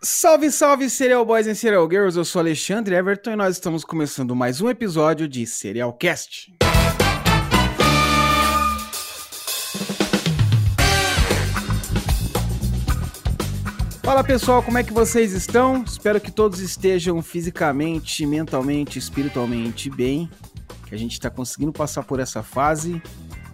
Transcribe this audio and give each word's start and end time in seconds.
Salve, 0.00 0.52
salve, 0.52 0.88
Serial 0.88 1.24
Boys 1.24 1.48
e 1.48 1.56
Serial 1.56 1.90
Girls! 1.90 2.16
Eu 2.16 2.24
sou 2.24 2.38
Alexandre 2.38 2.94
Everton 2.94 3.32
e 3.32 3.36
nós 3.36 3.56
estamos 3.56 3.84
começando 3.84 4.32
mais 4.34 4.60
um 4.60 4.70
episódio 4.70 5.26
de 5.26 5.44
Serial 5.44 5.92
Cast. 5.92 6.54
Fala 14.04 14.22
pessoal, 14.22 14.62
como 14.62 14.78
é 14.78 14.84
que 14.84 14.92
vocês 14.92 15.32
estão? 15.32 15.82
Espero 15.82 16.20
que 16.20 16.30
todos 16.30 16.60
estejam 16.60 17.20
fisicamente, 17.20 18.24
mentalmente, 18.24 19.00
espiritualmente 19.00 19.90
bem. 19.90 20.30
Que 20.86 20.94
a 20.94 20.98
gente 20.98 21.14
está 21.14 21.28
conseguindo 21.28 21.72
passar 21.72 22.04
por 22.04 22.20
essa 22.20 22.40
fase. 22.40 23.02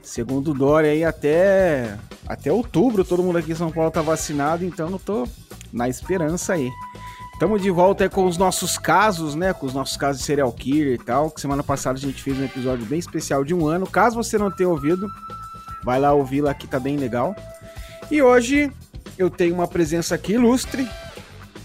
Segundo 0.02 0.50
o 0.50 0.54
Dória 0.54 0.90
aí 0.90 1.04
até 1.04 1.96
até 2.26 2.52
outubro 2.52 3.02
todo 3.02 3.22
mundo 3.22 3.38
aqui 3.38 3.52
em 3.52 3.54
São 3.54 3.72
Paulo 3.72 3.90
tá 3.90 4.02
vacinado, 4.02 4.62
então 4.64 4.90
eu 4.90 4.98
tô 4.98 5.26
na 5.74 5.88
esperança 5.88 6.54
aí. 6.54 6.70
Estamos 7.32 7.60
de 7.60 7.68
volta 7.68 8.08
com 8.08 8.26
os 8.26 8.38
nossos 8.38 8.78
casos, 8.78 9.34
né? 9.34 9.52
Com 9.52 9.66
os 9.66 9.74
nossos 9.74 9.96
casos 9.96 10.20
de 10.20 10.26
serial 10.26 10.52
killer 10.52 10.94
e 10.94 10.98
tal. 10.98 11.30
Que 11.30 11.40
semana 11.40 11.64
passada 11.64 11.98
a 11.98 12.00
gente 12.00 12.22
fez 12.22 12.38
um 12.38 12.44
episódio 12.44 12.86
bem 12.86 12.98
especial 12.98 13.44
de 13.44 13.52
um 13.52 13.66
ano. 13.66 13.86
Caso 13.86 14.14
você 14.14 14.38
não 14.38 14.52
tenha 14.52 14.68
ouvido, 14.68 15.10
vai 15.82 15.98
lá 15.98 16.12
ouvir 16.12 16.42
lá 16.42 16.54
que 16.54 16.68
tá 16.68 16.78
bem 16.78 16.96
legal. 16.96 17.34
E 18.08 18.22
hoje 18.22 18.70
eu 19.18 19.28
tenho 19.28 19.54
uma 19.54 19.66
presença 19.66 20.14
aqui 20.14 20.34
ilustre, 20.34 20.88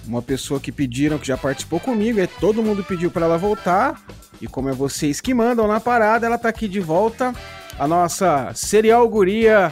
uma 0.08 0.24
pessoa 0.24 0.60
que 0.60 0.72
pediram, 0.72 1.20
que 1.20 1.28
já 1.28 1.38
participou 1.38 1.80
comigo, 1.80 2.20
e 2.20 2.26
todo 2.26 2.64
mundo 2.64 2.84
pediu 2.84 3.12
para 3.12 3.28
ela 3.28 3.38
voltar. 3.38 4.02
E 4.42 4.48
como 4.48 4.70
é 4.70 4.74
vocês 4.74 5.22
que 5.22 5.36
mandam 5.36 5.68
na 5.68 5.80
parada, 5.80 6.26
ela 6.26 6.38
tá 6.38 6.50
aqui 6.50 6.68
de 6.68 6.80
volta. 6.80 7.34
A 7.78 7.88
nossa 7.88 8.52
serial 8.56 9.08
guria 9.08 9.72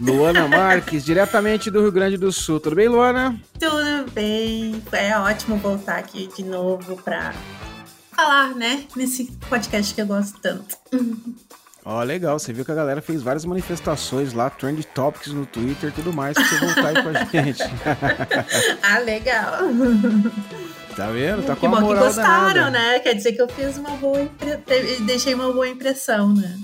Luana 0.00 0.46
Marques, 0.46 1.04
diretamente 1.04 1.70
do 1.70 1.80
Rio 1.80 1.92
Grande 1.92 2.16
do 2.16 2.30
Sul. 2.30 2.60
Tudo 2.60 2.76
bem, 2.76 2.88
Luana? 2.88 3.38
Tudo 3.58 4.10
bem. 4.12 4.82
É 4.92 5.16
ótimo 5.18 5.56
voltar 5.56 5.96
aqui 5.98 6.28
de 6.36 6.44
novo 6.44 6.96
para 7.02 7.32
falar, 8.14 8.54
né, 8.54 8.84
nesse 8.94 9.30
podcast 9.48 9.94
que 9.94 10.00
eu 10.02 10.06
gosto 10.06 10.38
tanto. 10.40 10.76
Ó, 11.84 12.00
oh, 12.00 12.02
legal. 12.02 12.38
Você 12.38 12.52
viu 12.52 12.64
que 12.64 12.72
a 12.72 12.74
galera 12.74 13.00
fez 13.00 13.22
várias 13.22 13.44
manifestações 13.44 14.32
lá, 14.32 14.50
trend 14.50 14.82
topics 14.88 15.32
no 15.32 15.46
Twitter 15.46 15.90
e 15.90 15.92
tudo 15.92 16.12
mais, 16.12 16.34
pra 16.34 16.44
você 16.44 16.58
voltar 16.58 16.88
aí 16.88 17.02
com 17.02 17.08
a 17.08 17.24
gente. 17.42 17.62
ah, 18.82 18.98
legal. 18.98 19.58
Tá 20.96 21.10
vendo? 21.10 21.42
Tá 21.46 21.54
que 21.54 21.60
com 21.60 21.70
bom 21.70 21.76
a 21.76 21.80
moral 21.80 22.02
que 22.02 22.08
gostaram, 22.08 22.54
danada. 22.54 22.70
né? 22.70 22.98
Quer 22.98 23.14
dizer 23.14 23.32
que 23.32 23.40
eu 23.42 23.48
fiz 23.48 23.78
uma 23.78 23.90
boa 23.90 24.20
impre... 24.20 24.56
deixei 25.06 25.34
uma 25.34 25.52
boa 25.52 25.68
impressão, 25.68 26.34
né? 26.34 26.58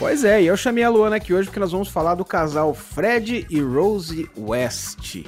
Pois 0.00 0.24
é, 0.24 0.42
e 0.42 0.46
eu 0.46 0.56
chamei 0.56 0.82
a 0.82 0.88
Luana 0.88 1.16
aqui 1.16 1.32
hoje 1.32 1.46
porque 1.46 1.60
nós 1.60 1.70
vamos 1.70 1.88
falar 1.88 2.16
do 2.16 2.24
casal 2.24 2.74
Fred 2.74 3.46
e 3.48 3.60
Rose 3.60 4.28
West. 4.36 5.26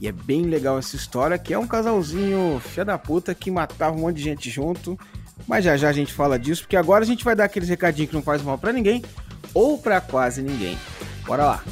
E 0.00 0.06
é 0.06 0.12
bem 0.12 0.42
legal 0.42 0.78
essa 0.78 0.94
história, 0.94 1.36
que 1.36 1.52
é 1.52 1.58
um 1.58 1.66
casalzinho 1.66 2.60
filha 2.60 2.84
da 2.84 2.98
puta 2.98 3.34
que 3.34 3.50
matava 3.50 3.96
um 3.96 4.00
monte 4.00 4.18
de 4.18 4.22
gente 4.22 4.48
junto 4.48 4.96
mas 5.48 5.64
já 5.64 5.78
já 5.78 5.88
a 5.88 5.92
gente 5.92 6.12
fala 6.12 6.38
disso, 6.38 6.62
porque 6.62 6.76
agora 6.76 7.02
a 7.02 7.06
gente 7.06 7.24
vai 7.24 7.34
dar 7.34 7.44
aqueles 7.44 7.70
recadinhos 7.70 8.10
que 8.10 8.14
não 8.14 8.22
faz 8.22 8.42
mal 8.42 8.58
para 8.58 8.70
ninguém 8.70 9.02
ou 9.54 9.78
para 9.78 9.98
quase 9.98 10.42
ninguém. 10.42 10.78
Bora 11.26 11.46
lá. 11.46 11.64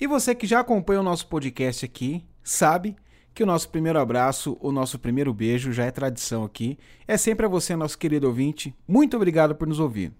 E 0.00 0.06
você 0.06 0.32
que 0.32 0.46
já 0.46 0.60
acompanha 0.60 1.00
o 1.00 1.02
nosso 1.02 1.26
podcast 1.26 1.84
aqui, 1.84 2.24
sabe 2.44 2.94
que 3.34 3.42
o 3.42 3.46
nosso 3.46 3.68
primeiro 3.68 3.98
abraço, 3.98 4.56
o 4.60 4.72
nosso 4.72 4.98
primeiro 4.98 5.32
beijo 5.32 5.72
já 5.72 5.84
é 5.84 5.90
tradição 5.90 6.44
aqui. 6.44 6.78
É 7.06 7.16
sempre 7.16 7.46
a 7.46 7.48
você, 7.48 7.76
nosso 7.76 7.98
querido 7.98 8.26
ouvinte. 8.26 8.74
Muito 8.86 9.16
obrigado 9.16 9.54
por 9.54 9.66
nos 9.66 9.80
ouvir. 9.80 10.12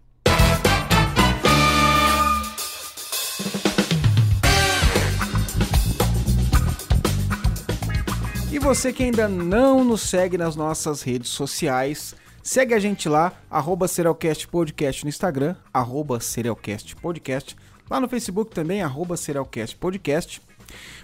você 8.60 8.92
que 8.92 9.02
ainda 9.02 9.26
não 9.26 9.82
nos 9.82 10.02
segue 10.02 10.36
nas 10.38 10.54
nossas 10.54 11.02
redes 11.02 11.30
sociais, 11.30 12.14
segue 12.42 12.72
a 12.74 12.78
gente 12.78 13.08
lá, 13.08 13.32
arroba 13.50 13.88
Serialcast 13.88 14.46
Podcast 14.46 15.02
no 15.02 15.08
Instagram, 15.08 15.56
arroba 15.72 16.20
Serialcast 16.20 16.94
Podcast, 16.94 17.56
lá 17.90 17.98
no 17.98 18.08
Facebook 18.08 18.54
também, 18.54 18.82
arroba 18.82 19.16
Serialcast 19.16 19.76
Podcast. 19.76 20.40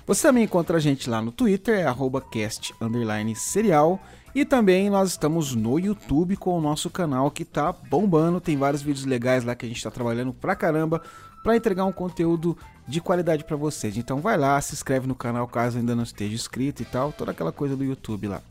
Você 0.06 0.22
também 0.22 0.44
encontra 0.44 0.77
a 0.77 0.81
gente 0.81 1.09
lá 1.09 1.21
no 1.21 1.32
Twitter, 1.32 1.81
é 1.81 1.94
cast 2.31 2.75
serial. 3.37 4.00
E 4.34 4.44
também 4.44 4.91
nós 4.91 5.10
estamos 5.10 5.54
no 5.54 5.78
YouTube 5.78 6.37
com 6.37 6.59
o 6.59 6.60
nosso 6.60 6.91
canal 6.91 7.31
que 7.31 7.44
tá 7.44 7.72
bombando. 7.72 8.41
Tem 8.41 8.56
vários 8.56 8.82
vídeos 8.82 9.06
legais 9.06 9.44
lá 9.44 9.54
que 9.54 9.65
a 9.65 9.69
gente 9.69 9.78
está 9.78 9.91
trabalhando 9.91 10.32
pra 10.32 10.54
caramba 10.54 11.00
para 11.43 11.56
entregar 11.56 11.84
um 11.84 11.93
conteúdo 11.93 12.59
de 12.87 13.00
qualidade 13.00 13.44
para 13.44 13.56
vocês. 13.56 13.97
Então 13.97 14.21
vai 14.21 14.37
lá, 14.37 14.60
se 14.60 14.75
inscreve 14.75 15.06
no 15.06 15.15
canal 15.15 15.47
caso 15.49 15.78
ainda 15.78 15.94
não 15.94 16.03
esteja 16.03 16.34
inscrito 16.34 16.83
e 16.83 16.84
tal, 16.84 17.12
toda 17.12 17.31
aquela 17.31 17.53
coisa 17.53 17.77
do 17.77 17.84
YouTube 17.84 18.28
lá. 18.28 18.43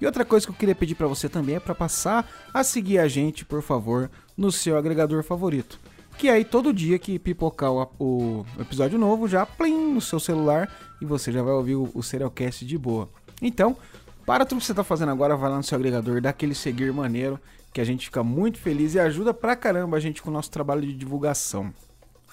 E 0.00 0.06
outra 0.06 0.24
coisa 0.24 0.46
que 0.46 0.52
eu 0.52 0.56
queria 0.56 0.74
pedir 0.74 0.94
para 0.94 1.06
você 1.06 1.28
também 1.28 1.56
é 1.56 1.60
para 1.60 1.74
passar 1.74 2.30
a 2.52 2.62
seguir 2.62 2.98
a 2.98 3.08
gente, 3.08 3.44
por 3.44 3.62
favor, 3.62 4.10
no 4.36 4.52
seu 4.52 4.76
agregador 4.76 5.22
favorito. 5.22 5.80
Que 6.18 6.28
aí 6.28 6.44
todo 6.44 6.72
dia 6.72 6.98
que 6.98 7.18
pipocar 7.18 7.70
o, 7.72 7.82
o 7.98 8.46
episódio 8.60 8.98
novo, 8.98 9.28
já 9.28 9.44
plim 9.44 9.92
no 9.92 10.00
seu 10.00 10.20
celular 10.20 10.70
e 11.00 11.04
você 11.04 11.30
já 11.32 11.42
vai 11.42 11.52
ouvir 11.52 11.74
o, 11.74 11.90
o 11.94 12.02
Serialcast 12.02 12.64
de 12.64 12.78
boa. 12.78 13.08
Então, 13.42 13.76
para 14.24 14.46
tudo 14.46 14.60
que 14.60 14.64
você 14.66 14.72
está 14.72 14.84
fazendo 14.84 15.10
agora, 15.10 15.36
vai 15.36 15.50
lá 15.50 15.56
no 15.56 15.62
seu 15.62 15.76
agregador, 15.76 16.20
dá 16.20 16.30
aquele 16.30 16.54
seguir 16.54 16.92
maneiro, 16.92 17.38
que 17.72 17.80
a 17.80 17.84
gente 17.84 18.06
fica 18.06 18.22
muito 18.22 18.58
feliz 18.58 18.94
e 18.94 19.00
ajuda 19.00 19.34
pra 19.34 19.56
caramba 19.56 19.96
a 19.96 20.00
gente 20.00 20.22
com 20.22 20.30
o 20.30 20.32
nosso 20.32 20.50
trabalho 20.50 20.82
de 20.82 20.94
divulgação. 20.94 21.74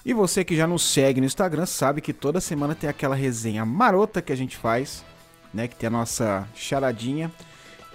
E 0.04 0.12
você 0.12 0.44
que 0.44 0.56
já 0.56 0.66
nos 0.66 0.82
segue 0.82 1.20
no 1.20 1.26
Instagram 1.26 1.66
sabe 1.66 2.00
que 2.00 2.12
toda 2.12 2.40
semana 2.40 2.74
tem 2.74 2.88
aquela 2.88 3.14
resenha 3.14 3.64
marota 3.64 4.22
que 4.22 4.32
a 4.32 4.36
gente 4.36 4.56
faz, 4.56 5.04
né? 5.52 5.68
Que 5.68 5.76
tem 5.76 5.86
a 5.86 5.90
nossa 5.90 6.48
charadinha. 6.54 7.30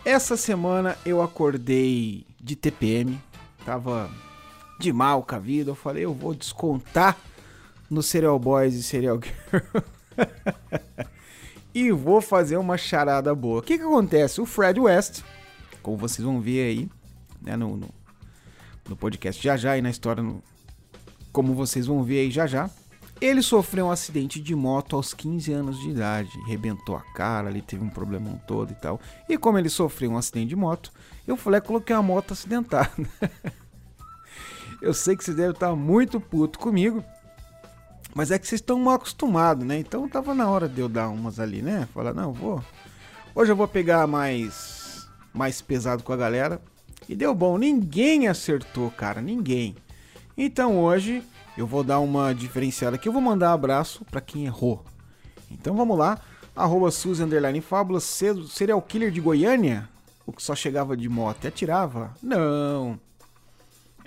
Essa 0.06 0.38
semana 0.38 0.98
eu 1.06 1.22
acordei 1.22 2.26
de 2.40 2.56
TPM, 2.56 3.20
tava 3.66 4.10
de 4.80 4.94
mal 4.94 5.24
com 5.24 5.36
a 5.36 5.40
vida. 5.40 5.72
Eu 5.72 5.76
falei, 5.76 6.06
eu 6.06 6.14
vou 6.14 6.34
descontar 6.34 7.18
no 7.90 8.04
Serial 8.04 8.38
Boys 8.38 8.76
e 8.76 8.84
Serial 8.84 9.20
Girl. 9.22 9.84
e 11.74 11.92
vou 11.92 12.22
fazer 12.22 12.58
uma 12.58 12.78
charada 12.78 13.34
boa. 13.34 13.60
O 13.60 13.64
que 13.64 13.78
que 13.78 13.84
acontece? 13.84 14.42
O 14.42 14.46
Fred 14.46 14.80
West, 14.80 15.22
como 15.82 15.98
vocês 15.98 16.26
vão 16.26 16.42
ver 16.42 16.68
aí, 16.68 16.90
né, 17.42 17.56
no, 17.56 17.78
no, 17.78 17.90
no 18.90 18.96
podcast 18.96 19.42
já 19.42 19.56
já 19.56 19.78
e 19.78 19.82
na 19.82 19.90
história 19.90 20.22
no, 20.22 20.42
como 21.32 21.54
vocês 21.54 21.86
vão 21.86 22.04
ver 22.04 22.22
aí 22.22 22.32
já 22.32 22.48
já, 22.48 22.70
ele 23.20 23.42
sofreu 23.42 23.88
um 23.88 23.92
acidente 23.92 24.40
de 24.40 24.56
moto 24.56 24.96
aos 24.96 25.14
15 25.14 25.52
anos 25.52 25.80
de 25.80 25.90
idade, 25.90 26.30
rebentou 26.46 26.96
a 26.96 27.02
cara, 27.14 27.48
ali 27.48 27.62
teve 27.62 27.84
um 27.84 27.90
problemão 27.90 28.40
todo 28.48 28.72
e 28.72 28.76
tal. 28.76 29.00
E 29.28 29.38
como 29.38 29.58
ele 29.58 29.70
sofreu 29.70 30.12
um 30.12 30.18
acidente 30.18 30.50
de 30.50 30.56
moto, 30.56 30.92
eu 31.28 31.36
falei, 31.36 31.62
coloquei 31.62 31.96
a 31.96 32.02
moto 32.02 32.34
acidentada. 32.34 32.92
eu 34.82 34.94
sei 34.94 35.16
que 35.16 35.24
vocês 35.24 35.36
devem 35.36 35.52
estar 35.52 35.76
muito 35.76 36.20
puto 36.20 36.60
comigo, 36.60 37.04
mas 38.14 38.32
é 38.32 38.40
que 38.40 38.48
vocês 38.48 38.62
estão 38.62 38.80
mal 38.80 38.96
acostumados, 38.96 39.66
né? 39.66 39.80
Então 39.80 40.08
tava 40.10 40.34
na 40.34 40.50
hora 40.50 40.68
de 40.68 40.80
eu 40.82 40.90
dar 40.90 41.10
umas 41.10 41.40
ali, 41.40 41.62
né? 41.62 41.88
Falar, 41.94 42.14
não, 42.14 42.34
vou. 42.34 42.64
Hoje 43.36 43.52
eu 43.52 43.56
vou 43.56 43.68
pegar 43.68 44.08
mais 44.08 45.08
mais 45.34 45.62
pesado 45.62 46.04
com 46.04 46.12
a 46.12 46.18
galera. 46.18 46.60
E 47.08 47.16
deu 47.16 47.34
bom, 47.34 47.58
ninguém 47.58 48.28
acertou, 48.28 48.90
cara, 48.92 49.22
ninguém. 49.22 49.76
Então 50.36 50.80
hoje 50.80 51.24
eu 51.58 51.66
vou 51.66 51.84
dar 51.84 52.00
uma 52.00 52.34
diferenciada 52.34 52.96
aqui. 52.96 53.08
Eu 53.08 53.14
vou 53.14 53.22
mandar 53.22 53.52
um 53.52 53.54
abraço 53.54 54.04
para 54.06 54.20
quem 54.20 54.46
errou. 54.46 54.84
Então 55.50 55.76
vamos 55.76 55.98
lá. 55.98 56.20
Arroba 56.56 56.90
Suzy 56.90 57.24
Underline 57.24 57.62
Fábula, 57.62 58.00
serial 58.00 58.82
killer 58.82 59.12
de 59.12 59.22
Goiânia? 59.22 59.88
O 60.26 60.34
que 60.34 60.42
só 60.42 60.56
chegava 60.56 60.98
de 60.98 61.08
moto 61.08 61.46
e 61.46 61.48
atirava? 61.48 62.14
Não. 62.22 63.00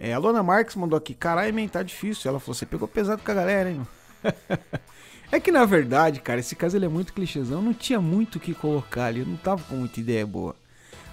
É, 0.01 0.15
a 0.15 0.19
Lona 0.19 0.43
Marques 0.43 0.75
mandou 0.75 0.97
aqui, 0.97 1.15
caralho, 1.15 1.55
man, 1.55 1.69
tá 1.69 1.83
difícil. 1.83 2.29
Ela 2.29 2.41
falou, 2.41 2.55
você 2.55 2.65
pegou 2.65 2.89
pesado 2.89 3.23
com 3.23 3.31
a 3.31 3.35
galera, 3.35 3.71
hein? 3.71 3.87
é 5.31 5.39
que 5.39 5.53
na 5.53 5.65
verdade, 5.67 6.21
cara, 6.21 6.41
esse 6.41 6.57
caso 6.57 6.77
ele 6.77 6.87
é 6.87 6.89
muito 6.89 7.13
clichêzão. 7.13 7.61
Não 7.61 7.75
tinha 7.75 8.01
muito 8.01 8.37
o 8.37 8.41
que 8.41 8.55
colocar 8.55 9.07
ali, 9.07 9.21
eu 9.21 9.27
não 9.27 9.37
tava 9.37 9.63
com 9.65 9.77
muita 9.77 10.01
ideia 10.01 10.27
boa. 10.27 10.57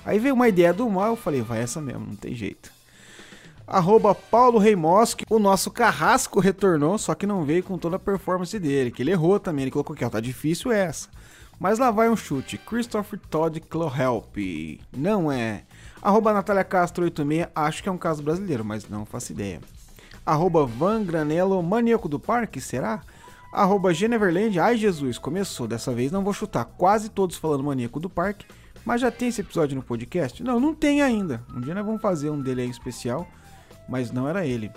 Aí 0.06 0.18
veio 0.18 0.34
uma 0.34 0.48
ideia 0.48 0.74
do 0.74 0.90
mal, 0.90 1.10
eu 1.10 1.16
falei, 1.18 1.42
vai 1.42 1.62
essa 1.62 1.82
mesmo, 1.82 2.08
não 2.08 2.16
tem 2.16 2.34
jeito 2.34 2.78
arroba 3.68 4.16
Paulo 4.16 4.58
Reimoschi, 4.58 5.26
o 5.30 5.38
nosso 5.38 5.70
carrasco 5.70 6.40
retornou, 6.40 6.98
só 6.98 7.14
que 7.14 7.28
não 7.28 7.44
veio 7.44 7.62
com 7.62 7.78
toda 7.78 7.98
a 7.98 8.00
performance 8.00 8.58
dele, 8.58 8.92
que 8.92 9.04
ele 9.04 9.12
errou 9.12 9.40
também, 9.40 9.64
ele 9.64 9.72
colocou 9.72 9.94
aqui, 9.94 10.06
ó, 10.06 10.10
tá 10.10 10.22
difícil 10.22 10.72
essa. 10.72 11.10
Mas 11.60 11.78
lá 11.78 11.92
vai 11.92 12.10
um 12.10 12.16
chute, 12.16 12.58
Christopher 12.58 13.20
Todd 13.30 13.60
Clohelp, 13.60 14.38
não 14.96 15.30
é. 15.30 15.64
Arroba 16.02 16.34
Natália 16.34 16.64
Castro 16.64 17.04
86, 17.04 17.48
acho 17.56 17.84
que 17.84 17.90
é 17.90 17.92
um 17.92 17.98
caso 17.98 18.24
brasileiro, 18.24 18.64
mas 18.64 18.88
não 18.88 19.06
faço 19.06 19.32
ideia. 19.32 19.60
Arroba 20.26 20.66
Van 20.66 21.04
Granello, 21.04 21.62
maníaco 21.64 22.08
do 22.10 22.20
parque, 22.20 22.62
será? 22.62 23.02
Arroba 23.52 23.94
Geneverland, 23.94 24.60
ai 24.60 24.78
Jesus, 24.78 25.18
começou, 25.18 25.68
dessa 25.68 25.94
vez 25.94 26.12
não 26.12 26.24
vou 26.24 26.34
chutar, 26.34 26.66
quase 26.66 27.10
todos 27.10 27.38
falando 27.38 27.64
maníaco 27.64 28.00
do 28.00 28.10
parque, 28.10 28.46
mas 28.86 29.02
já 29.02 29.10
tem 29.10 29.30
esse 29.30 29.42
episódio 29.42 29.76
no 29.76 29.82
podcast? 29.82 30.44
Não, 30.44 30.60
não 30.60 30.76
tem 30.76 31.02
ainda. 31.02 31.42
Um 31.54 31.62
dia 31.62 31.74
nós 31.74 31.86
vamos 31.86 32.02
fazer 32.02 32.30
um 32.30 32.42
dele 32.42 32.62
aí 32.62 32.70
especial 32.70 33.28
mas 33.88 34.12
não 34.12 34.28
era 34.28 34.46
ele. 34.46 34.72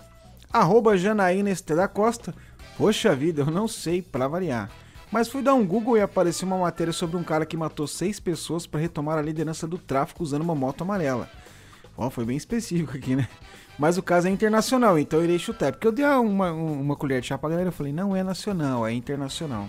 Arroba 0.53 0.97
Janaína 0.97 1.51
Estela 1.51 1.89
Costa. 1.89 2.35
Poxa 2.77 3.15
vida, 3.15 3.43
eu 3.43 3.51
não 3.51 3.69
sei, 3.69 4.01
para 4.01 4.29
variar. 4.29 4.71
Mas 5.11 5.29
fui 5.29 5.43
dar 5.43 5.55
um 5.55 5.67
Google 5.67 5.99
e 5.99 6.01
apareceu 6.01 6.47
uma 6.47 6.59
matéria 6.59 6.93
sobre 6.93 7.17
um 7.17 7.25
cara 7.25 7.45
que 7.45 7.57
matou 7.57 7.87
seis 7.87 8.21
pessoas 8.21 8.67
para 8.67 8.81
retomar 8.81 9.19
a 9.19 9.23
liderança 9.23 9.67
do 9.67 9.77
tráfico 9.77 10.23
usando 10.23 10.43
uma 10.43 10.55
moto 10.55 10.83
amarela. 10.83 11.29
Ó, 11.97 12.09
foi 12.09 12.25
bem 12.25 12.37
específico 12.37 12.97
aqui, 12.97 13.17
né? 13.17 13.29
Mas 13.79 13.99
o 13.99 14.03
caso 14.03 14.29
é 14.29 14.31
internacional, 14.31 14.99
então 14.99 15.19
eu 15.19 15.25
irei 15.25 15.39
chutar. 15.39 15.73
Porque 15.73 15.87
eu 15.87 15.93
dei 15.93 16.05
uma, 16.05 16.53
uma 16.53 16.95
colher 16.95 17.21
de 17.21 17.29
chá 17.29 17.39
pra 17.39 17.51
galera 17.51 17.71
e 17.71 17.73
falei, 17.73 17.93
não 17.93 18.15
é 18.15 18.23
nacional, 18.23 18.87
é 18.87 18.93
internacional. 18.93 19.69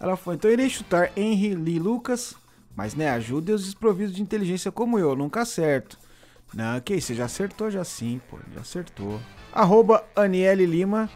Ela 0.00 0.16
falou, 0.16 0.34
então 0.34 0.48
eu 0.50 0.54
irei 0.54 0.70
chutar 0.70 1.10
Henry 1.16 1.54
Lee 1.54 1.78
Lucas, 1.78 2.34
mas 2.74 2.94
né, 2.94 3.10
ajude 3.10 3.52
os 3.52 3.64
desprovidos 3.64 4.14
de 4.14 4.22
inteligência 4.22 4.70
como 4.70 4.98
eu, 4.98 5.14
nunca 5.16 5.42
acerto. 5.42 5.98
Não, 6.54 6.80
que 6.80 6.94
isso, 6.94 7.08
você 7.08 7.14
já 7.14 7.24
acertou 7.26 7.70
já 7.70 7.84
sim, 7.84 8.20
pô, 8.30 8.38
já 8.54 8.60
acertou. 8.60 9.20
Arroba 9.52 10.04
Aniele 10.16 10.64
Lima, 10.64 11.10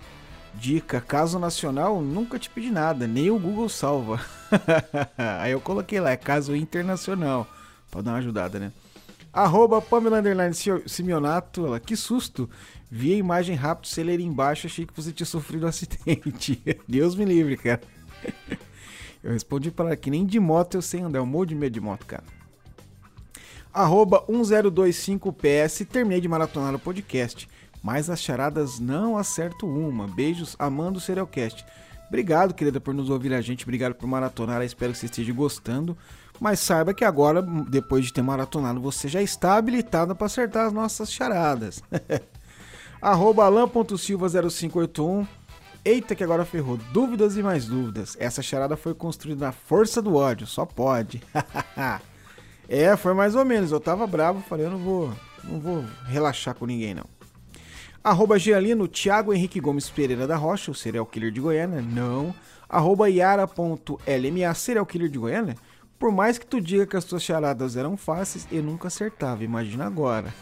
dica, 0.55 1.01
caso 1.01 1.39
nacional, 1.39 2.01
nunca 2.01 2.39
te 2.39 2.49
pedi 2.51 2.71
nada, 2.71 3.07
nem 3.07 3.31
o 3.31 3.39
Google 3.39 3.69
salva. 3.69 4.21
Aí 5.41 5.53
eu 5.53 5.61
coloquei 5.61 6.01
lá, 6.01 6.11
é 6.11 6.17
caso 6.17 6.55
internacional, 6.55 7.47
pra 7.91 8.03
dar 8.03 8.13
uma 8.13 8.19
ajudada, 8.19 8.59
né? 8.59 8.73
Arroba 9.33 9.81
Pamela 9.81 10.19
Underline 10.19 10.55
Simeonato, 10.87 11.67
ela, 11.67 11.81
que 11.81 11.97
susto, 11.97 12.51
vi 12.91 13.15
a 13.15 13.17
imagem 13.17 13.55
rápido, 13.55 13.89
celeiro 13.89 14.23
embaixo, 14.23 14.67
achei 14.67 14.85
que 14.85 14.95
você 14.95 15.11
tinha 15.11 15.27
sofrido 15.27 15.65
um 15.65 15.69
acidente. 15.69 16.63
Deus 16.87 17.15
me 17.15 17.25
livre, 17.25 17.57
cara. 17.57 17.81
Eu 19.23 19.33
respondi 19.33 19.71
para 19.71 19.87
ela 19.87 19.97
que 19.97 20.11
nem 20.11 20.27
de 20.27 20.41
moto 20.41 20.75
eu 20.75 20.83
sei 20.83 21.01
andar, 21.01 21.21
eu 21.21 21.27
morro 21.27 21.47
de 21.47 21.55
medo 21.55 21.73
de 21.73 21.81
moto, 21.81 22.05
cara. 22.05 22.25
Arroba 23.73 24.27
1025PS, 24.27 25.87
terminei 25.87 26.21
de 26.21 26.27
maratonar 26.27 26.75
o 26.75 26.79
podcast, 26.79 27.49
mas 27.83 28.09
as 28.09 28.21
charadas 28.21 28.79
não 28.79 29.17
acerto 29.17 29.67
uma. 29.67 30.07
Beijos, 30.07 30.55
amando 30.59 30.99
o 30.99 31.01
Serialcast. 31.01 31.65
Obrigado, 32.09 32.55
querida, 32.55 32.81
por 32.81 32.93
nos 32.93 33.11
ouvir 33.11 33.33
a 33.33 33.41
gente, 33.41 33.65
obrigado 33.65 33.95
por 33.95 34.07
maratonar, 34.07 34.63
espero 34.63 34.93
que 34.93 34.99
você 34.99 35.07
esteja 35.07 35.33
gostando. 35.33 35.97
Mas 36.39 36.61
saiba 36.61 36.93
que 36.93 37.05
agora, 37.05 37.41
depois 37.41 38.05
de 38.05 38.13
ter 38.13 38.23
maratonado, 38.23 38.81
você 38.81 39.09
já 39.09 39.23
está 39.23 39.57
habilitado 39.57 40.15
para 40.15 40.27
acertar 40.27 40.67
as 40.67 40.73
nossas 40.73 41.13
charadas. 41.13 41.83
Arroba 43.01 43.45
alan.silva0581 43.45 45.27
Eita, 45.85 46.15
que 46.15 46.23
agora 46.23 46.45
ferrou. 46.45 46.77
Dúvidas 46.93 47.37
e 47.37 47.43
mais 47.43 47.67
dúvidas. 47.67 48.17
Essa 48.21 48.41
charada 48.41 48.77
foi 48.77 48.95
construída 48.95 49.47
na 49.47 49.53
força 49.53 50.01
do 50.01 50.15
ódio, 50.15 50.47
só 50.47 50.65
pode. 50.65 51.21
é, 52.69 52.97
foi 52.97 53.15
mais 53.15 53.35
ou 53.35 53.45
menos. 53.45 53.73
Eu 53.73 53.81
tava 53.81 54.07
bravo, 54.07 54.45
falei, 54.49 54.67
eu 54.67 54.71
não 54.71 54.79
vou, 54.79 55.13
não 55.43 55.59
vou 55.59 55.85
relaxar 56.07 56.55
com 56.55 56.67
ninguém, 56.67 56.95
não. 56.95 57.07
Arroba 58.05 58.37
Gialino, 58.37 58.89
Thiago 58.89 59.33
Henrique 59.33 59.61
Gomes 59.61 59.89
Pereira 59.89 60.27
da 60.27 60.35
Rocha, 60.35 60.73
o 60.73 60.75
serial 60.75 61.07
killer 61.07 61.31
de 61.31 61.41
Goiânia, 61.41 61.81
não. 61.81 62.35
Arroba 62.69 63.09
Yara.lma, 63.09 64.55
serial 64.55 64.85
killer 64.85 65.09
de 65.09 65.19
Goiânia. 65.19 65.55
Por 66.01 66.11
mais 66.11 66.37
que 66.37 66.45
tu 66.45 66.61
diga 66.61 66.85
que 66.85 66.97
as 66.97 67.05
tuas 67.05 67.23
charadas 67.23 67.77
eram 67.77 67.97
fáceis, 67.97 68.49
eu 68.51 68.61
nunca 68.61 68.89
acertava, 68.89 69.45
imagina 69.45 69.87
agora. 69.87 70.35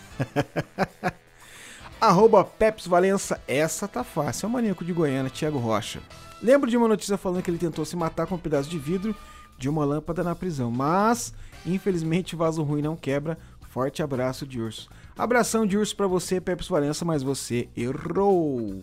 Arroba 2.01 2.43
Peps 2.43 2.87
Valença, 2.87 3.39
essa 3.47 3.87
tá 3.87 4.03
fácil. 4.03 4.47
É 4.47 4.49
o 4.49 4.53
maníaco 4.53 4.83
de 4.83 4.95
Goiânia, 4.95 5.31
Thiago 5.31 5.59
Rocha. 5.59 6.01
Lembro 6.43 6.71
de 6.71 6.79
uma 6.79 6.89
notícia 6.89 7.19
falando 7.19 7.43
que 7.43 7.51
ele 7.51 7.59
tentou 7.59 7.85
se 7.85 7.95
matar 7.95 8.27
com 8.27 8.37
um 8.37 8.39
pedaço 8.39 8.71
de 8.71 8.79
vidro 8.79 9.15
de 9.59 9.69
uma 9.69 9.85
lâmpada 9.85 10.25
na 10.25 10.35
prisão, 10.35 10.71
mas 10.71 11.35
infelizmente 11.67 12.35
vaso 12.35 12.63
ruim 12.63 12.81
não 12.81 12.97
quebra. 12.97 13.37
Forte 13.69 14.03
abraço 14.03 14.47
de 14.47 14.59
urso. 14.59 14.89
Abração 15.17 15.67
de 15.67 15.77
urso 15.77 15.95
para 15.97 16.07
você, 16.07 16.41
Peps 16.41 16.69
Valença, 16.69 17.05
mas 17.05 17.23
você 17.23 17.69
errou. 17.77 18.83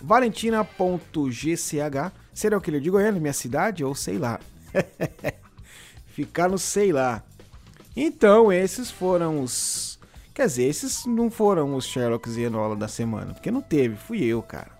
Valentina.gch, 0.00 1.56
será 2.32 2.56
o 2.56 2.60
killer 2.60 2.80
de 2.80 2.90
Goiânia, 2.90 3.20
minha 3.20 3.32
cidade, 3.32 3.84
ou 3.84 3.94
sei 3.94 4.18
lá. 4.18 4.38
Ficar 6.06 6.48
no 6.48 6.58
sei 6.58 6.92
lá. 6.92 7.22
Então, 7.96 8.52
esses 8.52 8.90
foram 8.90 9.42
os 9.42 9.92
Quer 10.34 10.46
dizer, 10.46 10.64
esses 10.64 11.04
não 11.04 11.30
foram 11.30 11.74
os 11.76 11.84
Sherlocks 11.84 12.36
e 12.36 12.42
Enola 12.42 12.74
da 12.74 12.88
semana, 12.88 13.34
porque 13.34 13.50
não 13.50 13.60
teve, 13.60 13.96
fui 13.96 14.24
eu, 14.24 14.42
cara. 14.42 14.70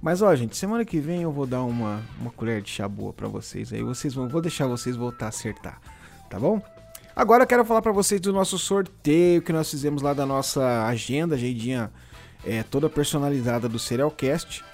Mas 0.00 0.20
ó, 0.20 0.34
gente, 0.34 0.56
semana 0.56 0.84
que 0.84 0.98
vem 0.98 1.22
eu 1.22 1.30
vou 1.30 1.46
dar 1.46 1.62
uma, 1.62 2.02
uma 2.20 2.32
colher 2.32 2.60
de 2.60 2.68
chá 2.68 2.88
boa 2.88 3.12
pra 3.12 3.28
vocês. 3.28 3.72
Aí 3.72 3.82
vocês 3.82 4.12
vão, 4.12 4.28
vou 4.28 4.42
deixar 4.42 4.66
vocês 4.66 4.96
voltar 4.96 5.26
a 5.26 5.28
acertar, 5.28 5.80
tá 6.28 6.40
bom? 6.40 6.60
Agora 7.14 7.42
eu 7.42 7.46
quero 7.46 7.64
falar 7.64 7.82
para 7.82 7.92
vocês 7.92 8.20
do 8.20 8.32
nosso 8.32 8.58
sorteio 8.58 9.42
que 9.42 9.52
nós 9.52 9.70
fizemos 9.70 10.00
lá 10.00 10.14
da 10.14 10.24
nossa 10.24 10.86
agenda, 10.86 11.34
agendinha 11.34 11.92
é, 12.42 12.62
toda 12.62 12.88
personalizada 12.88 13.68
do 13.68 13.78
Serialcast. 13.78 14.64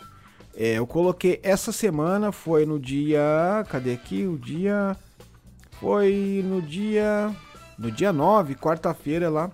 É, 0.57 0.75
eu 0.75 0.87
coloquei 0.87 1.41
essa 1.43 1.73
semana, 1.73 2.31
foi 2.31 2.65
no 2.65 2.79
dia. 2.79 3.21
Cadê 3.69 3.93
aqui? 3.93 4.25
O 4.25 4.39
dia. 4.39 4.97
Foi 5.81 6.43
no 6.45 6.63
dia. 6.63 7.35
No 7.77 7.91
dia 7.91 8.13
9, 8.13 8.55
quarta-feira 8.55 9.29
lá 9.29 9.51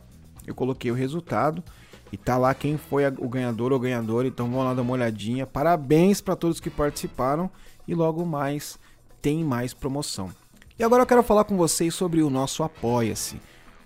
eu 0.46 0.54
coloquei 0.54 0.90
o 0.90 0.94
resultado 0.94 1.64
e 2.12 2.16
tá 2.16 2.36
lá 2.36 2.54
quem 2.54 2.76
foi 2.76 3.06
o 3.18 3.28
ganhador 3.28 3.72
ou 3.72 3.80
ganhadora, 3.80 4.28
então 4.28 4.50
vão 4.50 4.62
lá 4.62 4.74
dar 4.74 4.82
uma 4.82 4.92
olhadinha. 4.92 5.46
Parabéns 5.46 6.20
para 6.20 6.36
todos 6.36 6.60
que 6.60 6.70
participaram 6.70 7.50
e 7.88 7.94
logo 7.94 8.24
mais 8.24 8.78
tem 9.22 9.42
mais 9.42 9.72
promoção. 9.72 10.30
E 10.76 10.82
agora 10.82 11.02
eu 11.02 11.06
quero 11.06 11.22
falar 11.22 11.44
com 11.44 11.56
vocês 11.56 11.94
sobre 11.94 12.20
o 12.20 12.28
nosso 12.28 12.64
Apoia-se. 12.64 13.40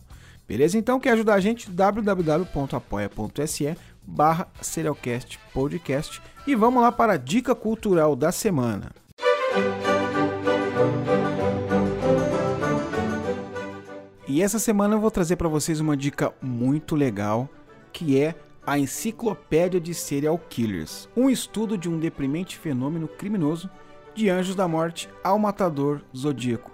Beleza? 0.47 0.79
Então, 0.79 1.01
quer 1.01 1.13
ajudar 1.13 1.35
a 1.35 1.41
gente? 1.41 1.71
www.apoia.se 1.71 3.77
barra 4.03 4.49
Serialcast 4.61 5.39
Podcast. 5.53 6.21
E 6.47 6.55
vamos 6.55 6.83
lá 6.83 6.91
para 6.91 7.13
a 7.15 7.17
dica 7.17 7.55
cultural 7.55 8.17
da 8.17 8.33
semana. 8.33 8.91
E 14.33 14.41
essa 14.43 14.61
semana 14.61 14.95
eu 14.95 15.01
vou 15.01 15.11
trazer 15.11 15.35
para 15.35 15.49
vocês 15.49 15.81
uma 15.81 15.97
dica 15.97 16.33
muito 16.41 16.95
legal, 16.95 17.49
que 17.93 18.17
é 18.17 18.37
a 18.65 18.79
Enciclopédia 18.79 19.81
de 19.81 19.93
Serial 19.93 20.39
Killers, 20.39 21.09
um 21.17 21.29
estudo 21.29 21.77
de 21.77 21.89
um 21.89 21.99
deprimente 21.99 22.57
fenômeno 22.57 23.09
criminoso 23.09 23.69
de 24.15 24.31
anjos 24.31 24.55
da 24.55 24.69
morte 24.69 25.09
ao 25.25 25.37
matador 25.37 26.01
zodíaco, 26.17 26.71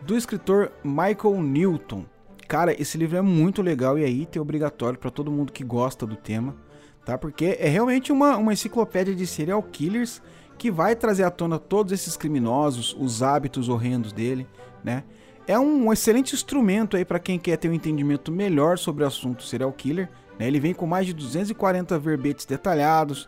do 0.00 0.16
escritor 0.16 0.72
Michael 0.82 1.42
Newton. 1.42 2.06
Cara, 2.48 2.72
esse 2.80 2.96
livro 2.96 3.18
é 3.18 3.22
muito 3.22 3.60
legal 3.60 3.98
e 3.98 4.02
é 4.02 4.08
item 4.08 4.40
obrigatório 4.40 4.98
para 4.98 5.10
todo 5.10 5.30
mundo 5.30 5.52
que 5.52 5.62
gosta 5.62 6.06
do 6.06 6.16
tema, 6.16 6.56
tá? 7.04 7.18
Porque 7.18 7.58
é 7.60 7.68
realmente 7.68 8.10
uma, 8.10 8.34
uma 8.38 8.54
enciclopédia 8.54 9.14
de 9.14 9.26
serial 9.26 9.62
killers 9.62 10.22
que 10.56 10.70
vai 10.70 10.96
trazer 10.96 11.24
à 11.24 11.30
tona 11.30 11.58
todos 11.58 11.92
esses 11.92 12.16
criminosos, 12.16 12.96
os 12.98 13.22
hábitos 13.22 13.68
horrendos 13.68 14.10
dele, 14.10 14.46
né? 14.82 15.04
É 15.48 15.58
um 15.58 15.90
excelente 15.90 16.34
instrumento 16.34 16.94
aí 16.94 17.06
para 17.06 17.18
quem 17.18 17.38
quer 17.38 17.56
ter 17.56 17.70
um 17.70 17.72
entendimento 17.72 18.30
melhor 18.30 18.76
sobre 18.76 19.02
o 19.02 19.06
assunto 19.06 19.42
serial 19.42 19.72
killer. 19.72 20.10
Né? 20.38 20.46
Ele 20.46 20.60
vem 20.60 20.74
com 20.74 20.86
mais 20.86 21.06
de 21.06 21.14
240 21.14 21.98
verbetes 21.98 22.44
detalhados, 22.44 23.26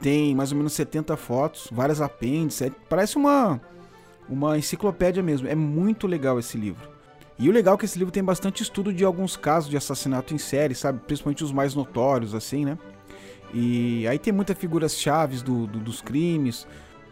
tem 0.00 0.34
mais 0.34 0.52
ou 0.52 0.56
menos 0.56 0.72
70 0.72 1.18
fotos, 1.18 1.68
várias 1.70 2.00
apêndices, 2.00 2.62
é, 2.62 2.70
parece 2.88 3.18
uma, 3.18 3.60
uma 4.26 4.56
enciclopédia 4.56 5.22
mesmo. 5.22 5.46
É 5.48 5.54
muito 5.54 6.06
legal 6.06 6.38
esse 6.38 6.56
livro. 6.56 6.88
E 7.38 7.46
o 7.46 7.52
legal 7.52 7.74
é 7.74 7.78
que 7.78 7.84
esse 7.84 7.98
livro 7.98 8.12
tem 8.12 8.24
bastante 8.24 8.62
estudo 8.62 8.90
de 8.90 9.04
alguns 9.04 9.36
casos 9.36 9.68
de 9.68 9.76
assassinato 9.76 10.34
em 10.34 10.38
série, 10.38 10.74
sabe? 10.74 11.00
Principalmente 11.06 11.44
os 11.44 11.52
mais 11.52 11.74
notórios, 11.74 12.34
assim, 12.34 12.64
né? 12.64 12.78
E 13.52 14.08
aí 14.08 14.18
tem 14.18 14.32
muitas 14.32 14.56
figuras 14.56 14.96
chaves 14.98 15.42
do, 15.42 15.66
do, 15.66 15.78
dos 15.78 16.00
crimes. 16.00 16.66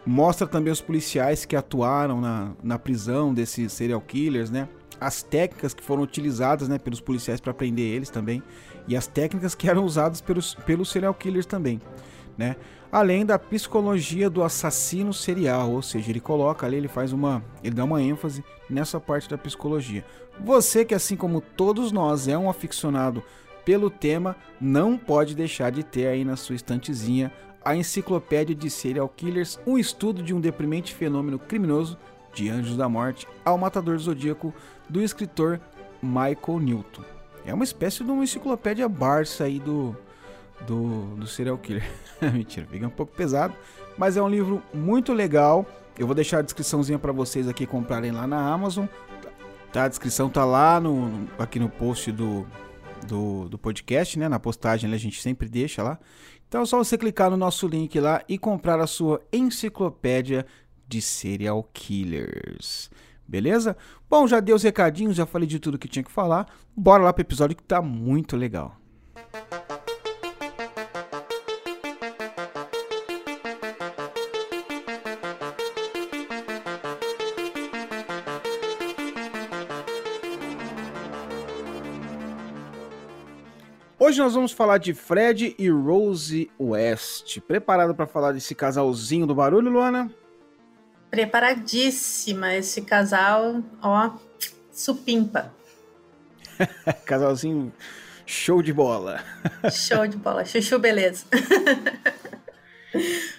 Mostra 0.05 0.47
também 0.47 0.71
os 0.71 0.81
policiais 0.81 1.45
que 1.45 1.55
atuaram 1.55 2.19
na, 2.19 2.51
na 2.63 2.79
prisão 2.79 3.33
desses 3.33 3.71
serial 3.73 4.01
killers, 4.01 4.49
né? 4.49 4.67
As 4.99 5.23
técnicas 5.23 5.73
que 5.73 5.83
foram 5.83 6.03
utilizadas 6.03 6.67
né, 6.67 6.77
pelos 6.77 6.99
policiais 6.99 7.39
para 7.39 7.53
prender 7.53 7.93
eles 7.93 8.09
também. 8.09 8.43
E 8.87 8.95
as 8.95 9.07
técnicas 9.07 9.55
que 9.55 9.69
eram 9.69 9.85
usadas 9.85 10.19
pelos, 10.19 10.55
pelos 10.55 10.89
serial 10.89 11.13
killers 11.13 11.45
também. 11.45 11.79
né? 12.37 12.55
Além 12.91 13.23
da 13.25 13.37
psicologia 13.37 14.29
do 14.29 14.43
assassino 14.43 15.13
serial, 15.13 15.71
ou 15.71 15.81
seja, 15.81 16.09
ele 16.09 16.19
coloca 16.19 16.65
ali, 16.65 16.77
ele 16.77 16.87
faz 16.87 17.13
uma, 17.13 17.43
ele 17.63 17.75
dá 17.75 17.83
uma 17.83 18.01
ênfase 18.01 18.43
nessa 18.67 18.99
parte 18.99 19.29
da 19.29 19.37
psicologia. 19.37 20.03
Você 20.39 20.83
que 20.83 20.95
assim 20.95 21.15
como 21.15 21.39
todos 21.39 21.91
nós 21.91 22.27
é 22.27 22.37
um 22.37 22.49
aficionado 22.49 23.21
pelo 23.63 23.89
tema, 23.91 24.35
não 24.59 24.97
pode 24.97 25.35
deixar 25.35 25.69
de 25.71 25.83
ter 25.83 26.07
aí 26.07 26.25
na 26.25 26.35
sua 26.35 26.55
estantezinha 26.55 27.31
a 27.63 27.75
Enciclopédia 27.75 28.55
de 28.55 28.69
Serial 28.69 29.09
Killers, 29.09 29.59
um 29.65 29.77
estudo 29.77 30.23
de 30.23 30.33
um 30.33 30.39
deprimente 30.39 30.93
fenômeno 30.93 31.37
criminoso 31.37 31.97
de 32.33 32.49
Anjos 32.49 32.77
da 32.77 32.87
Morte 32.87 33.27
ao 33.43 33.57
Matador 33.57 33.97
do 33.97 34.03
Zodíaco 34.03 34.53
do 34.87 35.01
escritor 35.01 35.59
Michael 36.01 36.59
Newton. 36.59 37.03
É 37.45 37.53
uma 37.53 37.63
espécie 37.63 38.03
de 38.03 38.11
uma 38.11 38.23
enciclopédia 38.23 38.87
Barça 38.87 39.45
aí 39.45 39.59
do, 39.59 39.95
do, 40.65 41.15
do 41.15 41.27
serial 41.27 41.57
killer. 41.57 41.89
Mentira, 42.21 42.67
fica 42.67 42.87
um 42.87 42.91
pouco 42.91 43.15
pesado, 43.15 43.53
mas 43.97 44.17
é 44.17 44.21
um 44.21 44.29
livro 44.29 44.61
muito 44.73 45.13
legal. 45.13 45.65
Eu 45.97 46.05
vou 46.05 46.15
deixar 46.15 46.39
a 46.39 46.41
descriçãozinha 46.41 46.99
para 46.99 47.11
vocês 47.11 47.47
aqui 47.47 47.65
comprarem 47.65 48.11
lá 48.11 48.25
na 48.25 48.53
Amazon. 48.53 48.85
Tá, 49.71 49.83
a 49.83 49.87
descrição 49.87 50.29
tá 50.29 50.45
lá 50.45 50.79
no, 50.79 51.27
aqui 51.37 51.59
no 51.59 51.69
post 51.69 52.11
do, 52.11 52.45
do, 53.05 53.49
do 53.49 53.57
podcast, 53.57 54.17
né? 54.17 54.27
Na 54.27 54.39
postagem 54.39 54.91
a 54.91 54.97
gente 54.97 55.21
sempre 55.21 55.47
deixa 55.47 55.83
lá. 55.83 55.99
Então 56.49 56.63
é 56.63 56.65
só 56.65 56.79
você 56.79 56.97
clicar 56.97 57.29
no 57.29 57.37
nosso 57.37 57.67
link 57.67 57.99
lá 57.99 58.23
e 58.27 58.35
comprar 58.35 58.79
a 58.79 58.87
sua 58.87 59.21
enciclopédia 59.31 60.47
de 60.87 60.99
serial 60.99 61.63
killers. 61.71 62.89
Beleza? 63.27 63.77
Bom, 64.09 64.27
já 64.27 64.39
dei 64.39 64.55
os 64.55 64.63
recadinhos, 64.63 65.15
já 65.15 65.27
falei 65.27 65.47
de 65.47 65.59
tudo 65.59 65.77
que 65.77 65.87
tinha 65.87 66.03
que 66.03 66.11
falar. 66.11 66.47
Bora 66.75 67.03
lá 67.03 67.13
pro 67.13 67.21
episódio 67.21 67.55
que 67.55 67.61
tá 67.61 67.79
muito 67.79 68.35
legal. 68.35 68.75
Hoje 84.09 84.17
nós 84.17 84.33
vamos 84.33 84.51
falar 84.51 84.79
de 84.79 84.91
Fred 84.91 85.55
e 85.59 85.69
Rose 85.69 86.49
West. 86.59 87.39
Preparado 87.41 87.93
para 87.93 88.07
falar 88.07 88.31
desse 88.31 88.55
casalzinho 88.55 89.27
do 89.27 89.35
barulho, 89.35 89.69
Luana? 89.69 90.09
Preparadíssima. 91.11 92.55
Esse 92.55 92.81
casal, 92.81 93.61
ó, 93.79 94.17
supimpa. 94.71 95.53
Casalzinho 97.05 97.71
show 98.25 98.63
de 98.63 98.73
bola. 98.73 99.23
Show 99.71 100.07
de 100.07 100.17
bola. 100.17 100.43
Chuchu, 100.43 100.79
beleza. 100.79 101.25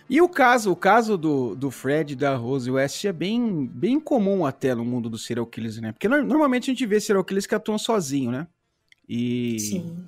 E 0.09 0.21
o 0.21 0.29
caso, 0.29 0.71
o 0.71 0.77
caso 0.77 1.19
do, 1.19 1.57
do 1.57 1.73
Fred 1.73 2.12
e 2.12 2.17
da 2.17 2.37
Rose 2.37 2.71
West 2.71 3.05
é 3.05 3.12
bem, 3.12 3.67
bem 3.67 3.99
comum 3.99 4.47
até 4.47 4.75
no 4.77 4.85
mundo 4.85 5.11
dos 5.11 5.25
serial 5.25 5.47
killers, 5.47 5.81
né? 5.81 5.91
Porque 5.91 6.09
no, 6.09 6.23
normalmente 6.23 6.71
a 6.71 6.73
gente 6.73 6.87
vê 6.87 7.00
serial 7.00 7.25
killers 7.25 7.47
que 7.47 7.55
atuam 7.55 7.77
sozinho, 7.79 8.31
né? 8.31 8.47
E, 9.12 9.57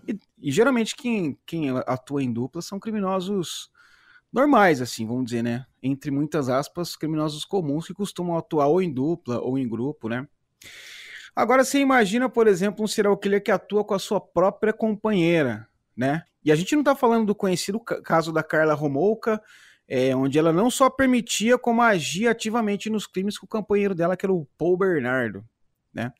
e, 0.06 0.20
e 0.40 0.52
geralmente 0.52 0.94
quem, 0.94 1.36
quem 1.44 1.70
atua 1.88 2.22
em 2.22 2.32
dupla 2.32 2.62
são 2.62 2.78
criminosos 2.78 3.68
normais, 4.32 4.80
assim, 4.80 5.04
vamos 5.04 5.24
dizer, 5.24 5.42
né? 5.42 5.66
Entre 5.82 6.08
muitas 6.08 6.48
aspas, 6.48 6.94
criminosos 6.94 7.44
comuns 7.44 7.84
que 7.84 7.92
costumam 7.92 8.38
atuar 8.38 8.68
ou 8.68 8.80
em 8.80 8.88
dupla 8.88 9.40
ou 9.40 9.58
em 9.58 9.68
grupo, 9.68 10.08
né? 10.08 10.24
Agora 11.34 11.64
você 11.64 11.80
imagina, 11.80 12.28
por 12.28 12.46
exemplo, 12.46 12.84
um 12.84 12.86
serial 12.86 13.16
killer 13.16 13.42
que 13.42 13.50
atua 13.50 13.82
com 13.82 13.92
a 13.92 13.98
sua 13.98 14.20
própria 14.20 14.72
companheira, 14.72 15.66
né? 15.96 16.22
E 16.44 16.52
a 16.52 16.54
gente 16.54 16.76
não 16.76 16.84
tá 16.84 16.94
falando 16.94 17.26
do 17.26 17.34
conhecido 17.34 17.80
caso 17.80 18.32
da 18.32 18.44
Carla 18.44 18.72
Romolka, 18.72 19.42
é, 19.88 20.14
onde 20.14 20.38
ela 20.38 20.52
não 20.52 20.70
só 20.70 20.88
permitia, 20.88 21.58
como 21.58 21.82
agia 21.82 22.30
ativamente 22.30 22.88
nos 22.88 23.08
crimes 23.08 23.36
com 23.36 23.46
o 23.46 23.48
companheiro 23.48 23.96
dela, 23.96 24.16
que 24.16 24.24
era 24.24 24.32
o 24.32 24.46
Paul 24.56 24.76
Bernardo, 24.76 25.44
né? 25.92 26.12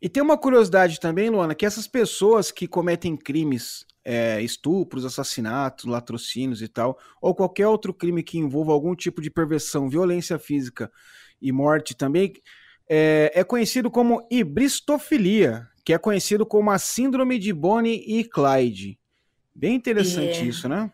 E 0.00 0.08
tem 0.08 0.22
uma 0.22 0.38
curiosidade 0.38 0.98
também, 0.98 1.28
Luana, 1.28 1.54
que 1.54 1.66
essas 1.66 1.86
pessoas 1.86 2.50
que 2.50 2.66
cometem 2.66 3.16
crimes, 3.16 3.84
é, 4.04 4.40
estupros, 4.40 5.04
assassinatos, 5.04 5.84
latrocínios 5.84 6.62
e 6.62 6.68
tal, 6.68 6.98
ou 7.20 7.34
qualquer 7.34 7.66
outro 7.66 7.92
crime 7.92 8.22
que 8.22 8.38
envolva 8.38 8.72
algum 8.72 8.94
tipo 8.94 9.20
de 9.20 9.30
perversão, 9.30 9.90
violência 9.90 10.38
física 10.38 10.90
e 11.40 11.52
morte 11.52 11.94
também, 11.94 12.32
é, 12.88 13.30
é 13.34 13.44
conhecido 13.44 13.90
como 13.90 14.26
ibristofilia, 14.30 15.68
que 15.84 15.92
é 15.92 15.98
conhecido 15.98 16.46
como 16.46 16.70
a 16.70 16.78
síndrome 16.78 17.38
de 17.38 17.52
Bonnie 17.52 18.02
e 18.06 18.24
Clyde. 18.24 18.98
Bem 19.54 19.74
interessante 19.74 20.40
É. 20.40 20.44
isso, 20.44 20.68
né? 20.68 20.90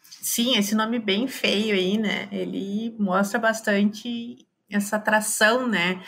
Sim, 0.00 0.56
esse 0.56 0.74
nome 0.74 0.98
bem 0.98 1.28
feio 1.28 1.74
aí, 1.74 1.98
né? 1.98 2.28
Ele 2.32 2.94
mostra 2.98 3.38
bastante 3.38 4.46
essa 4.70 4.96
atração, 4.96 5.68
né? 5.68 6.02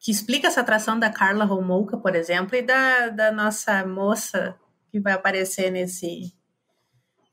Que 0.00 0.10
explica 0.10 0.48
essa 0.48 0.62
atração 0.62 0.98
da 0.98 1.10
Carla 1.10 1.44
Romolka, 1.44 1.96
por 1.96 2.14
exemplo, 2.16 2.56
e 2.56 2.62
da, 2.62 3.08
da 3.10 3.30
nossa 3.30 3.84
moça 3.86 4.56
que 4.90 4.98
vai 4.98 5.12
aparecer 5.12 5.70
nesse, 5.70 6.32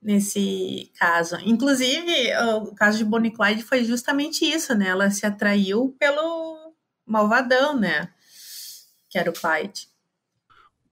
nesse 0.02 0.92
caso. 1.00 1.38
Inclusive, 1.46 2.12
o 2.62 2.76
caso 2.76 2.98
de 2.98 3.06
Bonnie 3.06 3.32
Clyde 3.32 3.64
foi 3.64 3.84
justamente 3.84 4.46
isso, 4.46 4.76
né? 4.76 4.90
Ela 4.90 5.10
se 5.10 5.26
atraiu 5.26 5.96
pelo 5.98 6.74
malvadão, 7.06 7.80
né? 7.80 8.10
Que 9.10 9.18
era 9.18 9.30
o 9.30 9.34
Clyde. 9.34 9.88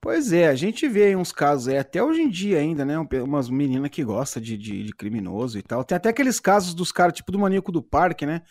Pois 0.00 0.32
é, 0.32 0.48
a 0.48 0.54
gente 0.54 0.88
vê 0.88 1.04
aí 1.06 1.16
uns 1.16 1.32
casos 1.32 1.68
aí, 1.68 1.76
até 1.78 2.02
hoje 2.02 2.22
em 2.22 2.30
dia 2.30 2.58
ainda, 2.58 2.84
né? 2.84 2.98
um- 2.98 3.08
Umas 3.24 3.48
meninas 3.50 3.90
que 3.90 4.04
gostam 4.04 4.40
de, 4.42 4.56
de, 4.56 4.84
de 4.84 4.92
criminoso 4.92 5.58
e 5.58 5.62
tal. 5.62 5.84
Tem 5.84 5.96
até 5.96 6.08
aqueles 6.08 6.38
casos 6.38 6.74
dos 6.74 6.92
caras, 6.92 7.14
tipo 7.14 7.32
do 7.32 7.38
maníaco 7.38 7.72
do 7.72 7.82
parque, 7.82 8.24
né? 8.24 8.42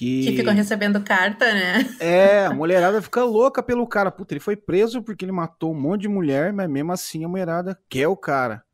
Que, 0.00 0.24
Que 0.24 0.36
ficam 0.38 0.54
recebendo 0.54 1.02
carta, 1.02 1.52
né? 1.52 1.94
É, 2.00 2.46
a 2.46 2.54
mulherada 2.54 3.02
fica 3.02 3.22
louca 3.22 3.62
pelo 3.62 3.86
cara. 3.86 4.10
Puta, 4.10 4.32
ele 4.32 4.40
foi 4.40 4.56
preso 4.56 5.02
porque 5.02 5.26
ele 5.26 5.30
matou 5.30 5.72
um 5.72 5.78
monte 5.78 6.00
de 6.00 6.08
mulher, 6.08 6.54
mas 6.54 6.70
mesmo 6.70 6.90
assim 6.90 7.22
a 7.22 7.28
mulherada 7.28 7.78
quer 7.86 8.08
o 8.08 8.16
cara. 8.16 8.64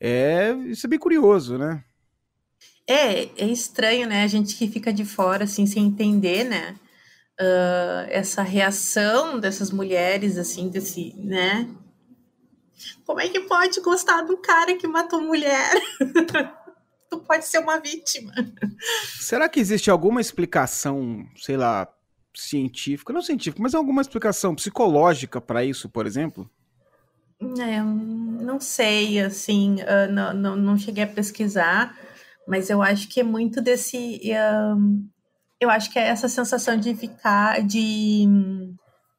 É, 0.00 0.52
isso 0.64 0.86
é 0.86 0.88
bem 0.88 0.98
curioso, 0.98 1.58
né? 1.58 1.84
É, 2.88 3.24
é 3.36 3.46
estranho, 3.46 4.08
né? 4.08 4.22
A 4.22 4.26
gente 4.26 4.56
que 4.56 4.66
fica 4.66 4.94
de 4.94 5.04
fora, 5.04 5.44
assim, 5.44 5.66
sem 5.66 5.84
entender, 5.84 6.44
né? 6.44 6.74
Ah, 7.38 8.06
essa 8.08 8.40
reação 8.40 9.38
dessas 9.38 9.70
mulheres, 9.70 10.38
assim, 10.38 10.70
desse, 10.70 11.14
né? 11.18 11.68
Como 13.04 13.20
é 13.20 13.28
que 13.28 13.40
pode 13.40 13.78
gostar 13.82 14.22
do 14.22 14.38
cara 14.38 14.74
que 14.74 14.88
matou 14.88 15.20
mulher? 15.20 15.70
tu 17.10 17.20
pode 17.20 17.44
ser 17.44 17.58
uma 17.58 17.78
vítima. 17.78 18.32
Será 19.18 19.48
que 19.48 19.60
existe 19.60 19.90
alguma 19.90 20.20
explicação, 20.20 21.26
sei 21.36 21.56
lá, 21.56 21.88
científica, 22.34 23.12
não 23.12 23.22
científica, 23.22 23.62
mas 23.62 23.74
alguma 23.74 24.02
explicação 24.02 24.54
psicológica 24.54 25.40
pra 25.40 25.64
isso, 25.64 25.88
por 25.88 26.06
exemplo? 26.06 26.50
É, 27.40 27.82
não 27.82 28.58
sei, 28.60 29.20
assim, 29.20 29.76
ah, 29.82 30.06
não, 30.06 30.34
não, 30.34 30.56
não 30.56 30.78
cheguei 30.78 31.04
a 31.04 31.08
pesquisar, 31.08 31.96
mas 32.46 32.70
eu 32.70 32.82
acho 32.82 33.08
que 33.08 33.20
é 33.20 33.24
muito 33.24 33.60
desse. 33.60 34.20
ah, 34.32 34.76
eu 35.60 35.70
acho 35.70 35.90
que 35.90 35.98
é 35.98 36.08
essa 36.08 36.28
sensação 36.28 36.76
de 36.76 36.94
ficar. 36.94 37.62
de 37.62 38.24
hum, 38.26 38.74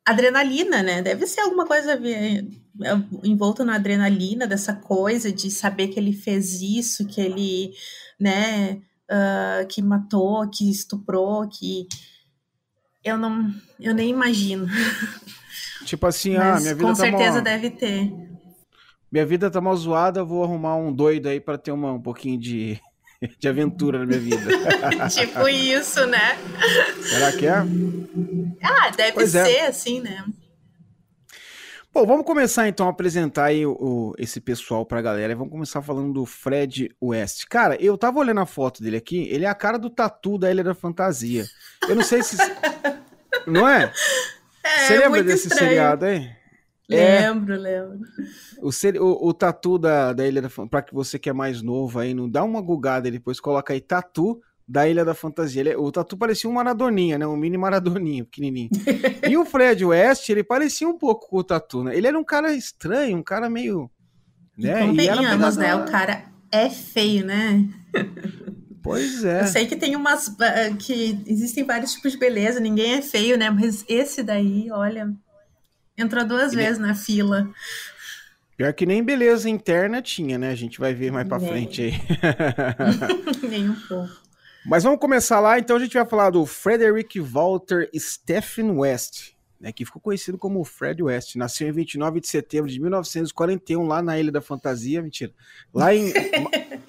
adrenalina, 0.06 0.82
né? 0.82 1.02
Deve 1.02 1.28
ser 1.28 1.42
alguma 1.42 1.66
coisa 1.66 2.00
envolto 3.24 3.64
na 3.66 3.76
adrenalina, 3.76 4.48
dessa 4.48 4.74
coisa 4.74 5.32
de 5.32 5.50
saber 5.52 5.88
que 5.90 6.00
ele 6.00 6.14
fez 6.14 6.62
isso, 6.62 7.06
que 7.08 7.22
ele, 7.22 7.74
né, 8.20 8.82
ah, 9.10 9.66
que 9.70 9.82
matou, 9.82 10.48
que 10.50 10.70
estuprou, 10.70 11.48
que. 11.48 11.88
Eu 13.04 13.18
não. 13.18 13.54
Eu 13.80 13.94
nem 13.94 14.10
imagino. 14.10 14.68
Tipo 15.86 16.08
assim, 16.08 16.36
ah, 16.36 16.54
Mas 16.54 16.64
minha 16.64 16.76
vida 16.76 16.88
com 16.90 16.94
tá 16.94 17.04
certeza 17.04 17.38
mó, 17.38 17.42
deve 17.42 17.70
ter. 17.70 18.14
minha 19.10 19.26
vida 19.26 19.50
tá 19.50 19.62
mal 19.62 19.76
zoada, 19.78 20.24
vou 20.24 20.44
arrumar 20.44 20.76
um 20.76 20.92
doido 20.92 21.28
aí 21.28 21.40
pra 21.40 21.58
ter 21.58 21.72
uma, 21.72 21.94
um 21.94 22.02
pouquinho 22.02 22.38
de, 22.38 22.82
de 23.40 23.48
aventura 23.48 24.00
na 24.00 24.06
minha 24.06 24.20
vida. 24.20 24.52
tipo 25.10 25.48
isso, 25.48 26.06
né? 26.08 26.38
Será 27.02 27.32
que 27.32 27.46
é? 27.48 27.60
Ah, 28.62 28.90
deve 28.90 29.14
Pois 29.14 29.34
é. 29.36 29.46
ser 29.46 29.60
assim, 29.62 30.02
né? 30.02 30.26
Bom, 31.98 32.06
vamos 32.06 32.28
começar 32.28 32.68
então 32.68 32.86
a 32.86 32.92
apresentar 32.92 33.46
aí 33.46 33.66
o, 33.66 33.72
o- 33.72 34.14
esse 34.20 34.40
pessoal 34.40 34.86
pra 34.86 35.02
galera. 35.02 35.36
Vamos 35.36 35.50
começar 35.52 35.82
falando 35.82 36.14
do 36.14 36.28
Fred 36.28 36.96
West. 37.02 37.46
Cara, 37.50 37.76
eu 37.82 37.98
tava 37.98 38.20
olhando 38.20 38.40
a 38.40 38.46
foto 38.46 38.84
dele 38.84 38.98
aqui, 38.98 39.28
ele 39.32 39.46
é 39.46 39.48
a 39.50 39.56
cara 39.56 39.80
do 39.80 39.90
tatu 39.90 40.38
da 40.38 40.52
Ilha 40.52 40.64
da 40.64 40.76
Fantasia. 40.76 41.44
Eu 41.90 41.96
não 41.96 42.04
sei 42.04 42.22
se. 42.22 42.38
não 43.48 43.68
é? 43.68 43.92
É, 44.64 44.78
Você 44.86 44.98
lembra 45.00 45.24
desse 45.24 45.48
estranho. 45.48 45.70
seriado 45.70 46.06
aí? 46.06 46.30
É. 46.92 47.22
Lembro, 47.32 47.56
lembro. 47.60 48.00
O, 48.62 48.70
o, 49.02 49.28
o 49.30 49.34
tatu 49.34 49.80
da, 49.80 50.14
da 50.14 50.28
Ilha 50.28 50.44
da 50.44 50.50
Fantasia, 50.50 50.70
pra 50.70 50.82
que 50.84 50.94
você 50.94 51.18
que 51.18 51.32
é 51.32 51.34
mais 51.34 51.64
novo 51.64 51.98
aí, 51.98 52.14
não 52.14 52.30
dá 52.30 52.44
uma 52.44 52.62
gugada 52.62 53.08
depois 53.12 53.40
coloca 53.40 53.74
aí 53.74 53.82
tatu 53.82 54.40
da 54.68 54.88
Ilha 54.88 55.06
da 55.06 55.14
Fantasia. 55.14 55.62
Ele- 55.62 55.76
o 55.76 55.92
tatu 55.92 56.18
parecia 56.18 56.50
um 56.50 56.54
Maradoninha, 56.54 57.18
né? 57.18 57.26
Um 57.26 57.38
mini 57.38 57.58
Maradoninha, 57.58 58.26
pequenininho. 58.26 58.70
e 59.30 59.38
o 59.38 59.46
Fred 59.46 59.86
West, 59.86 60.28
ele 60.30 60.44
parecia 60.44 60.88
um 60.88 60.98
pouco 60.98 61.30
com 61.30 61.38
o 61.38 61.44
tatu, 61.44 61.84
né? 61.84 61.96
Ele 61.96 62.08
era 62.08 62.20
um 62.20 62.24
cara 62.24 62.54
estranho, 62.54 63.18
um 63.18 63.24
cara 63.24 63.50
meio. 63.50 63.90
E 64.58 64.64
Né? 64.66 64.84
E 64.84 64.88
convenhamos, 64.88 65.56
pegada- 65.56 65.58
né? 65.58 65.76
O 65.76 65.86
cara 65.86 66.24
é 66.52 66.70
feio, 66.70 67.26
né? 67.26 67.68
Pois 68.82 69.24
é. 69.24 69.42
Eu 69.42 69.48
sei 69.48 69.66
que 69.66 69.76
tem 69.76 69.96
umas. 69.96 70.34
Que 70.80 71.20
existem 71.28 71.64
vários 71.64 71.94
tipos 71.94 72.14
de 72.14 72.18
beleza, 72.18 72.60
ninguém 72.60 72.94
é 72.96 73.02
feio, 73.02 73.38
né? 73.38 73.50
Mas 73.50 73.84
esse 73.88 74.24
daí, 74.24 74.70
olha. 74.72 75.14
Entrou 75.98 76.24
duas 76.26 76.54
Ele... 76.54 76.62
vezes 76.64 76.78
na 76.78 76.94
fila. 76.94 77.50
Pior 78.56 78.72
que 78.74 78.86
nem 78.86 79.04
beleza 79.04 79.50
interna 79.50 80.02
tinha, 80.02 80.38
né? 80.38 80.50
A 80.52 80.56
gente 80.56 80.80
vai 80.80 80.94
ver 80.94 81.12
mais 81.12 81.28
pra 81.28 81.40
frente 81.40 81.82
aí. 81.82 81.94
nem 83.50 83.70
um 83.70 83.76
pouco. 83.88 84.27
Mas 84.68 84.84
vamos 84.84 85.00
começar 85.00 85.40
lá, 85.40 85.58
então 85.58 85.78
a 85.78 85.80
gente 85.80 85.94
vai 85.94 86.06
falar 86.06 86.30
do 86.30 86.46
Frederick 86.46 87.22
Walter 87.22 87.90
Stephen 87.96 88.72
West, 88.72 89.32
né, 89.62 89.72
que 89.72 89.86
ficou 89.86 90.02
conhecido 90.02 90.38
como 90.38 90.62
Fred 90.66 91.02
West. 91.02 91.38
Nasceu 91.38 91.70
em 91.70 91.72
29 91.72 92.20
de 92.20 92.28
setembro 92.28 92.70
de 92.70 92.78
1941, 92.78 93.88
lá 93.88 94.02
na 94.02 94.20
Ilha 94.20 94.30
da 94.30 94.42
Fantasia, 94.42 95.02
mentira. 95.02 95.32
Lá 95.74 95.96
em. 95.96 96.12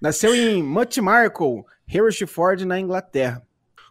Nasceu 0.00 0.32
em 0.32 0.62
Muttmarkle, 0.62 1.64
Hereford, 1.92 2.64
na 2.64 2.78
Inglaterra. 2.78 3.44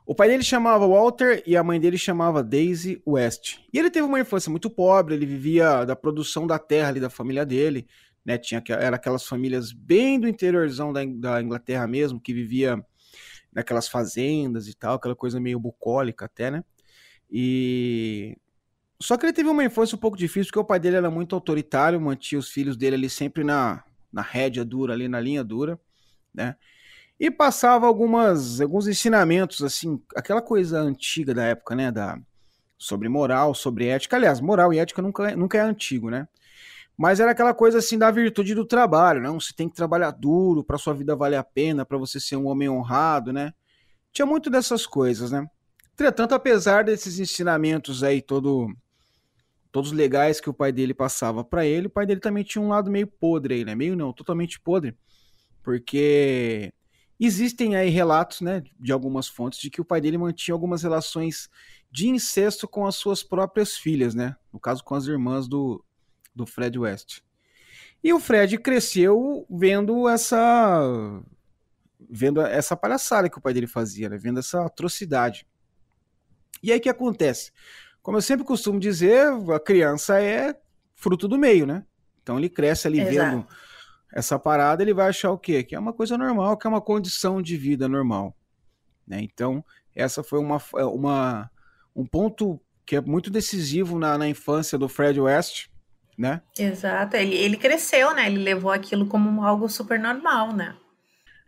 O 0.05 0.15
pai 0.15 0.29
dele 0.29 0.43
chamava 0.43 0.87
Walter 0.87 1.43
e 1.45 1.57
a 1.57 1.63
mãe 1.63 1.81
dele 1.81 1.97
chamava 1.97 2.41
Daisy 2.41 3.01
West. 3.05 3.57
E 3.73 3.77
ele 3.77 3.91
teve 3.91 4.07
uma 4.07 4.21
infância 4.21 4.49
muito 4.49 4.69
pobre, 4.69 5.15
ele 5.15 5.25
vivia 5.25 5.83
da 5.83 5.97
produção 5.97 6.47
da 6.47 6.57
terra 6.57 6.87
ali 6.87 7.01
da 7.01 7.09
família 7.09 7.45
dele, 7.45 7.85
né? 8.25 8.37
Tinha 8.37 8.63
era 8.69 8.95
aquelas 8.95 9.25
famílias 9.25 9.71
bem 9.71 10.19
do 10.19 10.27
interiorzão 10.27 10.93
da, 10.93 11.01
da 11.05 11.41
Inglaterra 11.41 11.87
mesmo, 11.87 12.19
que 12.19 12.33
vivia 12.33 12.83
naquelas 13.53 13.87
fazendas 13.87 14.67
e 14.67 14.73
tal, 14.73 14.95
aquela 14.95 15.15
coisa 15.15 15.39
meio 15.39 15.59
bucólica 15.59 16.25
até, 16.25 16.51
né? 16.51 16.63
E 17.29 18.37
só 18.99 19.17
que 19.17 19.25
ele 19.25 19.33
teve 19.33 19.49
uma 19.49 19.63
infância 19.63 19.95
um 19.95 19.99
pouco 19.99 20.17
difícil, 20.17 20.51
porque 20.51 20.59
o 20.59 20.65
pai 20.65 20.79
dele 20.79 20.97
era 20.97 21.09
muito 21.09 21.33
autoritário, 21.35 21.99
mantinha 21.99 22.39
os 22.39 22.49
filhos 22.49 22.77
dele 22.77 22.95
ali 22.95 23.09
sempre 23.09 23.43
na, 23.43 23.83
na 24.11 24.21
rédea 24.21 24.63
dura, 24.63 24.93
ali 24.93 25.07
na 25.07 25.19
linha 25.19 25.43
dura, 25.43 25.79
né? 26.33 26.55
e 27.21 27.29
passava 27.29 27.85
algumas 27.85 28.59
alguns 28.59 28.87
ensinamentos 28.87 29.61
assim, 29.61 30.01
aquela 30.15 30.41
coisa 30.41 30.81
antiga 30.81 31.35
da 31.35 31.43
época, 31.43 31.75
né, 31.75 31.91
da 31.91 32.19
sobre 32.79 33.07
moral, 33.07 33.53
sobre 33.53 33.85
ética. 33.85 34.15
Aliás, 34.15 34.41
moral 34.41 34.73
e 34.73 34.79
ética 34.79 35.03
nunca, 35.03 35.29
é, 35.29 35.35
nunca 35.35 35.55
é 35.59 35.61
antigo, 35.61 36.09
né? 36.09 36.27
Mas 37.01 37.19
era 37.19 37.31
aquela 37.31 37.51
coisa 37.51 37.79
assim 37.79 37.97
da 37.97 38.11
virtude 38.11 38.53
do 38.53 38.63
trabalho, 38.63 39.19
não? 39.19 39.39
Você 39.39 39.51
tem 39.55 39.67
que 39.67 39.73
trabalhar 39.75 40.11
duro 40.11 40.63
para 40.63 40.77
sua 40.77 40.93
vida 40.93 41.15
valer 41.15 41.37
a 41.37 41.43
pena, 41.43 41.83
para 41.83 41.97
você 41.97 42.19
ser 42.19 42.35
um 42.35 42.45
homem 42.45 42.69
honrado, 42.69 43.33
né? 43.33 43.53
Tinha 44.13 44.23
muito 44.23 44.51
dessas 44.51 44.85
coisas, 44.85 45.31
né? 45.31 45.49
Entretanto, 45.95 46.35
apesar 46.35 46.83
desses 46.83 47.17
ensinamentos 47.17 48.03
aí 48.03 48.21
todo 48.21 48.67
todos 49.71 49.91
legais 49.91 50.39
que 50.39 50.47
o 50.47 50.53
pai 50.53 50.71
dele 50.71 50.93
passava 50.93 51.43
para 51.43 51.65
ele, 51.65 51.87
o 51.87 51.89
pai 51.89 52.05
dele 52.05 52.19
também 52.19 52.43
tinha 52.43 52.61
um 52.61 52.67
lado 52.67 52.91
meio 52.91 53.07
podre 53.07 53.55
aí, 53.55 53.65
né? 53.65 53.73
Meio 53.73 53.95
não, 53.95 54.13
totalmente 54.13 54.59
podre, 54.59 54.95
porque 55.63 56.71
Existem 57.19 57.75
aí 57.75 57.89
relatos, 57.89 58.41
né, 58.41 58.63
de 58.79 58.91
algumas 58.91 59.27
fontes 59.27 59.59
de 59.59 59.69
que 59.69 59.79
o 59.79 59.85
pai 59.85 60.01
dele 60.01 60.17
mantinha 60.17 60.55
algumas 60.55 60.81
relações 60.81 61.49
de 61.91 62.09
incesto 62.09 62.67
com 62.67 62.85
as 62.85 62.95
suas 62.95 63.21
próprias 63.21 63.75
filhas, 63.77 64.15
né? 64.15 64.35
No 64.51 64.59
caso, 64.59 64.83
com 64.83 64.95
as 64.95 65.05
irmãs 65.05 65.47
do, 65.47 65.83
do 66.33 66.45
Fred 66.45 66.77
West. 66.77 67.21
E 68.03 68.13
o 68.13 68.19
Fred 68.19 68.57
cresceu 68.57 69.45
vendo 69.49 70.07
essa 70.09 71.21
vendo 72.09 72.41
essa 72.41 72.75
palhaçada 72.75 73.29
que 73.29 73.37
o 73.37 73.41
pai 73.41 73.53
dele 73.53 73.67
fazia, 73.67 74.09
né? 74.09 74.17
Vendo 74.17 74.39
essa 74.39 74.65
atrocidade. 74.65 75.47
E 76.63 76.71
aí 76.71 76.79
o 76.79 76.81
que 76.81 76.89
acontece? 76.89 77.51
Como 78.01 78.17
eu 78.17 78.21
sempre 78.21 78.45
costumo 78.45 78.79
dizer, 78.79 79.27
a 79.53 79.59
criança 79.59 80.21
é 80.21 80.59
fruto 80.95 81.27
do 81.27 81.37
meio, 81.37 81.65
né? 81.65 81.85
Então 82.21 82.37
ele 82.37 82.49
cresce 82.49 82.87
ali 82.87 82.99
Exato. 82.99 83.13
vendo 83.13 83.47
essa 84.13 84.37
parada, 84.37 84.83
ele 84.83 84.93
vai 84.93 85.09
achar 85.09 85.31
o 85.31 85.37
quê? 85.37 85.63
Que 85.63 85.75
é 85.75 85.79
uma 85.79 85.93
coisa 85.93 86.17
normal, 86.17 86.57
que 86.57 86.67
é 86.67 86.69
uma 86.69 86.81
condição 86.81 87.41
de 87.41 87.55
vida 87.55 87.87
normal. 87.87 88.35
Né? 89.07 89.21
Então, 89.21 89.63
essa 89.95 90.21
foi 90.21 90.39
uma, 90.39 90.61
uma, 90.73 91.49
um 91.95 92.05
ponto 92.05 92.59
que 92.85 92.95
é 92.95 93.01
muito 93.01 93.29
decisivo 93.29 93.97
na, 93.97 94.17
na 94.17 94.27
infância 94.27 94.77
do 94.77 94.89
Fred 94.89 95.19
West, 95.19 95.67
né? 96.21 96.41
Exato, 96.57 97.17
ele, 97.17 97.35
ele 97.35 97.57
cresceu, 97.57 98.13
né? 98.13 98.27
Ele 98.27 98.37
levou 98.37 98.71
aquilo 98.71 99.07
como 99.07 99.43
algo 99.43 99.67
super 99.67 99.99
normal, 99.99 100.53
né? 100.53 100.75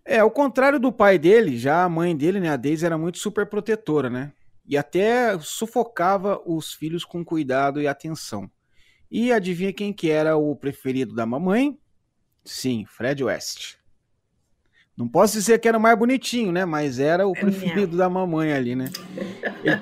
É, 0.03 0.19
ao 0.19 0.31
contrário 0.31 0.79
do 0.79 0.91
pai 0.91 1.19
dele, 1.19 1.57
já 1.57 1.83
a 1.83 1.89
mãe 1.89 2.17
dele, 2.17 2.39
né, 2.39 2.49
a 2.49 2.57
Daisy, 2.57 2.85
era 2.85 2.97
muito 2.97 3.19
super 3.19 3.45
protetora, 3.45 4.09
né? 4.09 4.33
E 4.67 4.75
até 4.75 5.37
sufocava 5.39 6.41
os 6.45 6.73
filhos 6.73 7.05
com 7.05 7.23
cuidado 7.23 7.79
e 7.79 7.87
atenção. 7.87 8.49
E 9.11 9.31
adivinha 9.31 9.71
quem 9.71 9.93
que 9.93 10.09
era 10.09 10.35
o 10.35 10.55
preferido 10.55 11.13
da 11.13 11.25
mamãe? 11.25 11.77
Sim, 12.43 12.83
Fred 12.87 13.23
West. 13.23 13.75
Não 14.97 15.07
posso 15.07 15.33
dizer 15.33 15.59
que 15.59 15.67
era 15.67 15.77
o 15.77 15.81
mais 15.81 15.97
bonitinho, 15.97 16.51
né? 16.51 16.65
Mas 16.65 16.99
era 16.99 17.27
o 17.27 17.35
é 17.35 17.39
preferido 17.39 17.95
da 17.95 18.09
mamãe 18.09 18.53
ali, 18.53 18.75
né? 18.75 18.89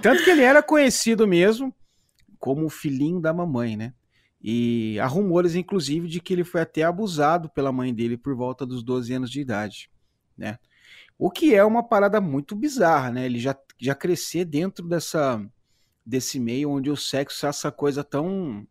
Tanto 0.01 0.23
que 0.23 0.29
ele 0.29 0.43
era 0.43 0.61
conhecido 0.61 1.27
mesmo 1.27 1.73
como 2.39 2.65
o 2.65 2.69
filhinho 2.69 3.21
da 3.21 3.33
mamãe, 3.33 3.77
né? 3.77 3.93
E 4.43 4.99
há 4.99 5.05
rumores, 5.05 5.55
inclusive, 5.55 6.07
de 6.07 6.19
que 6.19 6.33
ele 6.33 6.43
foi 6.43 6.61
até 6.61 6.83
abusado 6.83 7.49
pela 7.49 7.71
mãe 7.71 7.93
dele 7.93 8.17
por 8.17 8.35
volta 8.35 8.65
dos 8.65 8.81
12 8.83 9.13
anos 9.13 9.29
de 9.29 9.39
idade, 9.39 9.89
né? 10.37 10.57
O 11.17 11.29
que 11.29 11.53
é 11.53 11.63
uma 11.63 11.83
parada 11.83 12.19
muito 12.19 12.55
bizarra, 12.55 13.11
né? 13.11 13.25
Ele 13.25 13.39
já, 13.39 13.55
já 13.79 13.93
crescer 13.93 14.45
dentro 14.45 14.87
dessa, 14.87 15.39
desse 16.03 16.39
meio 16.39 16.71
onde 16.71 16.89
o 16.89 16.97
sexo 16.97 17.45
é 17.45 17.49
essa 17.49 17.71
coisa 17.71 18.03
tão 18.03 18.67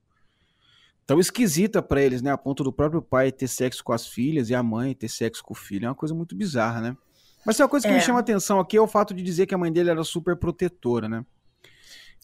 tão 1.07 1.19
esquisita 1.19 1.83
para 1.83 2.01
eles, 2.01 2.23
né? 2.23 2.31
A 2.31 2.39
ponto 2.39 2.63
do 2.63 2.73
próprio 2.73 3.03
pai 3.03 3.33
ter 3.33 3.49
sexo 3.49 3.83
com 3.83 3.93
as 3.93 4.07
filhas 4.07 4.49
e 4.49 4.55
a 4.55 4.63
mãe 4.63 4.95
ter 4.95 5.09
sexo 5.09 5.43
com 5.43 5.53
o 5.53 5.57
filho. 5.57 5.87
É 5.87 5.89
uma 5.89 5.95
coisa 5.95 6.15
muito 6.15 6.37
bizarra, 6.37 6.81
né? 6.81 6.97
Mas 7.45 7.57
tem 7.57 7.65
uma 7.65 7.71
coisa 7.71 7.87
que 7.87 7.93
é. 7.93 7.97
me 7.97 8.01
chama 8.01 8.19
a 8.19 8.21
atenção 8.21 8.61
aqui 8.61 8.77
é 8.77 8.81
o 8.81 8.87
fato 8.87 9.13
de 9.13 9.23
dizer 9.23 9.47
que 9.47 9.55
a 9.55 9.59
mãe 9.59 9.73
dele 9.73 9.91
era 9.91 10.05
super 10.05 10.37
protetora, 10.37 11.09
né? 11.09 11.25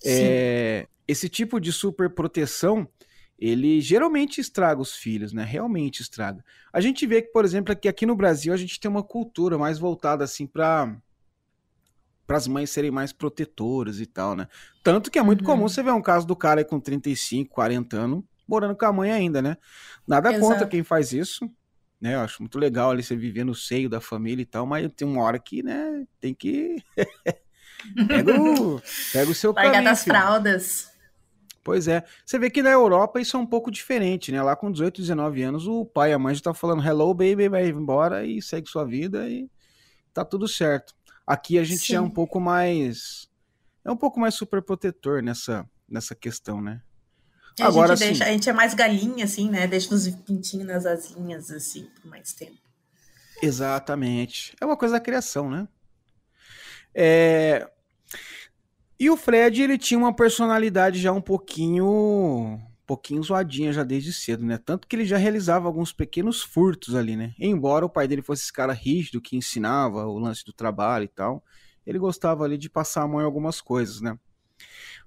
É, 0.04 0.86
esse 1.08 1.28
tipo 1.28 1.58
de 1.58 1.72
super 1.72 2.10
proteção, 2.10 2.86
ele 3.38 3.80
geralmente 3.80 4.40
estraga 4.40 4.80
os 4.80 4.94
filhos, 4.94 5.32
né? 5.32 5.44
Realmente 5.44 6.00
estraga. 6.00 6.44
A 6.72 6.80
gente 6.80 7.06
vê 7.06 7.22
que, 7.22 7.32
por 7.32 7.44
exemplo, 7.44 7.76
que 7.76 7.88
aqui 7.88 8.06
no 8.06 8.16
Brasil 8.16 8.52
a 8.52 8.56
gente 8.56 8.80
tem 8.80 8.90
uma 8.90 9.02
cultura 9.02 9.58
mais 9.58 9.78
voltada 9.78 10.24
assim 10.24 10.46
para 10.46 10.96
para 12.26 12.38
as 12.38 12.48
mães 12.48 12.70
serem 12.70 12.90
mais 12.90 13.12
protetoras 13.12 14.00
e 14.00 14.06
tal, 14.06 14.34
né? 14.34 14.48
Tanto 14.82 15.12
que 15.12 15.18
é 15.18 15.22
muito 15.22 15.42
uhum. 15.42 15.46
comum 15.46 15.68
você 15.68 15.80
ver 15.80 15.92
um 15.92 16.02
caso 16.02 16.26
do 16.26 16.34
cara 16.34 16.64
com 16.64 16.80
35, 16.80 17.54
40 17.54 17.96
anos 17.96 18.24
morando 18.46 18.76
com 18.76 18.84
a 18.84 18.92
mãe 18.92 19.10
ainda, 19.10 19.42
né? 19.42 19.56
Nada 20.06 20.30
Exato. 20.30 20.46
contra 20.46 20.66
quem 20.66 20.82
faz 20.82 21.12
isso, 21.12 21.50
né? 22.00 22.14
Eu 22.14 22.20
acho 22.20 22.42
muito 22.42 22.58
legal 22.58 22.90
ali 22.90 23.02
você 23.02 23.16
viver 23.16 23.44
no 23.44 23.54
seio 23.54 23.88
da 23.88 24.00
família 24.00 24.42
e 24.42 24.46
tal, 24.46 24.66
mas 24.66 24.90
tem 24.94 25.06
uma 25.06 25.22
hora 25.22 25.38
que, 25.38 25.62
né, 25.62 26.04
tem 26.20 26.34
que. 26.34 26.82
pega, 28.06 28.40
o, 28.40 28.80
pega 29.12 29.30
o 29.30 29.34
seu 29.34 29.52
Largar 29.52 29.72
caminho. 29.72 29.90
das 29.90 30.04
fraldas. 30.04 30.95
Pois 31.66 31.88
é. 31.88 32.04
Você 32.24 32.38
vê 32.38 32.48
que 32.48 32.62
na 32.62 32.70
Europa 32.70 33.20
isso 33.20 33.36
é 33.36 33.40
um 33.40 33.44
pouco 33.44 33.72
diferente, 33.72 34.30
né? 34.30 34.40
Lá 34.40 34.54
com 34.54 34.70
18, 34.70 35.00
19 35.00 35.42
anos, 35.42 35.66
o 35.66 35.84
pai 35.84 36.12
e 36.12 36.12
a 36.12 36.18
mãe 36.18 36.32
já 36.32 36.40
tá 36.40 36.54
falando 36.54 36.80
hello, 36.80 37.12
baby, 37.12 37.48
vai 37.48 37.66
embora 37.66 38.24
e 38.24 38.40
segue 38.40 38.70
sua 38.70 38.84
vida 38.84 39.28
e 39.28 39.50
tá 40.14 40.24
tudo 40.24 40.46
certo. 40.46 40.94
Aqui 41.26 41.58
a 41.58 41.64
gente 41.64 41.84
Sim. 41.84 41.96
é 41.96 42.00
um 42.00 42.08
pouco 42.08 42.38
mais. 42.38 43.28
É 43.84 43.90
um 43.90 43.96
pouco 43.96 44.20
mais 44.20 44.36
super 44.36 44.62
protetor 44.62 45.24
nessa, 45.24 45.68
nessa 45.88 46.14
questão, 46.14 46.62
né? 46.62 46.80
A 47.58 47.66
Agora, 47.66 47.96
gente 47.96 48.10
deixa, 48.10 48.24
a 48.26 48.28
gente 48.28 48.48
é 48.48 48.52
mais 48.52 48.72
galinha, 48.72 49.24
assim, 49.24 49.50
né? 49.50 49.66
Deixa 49.66 49.92
os 49.92 50.08
pintinhos 50.08 50.68
nas 50.68 50.86
asinhas, 50.86 51.50
assim, 51.50 51.90
por 52.00 52.08
mais 52.08 52.32
tempo. 52.32 52.60
Exatamente. 53.42 54.54
É 54.60 54.64
uma 54.64 54.76
coisa 54.76 54.94
da 54.94 55.00
criação, 55.00 55.50
né? 55.50 55.66
É... 56.94 57.68
E 58.98 59.10
o 59.10 59.16
Fred, 59.16 59.62
ele 59.62 59.76
tinha 59.76 59.98
uma 59.98 60.14
personalidade 60.14 60.98
já 60.98 61.12
um 61.12 61.20
pouquinho, 61.20 61.84
um 61.84 62.60
pouquinho 62.86 63.22
zoadinha 63.22 63.70
já 63.70 63.84
desde 63.84 64.10
cedo, 64.10 64.44
né? 64.44 64.56
Tanto 64.56 64.88
que 64.88 64.96
ele 64.96 65.04
já 65.04 65.18
realizava 65.18 65.66
alguns 65.66 65.92
pequenos 65.92 66.42
furtos 66.42 66.94
ali, 66.94 67.14
né? 67.14 67.34
Embora 67.38 67.84
o 67.84 67.90
pai 67.90 68.08
dele 68.08 68.22
fosse 68.22 68.44
esse 68.44 68.52
cara 68.52 68.72
rígido 68.72 69.20
que 69.20 69.36
ensinava 69.36 70.06
o 70.06 70.18
lance 70.18 70.42
do 70.46 70.52
trabalho 70.52 71.04
e 71.04 71.08
tal, 71.08 71.44
ele 71.86 71.98
gostava 71.98 72.44
ali 72.44 72.56
de 72.56 72.70
passar 72.70 73.02
a 73.02 73.08
mão 73.08 73.20
em 73.20 73.24
algumas 73.24 73.60
coisas, 73.60 74.00
né? 74.00 74.18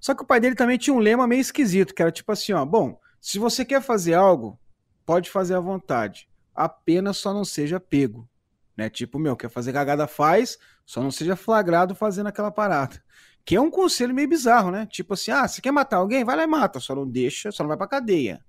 Só 0.00 0.14
que 0.14 0.22
o 0.22 0.26
pai 0.26 0.38
dele 0.38 0.54
também 0.54 0.78
tinha 0.78 0.94
um 0.94 1.00
lema 1.00 1.26
meio 1.26 1.40
esquisito, 1.40 1.92
que 1.92 2.00
era 2.00 2.12
tipo 2.12 2.30
assim, 2.30 2.52
ó, 2.52 2.64
bom, 2.64 2.98
se 3.20 3.40
você 3.40 3.64
quer 3.64 3.82
fazer 3.82 4.14
algo, 4.14 4.56
pode 5.04 5.28
fazer 5.28 5.54
à 5.54 5.60
vontade, 5.60 6.28
apenas 6.54 7.16
só 7.16 7.34
não 7.34 7.44
seja 7.44 7.80
pego, 7.80 8.28
né? 8.76 8.88
Tipo, 8.88 9.18
meu, 9.18 9.36
quer 9.36 9.50
fazer 9.50 9.72
cagada 9.72 10.06
faz, 10.06 10.58
só 10.86 11.02
não 11.02 11.10
seja 11.10 11.34
flagrado 11.34 11.94
fazendo 11.94 12.28
aquela 12.28 12.52
parada. 12.52 13.02
Que 13.50 13.56
é 13.56 13.60
um 13.60 13.68
conselho 13.68 14.14
meio 14.14 14.28
bizarro, 14.28 14.70
né? 14.70 14.86
Tipo 14.86 15.14
assim, 15.14 15.32
ah, 15.32 15.48
você 15.48 15.60
quer 15.60 15.72
matar 15.72 15.96
alguém? 15.96 16.22
Vai 16.22 16.36
lá 16.36 16.44
e 16.44 16.46
mata, 16.46 16.78
só 16.78 16.94
não 16.94 17.04
deixa, 17.04 17.50
só 17.50 17.64
não 17.64 17.68
vai 17.68 17.76
pra 17.76 17.88
cadeia. 17.88 18.40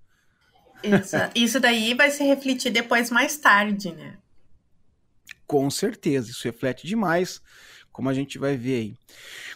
Isso, 0.83 1.15
isso 1.33 1.59
daí 1.59 1.95
vai 1.95 2.11
se 2.11 2.23
refletir 2.23 2.71
depois 2.71 3.09
mais 3.09 3.35
tarde, 3.35 3.91
né? 3.93 4.19
Com 5.47 5.67
certeza, 5.71 6.29
isso 6.29 6.43
reflete 6.43 6.85
demais 6.85 7.41
como 7.91 8.09
a 8.09 8.13
gente 8.13 8.37
vai 8.37 8.55
ver 8.55 8.75
aí. 8.75 8.95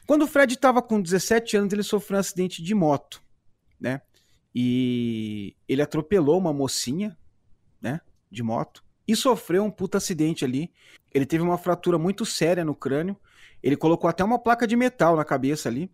Quando 0.08 0.24
o 0.24 0.28
Fred 0.28 0.56
estava 0.56 0.82
com 0.82 1.00
17 1.00 1.58
anos, 1.58 1.72
ele 1.72 1.84
sofreu 1.84 2.18
um 2.18 2.22
acidente 2.22 2.64
de 2.64 2.74
moto, 2.74 3.22
né? 3.80 4.02
E 4.52 5.56
ele 5.68 5.84
atropelou 5.84 6.40
uma 6.40 6.52
mocinha, 6.52 7.16
né, 7.80 8.02
de 8.32 8.42
moto, 8.42 8.84
e 9.08 9.16
sofreu 9.16 9.64
um 9.64 9.70
puta 9.70 10.00
acidente 10.00 10.44
ali. 10.44 10.74
Ele 11.14 11.28
teve 11.28 11.44
uma 11.44 11.60
fratura 11.60 12.00
muito 12.00 12.26
séria 12.26 12.66
no 12.66 12.74
crânio. 12.74 13.16
Ele 13.66 13.76
colocou 13.76 14.08
até 14.08 14.24
uma 14.24 14.38
placa 14.38 14.68
de 14.68 14.76
metal 14.76 15.16
na 15.16 15.26
cabeça 15.26 15.68
ali, 15.68 15.90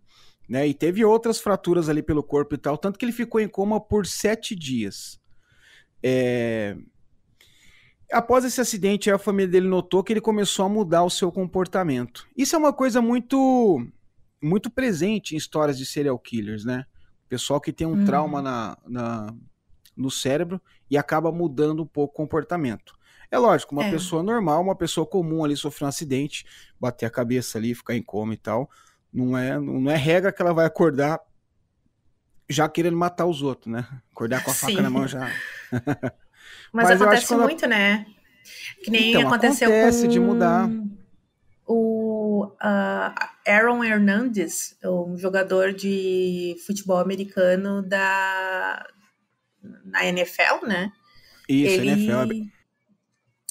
né? 0.46 0.68
E 0.68 0.74
teve 0.74 1.02
outras 1.06 1.40
fraturas 1.40 1.88
ali 1.88 2.02
pelo 2.02 2.22
corpo 2.22 2.54
e 2.54 2.58
tal, 2.58 2.76
tanto 2.76 2.98
que 2.98 3.04
ele 3.06 3.12
ficou 3.12 3.40
em 3.40 3.48
coma 3.48 3.80
por 3.80 4.06
sete 4.06 4.54
dias. 4.54 5.18
É... 6.02 6.76
Após 8.12 8.44
esse 8.44 8.60
acidente, 8.60 9.10
a 9.10 9.16
família 9.16 9.50
dele 9.50 9.68
notou 9.68 10.04
que 10.04 10.12
ele 10.12 10.20
começou 10.20 10.66
a 10.66 10.68
mudar 10.68 11.02
o 11.02 11.08
seu 11.08 11.32
comportamento. 11.32 12.28
Isso 12.36 12.54
é 12.54 12.58
uma 12.58 12.74
coisa 12.74 13.00
muito 13.00 13.82
muito 14.42 14.68
presente 14.68 15.34
em 15.34 15.38
histórias 15.38 15.78
de 15.78 15.86
serial 15.86 16.18
killers, 16.18 16.66
né? 16.66 16.84
Pessoal 17.26 17.58
que 17.58 17.72
tem 17.72 17.86
um 17.86 17.92
uhum. 17.92 18.04
trauma 18.04 18.42
na, 18.42 18.76
na, 18.86 19.34
no 19.96 20.10
cérebro 20.10 20.60
e 20.90 20.98
acaba 20.98 21.32
mudando 21.32 21.84
um 21.84 21.86
pouco 21.86 22.12
o 22.12 22.16
comportamento. 22.16 22.92
É 23.32 23.38
lógico, 23.38 23.74
uma 23.74 23.86
é. 23.86 23.90
pessoa 23.90 24.22
normal, 24.22 24.60
uma 24.60 24.76
pessoa 24.76 25.06
comum 25.06 25.42
ali 25.42 25.56
sofrer 25.56 25.86
um 25.86 25.88
acidente, 25.88 26.44
bater 26.78 27.06
a 27.06 27.10
cabeça 27.10 27.56
ali, 27.56 27.74
ficar 27.74 27.96
em 27.96 28.02
coma 28.02 28.34
e 28.34 28.36
tal, 28.36 28.68
não 29.10 29.38
é, 29.38 29.58
não 29.58 29.90
é 29.90 29.96
regra 29.96 30.30
que 30.30 30.42
ela 30.42 30.52
vai 30.52 30.66
acordar 30.66 31.18
já 32.46 32.68
querendo 32.68 32.98
matar 32.98 33.24
os 33.24 33.40
outros, 33.40 33.72
né? 33.72 33.88
Acordar 34.12 34.44
com 34.44 34.50
a 34.50 34.54
Sim. 34.54 34.66
faca 34.66 34.82
na 34.82 34.90
mão 34.90 35.08
já. 35.08 35.32
Mas, 36.70 36.90
Mas 36.90 37.00
acontece 37.00 37.34
muito, 37.34 37.66
né? 37.66 38.04
Que 38.84 38.90
nem 38.90 39.14
então, 39.14 39.26
aconteceu 39.26 39.68
acontece 39.68 40.02
com... 40.02 40.08
de 40.08 40.20
mudar. 40.20 40.68
O 41.66 42.48
uh, 42.48 43.14
Aaron 43.48 43.82
Hernandez, 43.82 44.76
um 44.84 45.16
jogador 45.16 45.72
de 45.72 46.54
futebol 46.66 46.98
americano 46.98 47.80
da 47.80 48.86
na 49.84 50.04
NFL, 50.04 50.66
né? 50.66 50.92
Isso, 51.48 51.80
ele... 51.80 51.90
NFL. 51.90 52.52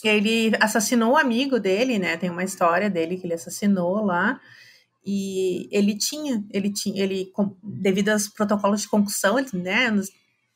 Ele 0.03 0.51
assassinou 0.59 1.13
o 1.13 1.17
amigo 1.17 1.59
dele, 1.59 1.99
né? 1.99 2.17
Tem 2.17 2.29
uma 2.29 2.43
história 2.43 2.89
dele 2.89 3.17
que 3.17 3.25
ele 3.25 3.33
assassinou 3.33 4.03
lá. 4.03 4.39
E 5.05 5.67
ele 5.71 5.97
tinha, 5.97 6.43
ele 6.51 6.71
tinha, 6.71 7.03
ele, 7.03 7.31
devido 7.63 8.09
aos 8.09 8.27
protocolos 8.27 8.81
de 8.81 8.89
concussão, 8.89 9.37
né? 9.53 9.91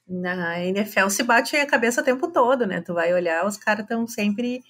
Na 0.08 0.64
NFL 0.64 1.10
se 1.10 1.24
bate 1.24 1.56
a 1.56 1.66
cabeça 1.66 2.02
o 2.02 2.04
tempo 2.04 2.32
todo, 2.32 2.66
né? 2.66 2.82
Tu 2.82 2.94
vai 2.94 3.14
olhar, 3.14 3.46
os 3.46 3.58
caras 3.58 3.84
estão 3.84 4.08
sempre 4.08 4.64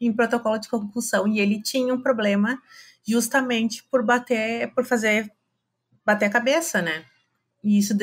em 0.00 0.12
protocolo 0.12 0.58
de 0.58 0.68
concussão. 0.68 1.26
E 1.26 1.40
ele 1.40 1.60
tinha 1.60 1.92
um 1.92 2.00
problema 2.00 2.60
justamente 3.06 3.84
por 3.84 4.04
bater, 4.04 4.72
por 4.74 4.84
fazer 4.84 5.30
bater 6.04 6.26
a 6.26 6.30
cabeça, 6.30 6.80
né? 6.80 7.04
E 7.64 7.78
isso 7.78 7.94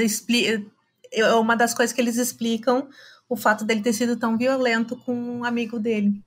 é 1.14 1.34
uma 1.36 1.56
das 1.56 1.74
coisas 1.74 1.94
que 1.94 2.02
eles 2.02 2.18
explicam 2.18 2.90
o 3.34 3.38
fato 3.38 3.66
dele 3.66 3.82
ter 3.82 3.94
sido 3.94 4.16
tão 4.16 4.38
violento 4.38 4.96
com 4.96 5.14
um 5.14 5.44
amigo 5.44 5.80
dele. 5.80 6.22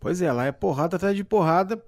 Pois 0.00 0.22
é, 0.22 0.32
lá 0.32 0.46
é 0.46 0.52
porrada 0.52 0.96
atrás 0.96 1.14
de 1.14 1.22
porrada, 1.22 1.82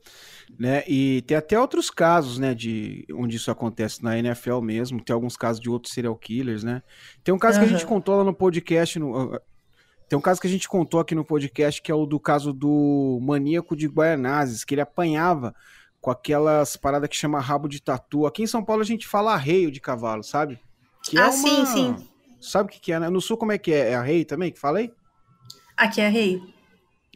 né? 0.59 0.83
E 0.87 1.23
tem 1.23 1.37
até 1.37 1.59
outros 1.59 1.89
casos, 1.91 2.39
né, 2.39 2.55
de 2.55 3.07
onde 3.13 3.37
isso 3.37 3.51
acontece 3.51 4.03
na 4.03 4.19
NFL 4.19 4.61
mesmo. 4.61 5.03
Tem 5.03 5.15
alguns 5.15 5.37
casos 5.37 5.61
de 5.61 5.71
outros 5.71 5.95
serial 5.95 6.15
killers, 6.17 6.63
né? 6.63 6.83
Tem 7.25 7.35
um 7.35 7.39
caso 7.39 7.59
uhum. 7.59 7.65
que 7.65 7.71
a 7.73 7.79
gente 7.79 7.87
contou 7.87 8.17
lá 8.17 8.25
no 8.25 8.35
podcast, 8.35 8.99
no, 8.99 9.41
tem 10.09 10.19
um 10.19 10.23
caso 10.23 10.41
que 10.41 10.49
a 10.49 10.51
gente 10.51 10.69
contou 10.69 10.99
aqui 10.99 11.15
no 11.15 11.25
podcast 11.25 11.81
que 11.81 11.91
é 11.91 11.95
o 11.95 12.05
do 12.05 12.19
caso 12.19 12.53
do 12.53 13.19
maníaco 13.23 13.77
de 13.77 13.87
Guaianazes, 13.87 14.65
que 14.65 14.75
ele 14.75 14.81
apanhava 14.81 15.55
com 16.01 16.11
aquelas 16.11 16.77
paradas 16.77 17.09
que 17.09 17.17
chama 17.17 17.39
rabo 17.39 17.69
de 17.69 17.81
tatu. 17.81 18.27
Aqui 18.27 18.43
em 18.43 18.47
São 18.47 18.65
Paulo 18.65 18.83
a 18.83 18.85
gente 18.85 19.07
fala 19.07 19.33
arreio 19.33 19.71
de 19.71 19.81
cavalo, 19.81 20.25
sabe? 20.25 20.59
Que 21.05 21.17
é 21.17 21.23
ah, 21.23 21.27
é 21.27 21.29
uma... 21.29 21.33
sim, 21.33 21.65
sim. 21.67 22.10
Sabe 22.41 22.69
o 22.69 22.73
que, 22.73 22.81
que 22.81 22.93
é, 22.93 22.99
né? 22.99 23.09
No 23.11 23.21
sul, 23.21 23.37
como 23.37 23.53
é 23.53 23.59
que 23.59 23.73
é? 23.73 23.91
É 23.91 23.95
a 23.95 24.03
rei 24.03 24.25
também 24.25 24.51
que 24.51 24.59
falei? 24.59 24.93
Aqui 25.77 26.01
é 26.01 26.09
rei. 26.09 26.43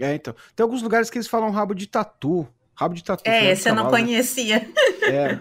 É, 0.01 0.15
então. 0.15 0.35
Tem 0.55 0.63
alguns 0.63 0.83
lugares 0.83 1.09
que 1.09 1.19
eles 1.19 1.29
falam 1.29 1.51
rabo 1.51 1.75
de 1.75 1.87
tatu. 1.87 2.47
Rabo 2.75 2.95
de 2.95 3.05
tatu. 3.05 3.23
É, 3.29 3.53
esse 3.53 3.69
eu 3.69 3.75
não 3.75 3.85
né? 3.85 3.91
conhecia. 3.91 4.69
É, 5.03 5.39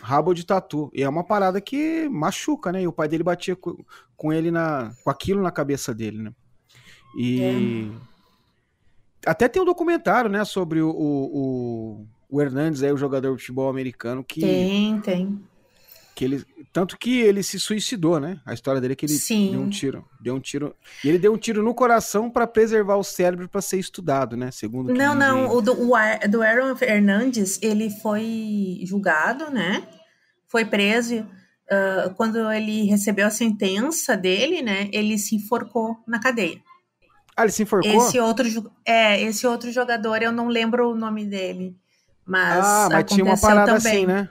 rabo 0.00 0.32
de 0.34 0.44
tatu. 0.44 0.90
E 0.94 1.02
é 1.02 1.08
uma 1.08 1.24
parada 1.24 1.60
que 1.60 2.08
machuca, 2.08 2.70
né? 2.70 2.82
E 2.82 2.86
o 2.86 2.92
pai 2.92 3.08
dele 3.08 3.24
batia 3.24 3.56
com, 3.56 3.76
com 4.16 4.32
ele 4.32 4.50
na. 4.50 4.92
com 5.02 5.10
aquilo 5.10 5.42
na 5.42 5.50
cabeça 5.50 5.94
dele, 5.94 6.22
né? 6.22 6.32
E. 7.18 7.92
É. 9.24 9.30
Até 9.30 9.48
tem 9.48 9.60
um 9.60 9.64
documentário, 9.64 10.30
né, 10.30 10.44
sobre 10.44 10.80
o, 10.80 10.88
o, 10.88 12.06
o 12.30 12.40
Hernandes, 12.40 12.84
aí, 12.84 12.92
o 12.92 12.96
jogador 12.96 13.34
de 13.34 13.40
futebol 13.40 13.68
americano, 13.68 14.22
que. 14.22 14.40
Tem, 14.40 15.00
tem 15.00 15.42
que 16.16 16.24
ele 16.24 16.42
tanto 16.76 16.98
que 16.98 17.20
ele 17.20 17.42
se 17.42 17.58
suicidou, 17.58 18.20
né? 18.20 18.38
A 18.44 18.52
história 18.52 18.82
dele 18.82 18.92
é 18.92 18.96
que 18.96 19.06
ele 19.06 19.14
Sim. 19.14 19.52
deu 19.52 19.60
um 19.62 19.70
tiro, 19.70 20.04
deu 20.20 20.34
um 20.34 20.40
tiro, 20.40 20.76
e 21.02 21.08
ele 21.08 21.18
deu 21.18 21.32
um 21.32 21.38
tiro 21.38 21.62
no 21.62 21.74
coração 21.74 22.28
para 22.28 22.46
preservar 22.46 22.96
o 22.96 23.02
cérebro 23.02 23.48
para 23.48 23.62
ser 23.62 23.78
estudado, 23.78 24.36
né? 24.36 24.50
Segundo 24.50 24.92
Não, 24.92 25.14
não, 25.14 25.48
o 25.56 25.62
do, 25.62 25.72
o 25.72 26.28
do 26.28 26.42
Aaron 26.42 26.76
Hernandes, 26.78 27.58
ele 27.62 27.88
foi 27.88 28.80
julgado, 28.84 29.50
né? 29.50 29.88
Foi 30.48 30.66
preso 30.66 31.20
uh, 31.20 32.14
quando 32.14 32.52
ele 32.52 32.84
recebeu 32.84 33.26
a 33.26 33.30
sentença 33.30 34.14
dele, 34.14 34.60
né? 34.60 34.90
Ele 34.92 35.16
se 35.16 35.34
enforcou 35.34 35.96
na 36.06 36.20
cadeia. 36.20 36.60
Ah, 37.34 37.44
ele 37.44 37.52
se 37.52 37.62
enforcou? 37.62 37.90
Esse 37.90 38.20
outro, 38.20 38.70
é, 38.84 39.18
esse 39.22 39.46
outro 39.46 39.72
jogador, 39.72 40.22
eu 40.22 40.30
não 40.30 40.48
lembro 40.48 40.90
o 40.90 40.94
nome 40.94 41.24
dele. 41.24 41.74
Mas, 42.26 42.62
ah, 42.62 42.88
mas 42.92 43.04
tinha 43.06 43.24
uma 43.24 43.40
parada 43.40 43.78
também. 43.78 43.92
assim, 43.92 44.06
né? 44.06 44.28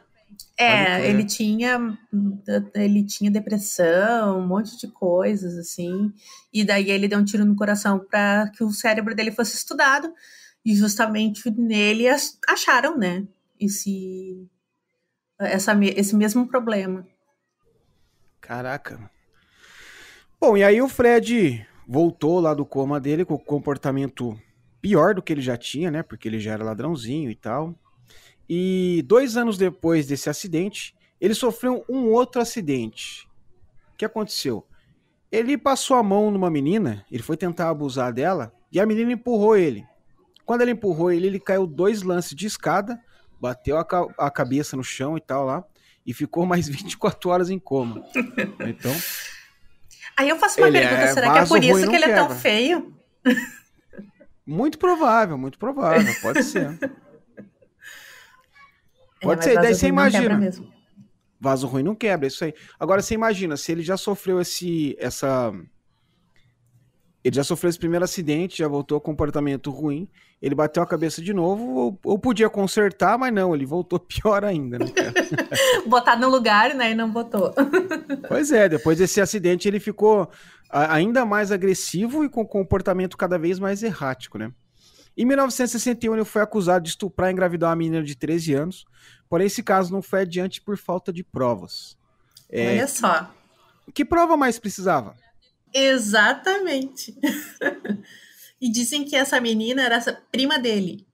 É, 0.57 1.09
ele 1.09 1.25
tinha 1.25 1.97
ele 2.73 3.05
tinha 3.05 3.29
depressão, 3.29 4.39
um 4.39 4.47
monte 4.47 4.77
de 4.77 4.87
coisas 4.87 5.57
assim, 5.57 6.13
e 6.53 6.63
daí 6.63 6.89
ele 6.89 7.07
deu 7.07 7.19
um 7.19 7.25
tiro 7.25 7.45
no 7.45 7.55
coração 7.55 7.99
para 7.99 8.49
que 8.51 8.63
o 8.63 8.71
cérebro 8.71 9.13
dele 9.15 9.31
fosse 9.31 9.55
estudado 9.55 10.13
e 10.65 10.73
justamente 10.75 11.49
nele 11.51 12.05
acharam, 12.47 12.97
né, 12.97 13.25
esse 13.59 14.47
essa 15.39 15.77
esse 15.83 16.15
mesmo 16.15 16.47
problema. 16.47 17.05
Caraca. 18.39 19.09
Bom, 20.39 20.55
e 20.55 20.63
aí 20.63 20.81
o 20.81 20.87
Fred 20.87 21.65
voltou 21.87 22.39
lá 22.39 22.53
do 22.53 22.65
coma 22.65 22.99
dele 22.99 23.25
com 23.25 23.33
o 23.33 23.39
comportamento 23.39 24.39
pior 24.81 25.15
do 25.15 25.21
que 25.21 25.33
ele 25.33 25.41
já 25.41 25.57
tinha, 25.57 25.89
né? 25.89 26.03
Porque 26.03 26.27
ele 26.27 26.39
já 26.39 26.53
era 26.53 26.63
ladrãozinho 26.63 27.31
e 27.31 27.35
tal. 27.35 27.73
E 28.49 29.03
dois 29.07 29.37
anos 29.37 29.57
depois 29.57 30.07
desse 30.07 30.29
acidente, 30.29 30.95
ele 31.19 31.33
sofreu 31.33 31.83
um 31.89 32.11
outro 32.11 32.41
acidente. 32.41 33.27
O 33.93 33.97
que 33.97 34.05
aconteceu? 34.05 34.65
Ele 35.31 35.57
passou 35.57 35.97
a 35.97 36.03
mão 36.03 36.29
numa 36.29 36.49
menina, 36.49 37.05
ele 37.11 37.23
foi 37.23 37.35
tentar 37.35 37.69
abusar 37.69 38.13
dela 38.13 38.53
e 38.71 38.79
a 38.79 38.85
menina 38.85 39.13
empurrou 39.13 39.57
ele. 39.57 39.85
Quando 40.45 40.61
ele 40.61 40.71
empurrou 40.71 41.11
ele, 41.11 41.27
ele 41.27 41.39
caiu 41.39 41.65
dois 41.65 42.03
lances 42.03 42.35
de 42.35 42.45
escada, 42.45 43.01
bateu 43.41 43.77
a, 43.77 43.83
ca 43.83 44.05
a 44.17 44.29
cabeça 44.29 44.77
no 44.77 44.83
chão 44.83 45.17
e 45.17 45.21
tal 45.21 45.45
lá, 45.45 45.63
e 46.05 46.13
ficou 46.13 46.45
mais 46.45 46.67
24 46.69 47.29
horas 47.29 47.49
em 47.49 47.57
coma. 47.57 48.03
Então. 48.59 48.95
Aí 50.15 50.29
eu 50.29 50.37
faço 50.37 50.59
uma 50.61 50.71
pergunta: 50.71 51.01
é 51.01 51.13
será 51.13 51.33
que 51.33 51.39
é 51.39 51.45
por 51.45 51.63
isso 51.63 51.89
que 51.89 51.95
ele 51.95 52.05
quebra. 52.05 52.11
é 52.11 52.15
tão 52.15 52.29
feio? 52.29 52.93
Muito 54.45 54.77
provável, 54.77 55.37
muito 55.37 55.57
provável, 55.57 56.13
pode 56.21 56.43
ser. 56.43 56.77
Pode 59.25 59.43
ser, 59.43 59.55
daí 59.55 59.73
você 59.73 59.87
imagina. 59.87 60.51
Vaso 61.39 61.67
ruim 61.67 61.83
não 61.83 61.95
quebra, 61.95 62.27
isso 62.27 62.43
aí. 62.43 62.53
Agora 62.79 63.01
você 63.01 63.13
imagina, 63.13 63.57
se 63.57 63.71
ele 63.71 63.83
já 63.83 63.97
sofreu 63.97 64.39
esse 64.39 64.95
essa 64.99 65.53
ele 67.25 67.35
já 67.35 67.43
sofreu 67.43 67.69
esse 67.69 67.79
primeiro 67.79 68.05
acidente, 68.05 68.59
já 68.59 68.67
voltou 68.67 68.99
a 68.99 69.01
comportamento 69.01 69.71
ruim, 69.71 70.07
ele 70.39 70.53
bateu 70.53 70.83
a 70.83 70.85
cabeça 70.85 71.23
de 71.23 71.33
novo, 71.33 71.63
ou, 71.71 71.99
ou 72.05 72.19
podia 72.19 72.47
consertar, 72.51 73.17
mas 73.17 73.33
não, 73.33 73.55
ele 73.55 73.65
voltou 73.65 73.97
pior 73.99 74.45
ainda, 74.45 74.77
né, 74.77 74.85
Botar 75.89 76.17
no 76.17 76.29
lugar, 76.29 76.75
né, 76.75 76.91
e 76.91 76.95
não 76.95 77.09
botou. 77.09 77.51
pois 78.29 78.51
é, 78.51 78.69
depois 78.69 78.99
desse 78.99 79.19
acidente 79.19 79.67
ele 79.67 79.79
ficou 79.79 80.29
ainda 80.69 81.25
mais 81.25 81.51
agressivo 81.51 82.23
e 82.23 82.29
com 82.29 82.45
comportamento 82.45 83.17
cada 83.17 83.39
vez 83.39 83.57
mais 83.57 83.81
errático, 83.81 84.37
né? 84.37 84.51
Em 85.17 85.25
1961, 85.25 86.13
ele 86.13 86.25
foi 86.25 86.41
acusado 86.41 86.83
de 86.83 86.89
estuprar 86.89 87.29
e 87.29 87.33
engravidar 87.33 87.69
uma 87.69 87.75
menina 87.75 88.03
de 88.03 88.15
13 88.15 88.53
anos, 88.53 88.85
porém 89.29 89.47
esse 89.47 89.63
caso 89.63 89.91
não 89.91 90.01
foi 90.01 90.21
adiante 90.21 90.61
por 90.61 90.77
falta 90.77 91.11
de 91.11 91.23
provas. 91.23 91.97
É, 92.49 92.73
Olha 92.73 92.87
só. 92.87 93.33
Que 93.93 94.03
prova 94.03 94.35
mais 94.35 94.59
precisava? 94.59 95.15
Exatamente. 95.73 97.17
e 98.61 98.69
dizem 98.71 99.03
que 99.03 99.15
essa 99.15 99.39
menina 99.39 99.83
era 99.83 99.95
essa 99.95 100.13
prima 100.31 100.57
dele. 100.57 101.05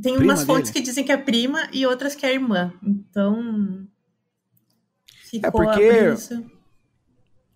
Tem 0.00 0.14
prima 0.14 0.32
umas 0.32 0.44
fontes 0.44 0.70
dele? 0.70 0.84
que 0.84 0.88
dizem 0.88 1.04
que 1.04 1.12
é 1.12 1.16
prima 1.16 1.68
e 1.72 1.86
outras 1.86 2.14
que 2.14 2.24
é 2.24 2.32
irmã. 2.32 2.72
Então. 2.82 3.86
é 5.42 5.50
porque. 5.50 6.14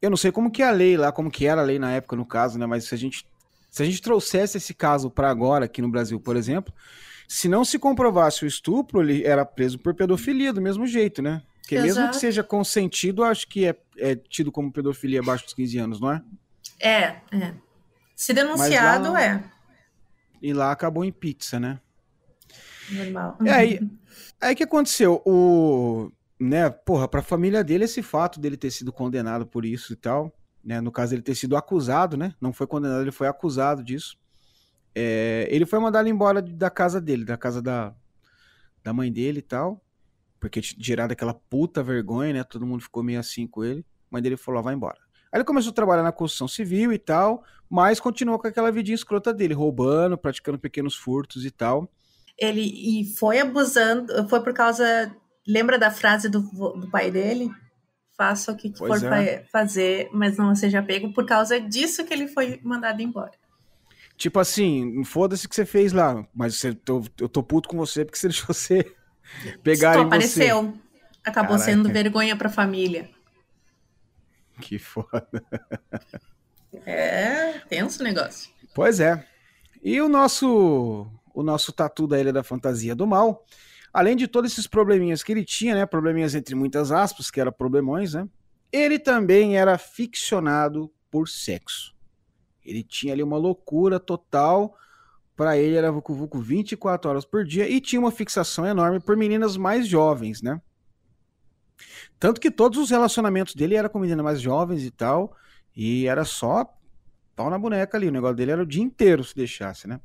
Eu 0.00 0.10
não 0.10 0.16
sei 0.16 0.32
como 0.32 0.50
que 0.50 0.62
é 0.62 0.66
a 0.66 0.72
lei 0.72 0.96
lá, 0.96 1.12
como 1.12 1.30
que 1.30 1.46
era 1.46 1.60
a 1.60 1.64
lei 1.64 1.78
na 1.78 1.92
época, 1.92 2.16
no 2.16 2.26
caso, 2.26 2.58
né? 2.58 2.66
Mas 2.66 2.84
se 2.84 2.94
a 2.94 2.98
gente 2.98 3.24
se 3.72 3.82
a 3.82 3.86
gente 3.86 4.02
trouxesse 4.02 4.58
esse 4.58 4.74
caso 4.74 5.10
para 5.10 5.30
agora, 5.30 5.64
aqui 5.64 5.80
no 5.80 5.88
Brasil, 5.88 6.20
por 6.20 6.36
exemplo, 6.36 6.74
se 7.32 7.48
não 7.48 7.64
se 7.64 7.78
comprovasse 7.78 8.44
o 8.44 8.46
estupro, 8.46 9.00
ele 9.00 9.24
era 9.24 9.42
preso 9.42 9.78
por 9.78 9.94
pedofilia 9.94 10.52
do 10.52 10.60
mesmo 10.60 10.86
jeito, 10.86 11.22
né? 11.22 11.42
Porque 11.62 11.76
Exato. 11.76 11.86
mesmo 11.86 12.10
que 12.10 12.16
seja 12.16 12.44
consentido, 12.44 13.24
acho 13.24 13.48
que 13.48 13.64
é, 13.64 13.74
é, 13.96 14.14
tido 14.14 14.52
como 14.52 14.70
pedofilia 14.70 15.20
abaixo 15.20 15.44
dos 15.44 15.54
15 15.54 15.78
anos, 15.78 15.98
não 15.98 16.12
é? 16.12 16.22
É, 16.78 17.00
é. 17.32 17.54
Se 18.14 18.34
denunciado, 18.34 19.12
lá, 19.12 19.22
é. 19.24 19.44
E 20.42 20.52
lá 20.52 20.72
acabou 20.72 21.06
em 21.06 21.10
pizza, 21.10 21.58
né? 21.58 21.80
Normal. 22.90 23.38
E 23.40 23.48
aí, 23.48 23.80
aí 24.38 24.54
que 24.54 24.64
aconteceu? 24.64 25.22
O, 25.24 26.12
né, 26.38 26.68
porra, 26.68 27.08
pra 27.08 27.22
família 27.22 27.64
dele, 27.64 27.84
esse 27.84 28.02
fato 28.02 28.38
dele 28.38 28.58
ter 28.58 28.70
sido 28.70 28.92
condenado 28.92 29.46
por 29.46 29.64
isso 29.64 29.94
e 29.94 29.96
tal, 29.96 30.36
né? 30.62 30.82
No 30.82 30.92
caso, 30.92 31.14
ele 31.14 31.22
ter 31.22 31.34
sido 31.34 31.56
acusado, 31.56 32.14
né? 32.14 32.34
Não 32.38 32.52
foi 32.52 32.66
condenado, 32.66 33.00
ele 33.00 33.10
foi 33.10 33.26
acusado 33.26 33.82
disso. 33.82 34.18
É, 34.94 35.48
ele 35.50 35.64
foi 35.66 35.78
mandado 35.78 36.08
embora 36.08 36.42
da 36.42 36.70
casa 36.70 37.00
dele, 37.00 37.24
da 37.24 37.36
casa 37.36 37.62
da, 37.62 37.94
da 38.82 38.92
mãe 38.92 39.10
dele 39.12 39.38
e 39.38 39.42
tal. 39.42 39.82
Porque 40.40 40.60
gerado 40.62 41.12
aquela 41.12 41.32
puta 41.34 41.82
vergonha, 41.82 42.32
né? 42.32 42.44
Todo 42.44 42.66
mundo 42.66 42.82
ficou 42.82 43.02
meio 43.02 43.20
assim 43.20 43.46
com 43.46 43.62
ele. 43.64 43.80
A 43.80 44.08
mãe 44.10 44.22
dele 44.22 44.36
falou: 44.36 44.62
vai 44.62 44.74
embora. 44.74 44.98
Aí 45.32 45.38
ele 45.38 45.44
começou 45.44 45.70
a 45.70 45.74
trabalhar 45.74 46.02
na 46.02 46.12
construção 46.12 46.46
civil 46.46 46.92
e 46.92 46.98
tal, 46.98 47.42
mas 47.70 47.98
continuou 48.00 48.38
com 48.38 48.46
aquela 48.48 48.70
vidinha 48.70 48.94
escrota 48.94 49.32
dele, 49.32 49.54
roubando, 49.54 50.18
praticando 50.18 50.58
pequenos 50.58 50.94
furtos 50.94 51.44
e 51.46 51.50
tal. 51.50 51.90
Ele 52.36 52.60
e 52.60 53.04
foi 53.16 53.38
abusando, 53.38 54.28
foi 54.28 54.42
por 54.42 54.52
causa. 54.52 55.14
Lembra 55.46 55.78
da 55.78 55.90
frase 55.90 56.28
do, 56.28 56.40
do 56.40 56.88
pai 56.90 57.10
dele? 57.10 57.50
Faça 58.16 58.52
o 58.52 58.56
que 58.56 58.72
Pois 58.76 59.00
for 59.00 59.12
é. 59.12 59.38
fa- 59.38 59.48
fazer, 59.50 60.08
mas 60.12 60.36
não 60.36 60.54
seja 60.54 60.82
pego. 60.82 61.12
Por 61.12 61.24
causa 61.24 61.60
disso 61.60 62.04
que 62.04 62.12
ele 62.12 62.28
foi 62.28 62.60
mandado 62.62 63.00
embora. 63.00 63.32
Tipo 64.22 64.38
assim, 64.38 65.02
foda-se 65.02 65.46
o 65.46 65.48
que 65.48 65.54
você 65.56 65.66
fez 65.66 65.92
lá, 65.92 66.24
mas 66.32 66.54
você, 66.54 66.72
tô- 66.72 67.02
eu 67.18 67.28
tô 67.28 67.42
puto 67.42 67.68
com 67.68 67.76
você 67.76 68.04
porque 68.04 68.16
você 68.16 68.28
deixou 68.28 68.46
você 68.54 68.94
pegar 69.64 69.94
em 69.94 69.98
você. 69.98 70.06
apareceu. 70.06 70.78
Acabou 71.24 71.56
Caraca. 71.56 71.64
sendo 71.64 71.88
vergonha 71.88 72.36
pra 72.36 72.48
família. 72.48 73.10
Que 74.60 74.78
foda. 74.78 75.24
É 76.86 77.58
tenso 77.68 78.00
o 78.00 78.04
negócio. 78.04 78.48
Pois 78.72 79.00
é. 79.00 79.26
E 79.82 80.00
o 80.00 80.08
nosso 80.08 81.10
o 81.34 81.42
nosso 81.42 81.72
tatu 81.72 82.06
da 82.06 82.20
Ilha 82.20 82.32
da 82.32 82.44
Fantasia 82.44 82.94
do 82.94 83.08
Mal, 83.08 83.44
além 83.92 84.14
de 84.14 84.28
todos 84.28 84.52
esses 84.52 84.68
probleminhas 84.68 85.24
que 85.24 85.32
ele 85.32 85.44
tinha, 85.44 85.74
né, 85.74 85.84
probleminhas 85.84 86.36
entre 86.36 86.54
muitas 86.54 86.92
aspas, 86.92 87.28
que 87.28 87.40
eram 87.40 87.50
problemões, 87.50 88.14
né? 88.14 88.28
Ele 88.70 89.00
também 89.00 89.56
era 89.56 89.76
ficcionado 89.78 90.92
por 91.10 91.28
sexo. 91.28 91.92
Ele 92.64 92.82
tinha 92.82 93.12
ali 93.12 93.22
uma 93.22 93.36
loucura 93.36 93.98
total. 93.98 94.76
Pra 95.34 95.56
ele 95.56 95.76
era 95.76 95.90
Vucu 95.90 96.14
Vucu 96.14 96.38
24 96.38 97.10
horas 97.10 97.24
por 97.24 97.44
dia 97.44 97.68
e 97.68 97.80
tinha 97.80 97.98
uma 97.98 98.10
fixação 98.10 98.66
enorme 98.66 99.00
por 99.00 99.16
meninas 99.16 99.56
mais 99.56 99.88
jovens, 99.88 100.42
né? 100.42 100.60
Tanto 102.18 102.40
que 102.40 102.50
todos 102.50 102.78
os 102.78 102.90
relacionamentos 102.90 103.54
dele 103.54 103.74
eram 103.74 103.88
com 103.88 103.98
meninas 103.98 104.24
mais 104.24 104.40
jovens 104.40 104.84
e 104.84 104.90
tal, 104.90 105.34
e 105.74 106.06
era 106.06 106.24
só 106.24 106.66
pau 107.34 107.50
na 107.50 107.58
boneca 107.58 107.96
ali. 107.96 108.08
O 108.08 108.12
negócio 108.12 108.36
dele 108.36 108.52
era 108.52 108.62
o 108.62 108.66
dia 108.66 108.82
inteiro 108.82 109.24
se 109.24 109.34
deixasse, 109.34 109.88
né? 109.88 110.00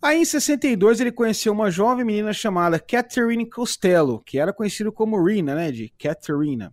Aí 0.00 0.20
em 0.20 0.24
62 0.24 1.00
ele 1.00 1.12
conheceu 1.12 1.52
uma 1.52 1.70
jovem 1.70 2.04
menina 2.04 2.32
chamada 2.32 2.80
Catherine 2.80 3.48
Costello, 3.48 4.20
que 4.20 4.38
era 4.38 4.52
conhecida 4.52 4.90
como 4.90 5.22
Rina, 5.24 5.54
né? 5.54 5.70
De 5.70 5.92
Catherine. 5.96 6.70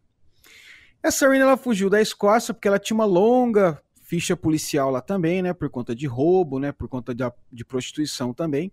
Essa 1.04 1.30
Rina 1.30 1.44
ela 1.44 1.58
fugiu 1.58 1.90
da 1.90 2.02
Escócia 2.02 2.54
porque 2.54 2.68
ela 2.68 2.80
tinha 2.80 2.96
uma 2.96 3.06
longa 3.06 3.80
ficha 4.10 4.36
policial 4.36 4.90
lá 4.90 5.02
também, 5.02 5.44
né? 5.44 5.54
Por 5.54 5.70
conta 5.70 5.96
de 5.96 6.08
roubo, 6.08 6.60
né? 6.60 6.72
Por 6.72 6.90
conta 6.90 7.14
de, 7.14 7.24
de 7.52 7.64
prostituição 7.64 8.34
também. 8.34 8.72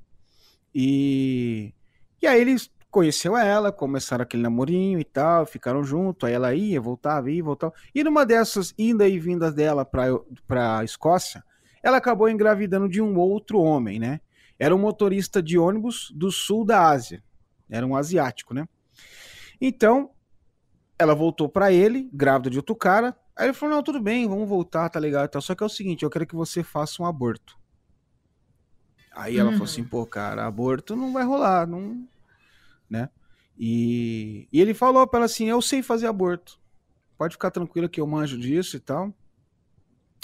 E, 0.75 1.75
e 2.23 2.27
aí 2.27 2.41
ele 2.41 2.57
conheceu 2.91 3.37
ela, 3.37 3.71
começaram 3.71 4.23
aquele 4.23 4.43
namorinho 4.43 4.99
e 4.99 5.05
tal, 5.05 5.45
ficaram 5.45 5.85
juntos, 5.85 6.27
aí 6.27 6.35
ela 6.35 6.55
ia, 6.55 6.81
voltava, 6.81 7.31
ia, 7.31 7.45
voltava. 7.45 7.75
E 7.95 8.03
numa 8.03 8.25
dessas 8.25 8.73
ida 8.79 9.07
e 9.07 9.19
vindas 9.19 9.53
dela 9.53 9.85
para 9.85 10.07
para 10.49 10.83
Escócia, 10.83 11.45
ela 11.83 11.99
acabou 11.99 12.31
engravidando 12.31 12.89
de 12.89 13.03
um 13.03 13.19
outro 13.19 13.61
homem, 13.61 13.99
né? 13.99 14.21
Era 14.59 14.75
um 14.75 14.79
motorista 14.79 15.43
de 15.43 15.59
ônibus 15.59 16.11
do 16.17 16.33
sul 16.33 16.65
da 16.65 16.89
Ásia. 16.89 17.23
Era 17.69 17.87
um 17.87 17.95
asiático, 17.95 18.55
né? 18.55 18.67
Então, 19.61 20.13
ela 20.99 21.15
voltou 21.15 21.47
para 21.47 21.71
ele, 21.71 22.09
grávida 22.11 22.49
de 22.49 22.57
outro 22.57 22.75
cara. 22.75 23.15
Aí 23.37 23.47
ele 23.47 23.53
falou: 23.53 23.75
Não, 23.77 23.83
tudo 23.83 24.01
bem, 24.01 24.27
vamos 24.27 24.49
voltar, 24.49 24.89
tá 24.89 24.99
e 25.01 25.29
tal. 25.29 25.43
Só 25.43 25.55
que 25.55 25.63
é 25.63 25.67
o 25.67 25.69
seguinte: 25.69 26.03
eu 26.03 26.11
quero 26.11 26.27
que 26.27 26.35
você 26.35 26.63
faça 26.63 27.03
um 27.03 27.07
aborto. 27.07 27.59
Aí 29.13 29.37
ela 29.37 29.51
Uhum. 29.51 29.53
falou 29.53 29.65
assim: 29.65 29.85
Pô, 29.85 30.07
cara, 30.07 30.47
aborto 30.47 30.97
não 30.97 31.13
vai 31.13 31.25
rolar, 31.25 31.67
não. 31.67 32.07
Né? 32.89 33.09
E, 33.59 34.49
e 34.53 34.61
ele 34.61 34.75
falou 34.75 35.07
pra 35.07 35.19
ela 35.19 35.27
assim: 35.27 35.49
Eu 35.49 35.61
sei 35.61 35.83
fazer 35.83 36.07
aborto. 36.07 36.59
Pode 37.19 37.35
ficar 37.35 37.51
tranquila 37.51 37.89
que 37.89 38.01
eu 38.01 38.07
manjo 38.07 38.39
disso 38.39 38.77
e 38.77 38.81
tal. 38.81 39.13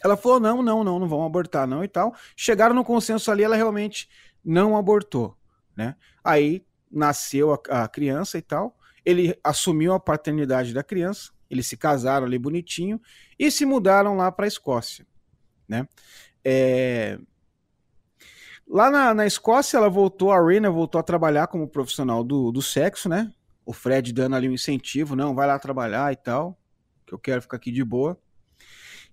Ela 0.02 0.16
falou: 0.16 0.40
Não, 0.40 0.62
não, 0.62 0.82
não, 0.82 0.98
não 0.98 1.08
vamos 1.08 1.26
abortar, 1.26 1.66
não 1.66 1.84
e 1.84 1.88
tal. 1.88 2.14
Chegaram 2.36 2.74
no 2.74 2.84
consenso 2.84 3.30
ali, 3.30 3.42
ela 3.42 3.56
realmente 3.56 4.08
não 4.44 4.76
abortou, 4.76 5.36
né? 5.76 5.96
Aí 6.24 6.64
nasceu 6.90 7.52
a, 7.52 7.84
a 7.84 7.88
criança 7.88 8.38
e 8.38 8.42
tal. 8.42 8.76
Ele 9.04 9.38
assumiu 9.42 9.92
a 9.94 10.00
paternidade 10.00 10.72
da 10.72 10.82
criança. 10.82 11.30
Eles 11.52 11.66
se 11.66 11.76
casaram 11.76 12.24
ali 12.26 12.38
bonitinho 12.38 12.98
e 13.38 13.50
se 13.50 13.66
mudaram 13.66 14.16
lá 14.16 14.32
para 14.32 14.46
a 14.46 14.48
Escócia, 14.48 15.06
né? 15.68 15.86
É... 16.42 17.18
Lá 18.66 18.90
na, 18.90 19.12
na 19.12 19.26
Escócia, 19.26 19.76
ela 19.76 19.90
voltou, 19.90 20.32
a 20.32 20.42
Rena 20.42 20.70
voltou 20.70 20.98
a 20.98 21.02
trabalhar 21.02 21.46
como 21.48 21.68
profissional 21.68 22.24
do, 22.24 22.50
do 22.50 22.62
sexo, 22.62 23.06
né? 23.06 23.30
O 23.66 23.72
Fred 23.74 24.14
dando 24.14 24.34
ali 24.34 24.48
um 24.48 24.52
incentivo, 24.54 25.14
não, 25.14 25.34
vai 25.34 25.46
lá 25.46 25.58
trabalhar 25.58 26.10
e 26.10 26.16
tal, 26.16 26.58
que 27.06 27.12
eu 27.12 27.18
quero 27.18 27.42
ficar 27.42 27.58
aqui 27.58 27.70
de 27.70 27.84
boa. 27.84 28.18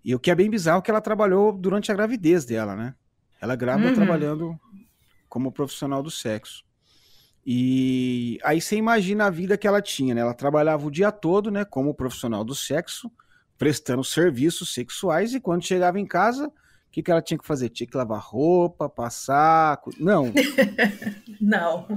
E 0.04 0.16
o 0.16 0.20
que 0.20 0.32
é 0.32 0.36
bem 0.36 0.50
bizarro 0.50 0.80
é 0.80 0.82
que 0.82 0.90
ela 0.90 1.02
trabalhou 1.02 1.52
durante 1.52 1.92
a 1.92 1.96
gravidez 1.96 2.46
dela, 2.46 2.74
né? 2.74 2.96
Ela 3.42 3.56
grávida 3.58 3.90
Uhum. 3.90 3.96
trabalhando 3.96 4.58
como 5.28 5.52
profissional 5.52 6.02
do 6.02 6.10
sexo. 6.10 6.64
E 7.52 8.38
aí 8.44 8.62
você 8.62 8.76
imagina 8.76 9.26
a 9.26 9.30
vida 9.32 9.58
que 9.58 9.68
ela 9.68 9.82
tinha, 9.82 10.14
né? 10.14 10.22
Ela 10.22 10.36
trabalhava 10.36 10.86
o 10.86 10.92
dia 10.92 11.12
todo, 11.12 11.50
né, 11.50 11.66
como 11.66 11.96
profissional 11.96 12.44
do 12.44 12.54
sexo, 12.54 13.12
prestando 13.58 14.04
serviços 14.04 14.72
sexuais 14.72 15.34
e 15.34 15.40
quando 15.40 15.66
chegava 15.66 16.00
em 16.00 16.06
casa, 16.06 16.46
o 16.46 16.52
que, 16.92 17.02
que 17.02 17.10
ela 17.10 17.24
tinha 17.24 17.40
que 17.40 17.48
fazer? 17.48 17.70
Tinha 17.70 17.88
que 17.88 17.98
lavar 17.98 18.22
roupa, 18.22 18.88
passar. 18.88 19.82
Não, 20.00 20.32
Não. 21.42 21.88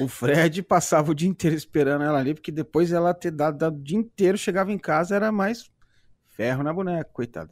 o 0.00 0.08
Fred 0.08 0.62
passava 0.62 1.10
o 1.10 1.14
dia 1.14 1.28
inteiro 1.28 1.54
esperando 1.54 2.04
ela 2.04 2.18
ali, 2.18 2.32
porque 2.32 2.50
depois 2.50 2.92
ela 2.92 3.12
ter 3.12 3.30
dado, 3.30 3.58
dado 3.58 3.76
o 3.76 3.82
dia 3.82 3.98
inteiro, 3.98 4.38
chegava 4.38 4.72
em 4.72 4.78
casa, 4.78 5.14
era 5.14 5.30
mais 5.30 5.70
ferro 6.28 6.62
na 6.62 6.72
boneca, 6.72 7.10
coitada. 7.12 7.50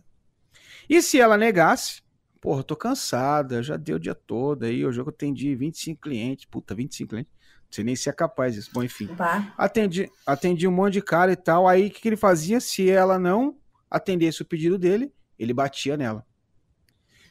E 0.89 1.03
se 1.03 1.21
ela 1.21 1.37
negasse, 1.37 2.01
porra, 2.41 2.61
eu 2.61 2.65
tô 2.65 2.77
cansada, 2.77 3.63
já 3.63 3.77
deu 3.77 3.97
o 3.97 4.01
dia 4.01 4.15
todo 4.15 4.65
aí, 4.65 4.85
hoje 4.85 5.01
eu 5.01 5.09
atendi 5.09 5.55
25 5.55 6.01
clientes, 6.03 6.45
puta, 6.47 6.75
25 6.75 7.11
clientes, 7.11 7.33
não 7.33 7.73
sei 7.73 7.85
nem 7.85 7.95
se 7.97 8.09
é 8.09 8.13
capaz 8.13 8.55
disso, 8.55 8.71
bom, 8.73 8.83
enfim. 8.83 9.07
Pá. 9.09 9.53
Atendi, 9.57 10.11
atendi 10.27 10.67
um 10.67 10.73
monte 10.73 10.95
de 10.95 11.03
cara 11.03 11.33
e 11.33 11.37
tal, 11.37 11.69
aí 11.69 11.87
o 11.89 11.91
que, 11.91 12.01
que 12.01 12.09
ele 12.09 12.17
fazia? 12.17 12.61
Se 12.61 12.89
ela 12.91 13.19
não 13.19 13.57
atendesse 13.91 14.43
o 14.43 14.45
pedido 14.47 14.79
dele, 14.79 15.13
ele 15.39 15.53
batia 15.53 15.97
nela. 15.97 16.25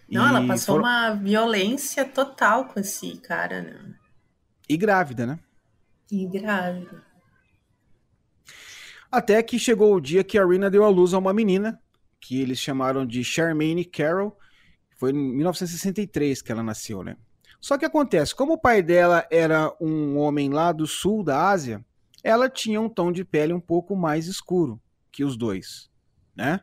Não, 0.09 0.27
ela 0.27 0.41
E 0.43 0.47
passou 0.47 0.75
foram- 0.75 0.85
uma 0.87 1.11
violência 1.13 2.03
total 2.05 2.65
com 2.65 2.79
esse 2.79 3.17
cara, 3.17 3.61
né? 3.61 3.95
E 4.67 4.75
grávida, 4.77 5.25
né? 5.25 5.39
E 6.11 6.25
grávida. 6.27 7.03
Até 9.11 9.41
que 9.41 9.57
chegou 9.59 9.95
o 9.95 10.01
dia 10.01 10.23
que 10.23 10.37
a 10.37 10.45
Rina 10.45 10.69
deu 10.69 10.83
à 10.83 10.89
luz 10.89 11.13
a 11.13 11.17
uma 11.17 11.33
menina, 11.33 11.79
que 12.19 12.39
eles 12.39 12.59
chamaram 12.59 13.05
de 13.05 13.23
Charmaine 13.23 13.85
Carroll. 13.85 14.37
Foi 14.99 15.11
em 15.11 15.13
1963 15.13 16.41
que 16.41 16.51
ela 16.51 16.61
nasceu, 16.61 17.01
né? 17.01 17.15
Só 17.61 17.77
que 17.77 17.85
acontece, 17.85 18.35
como 18.35 18.53
o 18.53 18.57
pai 18.57 18.83
dela 18.83 19.25
era 19.31 19.73
um 19.79 20.17
homem 20.17 20.49
lá 20.49 20.73
do 20.73 20.85
sul 20.85 21.23
da 21.23 21.49
Ásia, 21.49 21.83
ela 22.21 22.49
tinha 22.49 22.81
um 22.81 22.89
tom 22.89 23.09
de 23.09 23.23
pele 23.23 23.53
um 23.53 23.61
pouco 23.61 23.95
mais 23.95 24.27
escuro 24.27 24.79
que 25.09 25.23
os 25.23 25.37
dois, 25.37 25.89
né? 26.35 26.59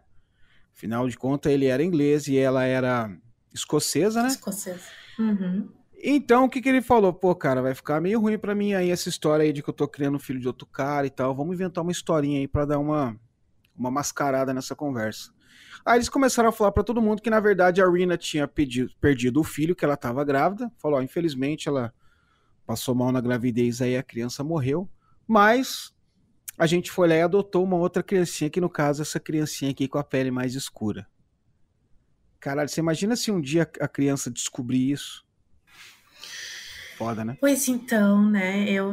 Afinal 0.75 1.09
de 1.09 1.17
contas, 1.17 1.51
ele 1.51 1.65
era 1.65 1.83
inglês 1.83 2.29
e 2.29 2.37
ela 2.37 2.65
era 2.65 3.11
escocesa, 3.55 4.23
né? 4.23 4.29
Escocesa. 4.29 4.85
Uhum. 5.19 5.71
Então, 6.03 6.45
o 6.45 6.51
que, 6.51 6.61
que 6.61 6.69
ele 6.69 6.83
falou? 6.83 7.15
Pô, 7.15 7.35
cara, 7.35 7.63
vai 7.63 7.75
ficar 7.75 8.03
meio 8.03 8.21
ruim 8.21 8.39
pra 8.39 8.55
mim 8.55 8.75
aí 8.75 8.91
essa 8.91 9.09
história 9.09 9.45
aí 9.45 9.53
de 9.53 9.63
que 9.63 9.71
eu 9.71 9.75
tô 9.75 9.89
criando 9.89 10.17
um 10.17 10.21
filho 10.21 10.39
de 10.39 10.47
outro 10.47 10.67
cara 10.67 11.07
e 11.07 11.11
tal. 11.11 11.35
Vamos 11.35 11.55
inventar 11.55 11.83
uma 11.83 11.91
historinha 11.91 12.39
aí 12.39 12.47
pra 12.47 12.67
dar 12.67 12.79
uma, 12.79 13.19
uma 13.75 13.91
mascarada 13.91 14.53
nessa 14.53 14.77
conversa. 14.77 15.35
Aí 15.85 15.99
eles 15.99 16.09
começaram 16.09 16.49
a 16.49 16.53
falar 16.53 16.73
pra 16.73 16.83
todo 16.83 17.01
mundo 17.01 17.23
que, 17.23 17.31
na 17.31 17.39
verdade, 17.39 17.81
a 17.81 17.89
Rina 17.89 18.17
tinha 18.17 18.49
pedido, 18.49 18.91
perdido 19.01 19.41
o 19.41 19.45
filho, 19.45 19.75
que 19.75 19.85
ela 19.85 19.97
tava 19.97 20.25
grávida. 20.25 20.71
Falou, 20.79 20.99
ó, 20.99 21.03
infelizmente 21.03 21.69
ela 21.69 21.95
passou 22.67 22.95
mal 22.95 23.13
na 23.13 23.21
gravidez 23.21 23.81
aí, 23.81 23.97
a 23.97 24.03
criança 24.03 24.43
morreu. 24.43 24.91
Mas 25.29 25.95
a 26.59 26.67
gente 26.67 26.91
foi 26.91 27.09
lá 27.09 27.15
e 27.15 27.23
adotou 27.23 27.63
uma 27.63 27.77
outra 27.77 28.03
criancinha, 28.03 28.51
que 28.51 28.61
no 28.61 28.69
caso, 28.69 29.03
essa 29.03 29.21
criancinha 29.21 29.71
aqui 29.71 29.87
com 29.87 29.99
a 29.99 30.05
pele 30.05 30.31
mais 30.31 30.55
escura. 30.55 31.07
Caralho, 32.41 32.69
você 32.69 32.81
imagina 32.81 33.15
se 33.15 33.31
um 33.31 33.41
dia 33.41 33.63
a 33.81 33.89
criança 33.89 34.31
descobrir 34.31 34.91
isso? 34.91 35.25
Foda, 36.97 37.25
né? 37.25 37.37
Pois 37.41 37.69
então, 37.69 38.29
né? 38.29 38.71
Eu, 38.71 38.93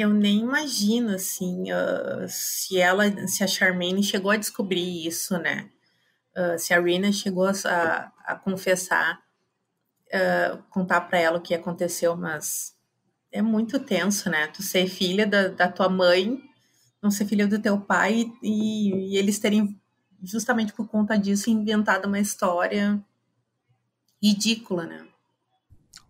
eu 0.00 0.10
nem 0.10 0.40
imagino 0.40 1.14
assim 1.14 1.70
ah, 1.70 2.26
se 2.28 2.78
ela, 2.78 3.04
se 3.28 3.44
a 3.44 3.46
Charmaine 3.46 4.02
chegou 4.02 4.30
a 4.30 4.36
descobrir 4.36 5.06
isso, 5.06 5.38
né? 5.38 5.70
Ah, 6.36 6.58
se 6.58 6.74
a 6.74 6.80
Rina 6.80 7.12
chegou 7.12 7.46
a, 7.46 8.12
a 8.24 8.36
confessar. 8.36 9.22
uh, 10.14 10.62
contar 10.70 11.02
para 11.02 11.18
ela 11.18 11.38
o 11.38 11.42
que 11.42 11.54
aconteceu, 11.54 12.16
mas 12.16 12.76
é 13.32 13.42
muito 13.42 13.80
tenso, 13.80 14.30
né? 14.30 14.46
Tu 14.48 14.62
ser 14.62 14.86
filha 14.88 15.26
da, 15.26 15.48
da 15.48 15.68
tua 15.68 15.88
mãe, 15.88 16.40
não 17.02 17.10
ser 17.10 17.26
filha 17.26 17.46
do 17.46 17.60
teu 17.60 17.80
pai 17.80 18.30
e, 18.42 19.12
e 19.12 19.16
eles 19.16 19.38
terem, 19.38 19.80
justamente 20.22 20.72
por 20.72 20.88
conta 20.88 21.18
disso, 21.18 21.50
inventado 21.50 22.06
uma 22.06 22.20
história 22.20 23.02
ridícula, 24.22 24.86
né? 24.86 25.06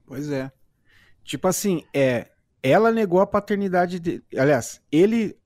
Pois 0.07 0.31
é. 0.31 0.53
Tipo 1.25 1.49
assim, 1.49 1.85
é, 1.95 2.31
ela 2.65 2.91
negou 2.91 3.21
a 3.21 3.27
paternidade 3.27 4.01
dele. 4.01 4.25
Aliás, 4.35 4.81
ele 4.91 5.37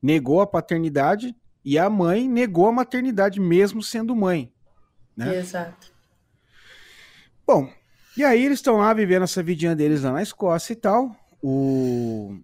negou 0.00 0.40
a 0.40 0.46
paternidade 0.46 1.34
e 1.64 1.76
a 1.76 1.90
mãe 1.90 2.28
negou 2.28 2.68
a 2.68 2.72
maternidade, 2.72 3.40
mesmo 3.40 3.82
sendo 3.82 4.14
mãe. 4.14 4.52
Né? 5.16 5.38
Exato. 5.38 5.92
Bom, 7.44 7.68
e 8.16 8.22
aí 8.22 8.44
eles 8.44 8.58
estão 8.58 8.76
lá 8.76 8.94
vivendo 8.94 9.24
essa 9.24 9.42
vidinha 9.42 9.74
deles 9.74 10.04
lá 10.04 10.12
na 10.12 10.22
Escócia 10.22 10.72
e 10.72 10.76
tal. 10.76 11.16
O, 11.42 12.38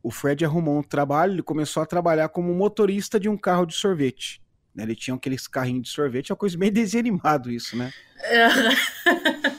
o 0.00 0.12
Fred 0.12 0.44
arrumou 0.44 0.78
um 0.78 0.82
trabalho, 0.82 1.32
ele 1.32 1.42
começou 1.42 1.82
a 1.82 1.86
trabalhar 1.86 2.28
como 2.28 2.54
motorista 2.54 3.18
de 3.18 3.28
um 3.28 3.36
carro 3.36 3.66
de 3.66 3.74
sorvete. 3.74 4.40
Né? 4.72 4.84
Ele 4.84 4.94
tinha 4.94 5.16
aqueles 5.16 5.48
carrinhos 5.48 5.88
de 5.88 5.90
sorvete, 5.90 6.30
é 6.30 6.34
uma 6.34 6.38
coisa 6.38 6.56
meio 6.56 6.70
desanimado 6.72 7.50
isso, 7.50 7.76
né? 7.76 7.92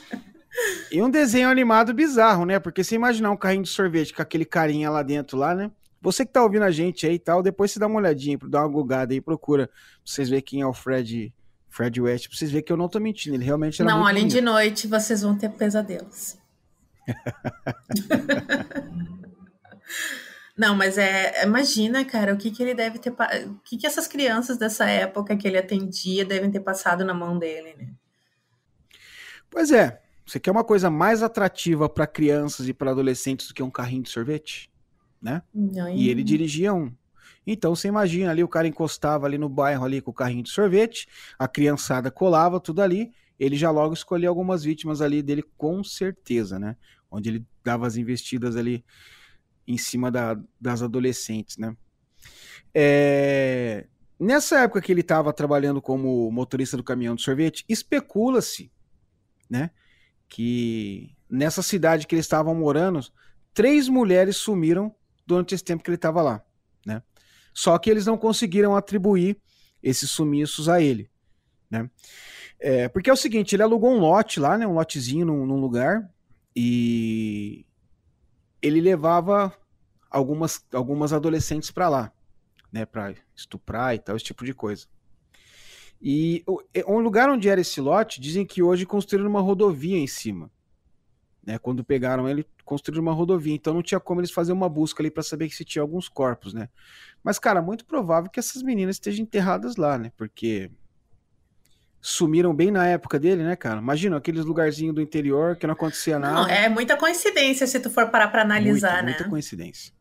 e 0.90 1.02
um 1.02 1.10
desenho 1.10 1.48
animado 1.48 1.94
bizarro, 1.94 2.44
né? 2.44 2.58
Porque 2.58 2.82
você 2.82 2.94
imaginar 2.94 3.30
um 3.30 3.36
carrinho 3.36 3.62
de 3.62 3.68
sorvete 3.68 4.12
com 4.12 4.22
aquele 4.22 4.44
carinha 4.44 4.90
lá 4.90 5.02
dentro 5.02 5.38
lá, 5.38 5.54
né? 5.54 5.70
Você 6.02 6.24
que 6.24 6.32
tá 6.32 6.42
ouvindo 6.42 6.64
a 6.64 6.70
gente 6.70 7.06
aí 7.06 7.14
e 7.14 7.18
tal, 7.18 7.42
depois 7.42 7.70
você 7.70 7.78
dá 7.78 7.86
uma 7.86 8.00
olhadinha, 8.00 8.38
dá 8.44 8.62
uma 8.62 8.68
gugada 8.68 9.12
aí, 9.12 9.20
procura 9.20 9.66
pra 9.66 9.76
vocês 10.04 10.28
verem 10.28 10.42
quem 10.42 10.60
é 10.62 10.66
o 10.66 10.72
Fred, 10.72 11.32
Fred 11.68 12.00
West, 12.00 12.28
pra 12.28 12.36
vocês 12.36 12.50
verem 12.50 12.64
que 12.64 12.72
eu 12.72 12.76
não 12.76 12.88
tô 12.88 12.98
mentindo, 12.98 13.36
ele 13.36 13.44
realmente 13.44 13.82
era 13.82 13.90
Não, 13.90 14.06
além 14.06 14.26
de 14.26 14.40
noite, 14.40 14.86
vocês 14.86 15.22
vão 15.22 15.36
ter 15.36 15.50
pesadelos. 15.50 16.38
Não, 20.60 20.76
mas 20.76 20.98
é. 20.98 21.42
Imagina, 21.42 22.04
cara, 22.04 22.34
o 22.34 22.36
que, 22.36 22.50
que 22.50 22.62
ele 22.62 22.74
deve 22.74 22.98
ter. 22.98 23.10
O 23.10 23.54
que, 23.64 23.78
que 23.78 23.86
essas 23.86 24.06
crianças 24.06 24.58
dessa 24.58 24.84
época 24.84 25.34
que 25.34 25.48
ele 25.48 25.56
atendia 25.56 26.22
devem 26.22 26.50
ter 26.50 26.60
passado 26.60 27.02
na 27.02 27.14
mão 27.14 27.38
dele, 27.38 27.74
né? 27.78 27.88
Pois 29.48 29.72
é. 29.72 30.02
Você 30.30 30.38
quer 30.38 30.52
uma 30.52 30.62
coisa 30.62 30.88
mais 30.88 31.24
atrativa 31.24 31.88
para 31.88 32.06
crianças 32.06 32.68
e 32.68 32.72
para 32.72 32.92
adolescentes 32.92 33.48
do 33.48 33.54
que 33.54 33.64
um 33.64 33.70
carrinho 33.70 34.04
de 34.04 34.10
sorvete? 34.10 34.70
Né? 35.20 35.42
E 35.96 36.08
ele 36.08 36.22
dirigia 36.22 36.72
um. 36.72 36.94
Então 37.44 37.74
você 37.74 37.88
imagina 37.88 38.30
ali, 38.30 38.44
o 38.44 38.48
cara 38.48 38.68
encostava 38.68 39.26
ali 39.26 39.36
no 39.36 39.48
bairro 39.48 39.84
ali 39.84 40.00
com 40.00 40.12
o 40.12 40.14
carrinho 40.14 40.44
de 40.44 40.50
sorvete, 40.50 41.08
a 41.36 41.48
criançada 41.48 42.12
colava 42.12 42.60
tudo 42.60 42.80
ali, 42.80 43.10
ele 43.40 43.56
já 43.56 43.72
logo 43.72 43.92
escolhia 43.92 44.28
algumas 44.28 44.62
vítimas 44.62 45.00
ali 45.00 45.20
dele 45.20 45.42
com 45.56 45.82
certeza, 45.82 46.60
né? 46.60 46.76
Onde 47.10 47.28
ele 47.28 47.46
dava 47.64 47.84
as 47.88 47.96
investidas 47.96 48.54
ali 48.54 48.84
em 49.66 49.76
cima 49.76 50.12
da, 50.12 50.40
das 50.60 50.80
adolescentes, 50.80 51.56
né? 51.56 51.76
É... 52.72 53.88
Nessa 54.16 54.60
época 54.60 54.80
que 54.80 54.92
ele 54.92 55.00
estava 55.00 55.32
trabalhando 55.32 55.82
como 55.82 56.30
motorista 56.30 56.76
do 56.76 56.84
caminhão 56.84 57.16
de 57.16 57.22
sorvete, 57.22 57.64
especula-se, 57.68 58.70
né, 59.48 59.70
que 60.30 61.14
nessa 61.28 61.60
cidade 61.60 62.06
que 62.06 62.14
eles 62.14 62.24
estavam 62.24 62.54
morando, 62.54 63.00
três 63.52 63.88
mulheres 63.88 64.36
sumiram 64.36 64.94
durante 65.26 65.54
esse 65.54 65.64
tempo 65.64 65.82
que 65.82 65.90
ele 65.90 65.96
estava 65.96 66.22
lá, 66.22 66.42
né? 66.86 67.02
Só 67.52 67.76
que 67.76 67.90
eles 67.90 68.06
não 68.06 68.16
conseguiram 68.16 68.74
atribuir 68.74 69.36
esses 69.82 70.08
sumiços 70.08 70.68
a 70.68 70.80
ele, 70.80 71.10
né? 71.68 71.90
É, 72.60 72.88
porque 72.88 73.10
é 73.10 73.12
o 73.12 73.16
seguinte, 73.16 73.54
ele 73.54 73.62
alugou 73.62 73.90
um 73.90 73.98
lote 73.98 74.38
lá, 74.38 74.56
né, 74.56 74.66
um 74.66 74.74
lotezinho 74.74 75.26
num, 75.26 75.46
num 75.46 75.58
lugar 75.58 76.08
e 76.54 77.64
ele 78.60 78.80
levava 78.82 79.52
algumas, 80.10 80.64
algumas 80.72 81.12
adolescentes 81.12 81.70
para 81.70 81.88
lá, 81.88 82.12
né, 82.70 82.84
para 82.84 83.14
estuprar 83.34 83.94
e 83.94 83.98
tal, 83.98 84.14
esse 84.14 84.26
tipo 84.26 84.44
de 84.44 84.52
coisa. 84.52 84.86
E 86.00 86.42
o, 86.46 86.98
lugar 86.98 87.28
onde 87.28 87.48
era 87.48 87.60
esse 87.60 87.80
lote, 87.80 88.20
dizem 88.20 88.46
que 88.46 88.62
hoje 88.62 88.86
construíram 88.86 89.28
uma 89.28 89.40
rodovia 89.40 89.98
em 89.98 90.06
cima. 90.06 90.50
Né, 91.44 91.58
quando 91.58 91.82
pegaram 91.82 92.28
ele, 92.28 92.46
construíram 92.64 93.02
uma 93.02 93.12
rodovia, 93.12 93.54
então 93.54 93.74
não 93.74 93.82
tinha 93.82 93.98
como 93.98 94.20
eles 94.20 94.30
fazer 94.30 94.52
uma 94.52 94.68
busca 94.68 95.02
ali 95.02 95.10
para 95.10 95.22
saber 95.22 95.50
se 95.50 95.64
tinha 95.64 95.82
alguns 95.82 96.06
corpos, 96.06 96.52
né? 96.52 96.68
Mas 97.24 97.38
cara, 97.38 97.62
muito 97.62 97.84
provável 97.86 98.30
que 98.30 98.38
essas 98.38 98.62
meninas 98.62 98.96
estejam 98.96 99.22
enterradas 99.22 99.76
lá, 99.76 99.96
né? 99.96 100.12
Porque 100.18 100.70
sumiram 102.00 102.54
bem 102.54 102.70
na 102.70 102.86
época 102.86 103.18
dele, 103.18 103.42
né, 103.42 103.56
cara? 103.56 103.80
Imagina 103.80 104.16
aqueles 104.16 104.44
lugarzinhos 104.44 104.94
do 104.94 105.00
interior 105.00 105.56
que 105.56 105.66
não 105.66 105.72
acontecia 105.72 106.18
nada. 106.18 106.42
Não, 106.42 106.48
é 106.48 106.68
muita 106.68 106.96
coincidência 106.96 107.66
se 107.66 107.80
tu 107.80 107.90
for 107.90 108.10
parar 108.10 108.28
para 108.28 108.42
analisar, 108.42 109.02
muita, 109.02 109.02
né? 109.02 109.12
Muita 109.12 109.28
coincidência. 109.28 109.92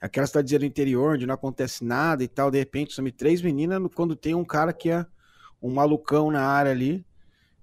Aquela 0.00 0.26
cidadezinha 0.26 0.60
do 0.60 0.66
interior 0.66 1.14
onde 1.14 1.26
não 1.26 1.34
acontece 1.34 1.84
nada 1.84 2.22
e 2.22 2.28
tal, 2.28 2.50
de 2.50 2.58
repente 2.58 2.94
some 2.94 3.10
três 3.10 3.42
meninas 3.42 3.80
quando 3.94 4.14
tem 4.14 4.34
um 4.34 4.44
cara 4.44 4.72
que 4.72 4.90
é 4.90 5.04
um 5.60 5.72
malucão 5.72 6.30
na 6.30 6.42
área 6.42 6.70
ali. 6.70 7.04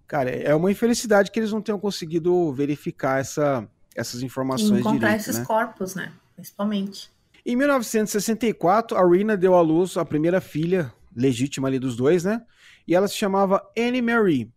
Cara, 0.07 0.29
é 0.29 0.53
uma 0.53 0.71
infelicidade 0.71 1.31
que 1.31 1.39
eles 1.39 1.51
não 1.51 1.61
tenham 1.61 1.79
conseguido 1.79 2.53
verificar 2.53 3.19
essa, 3.19 3.67
essas 3.95 4.21
informações 4.21 4.81
encontrar 4.81 5.09
direito, 5.09 5.21
esses 5.21 5.39
né? 5.39 5.45
corpos, 5.45 5.95
né? 5.95 6.11
Principalmente. 6.35 7.09
Em 7.45 7.55
1964, 7.55 8.97
a 8.97 9.07
Rina 9.07 9.37
deu 9.37 9.55
à 9.55 9.61
luz 9.61 9.97
a 9.97 10.05
primeira 10.05 10.41
filha 10.41 10.93
legítima 11.15 11.67
ali 11.67 11.79
dos 11.79 11.95
dois, 11.95 12.23
né? 12.23 12.41
E 12.87 12.93
ela 12.93 13.07
se 13.07 13.15
chamava 13.15 13.65
Annie 13.77 14.01
Mary. 14.01 14.51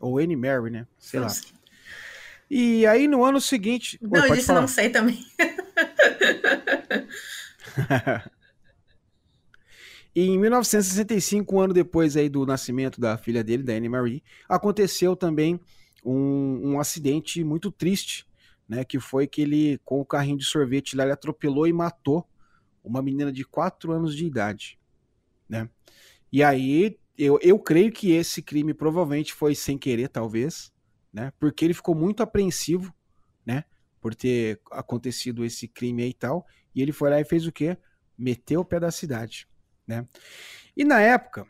Ou 0.00 0.18
Annie 0.18 0.36
Mary, 0.36 0.70
né? 0.70 0.86
Sei 0.98 1.18
lá. 1.18 1.28
E 2.48 2.86
aí 2.86 3.08
no 3.08 3.24
ano 3.24 3.40
seguinte. 3.40 3.98
Não, 4.00 4.20
Oi, 4.20 4.30
eu 4.30 4.34
disse 4.34 4.46
falar. 4.46 4.60
não 4.60 4.68
sei 4.68 4.88
também. 4.90 5.26
em 10.14 10.38
1965, 10.38 11.54
um 11.54 11.60
ano 11.60 11.74
depois 11.74 12.16
aí 12.16 12.28
do 12.28 12.46
nascimento 12.46 13.00
da 13.00 13.18
filha 13.18 13.44
dele, 13.44 13.62
da 13.62 13.74
Annie 13.74 13.88
Marie, 13.88 14.22
aconteceu 14.48 15.14
também 15.14 15.60
um, 16.04 16.72
um 16.72 16.80
acidente 16.80 17.42
muito 17.44 17.70
triste, 17.70 18.26
né? 18.68 18.84
Que 18.84 18.98
foi 18.98 19.26
que 19.26 19.42
ele, 19.42 19.78
com 19.84 20.00
o 20.00 20.06
carrinho 20.06 20.38
de 20.38 20.44
sorvete 20.44 20.96
lá, 20.96 21.02
ele 21.04 21.12
atropelou 21.12 21.66
e 21.66 21.72
matou 21.72 22.26
uma 22.82 23.02
menina 23.02 23.32
de 23.32 23.44
4 23.44 23.92
anos 23.92 24.14
de 24.16 24.24
idade, 24.24 24.78
né? 25.48 25.68
E 26.32 26.42
aí, 26.42 26.98
eu, 27.18 27.38
eu 27.42 27.58
creio 27.58 27.90
que 27.90 28.12
esse 28.12 28.42
crime 28.42 28.72
provavelmente 28.74 29.32
foi 29.32 29.54
sem 29.54 29.76
querer, 29.76 30.08
talvez, 30.08 30.72
né? 31.12 31.32
Porque 31.38 31.64
ele 31.64 31.74
ficou 31.74 31.94
muito 31.94 32.22
apreensivo, 32.22 32.94
né? 33.44 33.64
Por 34.06 34.14
ter 34.14 34.60
acontecido 34.70 35.44
esse 35.44 35.66
crime 35.66 36.04
aí 36.04 36.10
e 36.10 36.14
tal. 36.14 36.46
E 36.72 36.80
ele 36.80 36.92
foi 36.92 37.10
lá 37.10 37.20
e 37.20 37.24
fez 37.24 37.44
o 37.44 37.50
quê? 37.50 37.76
Meteu 38.16 38.60
o 38.60 38.64
pé 38.64 38.78
da 38.78 38.92
cidade, 38.92 39.48
né? 39.84 40.06
E 40.76 40.84
na 40.84 41.00
época, 41.00 41.44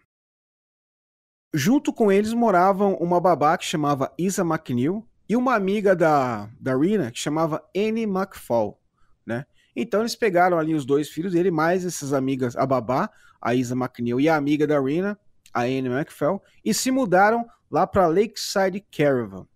junto 1.52 1.92
com 1.92 2.10
eles 2.10 2.32
moravam 2.32 2.94
uma 2.94 3.20
babá 3.20 3.58
que 3.58 3.66
chamava 3.66 4.10
Isa 4.16 4.40
McNeil 4.40 5.06
e 5.28 5.36
uma 5.36 5.54
amiga 5.54 5.94
da, 5.94 6.48
da 6.58 6.74
Rina 6.74 7.10
que 7.10 7.18
chamava 7.18 7.62
Annie 7.76 8.04
McFall, 8.04 8.80
né? 9.26 9.44
Então 9.76 10.00
eles 10.00 10.16
pegaram 10.16 10.58
ali 10.58 10.72
os 10.74 10.86
dois 10.86 11.10
filhos 11.10 11.34
dele, 11.34 11.50
mais 11.50 11.84
essas 11.84 12.14
amigas, 12.14 12.56
a 12.56 12.64
babá, 12.64 13.10
a 13.38 13.54
Isa 13.54 13.74
McNeil 13.74 14.18
e 14.18 14.30
a 14.30 14.34
amiga 14.34 14.66
da 14.66 14.80
Rina, 14.80 15.20
a 15.52 15.64
Annie 15.64 15.88
McFall, 15.90 16.42
e 16.64 16.72
se 16.72 16.90
mudaram 16.90 17.46
lá 17.70 17.86
para 17.86 18.06
Lakeside 18.06 18.82
Caravan? 18.90 19.46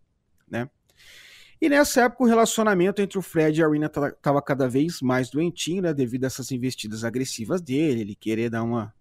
E 1.61 1.69
nessa 1.69 2.05
época 2.05 2.25
o 2.25 2.27
relacionamento 2.27 3.03
entre 3.03 3.19
o 3.19 3.23
Fred 3.23 3.61
e 3.61 3.63
a 3.63 3.69
Rina 3.69 3.87
estava 3.87 4.41
cada 4.41 4.67
vez 4.67 5.03
mais 5.03 5.29
doentinho, 5.29 5.83
né? 5.83 5.93
Devido 5.93 6.25
a 6.25 6.27
essas 6.29 6.51
investidas 6.51 7.05
agressivas 7.05 7.61
dele, 7.61 8.01
ele 8.01 8.15
querer 8.15 8.49
dar 8.49 8.63
uma 8.63 8.95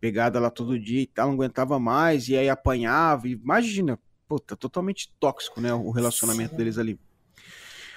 pegada 0.00 0.40
lá 0.40 0.50
todo 0.50 0.80
dia 0.80 1.02
e 1.02 1.06
tal, 1.06 1.28
não 1.28 1.34
aguentava 1.34 1.78
mais, 1.78 2.28
e 2.28 2.36
aí 2.36 2.48
apanhava, 2.48 3.28
e 3.28 3.32
imagina, 3.32 3.98
puta, 4.26 4.56
totalmente 4.56 5.14
tóxico, 5.20 5.60
né? 5.60 5.72
O 5.72 5.90
relacionamento 5.90 6.50
Sim. 6.52 6.56
deles 6.56 6.78
ali. 6.78 6.98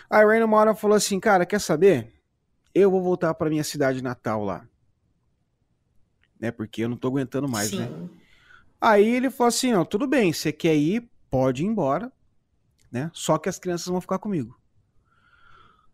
A 0.10 0.20
Rina 0.20 0.46
uma 0.46 0.58
hora 0.58 0.76
falou 0.76 0.96
assim, 0.96 1.20
cara, 1.20 1.46
quer 1.46 1.60
saber? 1.60 2.14
Eu 2.76 2.92
vou 2.92 3.02
voltar 3.02 3.34
para 3.34 3.50
minha 3.50 3.64
cidade 3.64 4.04
natal 4.04 4.44
lá. 4.44 4.68
Né? 6.40 6.52
Porque 6.52 6.84
eu 6.84 6.90
não 6.90 6.98
tô 6.98 7.08
aguentando 7.08 7.48
mais, 7.48 7.72
né? 7.72 7.88
Sim. 7.88 7.94
né? 7.94 8.10
Aí 8.80 9.16
ele 9.16 9.32
falou 9.32 9.48
assim, 9.48 9.74
ó, 9.74 9.86
tudo 9.86 10.06
bem, 10.06 10.34
você 10.34 10.52
quer 10.52 10.76
ir, 10.76 11.10
pode 11.30 11.64
ir 11.64 11.68
embora, 11.68 12.12
né? 12.94 13.10
Só 13.12 13.40
que 13.40 13.50
as 13.50 13.58
crianças 13.58 13.88
vão 13.88 14.00
ficar 14.00 14.20
comigo. 14.20 14.56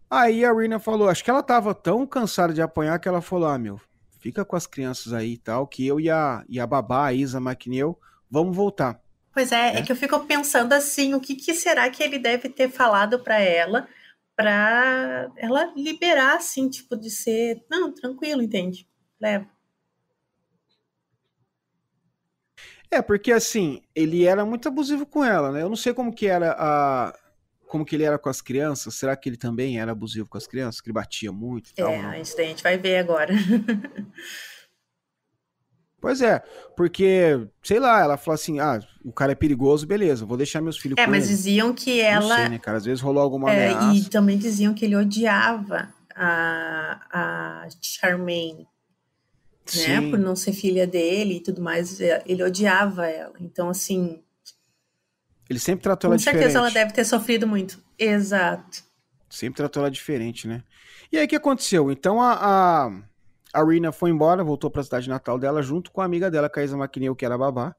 Aí 0.09 0.43
a 0.43 0.51
Rina 0.51 0.79
falou, 0.79 1.07
acho 1.07 1.23
que 1.23 1.29
ela 1.29 1.41
tava 1.41 1.73
tão 1.73 2.05
cansada 2.05 2.53
de 2.53 2.61
apanhar 2.61 2.99
que 2.99 3.07
ela 3.07 3.21
falou: 3.21 3.47
"Ah, 3.47 3.57
meu, 3.57 3.79
fica 4.19 4.43
com 4.43 4.55
as 4.55 4.67
crianças 4.67 5.13
aí 5.13 5.33
e 5.33 5.37
tal, 5.37 5.65
que 5.65 5.87
eu 5.87 5.99
e 5.99 6.09
a, 6.09 6.43
e 6.49 6.59
a 6.59 6.67
babá, 6.67 7.05
a 7.05 7.13
Isa 7.13 7.37
McNeil, 7.37 7.97
vamos 8.29 8.55
voltar". 8.55 8.99
Pois 9.31 9.51
é, 9.51 9.75
é, 9.75 9.79
é 9.79 9.81
que 9.81 9.91
eu 9.91 9.95
fico 9.95 10.19
pensando 10.25 10.73
assim, 10.73 11.13
o 11.13 11.21
que, 11.21 11.35
que 11.35 11.53
será 11.53 11.89
que 11.89 12.03
ele 12.03 12.19
deve 12.19 12.49
ter 12.49 12.69
falado 12.69 13.23
para 13.23 13.39
ela, 13.39 13.87
para 14.35 15.31
ela 15.37 15.71
liberar 15.75 16.35
assim, 16.35 16.67
tipo 16.67 16.97
de 16.97 17.09
ser, 17.09 17.63
não, 17.69 17.93
tranquilo, 17.93 18.41
entende? 18.41 18.87
Leva. 19.21 19.47
É, 22.91 23.01
porque 23.01 23.31
assim, 23.31 23.81
ele 23.95 24.25
era 24.25 24.43
muito 24.43 24.67
abusivo 24.67 25.05
com 25.05 25.23
ela, 25.23 25.51
né? 25.51 25.61
Eu 25.61 25.69
não 25.69 25.75
sei 25.75 25.93
como 25.93 26.13
que 26.13 26.27
era 26.27 26.55
a. 26.57 27.13
Como 27.67 27.85
que 27.85 27.95
ele 27.95 28.03
era 28.03 28.17
com 28.17 28.29
as 28.29 28.41
crianças. 28.41 28.95
Será 28.95 29.15
que 29.15 29.29
ele 29.29 29.37
também 29.37 29.79
era 29.79 29.91
abusivo 29.91 30.27
com 30.27 30.39
as 30.39 30.47
crianças? 30.47 30.81
Que 30.81 30.87
ele 30.87 30.95
batia 30.95 31.31
muito 31.31 31.69
e 31.69 31.81
é, 31.81 31.83
tal? 31.83 31.93
É, 31.93 32.21
isso 32.21 32.35
daí 32.35 32.47
a 32.47 32.49
gente 32.49 32.63
vai 32.63 32.77
ver 32.77 32.97
agora. 32.97 33.33
Pois 36.01 36.21
é, 36.21 36.41
porque, 36.77 37.45
sei 37.61 37.79
lá, 37.79 38.01
ela 38.01 38.17
falou 38.17 38.35
assim: 38.35 38.59
ah, 38.59 38.79
o 39.03 39.11
cara 39.11 39.33
é 39.33 39.35
perigoso, 39.35 39.85
beleza, 39.85 40.25
vou 40.25 40.37
deixar 40.37 40.61
meus 40.61 40.77
filhos 40.77 40.97
é, 40.97 41.03
com 41.03 41.11
mas 41.11 41.25
ele. 41.25 41.35
diziam 41.35 41.73
que 41.73 41.99
ela. 41.99 42.27
Não 42.27 42.35
sei, 42.37 42.49
né, 42.49 42.59
cara? 42.59 42.77
Às 42.77 42.85
vezes 42.85 43.01
rolou 43.01 43.21
alguma 43.21 43.51
é, 43.51 43.73
ameaça. 43.73 43.97
E 43.97 44.09
também 44.09 44.37
diziam 44.37 44.73
que 44.73 44.85
ele 44.85 44.95
odiava 44.95 45.93
a, 46.15 47.01
a 47.11 47.67
Charmaine. 47.81 48.65
Né, 49.77 50.09
por 50.09 50.19
não 50.19 50.35
ser 50.35 50.53
filha 50.53 50.85
dele 50.87 51.37
e 51.37 51.39
tudo 51.39 51.61
mais, 51.61 51.99
é, 51.99 52.23
ele 52.25 52.43
odiava 52.43 53.07
ela. 53.07 53.33
Então, 53.39 53.69
assim. 53.69 54.21
Ele 55.49 55.59
sempre 55.59 55.83
tratou 55.83 56.09
ela 56.09 56.17
diferente. 56.17 56.35
Com 56.35 56.41
certeza 56.41 56.59
ela 56.59 56.71
deve 56.71 56.93
ter 56.93 57.05
sofrido 57.05 57.47
muito. 57.47 57.81
Exato. 57.97 58.83
Sempre 59.29 59.57
tratou 59.57 59.81
ela 59.81 59.91
diferente, 59.91 60.47
né? 60.47 60.63
E 61.11 61.17
aí 61.17 61.25
o 61.25 61.27
que 61.27 61.35
aconteceu? 61.35 61.91
Então 61.91 62.21
a, 62.21 62.33
a, 62.33 63.01
a 63.53 63.63
Rina 63.63 63.91
foi 63.91 64.11
embora, 64.11 64.43
voltou 64.43 64.69
para 64.69 64.81
a 64.81 64.83
cidade 64.83 65.09
natal 65.09 65.39
dela 65.39 65.61
junto 65.61 65.91
com 65.91 66.01
a 66.01 66.05
amiga 66.05 66.29
dela, 66.29 66.49
Caísa 66.49 66.77
McNeil, 66.77 67.15
que 67.15 67.25
era 67.25 67.37
babá. 67.37 67.75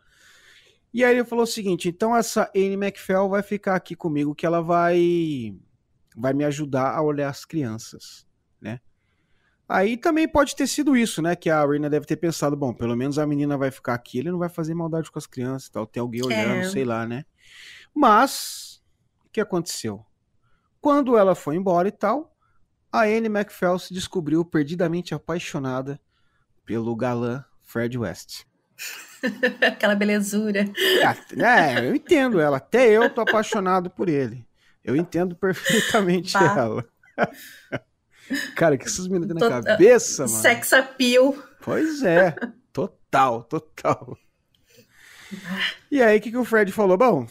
E 0.93 1.05
aí 1.05 1.17
ele 1.17 1.25
falou 1.25 1.45
o 1.45 1.47
seguinte: 1.47 1.89
então 1.89 2.17
essa 2.17 2.51
Anne 2.55 2.75
McFell 2.75 3.29
vai 3.29 3.43
ficar 3.43 3.77
aqui 3.77 3.95
comigo, 3.95 4.35
que 4.35 4.45
ela 4.45 4.61
vai 4.61 5.55
vai 6.17 6.33
me 6.33 6.45
ajudar 6.45 6.93
a 6.93 7.03
olhar 7.03 7.29
as 7.29 7.45
crianças, 7.45 8.27
né? 8.61 8.81
Aí 9.73 9.97
também 9.97 10.27
pode 10.27 10.57
ter 10.57 10.67
sido 10.67 10.97
isso, 10.97 11.23
né? 11.23 11.37
Que 11.37 11.49
a 11.49 11.65
Rina 11.65 11.89
deve 11.89 12.05
ter 12.05 12.17
pensado, 12.17 12.57
bom, 12.57 12.75
pelo 12.75 12.97
menos 12.97 13.21
a 13.21 13.27
menina 13.27 13.57
vai 13.57 13.71
ficar 13.71 13.95
aqui, 13.95 14.19
ele 14.19 14.33
não 14.33 14.39
vai 14.41 14.49
fazer 14.49 14.75
maldade 14.75 15.09
com 15.13 15.19
as 15.19 15.29
crianças 15.29 15.69
e 15.69 15.71
tal, 15.71 15.87
tem 15.87 16.01
alguém 16.01 16.25
olhando, 16.25 16.63
é. 16.63 16.69
sei 16.69 16.85
lá, 16.85 17.07
né? 17.07 17.25
Mas, 17.95 18.83
o 19.25 19.31
que 19.31 19.41
aconteceu? 19.41 20.05
Quando 20.81 21.17
ela 21.17 21.37
foi 21.37 21.55
embora 21.55 21.87
e 21.87 21.93
tal, 21.93 22.37
a 22.91 23.03
Anne 23.03 23.29
McFell 23.29 23.79
se 23.79 23.95
descobriu 23.95 24.45
perdidamente 24.45 25.15
apaixonada 25.15 26.01
pelo 26.67 26.97
galã 26.97 27.45
Fred 27.63 27.97
West. 27.97 28.47
Aquela 29.65 29.95
belezura. 29.95 30.65
É, 31.39 31.79
é, 31.79 31.89
eu 31.89 31.95
entendo 31.95 32.41
ela. 32.41 32.57
Até 32.57 32.89
eu 32.89 33.09
tô 33.09 33.21
apaixonado 33.21 33.89
por 33.89 34.09
ele. 34.09 34.45
Eu 34.83 34.97
entendo 34.97 35.37
perfeitamente 35.37 36.33
bah. 36.33 36.55
ela. 36.59 36.85
Cara, 38.55 38.77
que 38.77 38.87
essas 38.87 39.09
meninas 39.09 39.37
na 39.37 39.63
cabeça, 39.63 40.27
mano. 40.27 40.41
Sex 40.41 40.73
appeal. 40.73 41.35
Pois 41.63 42.03
é. 42.03 42.35
Total, 42.73 43.43
total. 43.45 44.17
E 45.91 46.03
aí, 46.03 46.19
o 46.19 46.21
que, 46.21 46.31
que 46.31 46.37
o 46.37 46.45
Fred 46.45 46.73
falou? 46.73 46.97
Bom, 46.97 47.27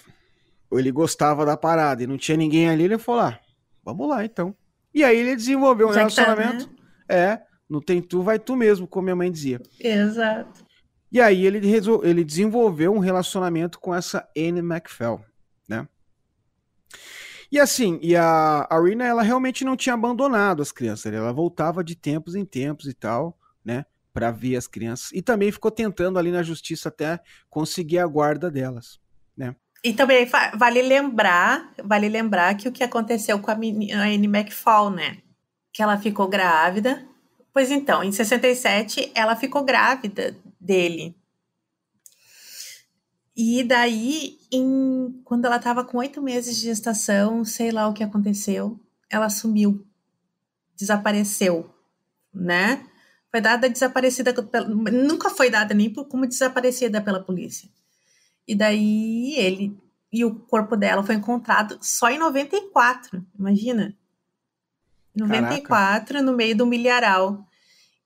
ele 0.71 0.91
gostava 0.91 1.45
da 1.45 1.57
parada 1.57 2.03
e 2.03 2.07
não 2.07 2.17
tinha 2.17 2.37
ninguém 2.37 2.69
ali, 2.69 2.83
ele 2.83 2.97
falou: 2.97 3.21
ah, 3.21 3.39
vamos 3.83 4.07
lá 4.07 4.23
então. 4.23 4.55
E 4.93 5.03
aí 5.03 5.17
ele 5.17 5.35
desenvolveu 5.35 5.89
um 5.89 5.93
Já 5.93 5.99
relacionamento. 5.99 6.67
Tá, 6.67 6.71
né? 6.73 6.79
É, 7.09 7.41
não 7.69 7.81
tem 7.81 8.01
tu, 8.01 8.21
vai 8.21 8.39
tu 8.39 8.55
mesmo, 8.55 8.87
como 8.87 9.05
minha 9.05 9.15
mãe 9.15 9.31
dizia. 9.31 9.61
Exato. 9.79 10.65
E 11.11 11.19
aí 11.19 11.45
ele, 11.45 11.59
ele 12.03 12.23
desenvolveu 12.23 12.93
um 12.93 12.99
relacionamento 12.99 13.79
com 13.79 13.93
essa 13.93 14.27
Anne 14.37 14.59
McFell, 14.59 15.23
né? 15.67 15.87
E 17.51 17.59
assim, 17.59 17.99
e 18.01 18.15
a 18.15 18.67
Arena, 18.69 19.05
ela 19.05 19.23
realmente 19.23 19.65
não 19.65 19.75
tinha 19.75 19.95
abandonado 19.95 20.61
as 20.61 20.71
crianças, 20.71 21.11
ela 21.11 21.33
voltava 21.33 21.83
de 21.83 21.95
tempos 21.95 22.35
em 22.35 22.45
tempos 22.45 22.85
e 22.85 22.93
tal, 22.93 23.37
né, 23.65 23.85
para 24.13 24.29
ver 24.29 24.55
as 24.55 24.67
crianças 24.67 25.11
e 25.13 25.21
também 25.21 25.51
ficou 25.51 25.71
tentando 25.71 26.19
ali 26.19 26.31
na 26.31 26.43
justiça 26.43 26.89
até 26.89 27.19
conseguir 27.49 27.99
a 27.99 28.07
guarda 28.07 28.51
delas, 28.51 28.99
né? 29.35 29.55
E 29.83 29.93
também 29.93 30.27
vale 30.55 30.81
lembrar, 30.81 31.71
vale 31.83 32.09
lembrar 32.09 32.53
que 32.55 32.67
o 32.67 32.71
que 32.71 32.83
aconteceu 32.83 33.39
com 33.39 33.49
a, 33.49 33.53
a 33.53 34.03
Anne 34.03 34.27
McFall, 34.27 34.89
né? 34.89 35.17
Que 35.71 35.81
ela 35.81 35.97
ficou 35.97 36.27
grávida. 36.27 37.05
Pois 37.53 37.71
então, 37.71 38.03
em 38.03 38.11
67 38.11 39.11
ela 39.15 39.35
ficou 39.37 39.63
grávida 39.63 40.35
dele. 40.59 41.15
E 43.41 43.63
daí, 43.63 44.37
em, 44.51 45.21
quando 45.23 45.45
ela 45.45 45.55
estava 45.55 45.85
com 45.85 45.99
oito 45.99 46.21
meses 46.21 46.57
de 46.57 46.63
gestação, 46.63 47.45
sei 47.45 47.71
lá 47.71 47.87
o 47.87 47.93
que 47.93 48.03
aconteceu, 48.03 48.77
ela 49.09 49.29
sumiu, 49.29 49.87
desapareceu, 50.75 51.73
né? 52.33 52.85
Foi 53.31 53.39
dada 53.39 53.69
desaparecida, 53.69 54.33
nunca 54.91 55.29
foi 55.29 55.49
dada 55.49 55.73
nem 55.73 55.89
como 55.93 56.27
desaparecida 56.27 57.01
pela 57.01 57.23
polícia. 57.23 57.69
E 58.45 58.53
daí 58.53 59.35
ele 59.37 59.79
e 60.11 60.25
o 60.25 60.35
corpo 60.35 60.75
dela 60.75 61.01
foi 61.01 61.15
encontrado 61.15 61.79
só 61.81 62.09
em 62.09 62.19
94, 62.19 63.25
imagina. 63.39 63.97
94, 65.15 66.07
Caraca. 66.07 66.21
no 66.21 66.35
meio 66.35 66.57
do 66.57 66.65
milharal. 66.65 67.47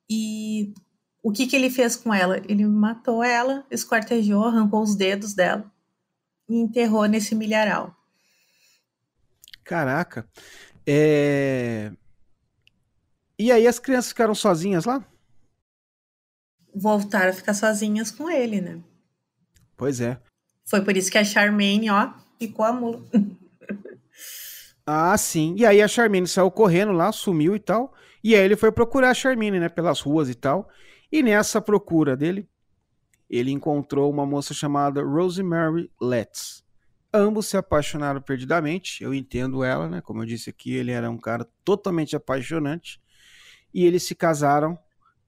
E 0.07 0.75
o 1.23 1.31
que, 1.31 1.47
que 1.47 1.55
ele 1.55 1.69
fez 1.69 1.95
com 1.95 2.13
ela? 2.13 2.37
Ele 2.49 2.65
matou 2.65 3.23
ela, 3.23 3.65
esquartejou, 3.71 4.43
arrancou 4.43 4.83
os 4.83 4.93
dedos 4.93 5.33
dela 5.33 5.71
e 6.49 6.59
enterrou 6.59 7.05
nesse 7.05 7.33
milharal. 7.33 7.95
Caraca. 9.63 10.27
É... 10.85 11.93
E 13.39 13.51
aí 13.53 13.65
as 13.65 13.79
crianças 13.79 14.09
ficaram 14.09 14.35
sozinhas 14.35 14.83
lá? 14.83 15.01
Voltaram 16.75 17.29
a 17.29 17.33
ficar 17.33 17.53
sozinhas 17.53 18.11
com 18.11 18.29
ele, 18.29 18.59
né? 18.59 18.81
Pois 19.77 20.01
é. 20.01 20.19
Foi 20.65 20.83
por 20.83 20.97
isso 20.97 21.09
que 21.09 21.17
a 21.17 21.23
Charmaine, 21.23 21.89
ó, 21.89 22.11
ficou 22.37 22.65
a 22.65 22.73
mula. 22.73 23.01
ah, 24.85 25.17
sim. 25.17 25.55
E 25.57 25.65
aí 25.65 25.81
a 25.81 25.87
Charmaine 25.87 26.27
saiu 26.27 26.51
correndo 26.51 26.91
lá, 26.91 27.13
sumiu 27.13 27.55
e 27.55 27.59
tal. 27.59 27.93
E 28.21 28.35
aí 28.35 28.41
ele 28.43 28.57
foi 28.57 28.71
procurar 28.71 29.11
a 29.11 29.13
Charmaine, 29.13 29.59
né, 29.59 29.69
pelas 29.69 30.01
ruas 30.01 30.29
e 30.29 30.35
tal. 30.35 30.69
E 31.13 31.21
nessa 31.21 31.61
procura 31.61 32.17
dele, 32.17 32.49
ele 33.29 33.51
encontrou 33.51 34.11
uma 34.11 34.25
moça 34.25 34.51
chamada 34.51 35.03
Rosemary 35.03 35.87
Letts. 36.01 36.63
Ambos 37.13 37.45
se 37.45 37.55
apaixonaram 37.55 38.19
perdidamente. 38.19 39.03
Eu 39.03 39.13
entendo 39.13 39.63
ela, 39.63 39.87
né? 39.87 40.01
Como 40.01 40.23
eu 40.23 40.25
disse 40.25 40.49
aqui, 40.49 40.73
ele 40.73 40.91
era 40.91 41.11
um 41.11 41.17
cara 41.19 41.47
totalmente 41.63 42.15
apaixonante. 42.15 42.99
E 43.71 43.85
eles 43.85 44.01
se 44.01 44.15
casaram 44.15 44.75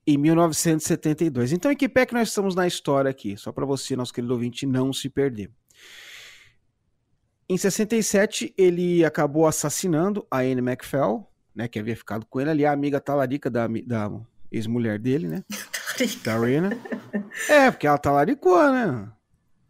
em 0.07 0.17
1972. 0.17 1.51
Então, 1.51 1.71
em 1.71 1.75
que 1.75 1.87
pé 1.87 2.07
que 2.07 2.15
nós 2.15 2.29
estamos 2.29 2.55
na 2.55 2.65
história 2.65 3.11
aqui? 3.11 3.37
Só 3.37 3.51
para 3.51 3.63
você, 3.63 3.95
nosso 3.95 4.11
querido 4.11 4.33
ouvinte, 4.33 4.65
não 4.65 4.91
se 4.91 5.07
perder. 5.07 5.51
Em 7.47 7.59
67, 7.59 8.55
ele 8.57 9.05
acabou 9.05 9.45
assassinando 9.45 10.25
a 10.31 10.39
Anne 10.39 10.61
McFell, 10.61 11.29
né, 11.53 11.67
que 11.67 11.77
havia 11.77 11.95
ficado 11.95 12.25
com 12.25 12.41
ele 12.41 12.49
ali, 12.49 12.65
a 12.65 12.71
amiga 12.71 12.99
talarica 12.99 13.51
da, 13.51 13.67
da 13.67 14.09
ex-mulher 14.51 14.97
dele, 14.97 15.27
né? 15.27 15.43
da 16.23 16.37
Rina. 16.37 16.77
É, 17.49 17.71
porque 17.71 17.87
ela 17.87 17.97
talaricou, 17.97 18.71
né? 18.71 19.09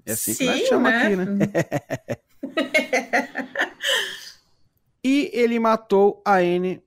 É 0.05 0.11
assim 0.13 0.33
Sim, 0.33 0.45
que 0.45 0.51
nós 0.51 0.67
chamamos 0.67 0.91
né? 0.91 1.05
aqui, 1.05 1.15
né? 1.15 1.27
e 5.03 5.31
ele 5.33 5.59
matou 5.59 6.21
a 6.25 6.35
Anne 6.35 6.83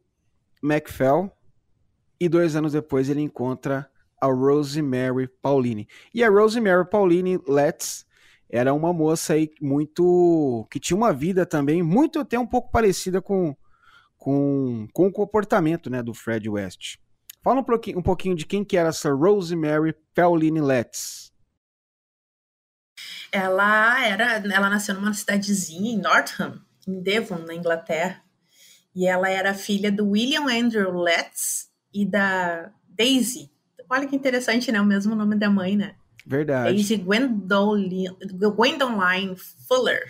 McFell, 0.63 1.33
e 2.21 2.29
dois 2.29 2.57
anos 2.57 2.73
depois 2.73 3.09
ele 3.09 3.21
encontra 3.21 3.89
a 4.21 4.27
Rosemary 4.27 5.29
Pauline. 5.41 5.87
E 6.13 6.25
a 6.25 6.29
Rosemary 6.29 6.89
Pauline 6.89 7.41
Letts 7.47 8.05
era 8.51 8.73
uma 8.73 8.93
moça 8.93 9.35
aí 9.35 9.51
muito. 9.61 10.67
que 10.71 10.81
tinha 10.81 10.97
uma 10.97 11.13
vida 11.13 11.47
também 11.47 11.83
muito 11.83 12.19
até 12.19 12.39
um 12.39 12.47
pouco 12.47 12.71
parecida 12.71 13.21
com, 13.21 13.55
com, 14.17 14.89
com 14.93 15.07
o 15.07 15.13
comportamento 15.13 15.89
né, 15.91 16.03
do 16.03 16.15
Fred 16.15 16.49
West. 16.49 16.97
Fala 17.43 17.61
um 17.61 17.65
pouquinho, 17.65 17.99
um 17.99 18.03
pouquinho 18.03 18.37
de 18.37 18.45
quem 18.45 18.65
que 18.65 18.77
era 18.77 18.89
essa 18.89 19.11
Rosemary 19.11 19.95
Pauline 20.15 20.61
Letts. 20.61 21.33
Ela 23.31 24.07
era, 24.07 24.37
ela 24.37 24.71
nasceu 24.71 24.95
numa 24.95 25.13
cidadezinha 25.13 25.93
em 25.93 25.99
Northam, 25.99 26.61
em 26.87 27.01
Devon, 27.01 27.39
na 27.39 27.55
Inglaterra. 27.55 28.23
E 28.95 29.07
ela 29.07 29.29
era 29.29 29.55
filha 29.55 29.93
do 29.93 30.11
William 30.11 30.47
Andrew 30.47 30.91
Letts 30.93 31.69
e 31.93 32.05
da 32.05 32.73
Daisy. 32.89 33.51
Olha 33.89 34.07
que 34.07 34.17
interessante, 34.17 34.73
né? 34.73 34.81
O 34.81 34.85
mesmo 34.85 35.15
nome 35.15 35.37
da 35.37 35.49
mãe, 35.49 35.77
né? 35.77 35.95
Verdade. 36.27 36.75
Daisy 36.75 36.97
Gwendoline, 36.97 38.09
Gwendoline 38.33 39.37
Fuller. 39.67 40.03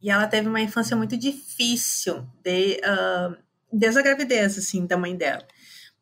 E 0.00 0.10
ela 0.10 0.26
teve 0.26 0.48
uma 0.48 0.60
infância 0.60 0.96
muito 0.96 1.16
difícil 1.16 2.26
de, 2.42 2.80
uh, 2.80 3.36
desde 3.72 3.98
a 3.98 4.02
gravidez, 4.02 4.58
assim, 4.58 4.86
da 4.86 4.96
mãe 4.96 5.16
dela. 5.16 5.46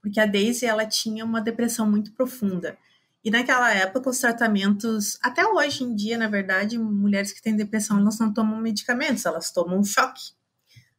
Porque 0.03 0.21
a 0.21 0.27
Daisy, 0.27 0.67
ela 0.67 0.85
tinha 0.85 1.25
uma 1.25 1.41
depressão 1.41 1.89
muito 1.89 2.13
profunda. 2.13 2.77
E 3.25 3.31
naquela 3.31 3.73
época, 3.73 4.11
os 4.11 4.19
tratamentos, 4.19 5.17
até 5.23 5.47
hoje 5.47 5.85
em 5.85 5.95
dia, 5.95 6.19
na 6.19 6.27
verdade, 6.27 6.77
mulheres 6.77 7.33
que 7.33 7.41
têm 7.41 7.55
depressão, 7.55 8.01
elas 8.01 8.19
não 8.19 8.35
tomam 8.35 8.61
medicamentos, 8.61 9.25
elas 9.25 9.53
tomam 9.53 9.85
choque. 9.85 10.33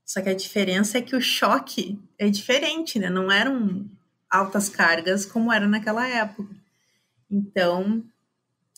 Só 0.05 0.21
que 0.21 0.29
a 0.29 0.35
diferença 0.35 0.97
é 0.97 1.01
que 1.01 1.15
o 1.15 1.21
choque 1.21 1.99
é 2.17 2.29
diferente, 2.29 2.97
né? 2.97 3.09
Não 3.09 3.29
eram 3.29 3.85
altas 4.29 4.69
cargas 4.69 5.25
como 5.25 5.51
era 5.51 5.67
naquela 5.67 6.07
época. 6.07 6.55
Então, 7.29 8.03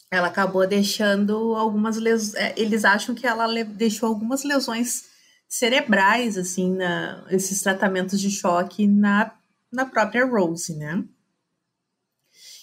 ela 0.10 0.28
acabou 0.28 0.68
deixando 0.68 1.56
algumas 1.56 1.98
lesões. 1.98 2.34
É, 2.36 2.54
eles 2.58 2.84
acham 2.84 3.14
que 3.14 3.28
ela 3.28 3.48
deixou 3.64 4.10
algumas 4.10 4.44
lesões 4.44 5.06
cerebrais, 5.48 6.38
assim, 6.38 6.74
na, 6.76 7.26
esses 7.30 7.62
tratamentos 7.62 8.20
de 8.20 8.32
choque 8.32 8.88
na, 8.88 9.32
na 9.72 9.86
própria 9.86 10.26
Rose, 10.26 10.76
né? 10.76 11.04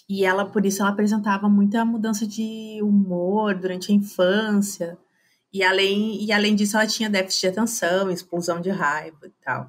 E 0.08 0.24
ela, 0.24 0.44
por 0.44 0.66
isso, 0.66 0.82
ela 0.82 0.90
apresentava 0.90 1.48
muita 1.48 1.84
mudança 1.84 2.26
de 2.26 2.80
humor 2.82 3.54
durante 3.54 3.90
a 3.90 3.94
infância. 3.94 4.98
E 5.52 5.62
além, 5.62 6.22
e 6.24 6.32
além 6.32 6.54
disso, 6.54 6.76
ela 6.76 6.86
tinha 6.86 7.08
déficit 7.10 7.40
de 7.42 7.48
atenção, 7.48 8.10
explosão 8.10 8.60
de 8.60 8.70
raiva 8.70 9.26
e 9.26 9.32
tal. 9.42 9.68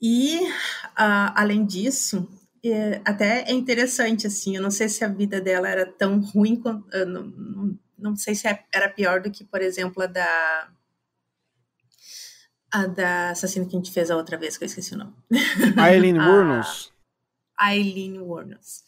E, 0.00 0.38
uh, 0.46 1.32
além 1.34 1.64
disso, 1.64 2.28
é, 2.64 3.00
até 3.04 3.42
é 3.48 3.52
interessante, 3.52 4.26
assim, 4.26 4.56
eu 4.56 4.62
não 4.62 4.70
sei 4.70 4.88
se 4.88 5.04
a 5.04 5.08
vida 5.08 5.40
dela 5.40 5.68
era 5.68 5.86
tão 5.86 6.20
ruim, 6.20 6.56
quanto, 6.56 6.86
não, 7.06 7.78
não, 7.98 8.16
sei 8.16 8.34
se 8.34 8.46
é, 8.46 8.64
era 8.72 8.88
pior 8.88 9.20
do 9.20 9.30
que, 9.30 9.44
por 9.44 9.60
exemplo, 9.60 10.02
a 10.02 10.06
da 10.06 10.68
a 12.70 12.86
da 12.86 13.30
assassina 13.30 13.66
que 13.66 13.74
a 13.74 13.78
gente 13.78 13.92
fez 13.92 14.10
a 14.10 14.16
outra 14.16 14.36
vez, 14.36 14.56
que 14.56 14.64
eu 14.64 14.66
esqueci 14.66 14.94
o 14.94 14.98
nome. 14.98 15.14
Aileen 15.76 16.18
Wuornos. 16.18 16.92
Aileen 17.58 18.18
Wuornos. 18.20 18.84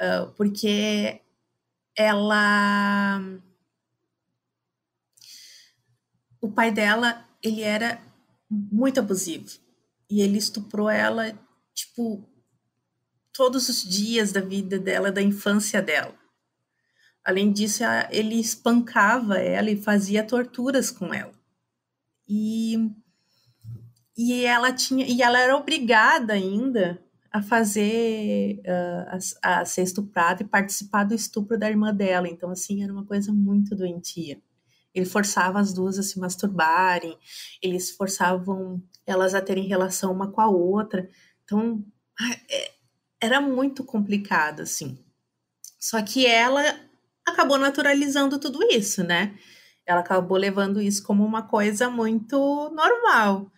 Uh, 0.00 0.30
porque 0.36 1.20
ela... 1.96 3.20
O 6.40 6.50
pai 6.50 6.70
dela, 6.70 7.26
ele 7.42 7.62
era 7.62 8.02
muito 8.50 9.00
abusivo. 9.00 9.48
E 10.10 10.20
ele 10.20 10.36
estuprou 10.36 10.90
ela, 10.90 11.32
tipo, 11.72 12.28
todos 13.32 13.68
os 13.68 13.82
dias 13.82 14.32
da 14.32 14.40
vida 14.40 14.78
dela, 14.78 15.10
da 15.10 15.22
infância 15.22 15.80
dela. 15.80 16.14
Além 17.24 17.50
disso, 17.50 17.82
ele 18.10 18.38
espancava 18.38 19.38
ela 19.38 19.70
e 19.70 19.80
fazia 19.80 20.22
torturas 20.22 20.90
com 20.90 21.14
ela. 21.14 21.32
E, 22.28 22.90
e 24.16 24.44
ela 24.44 24.72
tinha 24.72 25.06
e 25.06 25.22
ela 25.22 25.38
era 25.38 25.56
obrigada 25.56 26.32
ainda 26.32 27.02
a 27.32 27.42
fazer 27.42 28.60
uh, 28.60 29.18
a, 29.42 29.60
a, 29.60 29.64
ser 29.64 29.82
estuprada 29.82 30.42
e 30.42 30.46
participar 30.46 31.02
do 31.02 31.14
estupro 31.14 31.58
da 31.58 31.68
irmã 31.68 31.92
dela. 31.92 32.28
Então, 32.28 32.48
assim, 32.48 32.84
era 32.84 32.92
uma 32.92 33.04
coisa 33.04 33.32
muito 33.32 33.74
doentia. 33.74 34.40
Ele 34.94 35.04
forçava 35.04 35.58
as 35.58 35.72
duas 35.72 35.98
a 35.98 36.02
se 36.04 36.20
masturbarem, 36.20 37.18
eles 37.60 37.90
forçavam 37.90 38.80
elas 39.04 39.34
a 39.34 39.40
terem 39.40 39.66
relação 39.66 40.12
uma 40.12 40.30
com 40.30 40.40
a 40.40 40.46
outra. 40.48 41.10
Então, 41.42 41.84
é, 42.48 42.70
era 43.20 43.40
muito 43.40 43.82
complicado, 43.82 44.60
assim. 44.60 44.96
Só 45.80 46.00
que 46.02 46.24
ela 46.26 46.62
acabou 47.26 47.58
naturalizando 47.58 48.38
tudo 48.38 48.62
isso, 48.70 49.02
né? 49.02 49.36
Ela 49.84 50.00
acabou 50.00 50.38
levando 50.38 50.80
isso 50.80 51.02
como 51.02 51.24
uma 51.24 51.42
coisa 51.42 51.90
muito 51.90 52.36
normal. 52.70 53.50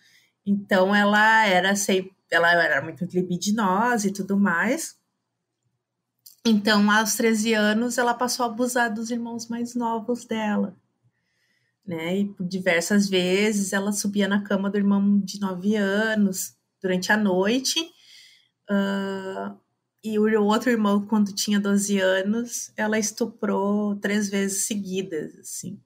Então 0.47 0.95
ela 0.95 1.45
era 1.47 1.75
sempre, 1.75 2.15
ela 2.31 2.51
era 2.53 2.81
muito 2.81 3.05
libidinosa 3.05 4.09
e 4.09 4.13
tudo 4.13 4.39
mais. 4.39 4.97
Então, 6.47 6.89
aos 6.91 7.17
13 7.17 7.55
anos, 7.55 7.99
ela 7.99 8.15
passou 8.15 8.45
a 8.45 8.49
abusar 8.49 8.95
dos 8.95 9.11
irmãos 9.11 9.49
mais 9.49 9.75
novos 9.75 10.25
dela. 10.25 10.77
Né? 11.85 12.19
E 12.19 12.25
por 12.27 12.47
diversas 12.47 13.09
vezes 13.09 13.73
ela 13.73 13.93
subia 13.93 14.29
na 14.29 14.43
cama 14.43 14.71
do 14.71 14.77
irmão 14.77 15.19
de 15.19 15.41
9 15.41 15.75
anos 15.75 16.57
durante 16.81 17.11
a 17.11 17.17
noite 17.17 17.93
Uh, 18.71 19.57
e 20.03 20.19
o 20.19 20.45
outro 20.45 20.71
irmão, 20.71 21.05
quando 21.07 21.33
tinha 21.33 21.59
12 21.59 21.99
anos, 21.99 22.73
ela 22.77 22.99
estuprou 22.99 23.97
três 23.97 24.29
vezes 24.29 24.67
seguidas, 24.67 25.37
assim. 25.39 25.81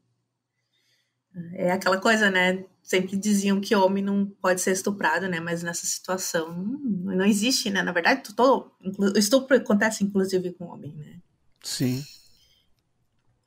É 1.54 1.72
aquela 1.72 1.98
coisa, 1.98 2.30
né? 2.30 2.64
Sempre 2.82 3.16
diziam 3.16 3.60
que 3.60 3.74
homem 3.74 4.02
não 4.02 4.26
pode 4.26 4.60
ser 4.60 4.72
estuprado, 4.72 5.28
né? 5.28 5.38
Mas 5.38 5.62
nessa 5.62 5.86
situação 5.86 6.52
não, 6.52 7.16
não 7.16 7.24
existe, 7.24 7.70
né? 7.70 7.82
Na 7.82 7.92
verdade, 7.92 8.22
todo, 8.34 8.72
estupro 9.16 9.56
acontece 9.56 10.02
inclusive 10.02 10.52
com 10.52 10.66
homem, 10.66 10.94
né? 10.94 11.20
Sim. 11.62 12.04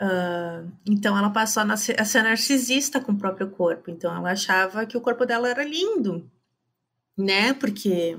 Uh, 0.01 0.71
então 0.85 1.17
ela 1.17 1.29
passou 1.29 1.63
a 1.63 1.77
ser 1.77 2.23
narcisista 2.23 2.99
com 2.99 3.13
o 3.13 3.17
próprio 3.17 3.49
corpo. 3.49 3.89
Então 3.89 4.15
ela 4.15 4.31
achava 4.31 4.85
que 4.85 4.97
o 4.97 5.01
corpo 5.01 5.25
dela 5.25 5.49
era 5.49 5.63
lindo, 5.63 6.29
né? 7.17 7.53
Porque 7.53 8.17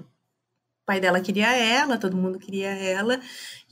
o 0.84 0.86
pai 0.86 1.00
dela 1.00 1.18
queria 1.18 1.50
ela, 1.56 1.96
todo 1.96 2.14
mundo 2.14 2.38
queria 2.38 2.68
ela, 2.68 3.18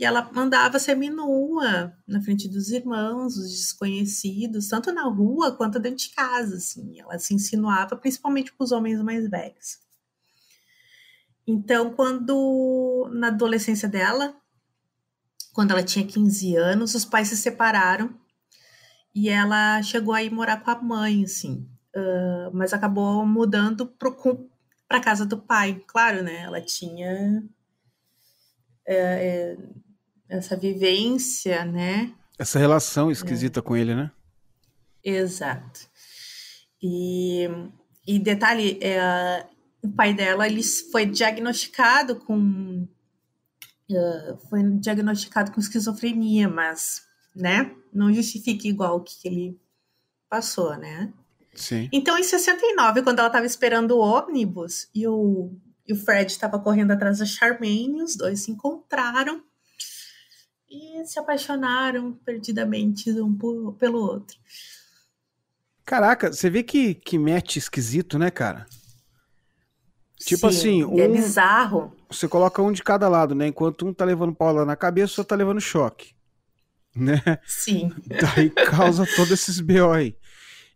e 0.01 0.05
ela 0.05 0.31
mandava 0.33 0.79
seminua 0.79 1.93
na 2.09 2.23
frente 2.23 2.49
dos 2.49 2.71
irmãos, 2.71 3.35
dos 3.35 3.51
desconhecidos, 3.51 4.69
tanto 4.69 4.91
na 4.91 5.05
rua 5.05 5.55
quanto 5.55 5.79
dentro 5.79 5.99
de 5.99 6.09
casa, 6.09 6.57
assim. 6.57 6.99
Ela 6.99 7.19
se 7.19 7.35
insinuava 7.35 7.97
principalmente 7.97 8.51
para 8.55 8.65
os 8.65 8.73
homens 8.73 9.03
mais 9.03 9.29
velhos. 9.29 9.79
Então, 11.47 11.93
quando 11.93 13.11
na 13.13 13.27
adolescência 13.27 13.91
dela, 13.91 14.35
quando 15.53 15.73
ela 15.73 15.83
tinha 15.83 16.07
15 16.07 16.57
anos, 16.57 16.95
os 16.95 17.05
pais 17.05 17.29
se 17.29 17.37
separaram 17.37 18.19
e 19.15 19.29
ela 19.29 19.83
chegou 19.83 20.15
a 20.15 20.23
ir 20.23 20.31
morar 20.31 20.65
com 20.65 20.71
a 20.71 20.81
mãe, 20.81 21.25
assim. 21.25 21.69
Uh, 21.95 22.49
mas 22.55 22.73
acabou 22.73 23.27
mudando 23.27 23.87
pro, 23.87 24.17
para 24.93 25.01
casa 25.01 25.25
do 25.25 25.39
pai. 25.39 25.83
Claro, 25.87 26.23
né? 26.23 26.43
Ela 26.43 26.61
tinha 26.61 27.43
é, 28.87 28.95
é, 28.95 29.57
essa 30.29 30.55
vivência, 30.55 31.65
né? 31.65 32.13
Essa 32.39 32.59
relação 32.59 33.11
esquisita 33.11 33.61
é. 33.61 33.63
com 33.63 33.75
ele, 33.75 33.95
né? 33.95 34.11
Exato. 35.03 35.89
E, 36.83 37.49
e 38.07 38.19
detalhe, 38.19 38.79
é, 38.83 39.47
o 39.83 39.89
pai 39.89 40.13
dela 40.13 40.47
ele 40.47 40.63
foi 40.63 41.07
diagnosticado 41.07 42.17
com 42.17 42.87
uh, 43.91 44.37
foi 44.51 44.63
diagnosticado 44.79 45.53
com 45.53 45.61
esquizofrenia, 45.61 46.51
mas, 46.51 47.03
né? 47.35 47.75
Não 47.91 48.13
justifica 48.13 48.69
igual 48.69 48.97
o 48.97 49.03
que 49.03 49.27
ele 49.27 49.61
passou, 50.29 50.77
né? 50.77 51.13
Sim. 51.55 51.89
Então, 51.93 52.19
em 52.19 52.23
69, 52.23 53.03
quando 53.03 53.19
ela 53.19 53.29
estava 53.29 53.47
esperando 53.47 53.93
o 53.93 54.01
ônibus 54.01 54.89
e 54.95 55.07
o, 55.07 55.53
e 55.87 55.93
o 55.93 55.97
Fred 55.97 56.31
estava 56.31 56.59
correndo 56.59 56.93
atrás 56.93 57.19
da 57.19 57.27
Charmaine, 57.27 58.03
os 58.03 58.17
dois 58.17 58.41
se 58.41 58.51
encontraram 58.51 59.43
e 60.71 61.05
se 61.05 61.19
apaixonaram 61.19 62.13
perdidamente 62.25 63.11
um 63.21 63.37
por, 63.37 63.75
pelo 63.75 63.99
outro. 63.99 64.39
Caraca, 65.85 66.33
você 66.33 66.49
vê 66.49 66.63
que, 66.63 66.95
que 66.95 67.19
match 67.19 67.57
esquisito, 67.57 68.19
né, 68.19 68.31
cara? 68.31 68.67
Tipo 70.25 70.51
Sim, 70.53 70.59
assim, 70.59 70.83
é 70.83 70.87
um, 70.87 70.99
é 71.01 71.09
bizarro. 71.09 71.95
Você 72.09 72.29
coloca 72.29 72.63
um 72.63 72.73
de 72.73 72.83
cada 72.83 73.09
lado, 73.09 73.35
né? 73.35 73.49
Enquanto 73.49 73.87
um 73.87 73.93
tá 73.93 74.05
levando 74.05 74.35
paula 74.35 74.65
na 74.65 74.77
cabeça, 74.77 75.15
o 75.15 75.21
outro 75.21 75.25
tá 75.29 75.37
levando 75.37 75.61
choque. 75.61 76.15
Né? 76.95 77.21
Sim. 77.45 77.93
Daí 78.07 78.51
causa 78.51 79.05
todos 79.17 79.33
esses 79.33 79.61
BO 79.61 79.91
aí. 79.91 80.17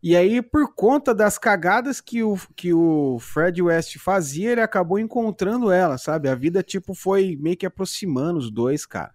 E 0.02 0.14
aí, 0.14 0.42
por 0.42 0.74
conta 0.74 1.14
das 1.14 1.38
cagadas 1.38 2.00
que 2.00 2.22
o, 2.22 2.36
que 2.54 2.72
o 2.72 3.18
Fred 3.18 3.60
West 3.62 3.98
fazia, 3.98 4.52
ele 4.52 4.60
acabou 4.60 4.98
encontrando 4.98 5.70
ela, 5.70 5.98
sabe? 5.98 6.28
A 6.28 6.34
vida, 6.34 6.62
tipo, 6.62 6.94
foi 6.94 7.36
meio 7.40 7.56
que 7.56 7.66
aproximando 7.66 8.38
os 8.38 8.50
dois, 8.50 8.86
cara. 8.86 9.14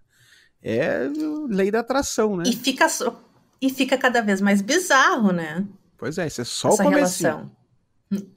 É 0.62 1.08
lei 1.48 1.70
da 1.70 1.80
atração, 1.80 2.36
né? 2.36 2.44
E 2.46 2.56
fica, 2.56 2.86
e 3.60 3.70
fica 3.70 3.96
cada 3.96 4.20
vez 4.20 4.40
mais 4.40 4.60
bizarro, 4.60 5.32
né? 5.32 5.66
Pois 5.96 6.18
é, 6.18 6.26
isso 6.26 6.40
é 6.40 6.44
só 6.44 6.68
Essa 6.68 6.84
o. 6.84 6.88
Relação. 6.88 7.50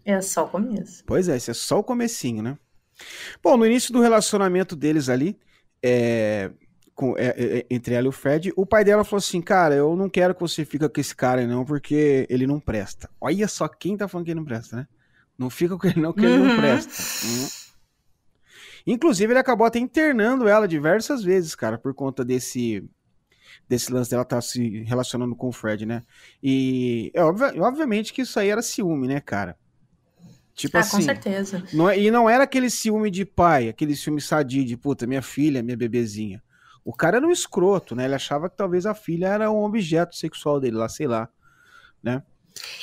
É 0.05 0.21
só 0.21 0.45
o 0.45 0.49
começo. 0.49 1.03
Pois 1.05 1.27
é, 1.27 1.35
isso 1.35 1.51
é 1.51 1.53
só 1.53 1.79
o 1.79 1.83
comecinho, 1.83 2.41
né? 2.41 2.57
Bom, 3.43 3.57
no 3.57 3.65
início 3.65 3.91
do 3.91 4.01
relacionamento 4.01 4.75
deles 4.75 5.09
ali, 5.09 5.37
é, 5.83 6.51
com, 6.95 7.15
é, 7.17 7.25
é, 7.25 7.57
é, 7.59 7.65
entre 7.69 7.93
ela 7.93 8.05
e 8.05 8.09
o 8.09 8.13
Fred, 8.13 8.53
o 8.55 8.65
pai 8.65 8.83
dela 8.85 9.03
falou 9.03 9.17
assim: 9.17 9.41
Cara, 9.41 9.75
eu 9.75 9.95
não 9.95 10.09
quero 10.09 10.33
que 10.33 10.41
você 10.41 10.63
fique 10.63 10.87
com 10.87 11.01
esse 11.01 11.13
cara, 11.13 11.45
não, 11.45 11.65
porque 11.65 12.25
ele 12.29 12.47
não 12.47 12.59
presta. 12.59 13.09
Olha 13.19 13.47
só 13.47 13.67
quem 13.67 13.97
tá 13.97 14.07
falando 14.07 14.25
que 14.25 14.31
ele 14.31 14.39
não 14.39 14.45
presta, 14.45 14.77
né? 14.77 14.87
Não 15.37 15.49
fica 15.49 15.77
com 15.77 15.85
ele, 15.85 15.99
não, 15.99 16.13
que 16.13 16.21
uhum. 16.25 16.33
ele 16.33 16.37
não 16.43 16.51
uhum. 16.51 16.57
presta. 16.57 17.27
Hum. 17.27 17.47
Inclusive, 18.87 19.33
ele 19.33 19.39
acabou 19.39 19.67
até 19.67 19.77
internando 19.77 20.47
ela 20.47 20.67
diversas 20.67 21.21
vezes, 21.21 21.53
cara, 21.53 21.77
por 21.77 21.93
conta 21.93 22.23
desse 22.23 22.87
desse 23.67 23.91
lance 23.91 24.11
dela 24.11 24.23
estar 24.23 24.37
tá 24.37 24.41
se 24.41 24.83
relacionando 24.83 25.35
com 25.35 25.49
o 25.49 25.51
Fred, 25.51 25.85
né? 25.85 26.03
E 26.41 27.11
é, 27.13 27.23
obviamente 27.23 28.13
que 28.13 28.21
isso 28.21 28.39
aí 28.39 28.49
era 28.49 28.61
ciúme, 28.61 29.07
né, 29.07 29.19
cara? 29.19 29.57
Tipo 30.53 30.77
ah, 30.77 30.79
assim. 30.79 30.97
Com 30.97 31.03
certeza. 31.03 31.63
Não, 31.73 31.89
é, 31.89 31.99
e 31.99 32.09
não 32.09 32.29
era 32.29 32.45
aquele 32.45 32.69
ciúme 32.69 33.11
de 33.11 33.25
pai, 33.25 33.67
aquele 33.67 33.95
ciúme 33.95 34.21
sadio 34.21 34.63
de 34.63 34.77
puta, 34.77 35.05
minha 35.05 35.21
filha, 35.21 35.61
minha 35.61 35.75
bebezinha. 35.75 36.41
O 36.85 36.93
cara 36.93 37.17
era 37.17 37.27
um 37.27 37.31
escroto, 37.31 37.95
né? 37.95 38.05
Ele 38.05 38.13
achava 38.13 38.47
que 38.47 38.55
talvez 38.55 38.85
a 38.85 38.93
filha 38.93 39.25
era 39.25 39.51
um 39.51 39.63
objeto 39.63 40.15
sexual 40.15 40.59
dele 40.59 40.77
lá, 40.77 40.87
sei 40.87 41.07
lá, 41.07 41.27
né? 42.01 42.21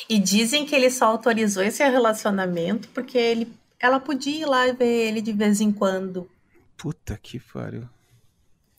E 0.09 0.19
dizem 0.19 0.67
que 0.67 0.75
ele 0.75 0.91
só 0.91 1.07
autorizou 1.07 1.63
esse 1.63 1.89
relacionamento 1.89 2.89
porque 2.89 3.17
ele, 3.17 3.53
ela 3.79 4.01
podia 4.01 4.43
ir 4.43 4.45
lá 4.45 4.71
ver 4.73 5.09
ele 5.09 5.23
de 5.23 5.33
vez 5.33 5.61
em 5.61 5.71
quando. 5.71 6.29
Puta 6.77 7.17
que 7.17 7.39
pariu. 7.39 7.89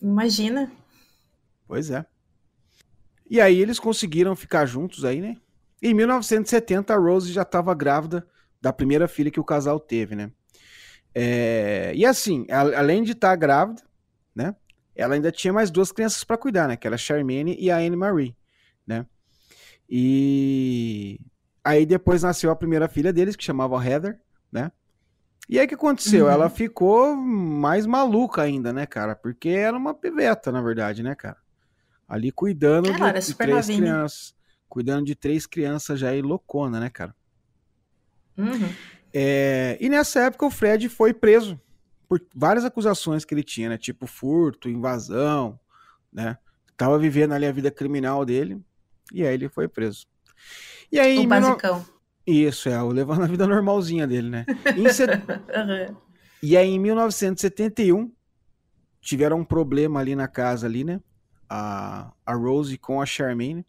Imagina. 0.01 0.69
Pois 1.65 1.89
é. 1.89 2.05
E 3.29 3.39
aí 3.39 3.59
eles 3.59 3.79
conseguiram 3.79 4.35
ficar 4.35 4.65
juntos 4.65 5.05
aí, 5.05 5.21
né? 5.21 5.37
Em 5.81 5.93
1970, 5.93 6.93
a 6.93 6.97
Rose 6.97 7.31
já 7.31 7.43
estava 7.43 7.73
grávida 7.73 8.27
da 8.61 8.73
primeira 8.73 9.07
filha 9.07 9.31
que 9.31 9.39
o 9.39 9.43
casal 9.43 9.79
teve, 9.79 10.15
né? 10.15 10.31
É... 11.15 11.93
E 11.95 12.05
assim, 12.05 12.45
além 12.49 13.03
de 13.03 13.13
estar 13.13 13.29
tá 13.29 13.35
grávida, 13.37 13.81
né? 14.35 14.53
Ela 14.95 15.15
ainda 15.15 15.31
tinha 15.31 15.51
mais 15.51 15.71
duas 15.71 15.91
crianças 15.91 16.23
para 16.23 16.37
cuidar, 16.37 16.67
né? 16.67 16.77
Que 16.77 16.87
era 16.87 16.95
a 16.95 16.99
Charmaine 16.99 17.55
e 17.59 17.71
a 17.71 17.77
Anne 17.77 17.95
Marie, 17.95 18.35
né? 18.85 19.05
E 19.89 21.19
aí 21.63 21.85
depois 21.85 22.23
nasceu 22.23 22.51
a 22.51 22.55
primeira 22.55 22.87
filha 22.87 23.11
deles, 23.11 23.35
que 23.35 23.43
chamava 23.43 23.83
Heather, 23.83 24.19
né? 24.51 24.71
E 25.49 25.59
aí 25.59 25.65
o 25.65 25.67
que 25.67 25.75
aconteceu? 25.75 26.25
Uhum. 26.25 26.31
Ela 26.31 26.49
ficou 26.49 27.15
mais 27.15 27.85
maluca 27.85 28.41
ainda, 28.41 28.71
né, 28.71 28.85
cara? 28.85 29.15
Porque 29.15 29.49
era 29.49 29.75
uma 29.75 29.93
piveta, 29.93 30.51
na 30.51 30.61
verdade, 30.61 31.03
né, 31.03 31.15
cara? 31.15 31.37
Ali 32.07 32.31
cuidando 32.31 32.91
de, 32.91 33.19
de, 33.27 33.33
três 33.35 33.67
novinha. 33.67 33.79
crianças. 33.79 34.35
Cuidando 34.69 35.05
de 35.05 35.15
três 35.15 35.45
crianças 35.45 35.99
já 35.99 36.09
aí 36.09 36.21
loucona, 36.21 36.79
né, 36.79 36.89
cara? 36.89 37.15
Uhum. 38.37 38.73
É, 39.13 39.77
e 39.79 39.89
nessa 39.89 40.21
época 40.21 40.45
o 40.45 40.51
Fred 40.51 40.89
foi 40.89 41.13
preso 41.13 41.59
por 42.07 42.21
várias 42.35 42.65
acusações 42.65 43.25
que 43.25 43.33
ele 43.33 43.43
tinha, 43.43 43.69
né? 43.69 43.77
Tipo 43.77 44.07
furto, 44.07 44.69
invasão, 44.69 45.59
né? 46.11 46.37
Tava 46.77 46.97
vivendo 46.97 47.33
ali 47.33 47.45
a 47.45 47.51
vida 47.51 47.71
criminal 47.71 48.25
dele. 48.25 48.61
E 49.11 49.25
aí 49.25 49.33
ele 49.33 49.49
foi 49.49 49.67
preso. 49.67 50.07
E 50.91 50.99
aí, 50.99 51.19
o 51.19 51.27
basicão. 51.27 51.85
Isso, 52.25 52.69
é, 52.69 52.81
levando 52.81 53.23
a 53.23 53.27
vida 53.27 53.45
normalzinha 53.45 54.07
dele, 54.07 54.29
né? 54.29 54.45
Se... 54.93 55.03
uhum. 55.09 55.97
E 56.41 56.55
aí, 56.55 56.69
em 56.69 56.79
1971, 56.79 58.11
tiveram 59.01 59.39
um 59.39 59.45
problema 59.45 59.99
ali 59.99 60.15
na 60.15 60.27
casa 60.27 60.67
ali, 60.67 60.83
né? 60.83 61.01
A, 61.49 62.11
a 62.25 62.33
Rose 62.33 62.77
com 62.77 63.01
a 63.01 63.05
Charmaine. 63.05 63.65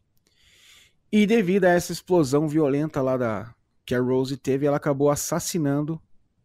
E 1.11 1.26
devido 1.26 1.64
a 1.64 1.70
essa 1.70 1.93
explosão 1.93 2.49
violenta 2.49 3.01
lá 3.01 3.16
da 3.16 3.55
que 3.85 3.95
a 3.95 4.01
Rose 4.01 4.37
teve, 4.37 4.66
ela 4.66 4.78
acabou 4.78 5.11
assassinando 5.11 6.01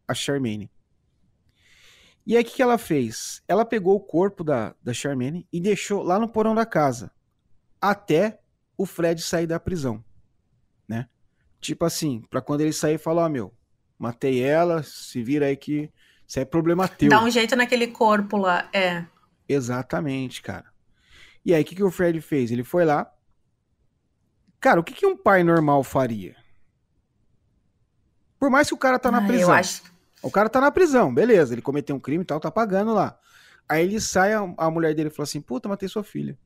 a 0.06 0.14
Charmaine. 0.14 0.70
E 2.30 2.36
aí, 2.36 2.44
o 2.44 2.46
que, 2.46 2.54
que 2.54 2.62
ela 2.62 2.78
fez? 2.78 3.42
Ela 3.48 3.64
pegou 3.64 3.96
o 3.96 4.00
corpo 4.00 4.44
da, 4.44 4.72
da 4.80 4.94
Charmaine 4.94 5.48
e 5.52 5.60
deixou 5.60 6.00
lá 6.00 6.16
no 6.16 6.28
porão 6.28 6.54
da 6.54 6.64
casa. 6.64 7.10
Até 7.80 8.38
o 8.78 8.86
Fred 8.86 9.20
sair 9.20 9.48
da 9.48 9.58
prisão, 9.58 10.04
né? 10.86 11.08
Tipo 11.60 11.84
assim, 11.84 12.22
para 12.30 12.40
quando 12.40 12.60
ele 12.60 12.72
sair 12.72 12.98
falar, 12.98 13.24
ó, 13.24 13.26
oh, 13.26 13.28
meu, 13.28 13.52
matei 13.98 14.40
ela, 14.40 14.84
se 14.84 15.20
vira 15.24 15.46
aí 15.46 15.56
que 15.56 15.90
isso 16.24 16.38
é 16.38 16.44
problema 16.44 16.86
teu. 16.86 17.08
Dá 17.08 17.20
um 17.20 17.28
jeito 17.28 17.56
naquele 17.56 17.88
corpo 17.88 18.36
lá, 18.36 18.70
é. 18.72 19.04
Exatamente, 19.48 20.40
cara. 20.40 20.66
E 21.44 21.52
aí, 21.52 21.62
o 21.62 21.64
que, 21.64 21.74
que 21.74 21.82
o 21.82 21.90
Fred 21.90 22.20
fez? 22.20 22.52
Ele 22.52 22.62
foi 22.62 22.84
lá. 22.84 23.12
Cara, 24.60 24.78
o 24.78 24.84
que, 24.84 24.94
que 24.94 25.04
um 25.04 25.16
pai 25.16 25.42
normal 25.42 25.82
faria? 25.82 26.36
Por 28.38 28.50
mais 28.50 28.68
que 28.68 28.74
o 28.74 28.78
cara 28.78 29.00
tá 29.00 29.10
na 29.10 29.18
ah, 29.18 29.26
prisão. 29.26 29.52
Acho... 29.52 29.82
O 30.22 30.30
cara 30.30 30.48
tá 30.48 30.60
na 30.60 30.70
prisão, 30.70 31.12
beleza. 31.12 31.54
Ele 31.54 31.62
cometeu 31.62 31.96
um 31.96 32.00
crime 32.00 32.22
e 32.22 32.26
tal, 32.26 32.40
tá 32.40 32.50
pagando 32.50 32.92
lá. 32.92 33.18
Aí 33.68 33.84
ele 33.84 34.00
sai, 34.00 34.32
a, 34.34 34.70
mulher 34.70 34.94
dele 34.94 35.10
fala 35.10 35.24
assim: 35.24 35.40
Puta, 35.40 35.68
matei 35.68 35.88
sua 35.88 36.04
filha 36.04 36.36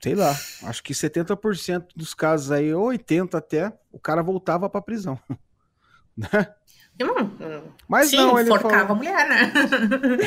sei 0.00 0.14
lá, 0.14 0.30
acho 0.62 0.82
que 0.82 0.92
70% 0.92 1.88
dos 1.94 2.14
casos 2.14 2.52
aí, 2.52 2.72
ou 2.72 2.88
80% 2.88 3.34
até, 3.34 3.72
o 3.90 3.98
cara 3.98 4.22
voltava 4.22 4.68
pra 4.70 4.80
prisão. 4.80 5.18
né? 6.16 6.54
Hum, 7.00 7.72
Mas 7.88 8.10
Sim, 8.10 8.16
não, 8.16 8.38
ele 8.38 8.48
forcava 8.48 8.88
falou... 8.88 8.92
a 8.92 8.94
mulher, 8.94 9.28
né? 9.28 9.52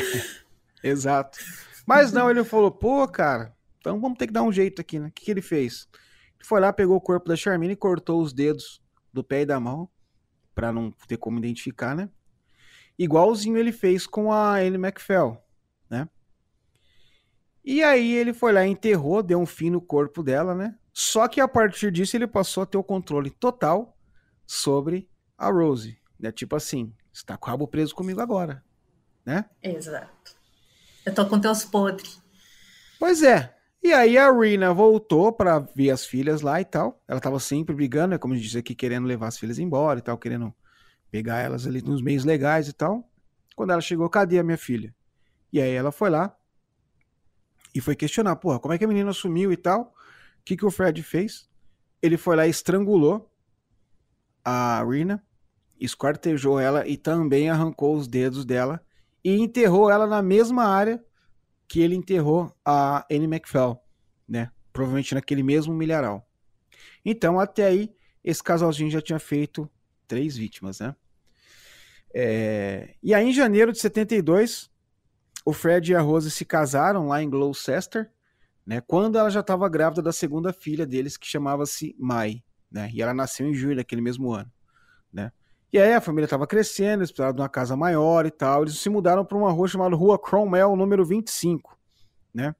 Exato. 0.82 1.38
Mas 1.86 2.12
não, 2.12 2.30
ele 2.30 2.44
falou, 2.44 2.70
pô, 2.70 3.06
cara, 3.08 3.54
então 3.78 4.00
vamos 4.00 4.18
ter 4.18 4.26
que 4.26 4.32
dar 4.32 4.42
um 4.42 4.52
jeito 4.52 4.80
aqui, 4.80 4.98
né? 4.98 5.08
O 5.08 5.10
que, 5.10 5.24
que 5.24 5.30
ele 5.30 5.42
fez? 5.42 5.88
Ele 6.38 6.46
foi 6.46 6.60
lá, 6.60 6.72
pegou 6.72 6.96
o 6.96 7.00
corpo 7.00 7.28
da 7.28 7.36
Charmine 7.36 7.74
e 7.74 7.76
cortou 7.76 8.22
os 8.22 8.32
dedos 8.32 8.82
do 9.12 9.22
pé 9.22 9.42
e 9.42 9.46
da 9.46 9.60
mão, 9.60 9.88
para 10.54 10.72
não 10.72 10.90
ter 11.06 11.16
como 11.16 11.38
identificar, 11.38 11.94
né? 11.94 12.10
Igualzinho 12.98 13.56
ele 13.56 13.72
fez 13.72 14.06
com 14.06 14.32
a 14.32 14.56
Anne 14.56 14.76
McFell, 14.76 15.42
né? 15.88 16.08
E 17.64 17.82
aí 17.82 18.12
ele 18.12 18.32
foi 18.32 18.52
lá, 18.52 18.66
enterrou, 18.66 19.22
deu 19.22 19.40
um 19.40 19.46
fim 19.46 19.70
no 19.70 19.80
corpo 19.80 20.22
dela, 20.22 20.54
né? 20.54 20.76
Só 20.92 21.26
que 21.26 21.40
a 21.40 21.48
partir 21.48 21.90
disso 21.90 22.16
ele 22.16 22.26
passou 22.26 22.62
a 22.62 22.66
ter 22.66 22.76
o 22.76 22.84
controle 22.84 23.30
total 23.30 23.96
sobre 24.46 25.08
a 25.38 25.50
Rose, 25.50 25.98
né? 26.18 26.30
Tipo 26.30 26.56
assim, 26.56 26.94
está 27.12 27.36
com 27.36 27.46
o 27.46 27.50
rabo 27.50 27.66
preso 27.66 27.94
comigo 27.94 28.20
agora, 28.20 28.62
né? 29.24 29.44
Exato. 29.62 30.36
Eu 31.04 31.14
tô 31.14 31.26
com 31.26 31.40
teus 31.40 31.64
podres. 31.64 32.22
Pois 32.98 33.22
é. 33.22 33.56
E 33.82 33.92
aí 33.92 34.16
a 34.16 34.30
Rina 34.30 34.72
voltou 34.72 35.32
para 35.32 35.58
ver 35.58 35.90
as 35.90 36.06
filhas 36.06 36.40
lá 36.40 36.60
e 36.60 36.64
tal. 36.64 37.02
Ela 37.08 37.20
tava 37.20 37.40
sempre 37.40 37.74
brigando, 37.74 38.08
né? 38.08 38.18
Como 38.18 38.36
disse 38.36 38.56
aqui, 38.56 38.74
querendo 38.74 39.06
levar 39.06 39.28
as 39.28 39.38
filhas 39.38 39.58
embora 39.58 39.98
e 39.98 40.02
tal, 40.02 40.16
querendo 40.16 40.54
pegar 41.10 41.38
elas 41.38 41.66
ali 41.66 41.82
nos 41.82 42.00
meios 42.00 42.24
legais 42.24 42.68
e 42.68 42.72
tal. 42.72 43.08
Quando 43.56 43.70
ela 43.70 43.80
chegou, 43.80 44.08
cadê 44.08 44.38
a 44.38 44.44
minha 44.44 44.56
filha? 44.56 44.94
E 45.52 45.60
aí 45.60 45.72
ela 45.72 45.90
foi 45.92 46.08
lá, 46.08 46.34
e 47.74 47.80
foi 47.80 47.96
questionar, 47.96 48.36
porra, 48.36 48.58
como 48.58 48.74
é 48.74 48.78
que 48.78 48.84
a 48.84 48.88
menina 48.88 49.12
sumiu 49.12 49.52
e 49.52 49.56
tal? 49.56 49.94
O 50.40 50.44
que, 50.44 50.56
que 50.56 50.66
o 50.66 50.70
Fred 50.70 51.02
fez? 51.02 51.48
Ele 52.02 52.16
foi 52.16 52.36
lá 52.36 52.46
e 52.46 52.50
estrangulou 52.50 53.30
a 54.44 54.84
Rina, 54.84 55.24
esquartejou 55.80 56.60
ela 56.60 56.86
e 56.86 56.96
também 56.96 57.48
arrancou 57.48 57.96
os 57.96 58.06
dedos 58.06 58.44
dela 58.44 58.84
e 59.24 59.36
enterrou 59.36 59.90
ela 59.90 60.06
na 60.06 60.20
mesma 60.20 60.64
área 60.64 61.02
que 61.72 61.80
ele 61.80 61.96
enterrou 61.96 62.54
a 62.62 63.06
Annie 63.10 63.24
McFell, 63.24 63.80
né? 64.28 64.50
Provavelmente 64.74 65.14
naquele 65.14 65.42
mesmo 65.42 65.72
milharal. 65.72 66.28
Então, 67.02 67.40
até 67.40 67.64
aí, 67.64 67.90
esse 68.22 68.42
casalzinho 68.42 68.90
já 68.90 69.00
tinha 69.00 69.18
feito 69.18 69.66
três 70.06 70.36
vítimas, 70.36 70.80
né? 70.80 70.94
É... 72.14 72.94
E 73.02 73.14
aí, 73.14 73.26
em 73.26 73.32
janeiro 73.32 73.72
de 73.72 73.78
72, 73.78 74.70
o 75.46 75.54
Fred 75.54 75.92
e 75.92 75.94
a 75.94 76.02
Rose 76.02 76.30
se 76.30 76.44
casaram 76.44 77.08
lá 77.08 77.22
em 77.22 77.30
Gloucester, 77.30 78.10
né? 78.66 78.82
Quando 78.82 79.16
ela 79.16 79.30
já 79.30 79.40
estava 79.40 79.66
grávida 79.66 80.02
da 80.02 80.12
segunda 80.12 80.52
filha 80.52 80.84
deles, 80.84 81.16
que 81.16 81.26
chamava-se 81.26 81.96
Mai, 81.98 82.44
né? 82.70 82.90
E 82.92 83.00
ela 83.00 83.14
nasceu 83.14 83.48
em 83.48 83.54
julho 83.54 83.76
daquele 83.76 84.02
mesmo 84.02 84.30
ano? 84.30 84.52
E 85.72 85.78
aí 85.78 85.94
a 85.94 86.00
família 86.02 86.26
estava 86.26 86.46
crescendo, 86.46 87.00
eles 87.00 87.10
precisavam 87.10 87.34
de 87.34 87.40
uma 87.40 87.48
casa 87.48 87.74
maior 87.74 88.26
e 88.26 88.30
tal. 88.30 88.62
Eles 88.62 88.78
se 88.78 88.90
mudaram 88.90 89.24
para 89.24 89.38
uma 89.38 89.50
rua 89.50 89.66
chamada 89.66 89.96
Rua 89.96 90.18
Cromwell, 90.18 90.76
número 90.76 91.04
25, 91.04 91.78
né? 92.34 92.54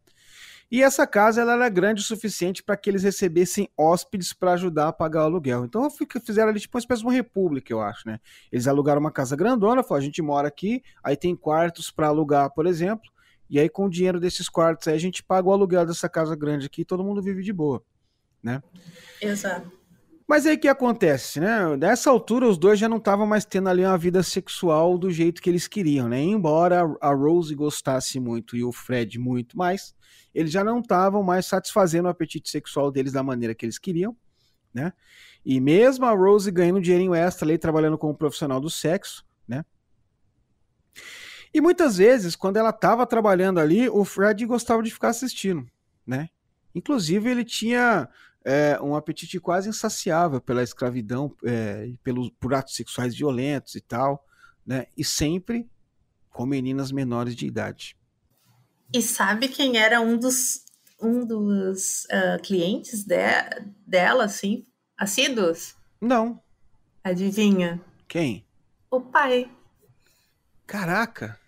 E 0.70 0.82
essa 0.82 1.06
casa 1.06 1.42
ela 1.42 1.52
era 1.52 1.68
grande 1.68 2.00
o 2.00 2.04
suficiente 2.04 2.62
para 2.62 2.74
que 2.78 2.88
eles 2.88 3.02
recebessem 3.02 3.68
hóspedes 3.76 4.32
para 4.32 4.52
ajudar 4.52 4.88
a 4.88 4.92
pagar 4.92 5.20
o 5.20 5.24
aluguel. 5.24 5.66
Então 5.66 5.86
fizeram 6.24 6.48
ali 6.48 6.58
tipo 6.58 6.78
uma 6.78 6.80
espécie 6.80 7.02
de 7.02 7.06
uma 7.06 7.12
república, 7.12 7.70
eu 7.70 7.82
acho, 7.82 8.08
né? 8.08 8.18
Eles 8.50 8.66
alugaram 8.66 8.98
uma 8.98 9.10
casa 9.10 9.36
grandona, 9.36 9.82
falaram, 9.82 10.02
a 10.02 10.06
gente 10.06 10.22
mora 10.22 10.48
aqui, 10.48 10.82
aí 11.04 11.14
tem 11.14 11.36
quartos 11.36 11.90
para 11.90 12.06
alugar, 12.06 12.48
por 12.54 12.66
exemplo, 12.66 13.10
e 13.50 13.60
aí 13.60 13.68
com 13.68 13.84
o 13.84 13.90
dinheiro 13.90 14.18
desses 14.18 14.48
quartos 14.48 14.88
aí 14.88 14.94
a 14.94 14.98
gente 14.98 15.22
paga 15.22 15.46
o 15.46 15.52
aluguel 15.52 15.84
dessa 15.84 16.08
casa 16.08 16.34
grande 16.34 16.64
aqui 16.64 16.80
e 16.80 16.86
todo 16.86 17.04
mundo 17.04 17.20
vive 17.20 17.42
de 17.42 17.52
boa, 17.52 17.84
né? 18.42 18.62
Exato. 19.20 19.81
Mas 20.28 20.46
aí 20.46 20.56
o 20.56 20.58
que 20.58 20.68
acontece, 20.68 21.40
né? 21.40 21.76
Nessa 21.76 22.10
altura, 22.10 22.48
os 22.48 22.56
dois 22.56 22.78
já 22.78 22.88
não 22.88 22.98
estavam 22.98 23.26
mais 23.26 23.44
tendo 23.44 23.68
ali 23.68 23.84
uma 23.84 23.98
vida 23.98 24.22
sexual 24.22 24.96
do 24.96 25.10
jeito 25.10 25.42
que 25.42 25.50
eles 25.50 25.66
queriam, 25.66 26.08
né? 26.08 26.20
Embora 26.20 26.82
a 27.00 27.12
Rose 27.12 27.54
gostasse 27.54 28.20
muito 28.20 28.56
e 28.56 28.64
o 28.64 28.72
Fred 28.72 29.18
muito 29.18 29.56
mais, 29.56 29.94
eles 30.34 30.50
já 30.50 30.64
não 30.64 30.80
estavam 30.80 31.22
mais 31.22 31.46
satisfazendo 31.46 32.06
o 32.06 32.08
apetite 32.08 32.50
sexual 32.50 32.90
deles 32.90 33.12
da 33.12 33.22
maneira 33.22 33.54
que 33.54 33.66
eles 33.66 33.78
queriam, 33.78 34.16
né? 34.72 34.92
E 35.44 35.60
mesmo 35.60 36.06
a 36.06 36.12
Rose 36.12 36.50
ganhando 36.50 36.80
dinheirinho 36.80 37.14
extra 37.14 37.46
ali, 37.46 37.58
trabalhando 37.58 37.98
como 37.98 38.14
profissional 38.14 38.60
do 38.60 38.70
sexo, 38.70 39.24
né? 39.46 39.64
E 41.52 41.60
muitas 41.60 41.98
vezes, 41.98 42.34
quando 42.34 42.56
ela 42.56 42.70
estava 42.70 43.06
trabalhando 43.06 43.60
ali, 43.60 43.88
o 43.88 44.04
Fred 44.04 44.46
gostava 44.46 44.82
de 44.82 44.90
ficar 44.90 45.08
assistindo, 45.08 45.66
né? 46.06 46.28
Inclusive, 46.74 47.30
ele 47.30 47.44
tinha 47.44 48.08
é, 48.44 48.80
um 48.80 48.94
apetite 48.94 49.38
quase 49.38 49.68
insaciável 49.68 50.40
pela 50.40 50.62
escravidão, 50.62 51.34
é, 51.44 51.92
pelos, 52.02 52.30
por 52.40 52.54
atos 52.54 52.74
sexuais 52.74 53.14
violentos 53.14 53.74
e 53.74 53.80
tal, 53.80 54.26
né? 54.66 54.86
E 54.96 55.04
sempre 55.04 55.68
com 56.30 56.46
meninas 56.46 56.90
menores 56.90 57.36
de 57.36 57.46
idade. 57.46 57.96
E 58.92 59.00
sabe 59.00 59.48
quem 59.48 59.76
era 59.76 60.00
um 60.00 60.16
dos, 60.16 60.64
um 61.00 61.24
dos 61.24 62.04
uh, 62.04 62.42
clientes 62.42 63.04
de, 63.04 63.16
dela, 63.86 64.24
assim, 64.24 64.66
assíduos? 64.96 65.74
Não. 66.00 66.42
Adivinha? 67.02 67.80
Quem? 68.08 68.44
O 68.90 69.00
pai. 69.00 69.50
Caraca! 70.66 71.38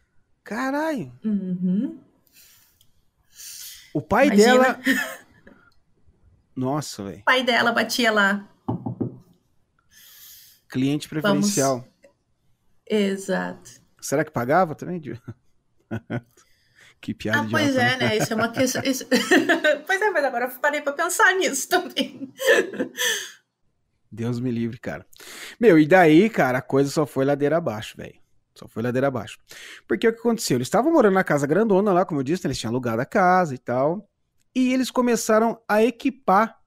Caralho! 0.43 1.13
Uhum. 1.25 1.99
O 3.95 4.03
pai 4.03 4.27
Imagina. 4.27 4.75
dela 4.75 4.81
Nossa, 6.57 7.03
velho. 7.05 7.19
O 7.21 7.25
pai 7.25 7.43
dela 7.43 7.73
batia 7.73 8.11
lá. 8.13 8.49
Cliente 10.69 11.09
preferencial. 11.09 11.79
Vamos... 11.79 11.95
Exato. 12.87 13.71
Será 14.01 14.25
que 14.25 14.31
pagava 14.31 14.75
também? 14.75 15.01
Que 17.01 17.13
piada 17.13 17.41
Ah, 17.41 17.47
pois 17.51 17.77
é, 17.77 17.97
né? 17.99 18.17
Isso 18.17 18.33
é 18.33 18.37
uma 18.37 18.49
questão. 18.51 18.83
isso- 18.83 19.05
pois 19.87 20.01
é, 20.01 20.11
mas 20.11 20.25
agora 20.25 20.47
eu 20.47 20.51
parei 20.59 20.81
pra 20.81 20.95
pensar 20.95 21.35
nisso 21.35 21.69
também. 21.69 22.33
Deus 24.11 24.41
me 24.41 24.51
livre, 24.51 24.79
cara. 24.81 25.05
Meu, 25.61 25.79
e 25.79 25.87
daí, 25.87 26.31
cara, 26.31 26.59
a 26.59 26.63
coisa 26.63 26.91
só 26.91 27.05
foi 27.05 27.27
ladeira 27.27 27.59
abaixo, 27.59 27.95
velho. 27.99 28.19
Só 28.55 28.67
foi 28.67 28.83
ladeira 28.83 29.09
abaixo. 29.09 29.39
Porque 29.87 30.09
o 30.09 30.13
que 30.15 30.19
aconteceu? 30.19 30.57
Eles 30.57 30.67
estavam 30.67 30.93
morando 30.93 31.13
na 31.15 31.25
casa 31.25 31.47
grandona 31.47 31.93
lá, 31.93 32.07
como 32.07 32.21
eu 32.21 32.25
disse, 32.25 32.45
né? 32.45 32.49
eles 32.49 32.59
tinham 32.59 32.71
alugado 32.71 33.03
a 33.03 33.07
casa 33.07 33.55
e 33.55 33.59
tal. 33.59 34.09
E 34.55 34.73
eles 34.73 34.91
começaram 34.91 35.61
a 35.69 35.83
equipar 35.83 36.59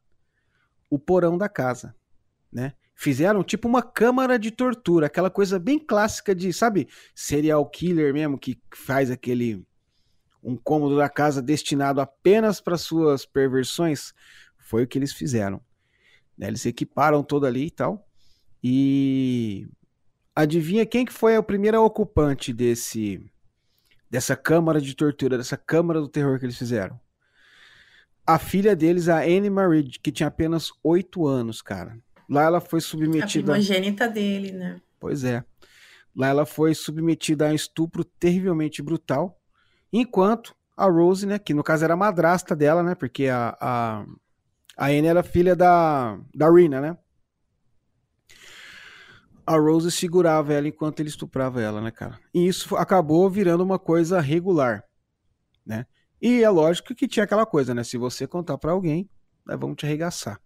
o 0.90 1.00
porão 1.00 1.38
da 1.38 1.48
casa, 1.48 1.96
né? 2.52 2.74
Fizeram 2.96 3.44
tipo 3.44 3.68
uma 3.68 3.84
câmara 3.84 4.40
de 4.40 4.50
tortura, 4.50 5.06
aquela 5.06 5.30
coisa 5.30 5.60
bem 5.60 5.78
clássica 5.78 6.34
de, 6.34 6.52
sabe, 6.52 6.88
serial 7.14 7.70
killer 7.70 8.14
mesmo, 8.14 8.40
que 8.40 8.60
faz 8.74 9.12
aquele 9.12 9.66
um 10.44 10.56
cômodo 10.56 10.98
da 10.98 11.10
casa 11.10 11.42
destinado 11.42 12.02
apenas 12.02 12.62
para 12.62 12.78
suas 12.78 13.26
perversões. 13.26 14.14
Foi 14.58 14.84
o 14.84 14.88
que 14.88 14.98
eles 14.98 15.14
fizeram. 15.14 15.62
né? 16.38 16.48
Eles 16.48 16.66
equiparam 16.66 17.24
todo 17.24 17.46
ali 17.46 17.68
e 17.68 17.72
tal. 17.72 18.08
E 18.64 19.68
adivinha 20.36 20.86
quem 20.86 21.06
que 21.06 21.14
foi 21.14 21.36
a 21.36 21.44
primeira 21.44 21.80
ocupante 21.82 22.54
desse 22.54 23.24
dessa 24.10 24.36
câmara 24.38 24.80
de 24.80 24.96
tortura, 24.96 25.38
dessa 25.38 25.58
câmara 25.58 26.00
do 26.00 26.08
terror 26.08 26.40
que 26.40 26.46
eles 26.46 26.58
fizeram? 26.58 27.00
A 28.28 28.38
filha 28.38 28.76
deles, 28.76 29.08
a 29.08 29.20
Anne 29.22 29.50
Marie, 29.50 29.90
que 30.04 30.12
tinha 30.12 30.28
apenas 30.28 30.70
8 30.84 31.26
anos, 31.26 31.62
cara. 31.62 31.98
Lá 32.30 32.44
ela 32.44 32.60
foi 32.60 32.80
A 32.80 32.82
submetida. 32.82 33.54
primogênita 33.54 34.08
dele, 34.10 34.52
né? 34.52 34.82
Pois 35.00 35.24
é. 35.24 35.44
Lá 36.14 36.28
ela 36.28 36.46
foi 36.46 36.76
submetida 36.76 37.48
a 37.48 37.52
um 37.52 37.56
estupro 37.56 38.04
terrivelmente 38.04 38.82
brutal, 38.82 39.40
enquanto 39.94 40.54
a 40.76 40.86
Rose, 40.86 41.26
né, 41.26 41.40
que 41.40 41.54
no 41.54 41.64
caso 41.64 41.86
era 41.86 41.94
a 41.94 41.98
madrasta 41.98 42.56
dela, 42.56 42.84
né, 42.84 42.96
porque 42.96 43.28
a, 43.28 43.56
a, 43.62 44.06
a 44.76 44.86
Anne 44.88 45.08
era 45.08 45.24
filha 45.24 45.56
da, 45.56 46.20
da 46.36 46.52
Rina, 46.52 46.82
né? 46.82 46.98
A 49.46 49.56
Rose 49.58 49.90
segurava 49.92 50.54
ela 50.54 50.68
enquanto 50.68 51.00
ele 51.00 51.10
estuprava 51.10 51.62
ela, 51.62 51.80
né, 51.82 51.90
cara? 51.90 52.20
E 52.34 52.46
isso 52.48 52.76
acabou 52.76 53.30
virando 53.30 53.64
uma 53.64 53.80
coisa 53.80 54.20
regular, 54.20 54.84
né? 55.66 55.86
E 56.22 56.44
é 56.44 56.50
lógico 56.50 56.96
que 56.96 57.08
tinha 57.08 57.24
aquela 57.24 57.46
coisa, 57.46 57.74
né? 57.74 57.84
Se 57.84 57.98
você 57.98 58.26
contar 58.28 58.58
pra 58.58 58.72
alguém, 58.72 59.10
nós 59.46 59.60
vamos 59.60 59.76
te 59.76 59.86
arregaçar. 59.86 60.40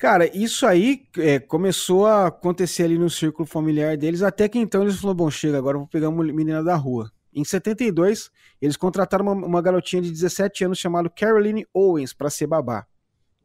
Cara, 0.00 0.34
isso 0.34 0.66
aí 0.66 1.06
é, 1.18 1.38
começou 1.38 2.06
a 2.06 2.28
acontecer 2.28 2.84
ali 2.84 2.96
no 2.96 3.10
círculo 3.10 3.46
familiar 3.46 3.98
deles, 3.98 4.22
até 4.22 4.48
que 4.48 4.58
então 4.58 4.82
eles 4.82 4.98
falaram, 4.98 5.16
bom, 5.16 5.30
chega, 5.30 5.58
agora 5.58 5.76
eu 5.76 5.80
vou 5.80 5.88
pegar 5.88 6.08
uma 6.08 6.24
menina 6.24 6.64
da 6.64 6.74
rua. 6.74 7.12
Em 7.32 7.44
72, 7.44 8.30
eles 8.62 8.76
contrataram 8.78 9.24
uma, 9.24 9.46
uma 9.46 9.62
garotinha 9.62 10.00
de 10.00 10.10
17 10.10 10.64
anos 10.64 10.78
chamada 10.78 11.10
Caroline 11.10 11.66
Owens 11.72 12.14
para 12.14 12.30
ser 12.30 12.46
babá, 12.46 12.86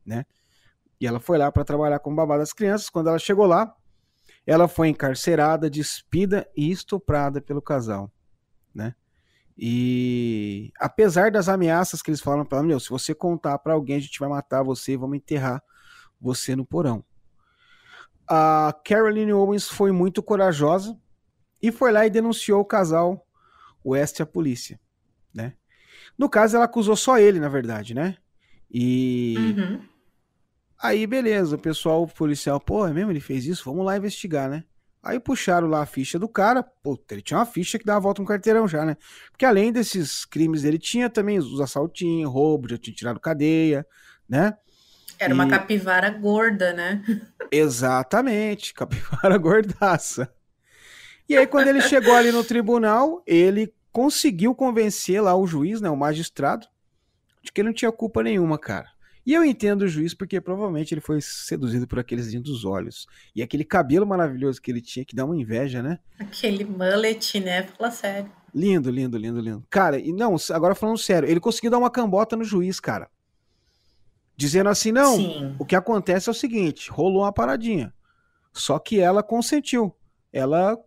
né? 0.05 0.25
E 0.99 1.05
ela 1.05 1.19
foi 1.19 1.37
lá 1.37 1.51
para 1.51 1.65
trabalhar 1.65 1.99
como 1.99 2.15
babá 2.15 2.37
das 2.37 2.53
crianças. 2.53 2.89
Quando 2.89 3.09
ela 3.09 3.19
chegou 3.19 3.45
lá, 3.45 3.75
ela 4.45 4.67
foi 4.67 4.87
encarcerada, 4.87 5.69
despida 5.69 6.49
e 6.55 6.71
estuprada 6.71 7.41
pelo 7.41 7.61
casal, 7.61 8.09
né? 8.73 8.95
E 9.57 10.71
apesar 10.79 11.31
das 11.31 11.47
ameaças 11.47 12.01
que 12.01 12.09
eles 12.09 12.19
falam 12.21 12.45
para 12.45 12.61
meu, 12.61 12.79
se 12.79 12.89
você 12.89 13.15
contar 13.15 13.57
para 13.59 13.73
alguém, 13.73 13.95
a 13.95 13.99
gente 14.01 14.19
vai 14.19 14.27
matar 14.27 14.63
você 14.63 14.93
e 14.93 14.97
vamos 14.97 15.17
enterrar 15.17 15.63
você 16.19 16.55
no 16.55 16.65
porão. 16.65 17.03
A 18.27 18.75
Caroline 18.83 19.31
Owens 19.31 19.67
foi 19.69 19.91
muito 19.91 20.21
corajosa 20.21 20.99
e 21.61 21.71
foi 21.71 21.91
lá 21.91 22.05
e 22.05 22.09
denunciou 22.09 22.59
o 22.61 22.65
casal 22.65 23.25
West 23.85 24.19
à 24.19 24.25
polícia, 24.25 24.79
né? 25.33 25.53
No 26.17 26.29
caso, 26.29 26.55
ela 26.55 26.65
acusou 26.65 26.95
só 26.95 27.19
ele, 27.19 27.39
na 27.39 27.49
verdade, 27.49 27.93
né? 27.93 28.17
E 28.69 29.53
Uhum. 29.55 29.87
aí, 30.77 31.05
beleza, 31.05 31.55
o 31.55 31.59
pessoal 31.59 32.03
o 32.03 32.07
policial, 32.07 32.59
pô, 32.59 32.85
é 32.87 32.91
mesmo? 32.93 33.11
Ele 33.11 33.19
fez 33.19 33.45
isso? 33.45 33.65
Vamos 33.65 33.85
lá 33.85 33.95
investigar, 33.95 34.49
né? 34.49 34.63
Aí 35.05 35.19
puxaram 35.19 35.67
lá 35.67 35.83
a 35.83 35.85
ficha 35.85 36.17
do 36.17 36.27
cara, 36.27 36.63
puta, 36.63 37.13
ele 37.13 37.21
tinha 37.21 37.37
uma 37.39 37.45
ficha 37.45 37.77
que 37.79 37.85
dava 37.85 37.99
a 37.99 38.01
volta 38.01 38.21
no 38.23 38.27
carteirão 38.27 38.67
já, 38.67 38.83
né? 38.85 38.97
Porque 39.31 39.45
além 39.45 39.71
desses 39.71 40.25
crimes 40.25 40.63
ele 40.63 40.79
tinha 40.79 41.09
também 41.11 41.37
os 41.37 41.61
assaltinhos, 41.61 42.31
roubo, 42.31 42.67
já 42.69 42.77
tinha 42.77 42.95
tirado 42.95 43.19
cadeia, 43.19 43.85
né? 44.27 44.57
Era 45.19 45.33
uma 45.33 45.45
E- 45.45 45.49
capivara 45.49 46.09
gorda, 46.09 46.73
né? 46.73 47.03
Exatamente, 47.51 48.73
capivara 48.73 49.37
gordaça. 49.37 50.33
E 51.27 51.35
aí, 51.37 51.47
quando 51.47 51.67
ele 51.67 51.81
chegou 51.81 52.15
ali 52.15 52.31
no 52.31 52.43
tribunal, 52.43 53.23
ele 53.25 53.73
conseguiu 53.91 54.53
convencer 54.53 55.21
lá 55.21 55.35
o 55.35 55.47
juiz, 55.47 55.81
né, 55.81 55.89
o 55.89 55.95
magistrado, 55.97 56.67
de 57.43 57.51
que 57.51 57.61
ele 57.61 57.69
não 57.69 57.75
tinha 57.75 57.91
culpa 57.91 58.23
nenhuma, 58.23 58.59
cara. 58.59 58.89
E 59.25 59.33
eu 59.33 59.43
entendo 59.43 59.81
o 59.81 59.87
juiz 59.87 60.13
porque 60.13 60.39
provavelmente 60.39 60.93
ele 60.93 61.01
foi 61.01 61.19
seduzido 61.19 61.87
por 61.87 61.97
aqueles 61.97 62.27
lindos 62.27 62.63
olhos. 62.63 63.07
E 63.35 63.41
aquele 63.41 63.63
cabelo 63.63 64.05
maravilhoso 64.05 64.61
que 64.61 64.69
ele 64.69 64.81
tinha, 64.81 65.03
que 65.03 65.15
dá 65.15 65.25
uma 65.25 65.35
inveja, 65.35 65.81
né? 65.81 65.99
Aquele 66.19 66.63
mullet, 66.63 67.39
né? 67.39 67.63
Fala 67.63 67.89
sério. 67.89 68.31
Lindo, 68.53 68.91
lindo, 68.91 69.17
lindo, 69.17 69.39
lindo. 69.39 69.65
Cara, 69.69 69.99
e 69.99 70.13
não, 70.13 70.35
agora 70.51 70.75
falando 70.75 70.97
sério, 70.97 71.27
ele 71.27 71.39
conseguiu 71.39 71.71
dar 71.71 71.79
uma 71.79 71.89
cambota 71.89 72.35
no 72.35 72.43
juiz, 72.43 72.79
cara. 72.79 73.09
Dizendo 74.37 74.69
assim, 74.69 74.91
não, 74.91 75.15
Sim. 75.15 75.55
o 75.57 75.65
que 75.65 75.75
acontece 75.75 76.29
é 76.29 76.31
o 76.31 76.35
seguinte, 76.35 76.91
rolou 76.91 77.23
uma 77.23 77.33
paradinha. 77.33 77.93
Só 78.53 78.77
que 78.77 78.99
ela 78.99 79.23
consentiu. 79.23 79.95
Ela 80.31 80.77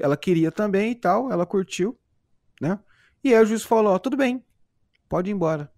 ela 0.00 0.16
queria 0.16 0.50
também 0.50 0.92
e 0.92 0.94
tal, 0.94 1.30
ela 1.30 1.46
curtiu, 1.46 1.98
né? 2.60 2.78
E 3.22 3.34
aí 3.34 3.42
o 3.42 3.46
juiz 3.46 3.62
falou, 3.62 3.92
ó, 3.92 3.98
tudo 3.98 4.16
bem, 4.16 4.44
pode 5.08 5.30
ir 5.30 5.32
embora. 5.32 5.72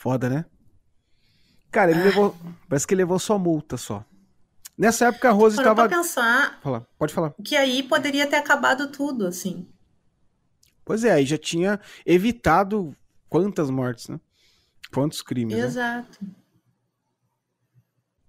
Foda, 0.00 0.30
né? 0.30 0.46
Cara, 1.70 1.90
ele 1.90 2.00
Ah. 2.00 2.04
levou, 2.04 2.34
parece 2.66 2.86
que 2.86 2.94
ele 2.94 3.02
levou 3.02 3.18
só 3.18 3.38
multa 3.38 3.76
só. 3.76 4.02
Nessa 4.76 5.08
época 5.08 5.28
a 5.28 5.30
Rose 5.30 5.58
estava, 5.58 5.86
pensar 5.90 6.58
Fala, 6.62 6.88
pode 6.98 7.12
falar. 7.12 7.34
que 7.44 7.54
aí 7.54 7.82
poderia 7.82 8.26
ter 8.26 8.36
acabado 8.36 8.90
tudo, 8.90 9.26
assim. 9.26 9.68
Pois 10.86 11.04
é, 11.04 11.12
aí 11.12 11.26
já 11.26 11.36
tinha 11.36 11.78
evitado 12.06 12.96
quantas 13.28 13.68
mortes, 13.68 14.08
né? 14.08 14.18
Quantos 14.90 15.20
crimes, 15.20 15.54
né? 15.58 15.66
Exato. 15.66 16.18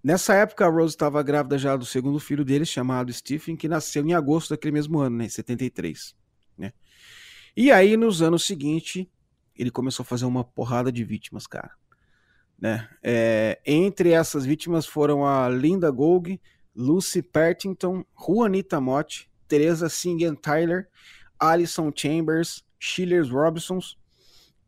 Nessa 0.03 0.34
época, 0.34 0.65
a 0.65 0.69
Rose 0.69 0.93
estava 0.93 1.24
grávida 1.24 1.57
já 1.57 1.78
do 1.78 1.86
segundo 1.86 2.19
filho 2.19 2.43
deles, 2.43 2.67
chamado 2.67 3.13
Stephen, 3.13 3.55
que 3.55 3.69
nasceu 3.69 4.05
em 4.05 4.13
agosto 4.13 4.49
daquele 4.49 4.74
mesmo 4.74 4.99
ano, 4.99 5.15
né, 5.15 5.26
em 5.26 5.30
73. 5.30 6.13
Né? 6.57 6.74
E 7.55 7.72
aí, 7.72 7.95
nos 7.95 8.22
anos 8.22 8.43
seguintes, 8.43 9.07
ele 9.56 9.72
começou 9.72 10.04
a 10.04 10.06
fazer 10.06 10.26
uma 10.26 10.43
porrada 10.43 10.91
de 10.91 11.04
vítimas, 11.04 11.47
cara. 11.47 11.72
Né? 12.60 12.88
É, 13.02 13.60
entre 13.66 14.12
essas 14.12 14.45
vítimas 14.45 14.86
foram 14.86 15.26
a 15.26 15.49
Linda 15.49 15.89
Gold, 15.89 16.39
Lucy 16.76 17.22
Partington, 17.22 18.06
Juanita 18.16 18.80
Mott, 18.80 19.30
Teresa 19.47 19.89
Singen 19.89 20.36
Tyler, 20.36 20.88
Alison 21.39 21.91
Chambers, 21.93 22.64
Shirley 22.80 23.22
Robinson 23.22 23.80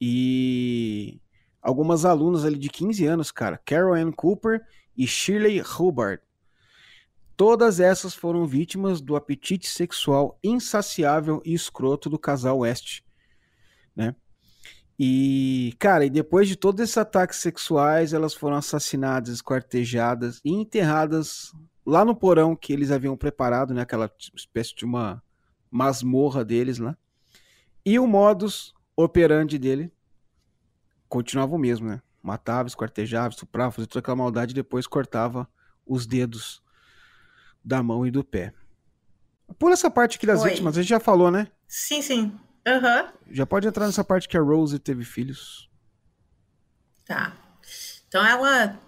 e 0.01 1.21
algumas 1.61 2.03
alunas 2.03 2.43
ali 2.43 2.57
de 2.57 2.69
15 2.69 3.05
anos, 3.05 3.31
cara. 3.31 3.57
Carol 3.57 3.93
Ann 3.93 4.11
Cooper 4.11 4.61
e 4.97 5.07
Shirley 5.07 5.61
Hubbard. 5.61 6.21
Todas 7.37 7.79
essas 7.79 8.13
foram 8.13 8.45
vítimas 8.45 9.01
do 9.01 9.15
apetite 9.15 9.67
sexual 9.67 10.37
insaciável 10.43 11.41
e 11.45 11.53
escroto 11.53 12.09
do 12.09 12.19
casal 12.19 12.59
West? 12.59 13.01
E, 15.05 15.73
cara, 15.79 16.05
e 16.05 16.09
depois 16.09 16.47
de 16.47 16.55
todos 16.55 16.81
esses 16.81 16.97
ataques 16.97 17.39
sexuais, 17.39 18.13
elas 18.13 18.33
foram 18.33 18.55
assassinadas, 18.55 19.33
esquartejadas 19.33 20.39
e 20.45 20.53
enterradas 20.53 21.51
lá 21.85 22.05
no 22.05 22.15
porão 22.15 22.55
que 22.55 22.71
eles 22.71 22.89
haviam 22.89 23.17
preparado, 23.17 23.73
né? 23.73 23.81
Aquela 23.81 24.09
espécie 24.33 24.73
de 24.73 24.85
uma 24.85 25.21
masmorra 25.69 26.45
deles 26.45 26.77
lá. 26.77 26.97
E 27.85 27.99
o 27.99 28.07
modus 28.07 28.73
operandi 28.95 29.59
dele 29.59 29.91
continuava 31.09 31.53
o 31.53 31.59
mesmo, 31.59 31.89
né? 31.89 32.01
Matava, 32.21 32.69
esquartejava, 32.69 33.33
estuprava, 33.33 33.73
fazia 33.73 33.87
toda 33.87 33.99
aquela 33.99 34.15
maldade 34.15 34.53
e 34.53 34.55
depois 34.55 34.87
cortava 34.87 35.45
os 35.85 36.07
dedos 36.07 36.63
da 37.61 37.83
mão 37.83 38.07
e 38.07 38.11
do 38.11 38.23
pé. 38.23 38.53
Pula 39.59 39.73
essa 39.73 39.91
parte 39.91 40.15
aqui 40.15 40.25
das 40.25 40.43
Oi. 40.43 40.51
vítimas, 40.51 40.77
a 40.77 40.81
gente 40.81 40.91
já 40.91 40.99
falou, 41.01 41.29
né? 41.29 41.49
Sim, 41.67 42.01
sim. 42.01 42.39
Aham. 42.65 43.13
Já 43.31 43.45
pode 43.45 43.67
entrar 43.67 43.85
nessa 43.85 44.03
parte 44.03 44.27
que 44.27 44.37
a 44.37 44.41
Rose 44.41 44.79
teve 44.79 45.03
filhos. 45.03 45.69
Tá. 47.05 47.35
Então 48.07 48.25
ela 48.25 48.79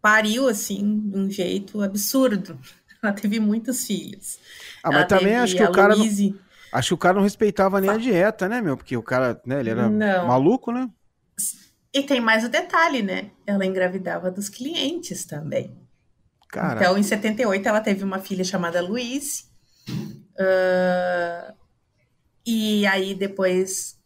pariu 0.00 0.48
assim 0.48 1.00
de 1.00 1.16
um 1.16 1.30
jeito 1.30 1.80
absurdo. 1.80 2.58
Ela 3.02 3.12
teve 3.12 3.40
muitos 3.40 3.84
filhos. 3.84 4.38
Ah, 4.82 4.88
mas 4.90 4.98
Ela 4.98 5.04
também 5.06 5.32
teve 5.32 5.42
acho 5.42 5.56
que 5.56 5.64
o 5.64 5.72
cara 5.72 5.96
não, 5.96 6.06
acho 6.72 6.88
que 6.88 6.94
o 6.94 6.98
cara 6.98 7.14
não 7.14 7.22
respeitava 7.22 7.80
nem 7.80 7.90
a 7.90 7.96
dieta, 7.96 8.48
né, 8.48 8.60
meu? 8.60 8.76
Porque 8.76 8.96
o 8.96 9.02
cara, 9.02 9.40
né, 9.44 9.58
ele 9.58 9.70
era 9.70 9.88
Não. 9.90 10.28
maluco, 10.28 10.70
né? 10.70 10.88
E 11.92 12.02
tem 12.04 12.20
mais 12.20 12.44
o 12.44 12.48
detalhe, 12.48 13.02
né? 13.02 13.32
Ela 13.44 13.66
engravidava 13.66 14.30
dos 14.30 14.48
clientes 14.48 15.24
também. 15.24 15.76
Cara, 16.48 16.80
Então, 16.80 16.96
em 16.96 17.02
78, 17.02 17.68
ela 17.68 17.80
teve 17.80 18.04
uma 18.04 18.20
filha 18.20 18.44
chamada 18.44 18.80
Louise. 18.80 19.44
Ah, 20.38 21.54
E 22.44 22.86
aí 22.86 23.14
depois 23.14 23.98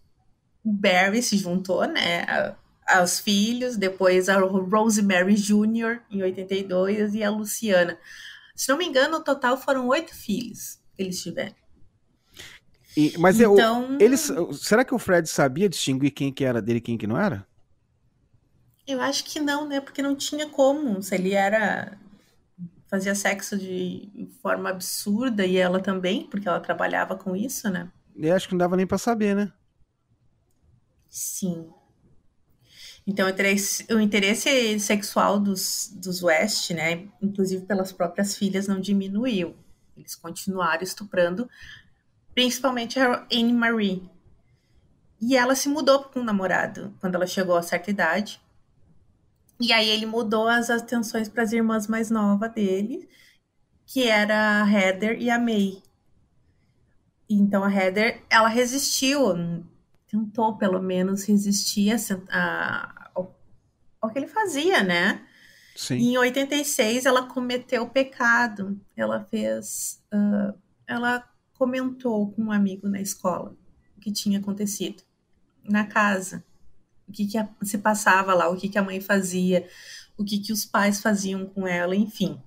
o 0.65 0.73
Barry 0.73 1.23
se 1.23 1.37
juntou, 1.37 1.87
né? 1.87 2.55
Aos 2.87 3.19
filhos, 3.19 3.77
depois 3.77 4.29
a 4.29 4.39
Rosemary 4.39 5.35
Jr. 5.35 6.01
em 6.11 6.23
82 6.23 7.15
e 7.15 7.23
a 7.23 7.31
Luciana. 7.31 7.99
Se 8.55 8.69
não 8.69 8.79
me 8.79 8.87
engano, 8.87 9.19
no 9.19 9.25
total 9.25 9.57
foram 9.57 9.89
oito 9.89 10.15
filhos 10.15 10.79
que 10.95 11.03
eles 11.03 11.23
tiveram. 11.23 11.55
E, 12.97 13.15
mas 13.19 13.39
então, 13.39 13.93
eu, 13.93 14.01
eles, 14.01 14.33
será 14.55 14.85
que 14.85 14.95
o 14.95 14.99
Fred 14.99 15.29
sabia 15.29 15.69
distinguir 15.69 16.13
quem 16.13 16.33
que 16.33 16.45
era 16.45 16.63
dele 16.63 16.79
e 16.79 16.83
quem 16.83 16.97
que 16.97 17.07
não 17.07 17.21
era? 17.21 17.47
Eu 18.87 19.01
acho 19.01 19.25
que 19.25 19.39
não, 19.39 19.69
né? 19.69 19.81
Porque 19.81 20.01
não 20.01 20.17
tinha 20.17 20.49
como. 20.49 21.03
Se 21.03 21.15
ele 21.15 21.35
era 21.35 21.99
fazia 22.89 23.15
sexo 23.15 23.59
de 23.59 24.29
forma 24.41 24.71
absurda 24.71 25.45
e 25.45 25.57
ela 25.57 25.81
também, 25.81 26.27
porque 26.31 26.49
ela 26.49 26.61
trabalhava 26.61 27.17
com 27.17 27.35
isso, 27.35 27.69
né? 27.69 27.91
Eu 28.19 28.35
acho 28.35 28.49
que 28.49 28.55
não 28.55 28.59
dava 28.59 28.77
nem 28.77 28.87
para 28.87 28.99
saber, 28.99 29.35
né? 29.35 29.53
Sim. 31.09 31.71
Então, 33.07 33.27
o 33.27 33.31
interesse, 33.31 33.87
o 33.93 34.01
interesse 34.01 34.81
sexual 34.81 35.39
dos, 35.39 35.93
dos 35.95 36.23
West, 36.23 36.71
né, 36.73 37.09
inclusive 37.23 37.65
pelas 37.65 37.93
próprias 37.93 38.37
filhas, 38.37 38.67
não 38.67 38.81
diminuiu. 38.81 39.55
Eles 39.97 40.15
continuaram 40.17 40.83
estuprando, 40.83 41.49
principalmente 42.35 42.99
a 42.99 43.27
Anne 43.33 43.53
Marie. 43.53 44.11
E 45.21 45.37
ela 45.37 45.55
se 45.55 45.69
mudou 45.69 46.05
com 46.05 46.21
o 46.21 46.25
namorado 46.25 46.95
quando 47.01 47.15
ela 47.15 47.27
chegou 47.27 47.57
a 47.57 47.63
certa 47.63 47.91
idade. 47.91 48.41
E 49.61 49.73
aí 49.73 49.89
ele 49.89 50.05
mudou 50.05 50.49
as 50.49 50.69
atenções 50.69 51.29
para 51.29 51.45
as 51.45 51.53
irmãs 51.53 51.87
mais 51.87 52.11
novas 52.11 52.53
dele, 52.53 53.09
que 53.87 54.07
era 54.07 54.63
a 54.63 54.71
Heather 54.71 55.17
e 55.21 55.31
a 55.31 55.39
May. 55.39 55.83
Então 57.29 57.65
a 57.65 57.73
Heather, 57.73 58.23
ela 58.31 58.49
resistiu, 58.49 59.65
tentou 60.07 60.57
pelo 60.57 60.81
menos 60.81 61.25
resistir 61.25 61.93
a, 61.93 61.97
a, 62.31 63.11
ao, 63.15 63.37
ao, 64.01 64.11
que 64.11 64.19
ele 64.19 64.29
fazia, 64.29 64.83
né? 64.83 65.27
Sim. 65.75 65.97
E 65.97 66.13
em 66.13 66.19
86 66.19 67.05
ela 67.05 67.27
cometeu 67.27 67.83
o 67.83 67.91
pecado. 67.91 68.81
Ela 68.97 69.25
fez. 69.25 70.03
Uh, 70.13 70.57
ela 70.87 71.29
comentou 71.55 72.31
com 72.33 72.45
um 72.45 72.53
amigo 72.53 72.89
na 72.89 73.01
escola 73.01 73.55
o 73.97 74.01
que 74.01 74.13
tinha 74.13 74.39
acontecido 74.39 75.03
na 75.65 75.85
casa 75.85 76.45
o 77.09 77.13
que, 77.13 77.27
que 77.27 77.39
a, 77.39 77.49
se 77.63 77.79
passava 77.79 78.35
lá, 78.35 78.49
o 78.49 78.57
que, 78.57 78.69
que 78.69 78.79
a 78.79 78.83
mãe 78.83 79.01
fazia, 79.01 79.69
o 80.17 80.25
que, 80.25 80.39
que 80.39 80.53
os 80.53 80.65
pais 80.65 81.01
faziam 81.01 81.47
com 81.47 81.67
ela, 81.67 81.95
enfim. 81.95 82.41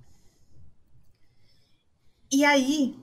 E 2.30 2.44
aí, 2.44 2.96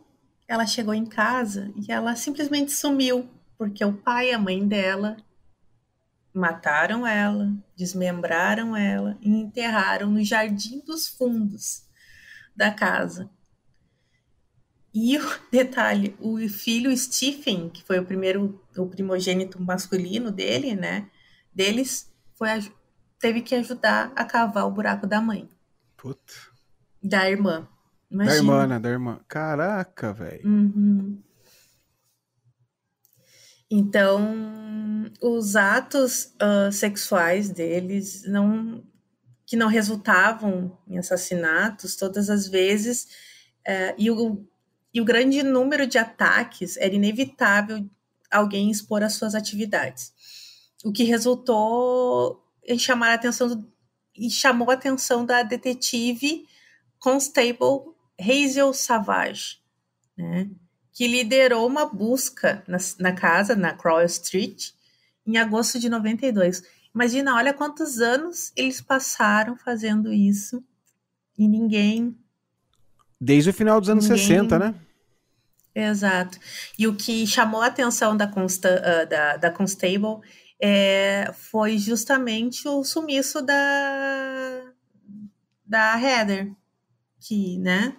ela 0.47 0.65
chegou 0.65 0.93
em 0.93 1.05
casa 1.05 1.71
e 1.75 1.91
ela 1.91 2.15
simplesmente 2.15 2.71
sumiu, 2.71 3.29
porque 3.57 3.83
o 3.83 3.93
pai 3.93 4.29
e 4.29 4.33
a 4.33 4.39
mãe 4.39 4.65
dela 4.67 5.17
mataram 6.33 7.05
ela, 7.05 7.51
desmembraram 7.75 8.75
ela 8.75 9.17
e 9.21 9.29
enterraram 9.29 10.09
no 10.09 10.23
jardim 10.23 10.79
dos 10.85 11.07
fundos 11.07 11.85
da 12.55 12.71
casa. 12.71 13.29
E 14.93 15.17
o 15.17 15.21
detalhe, 15.51 16.15
o 16.19 16.37
filho 16.47 16.95
Stephen, 16.95 17.69
que 17.69 17.83
foi 17.83 17.99
o 17.99 18.05
primeiro, 18.05 18.63
o 18.77 18.85
primogênito 18.87 19.61
masculino 19.61 20.31
dele, 20.31 20.75
né? 20.75 21.09
deles 21.57 22.13
foi 22.35 22.49
teve 23.19 23.41
que 23.41 23.55
ajudar 23.55 24.11
a 24.15 24.23
cavar 24.23 24.67
o 24.67 24.71
buraco 24.71 25.07
da 25.07 25.19
mãe. 25.19 25.49
Puta. 25.97 26.33
Da 27.01 27.27
irmã. 27.27 27.67
Imagina. 28.09 28.31
Da 28.31 28.37
irmã, 28.37 28.67
né? 28.67 28.79
Da 28.79 28.89
irmã. 28.89 29.19
Caraca, 29.27 30.13
velho. 30.13 30.47
Uhum. 30.47 31.21
Então, 33.69 35.11
os 35.21 35.55
atos 35.55 36.33
uh, 36.41 36.71
sexuais 36.71 37.49
deles 37.49 38.23
não 38.25 38.83
que 39.45 39.55
não 39.55 39.69
resultavam 39.69 40.77
em 40.85 40.97
assassinatos 40.97 41.95
todas 41.95 42.29
as 42.29 42.49
vezes 42.49 43.05
uh, 43.65 43.95
e, 43.97 44.11
o, 44.11 44.45
e 44.93 44.99
o 44.99 45.05
grande 45.05 45.41
número 45.41 45.87
de 45.87 45.97
ataques 45.97 46.75
era 46.75 46.93
inevitável 46.93 47.89
alguém 48.29 48.69
expor 48.69 49.03
as 49.03 49.13
suas 49.13 49.33
atividades 49.33 50.11
o 50.83 50.91
que 50.91 51.03
resultou 51.03 52.43
em 52.65 52.77
chamar 52.77 53.11
a 53.11 53.13
atenção 53.13 53.47
do, 53.49 53.71
e 54.15 54.29
chamou 54.29 54.69
a 54.69 54.73
atenção 54.73 55.25
da 55.25 55.43
detetive 55.43 56.45
Constable 56.99 57.95
Hazel 58.19 58.73
Savage, 58.73 59.59
né, 60.17 60.49
que 60.91 61.07
liderou 61.07 61.67
uma 61.67 61.85
busca 61.85 62.63
na, 62.67 62.77
na 62.99 63.11
casa, 63.13 63.55
na 63.55 63.73
Crawl 63.73 64.03
Street, 64.05 64.71
em 65.25 65.37
agosto 65.37 65.79
de 65.79 65.89
92. 65.89 66.63
Imagina, 66.93 67.35
olha 67.35 67.53
quantos 67.53 67.99
anos 67.99 68.51
eles 68.55 68.81
passaram 68.81 69.55
fazendo 69.55 70.11
isso 70.11 70.63
e 71.37 71.47
ninguém. 71.47 72.17
Desde 73.21 73.51
o 73.51 73.53
final 73.53 73.79
dos 73.79 73.89
anos 73.89 74.09
ninguém... 74.09 74.25
60, 74.25 74.57
né? 74.57 74.75
Exato. 75.75 76.39
E 76.79 76.87
o 76.87 76.95
que 76.95 77.27
chamou 77.27 77.61
a 77.61 77.67
atenção 77.67 78.17
da, 78.17 78.27
Consta, 78.27 78.81
uh, 78.81 79.07
da, 79.07 79.37
da 79.37 79.51
Constable 79.51 80.21
é, 80.59 81.31
foi 81.33 81.77
justamente 81.77 82.67
o 82.67 82.83
sumiço 82.83 83.43
da, 83.43 84.63
da 85.63 86.01
Heather, 86.01 86.51
que, 87.19 87.59
né? 87.59 87.95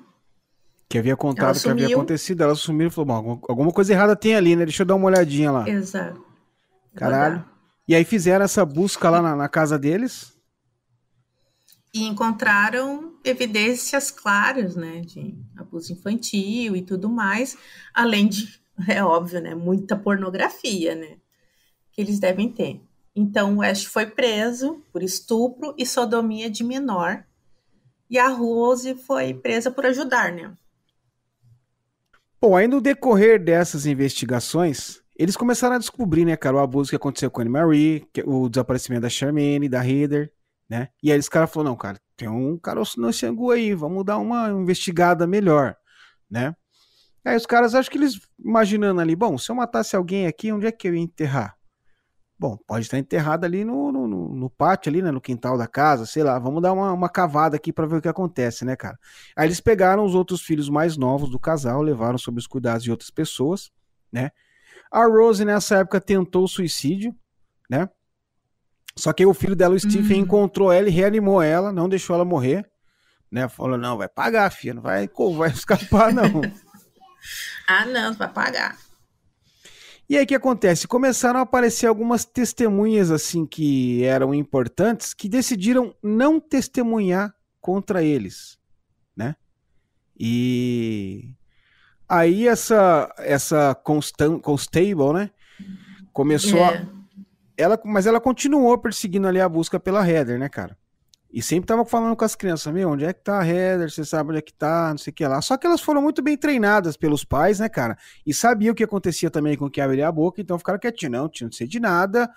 Que 0.89 0.99
havia 0.99 1.17
contado 1.17 1.61
que 1.61 1.69
havia 1.69 1.89
acontecido, 1.89 2.43
ela 2.43 2.55
sumiu 2.55 2.89
e 2.89 2.91
falou: 2.91 3.23
Bom, 3.23 3.41
alguma 3.49 3.71
coisa 3.71 3.93
errada 3.93 4.17
tem 4.17 4.35
ali, 4.35 4.57
né? 4.57 4.65
Deixa 4.65 4.83
eu 4.83 4.87
dar 4.87 4.95
uma 4.95 5.07
olhadinha 5.07 5.51
lá. 5.51 5.69
Exato. 5.69 6.25
Caralho. 6.95 7.45
E 7.87 7.95
aí 7.95 8.05
fizeram 8.05 8.45
essa 8.45 8.65
busca 8.65 9.09
lá 9.11 9.21
na, 9.21 9.37
na 9.37 9.49
casa 9.49 9.79
deles. 9.79 10.33
E 11.93 12.05
encontraram 12.05 13.15
evidências 13.25 14.11
claras, 14.11 14.77
né, 14.77 15.01
de 15.01 15.35
abuso 15.57 15.93
infantil 15.93 16.77
e 16.77 16.83
tudo 16.83 17.09
mais, 17.09 17.57
além 17.95 18.29
de, 18.29 18.61
é 18.87 19.03
óbvio, 19.03 19.41
né, 19.41 19.55
muita 19.55 19.97
pornografia, 19.97 20.95
né 20.95 21.17
que 21.99 22.03
eles 22.03 22.21
devem 22.21 22.49
ter. 22.49 22.81
Então, 23.17 23.57
o 23.57 23.59
West 23.59 23.89
foi 23.89 24.07
preso 24.07 24.81
por 24.93 25.03
estupro 25.03 25.75
e 25.77 25.85
sodomia 25.85 26.49
de 26.49 26.63
menor, 26.63 27.25
e 28.09 28.17
a 28.17 28.29
Rose 28.29 28.95
foi 28.95 29.35
presa 29.35 29.69
por 29.69 29.85
ajudar, 29.85 30.31
né? 30.31 30.53
Bom, 32.41 32.57
aí 32.57 32.69
no 32.69 32.81
decorrer 32.81 33.43
dessas 33.43 33.85
investigações, 33.85 35.03
eles 35.17 35.37
começaram 35.37 35.75
a 35.75 35.79
descobrir, 35.79 36.25
né, 36.25 36.37
cara, 36.37 36.55
o 36.55 36.61
abuso 36.61 36.89
que 36.89 36.95
aconteceu 36.95 37.29
com 37.33 37.41
a 37.41 37.43
Anne 37.43 37.51
Marie, 37.51 38.07
o 38.25 38.49
desaparecimento 38.49 39.03
da 39.03 39.09
Charmaine, 39.09 39.69
da 39.69 39.85
Heather, 39.85 40.31
né? 40.71 40.89
E 41.03 41.11
aí 41.11 41.19
os 41.19 41.29
caras 41.29 41.51
falaram, 41.51 41.71
não, 41.71 41.77
cara, 41.77 41.99
tem 42.17 42.29
um 42.29 42.57
caroço 42.57 43.01
no 43.01 43.13
Xangu 43.13 43.51
aí, 43.51 43.75
vamos 43.75 44.05
dar 44.05 44.19
uma 44.19 44.51
investigada 44.51 45.27
melhor, 45.27 45.77
né? 46.31 46.55
Aí 47.25 47.37
os 47.37 47.45
caras, 47.45 47.75
acho 47.75 47.91
que 47.91 47.99
eles 47.99 48.21
imaginando 48.39 49.01
ali, 49.01 49.17
bom, 49.17 49.37
se 49.37 49.51
eu 49.51 49.57
matasse 49.57 49.97
alguém 49.97 50.29
aqui, 50.29 50.53
onde 50.53 50.67
é 50.67 50.71
que 50.71 50.87
eu 50.87 50.95
ia 50.95 51.01
enterrar? 51.01 51.58
Bom, 52.39 52.57
pode 52.69 52.85
estar 52.85 52.99
enterrado 52.99 53.45
ali 53.45 53.65
no, 53.65 53.91
no, 53.91 54.07
no, 54.07 54.49
pátio, 54.51 54.89
ali, 54.89 55.03
né? 55.03 55.11
No 55.11 55.21
quintal 55.21 55.59
da 55.59 55.67
casa, 55.67 56.07
sei 56.07 56.23
lá. 56.23 56.39
Vamos 56.39 56.63
dar 56.63 56.73
uma, 56.73 56.93
uma 56.93 57.09
cavada 57.09 57.57
aqui 57.57 57.73
para 57.73 57.85
ver 57.85 57.97
o 57.97 58.01
que 58.01 58.09
acontece, 58.09 58.65
né, 58.65 58.77
cara? 58.77 58.97
Aí 59.37 59.49
eles 59.49 59.61
pegaram 59.61 60.05
os 60.05 60.15
outros 60.15 60.41
filhos 60.41 60.69
mais 60.69 60.97
novos 60.97 61.31
do 61.31 61.39
casal, 61.39 61.83
levaram 61.83 62.17
sob 62.17 62.39
os 62.39 62.47
cuidados 62.47 62.85
de 62.85 62.93
outras 62.93 63.11
pessoas, 63.11 63.73
né? 64.13 64.31
A 64.91 65.05
Rose, 65.05 65.45
nessa 65.45 65.79
época, 65.79 66.01
tentou 66.01 66.45
o 66.45 66.49
suicídio, 66.49 67.13
né? 67.69 67.89
Só 68.97 69.13
que 69.13 69.27
o 69.27 69.35
filho 69.35 69.57
dela, 69.57 69.75
o 69.75 69.81
Stephen, 69.81 70.19
uhum. 70.19 70.23
encontrou 70.25 70.73
ela 70.73 70.89
e 70.89 70.93
reanimou 70.93 71.43
ela, 71.43 71.73
não 71.73 71.89
deixou 71.89 72.15
ela 72.15 72.25
morrer, 72.25 72.69
né? 73.31 73.49
Falou, 73.49 73.77
não, 73.77 73.99
vai 73.99 74.09
pagar, 74.09 74.51
filha, 74.51 74.75
não 74.75 74.83
vai, 74.83 75.11
vai 75.37 75.51
escapar, 75.55 76.13
não. 76.13 76.25
ah, 77.67 77.85
não, 77.85 78.15
vai 78.15 78.29
pagar. 78.29 78.77
E 80.09 80.17
aí 80.17 80.25
o 80.25 80.27
que 80.27 80.35
acontece? 80.35 80.89
Começaram 80.89 81.39
a 81.39 81.43
aparecer 81.43 81.87
algumas 81.87 82.25
testemunhas 82.25 83.11
assim 83.11 83.45
que 83.45 84.03
eram 84.05 84.35
importantes 84.35 85.13
que 85.13 85.29
decidiram 85.29 85.95
não 86.03 86.41
testemunhar 86.41 87.35
contra 87.61 88.03
eles, 88.03 88.59
né? 89.15 89.37
E 90.19 91.35
aí 92.09 92.49
essa 92.49 93.15
essa 93.19 93.75
Constan 93.75 94.39
Constable, 94.39 95.13
né? 95.13 95.31
Começou 96.13 96.61
é. 96.61 96.79
a 96.79 96.87
ela, 97.59 97.79
mas 97.85 98.07
ela 98.07 98.21
continuou 98.21 98.79
perseguindo 98.79 99.27
ali 99.27 99.41
a 99.41 99.49
busca 99.49 99.79
pela 99.79 100.09
Heather, 100.09 100.39
né, 100.39 100.49
cara? 100.49 100.79
E 101.31 101.43
sempre 101.43 101.67
tava 101.67 101.85
falando 101.85 102.17
com 102.17 102.25
as 102.25 102.35
crianças, 102.35 102.73
meu, 102.73 102.89
onde 102.91 103.05
é 103.05 103.13
que 103.13 103.23
tá 103.23 103.41
a 103.41 103.47
Heather? 103.47 103.91
Você 103.91 104.03
sabe 104.03 104.31
onde 104.31 104.39
é 104.39 104.43
que 104.43 104.53
tá, 104.53 104.89
não 104.91 104.99
sei 104.99 105.11
o 105.11 105.15
que 105.15 105.27
lá. 105.27 105.43
Só 105.43 105.59
que 105.59 105.67
elas 105.67 105.81
foram 105.81 106.01
muito 106.01 106.23
bem 106.23 106.39
treinadas 106.39 106.97
pelos 106.97 107.23
pais, 107.23 107.61
né, 107.61 107.69
cara? 107.69 107.99
E 108.25 108.33
sabiam 108.33 108.73
o 108.73 108.75
que 108.75 108.83
acontecia 108.83 109.31
também 109.31 109.57
com 109.57 109.69
que 109.69 109.81
abria 109.81 110.09
a 110.09 110.13
boca, 110.13 110.41
então 110.41 110.59
ficaram 110.59 110.79
quietinhos, 110.79 111.13
não, 111.13 111.31
não 111.43 111.53
sei 111.53 111.67
de 111.67 111.79
nada, 111.79 112.31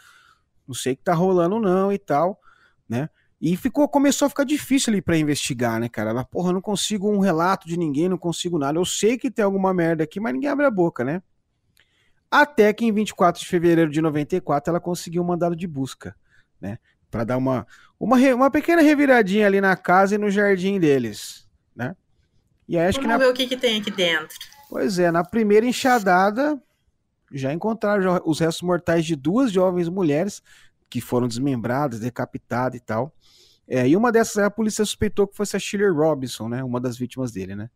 não 0.68 0.76
sei 0.76 0.94
o 0.94 0.98
que 0.98 1.04
tá 1.04 1.14
rolando 1.14 1.58
não 1.60 1.92
e 1.92 1.98
tal, 1.98 2.40
né? 2.88 3.10
E 3.40 3.56
ficou, 3.58 3.88
começou 3.88 4.26
a 4.26 4.30
ficar 4.30 4.44
difícil 4.44 4.92
ali 4.92 5.02
para 5.02 5.18
investigar, 5.18 5.80
né, 5.80 5.90
cara? 5.90 6.12
Ela, 6.12 6.26
porra, 6.26 6.52
não 6.52 6.62
consigo 6.62 7.10
um 7.10 7.20
relato 7.20 7.68
de 7.68 7.78
ninguém, 7.78 8.10
não 8.10 8.18
consigo 8.18 8.60
nada. 8.60 8.78
Eu 8.78 8.86
sei 8.86 9.18
que 9.18 9.32
tem 9.32 9.44
alguma 9.44 9.74
merda 9.74 10.04
aqui, 10.04 10.20
mas 10.20 10.34
ninguém 10.34 10.50
abre 10.50 10.66
a 10.66 10.70
boca, 10.70 11.04
né? 11.04 11.24
Até 12.30 12.72
que 12.72 12.86
em 12.86 12.92
24 12.92 13.42
de 13.42 13.48
fevereiro 13.48 13.90
de 13.90 14.02
94 14.02 14.70
ela 14.70 14.80
conseguiu 14.80 15.24
um 15.24 15.26
mandado 15.26 15.56
de 15.56 15.66
busca, 15.66 16.16
né? 16.60 16.78
Para 17.12 17.26
dar 17.26 17.38
uma, 17.38 17.68
uma, 18.00 18.18
uma 18.34 18.50
pequena 18.50 18.82
reviradinha 18.82 19.46
ali 19.46 19.62
na 19.62 19.76
casa 19.76 20.16
e 20.16 20.18
no 20.18 20.32
jardim 20.32 20.80
deles, 20.80 21.48
né? 21.76 21.96
E 22.68 22.78
aí, 22.78 22.88
acho 22.88 23.00
Vamos 23.00 23.14
que 23.14 23.20
na... 23.20 23.24
ver 23.26 23.30
o 23.30 23.34
que, 23.34 23.48
que 23.48 23.58
tem 23.58 23.80
aqui 23.80 23.92
dentro. 23.92 24.36
Pois 24.70 24.98
é, 24.98 25.12
na 25.12 25.24
primeira 25.24 25.66
enxadada 25.66 26.58
já 27.34 27.54
encontraram 27.54 28.22
os 28.26 28.40
restos 28.40 28.62
mortais 28.62 29.06
de 29.06 29.16
duas 29.16 29.52
jovens 29.52 29.90
mulheres 29.90 30.42
que 30.90 31.00
foram 31.00 31.28
desmembradas, 31.28 32.00
decapitadas 32.00 32.80
e 32.80 32.84
tal. 32.84 33.14
É, 33.68 33.88
e 33.88 33.96
uma 33.96 34.12
dessas 34.12 34.38
a 34.38 34.50
polícia 34.50 34.84
suspeitou 34.84 35.28
que 35.28 35.36
fosse 35.36 35.56
a 35.56 35.60
Shirley 35.60 35.90
Robinson, 35.90 36.50
né? 36.50 36.64
Uma 36.64 36.80
das 36.80 36.98
vítimas 36.98 37.32
dele, 37.32 37.56
né? 37.56 37.70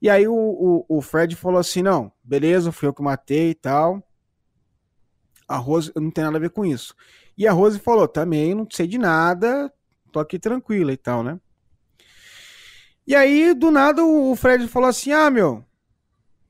E 0.00 0.10
aí 0.10 0.28
o, 0.28 0.34
o, 0.34 0.84
o, 0.88 1.02
Fred 1.02 1.34
falou 1.34 1.58
assim: 1.58 1.82
não, 1.82 2.12
beleza, 2.22 2.70
fui 2.70 2.86
eu 2.86 2.94
que 2.94 3.02
matei 3.02 3.50
e 3.50 3.54
tal. 3.54 4.02
A 5.48 5.56
Rose 5.56 5.90
não 5.96 6.10
tem 6.10 6.24
nada 6.24 6.36
a 6.36 6.40
ver 6.40 6.50
com 6.50 6.64
isso. 6.64 6.94
E 7.36 7.46
a 7.46 7.52
Rose 7.52 7.78
falou: 7.78 8.08
também 8.08 8.54
não 8.54 8.66
sei 8.70 8.86
de 8.86 8.98
nada, 8.98 9.72
tô 10.12 10.20
aqui 10.20 10.38
tranquila 10.38 10.92
e 10.92 10.96
tal, 10.96 11.22
né? 11.22 11.38
E 13.06 13.14
aí, 13.14 13.54
do 13.54 13.70
nada, 13.70 14.04
o 14.04 14.34
Fred 14.34 14.66
falou 14.68 14.88
assim: 14.88 15.12
ah, 15.12 15.30
meu, 15.30 15.64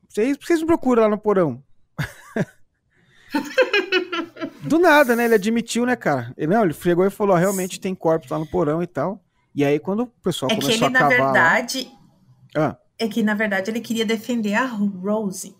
vocês, 0.07 0.37
vocês 0.41 0.61
me 0.61 0.67
procuram 0.67 1.03
lá 1.03 1.09
no 1.09 1.17
porão. 1.17 1.61
do 4.63 4.79
nada, 4.79 5.15
né? 5.15 5.25
Ele 5.25 5.35
admitiu, 5.35 5.85
né, 5.85 5.95
cara? 5.95 6.33
Ele, 6.37 6.53
não, 6.53 6.63
ele 6.63 6.73
fregou 6.73 7.05
e 7.05 7.09
falou: 7.09 7.35
realmente 7.35 7.79
tem 7.79 7.93
corpos 7.93 8.29
lá 8.29 8.39
no 8.39 8.47
porão 8.47 8.81
e 8.81 8.87
tal. 8.87 9.21
E 9.53 9.65
aí, 9.65 9.79
quando 9.79 10.03
o 10.03 10.07
pessoal 10.07 10.51
é 10.51 10.55
começou 10.55 10.77
que 10.77 10.83
ele, 10.83 10.97
a 10.97 10.99
cavar... 10.99 11.19
na 11.19 11.23
verdade. 11.23 11.91
Lá... 12.55 12.69
Ah 12.69 12.87
é 12.99 13.07
que 13.07 13.23
na 13.23 13.33
verdade 13.33 13.69
ele 13.69 13.79
queria 13.79 14.05
defender 14.05 14.55
a 14.55 14.65
Rose, 14.65 15.55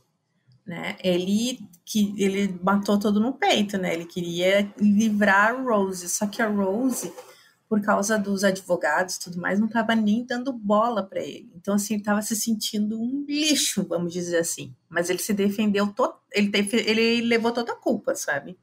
né? 0.67 0.97
Ele 1.03 1.59
que 1.85 2.13
ele 2.17 2.59
matou 2.61 2.99
todo 2.99 3.19
no 3.19 3.33
peito, 3.33 3.77
né? 3.77 3.93
Ele 3.93 4.05
queria 4.05 4.71
livrar 4.77 5.51
a 5.51 5.61
Rose, 5.61 6.09
só 6.09 6.27
que 6.27 6.41
a 6.41 6.47
Rose, 6.47 7.13
por 7.69 7.81
causa 7.81 8.17
dos 8.17 8.43
advogados 8.43 9.15
e 9.15 9.19
tudo 9.21 9.39
mais, 9.39 9.57
não 9.57 9.67
estava 9.67 9.95
nem 9.95 10.25
dando 10.25 10.51
bola 10.51 11.01
para 11.01 11.21
ele. 11.21 11.49
Então 11.55 11.73
assim, 11.73 11.93
ele 11.93 12.01
estava 12.01 12.21
se 12.21 12.35
sentindo 12.35 12.99
um 12.99 13.25
lixo, 13.27 13.85
vamos 13.87 14.11
dizer 14.11 14.39
assim. 14.39 14.75
Mas 14.89 15.09
ele 15.09 15.19
se 15.19 15.33
defendeu, 15.33 15.87
to 15.87 16.13
ele, 16.33 16.49
teve, 16.49 16.77
ele 16.77 17.21
levou 17.21 17.51
toda 17.53 17.71
a 17.71 17.75
culpa, 17.75 18.13
sabe? 18.15 18.57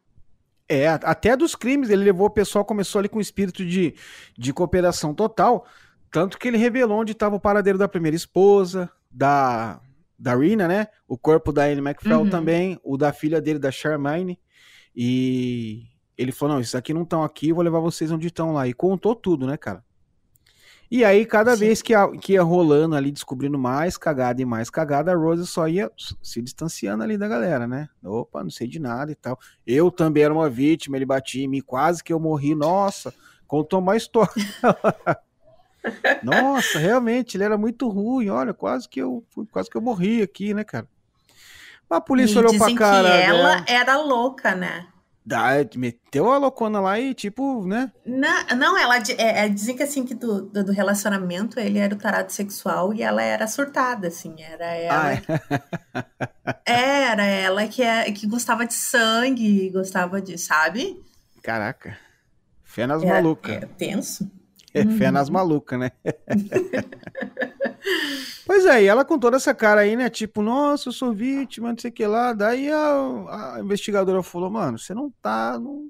É, 0.69 0.89
até 0.89 1.37
dos 1.37 1.55
crimes, 1.55 1.91
ele 1.91 2.05
levou 2.05 2.27
o 2.27 2.31
pessoal, 2.31 2.65
começou 2.65 2.99
ali 2.99 3.09
com 3.09 3.21
espírito 3.21 3.65
de, 3.65 3.95
de 4.37 4.53
cooperação 4.53 5.15
total. 5.15 5.67
Tanto 6.11 6.39
que 6.39 6.49
ele 6.49 6.57
revelou 6.57 7.01
onde 7.01 7.13
estava 7.13 7.37
o 7.37 7.41
paradeiro 7.41 7.79
da 7.79 7.89
primeira 7.89 8.17
esposa, 8.17 8.91
da, 9.11 9.81
da 10.19 10.35
Rina, 10.35 10.69
né? 10.69 10.89
O 11.07 11.19
corpo 11.19 11.53
da 11.53 11.65
Anne 11.65 11.81
McFell 11.81 12.21
uhum. 12.21 12.31
também, 12.31 12.79
o 12.83 12.97
da 12.97 13.13
filha 13.13 13.41
dele, 13.41 13.59
da 13.59 13.71
Charmaine. 13.71 14.39
E 14.95 15.85
ele 16.17 16.33
falou: 16.33 16.55
não, 16.55 16.61
esses 16.61 16.75
aqui 16.75 16.95
não 16.95 17.03
estão 17.03 17.23
aqui, 17.23 17.53
vou 17.53 17.63
levar 17.63 17.81
vocês 17.81 18.11
onde 18.11 18.29
estão 18.29 18.53
lá. 18.53 18.67
E 18.69 18.73
contou 18.73 19.15
tudo, 19.15 19.47
né, 19.47 19.57
cara? 19.57 19.85
E 20.91 21.05
aí, 21.05 21.25
cada 21.25 21.55
Sim. 21.55 21.61
vez 21.61 21.83
que 21.83 21.93
ia, 21.93 22.09
que 22.19 22.35
ia 22.35 22.43
rolando 22.43 22.95
ali, 22.95 23.11
descobrindo 23.11 23.59
mais 23.59 23.97
cagada 23.97 24.41
e 24.41 24.45
mais 24.45 24.71
cagada, 24.71 25.13
a 25.13 25.17
Rose 25.17 25.47
só 25.47 25.67
ia 25.67 25.91
se 26.23 26.41
distanciando 26.43 27.03
ali 27.03 27.17
da 27.17 27.27
galera, 27.27 27.67
né? 27.67 27.89
Opa, 28.05 28.43
não 28.45 28.51
sei 28.51 28.69
de 28.69 28.79
nada 28.79 29.11
e 29.11 29.15
tal. 29.15 29.39
Eu 29.67 29.91
também 29.91 30.23
era 30.23 30.33
uma 30.33 30.49
vítima, 30.49 30.97
ele 30.97 31.07
batia 31.07 31.45
em 31.45 31.49
mim, 31.49 31.61
quase 31.61 32.05
que 32.05 32.13
eu 32.13 32.21
morri. 32.21 32.55
Nossa, 32.55 33.13
contou 33.47 33.81
uma 33.81 33.97
história. 33.97 34.31
Nossa, 36.23 36.79
realmente, 36.79 37.37
ele 37.37 37.45
era 37.45 37.59
muito 37.59 37.89
ruim. 37.89 38.29
Olha, 38.29 38.55
quase 38.55 38.89
que 38.89 39.01
eu 39.01 39.25
quase 39.51 39.69
que 39.69 39.77
eu 39.77 39.83
morri 39.83 40.23
aqui, 40.23 40.55
né, 40.55 40.65
cara? 40.65 40.89
A 41.89 42.01
polícia 42.01 42.37
e 42.37 42.39
olhou 42.39 42.57
pra 42.57 42.75
cara. 42.75 43.11
Que 43.11 43.23
ela 43.23 43.57
né? 43.57 43.65
era 43.69 43.97
louca, 43.97 44.55
né? 44.55 44.87
Da, 45.27 45.53
meteu 45.77 46.31
a 46.31 46.37
loucona 46.37 46.81
lá 46.81 47.01
e, 47.01 47.15
tipo, 47.15 47.67
né? 47.67 47.91
Não, 48.05 48.45
não 48.57 48.79
ela 48.79 48.99
é, 48.99 49.47
é, 49.47 49.49
dizem 49.49 49.75
que 49.75 49.83
assim 49.83 50.05
que 50.05 50.15
do, 50.15 50.43
do, 50.43 50.71
relacionamento 50.71 51.59
ele 51.59 51.79
era 51.79 51.95
o 51.95 51.99
tarado 51.99 52.31
sexual 52.31 52.93
e 52.93 53.03
ela 53.03 53.23
era 53.23 53.47
surtada, 53.47 54.09
assim. 54.09 54.35
Era 54.39 54.67
ela. 54.67 55.03
Ah, 55.03 55.15
é? 56.67 56.67
era 57.11 57.25
ela 57.25 57.67
que, 57.67 57.83
é, 57.83 58.13
que 58.13 58.27
gostava 58.27 58.67
de 58.67 58.75
sangue, 58.75 59.71
gostava 59.71 60.21
de, 60.21 60.37
sabe? 60.37 61.03
Caraca. 61.43 61.97
Fé 62.63 62.87
nas 62.87 63.03
malucas. 63.03 63.63
É 63.63 63.67
tenso. 63.67 64.31
É 64.75 64.85
fé 64.85 65.13
nas 65.13 65.29
uhum. 65.29 65.35
malucas, 65.35 65.79
né? 65.79 65.93
pois 68.45 68.67
é, 68.67 68.83
e 68.83 68.87
ela 68.87 69.05
com 69.05 69.17
toda 69.17 69.37
essa 69.37 69.55
cara 69.55 69.83
aí, 69.83 69.95
né? 69.95 70.11
Tipo, 70.11 70.43
nossa, 70.43 70.89
eu 70.89 70.93
sou 70.93 71.15
vítima, 71.15 71.71
não 71.71 71.79
sei 71.79 71.93
o 71.93 71.95
que 71.95 72.05
lá. 72.05 72.33
Daí 72.33 72.69
a, 72.69 73.55
a 73.57 73.61
investigadora 73.61 74.21
falou, 74.21 74.51
mano, 74.51 74.77
você 74.77 74.93
não 74.93 75.13
tá. 75.23 75.57
Não, 75.61 75.89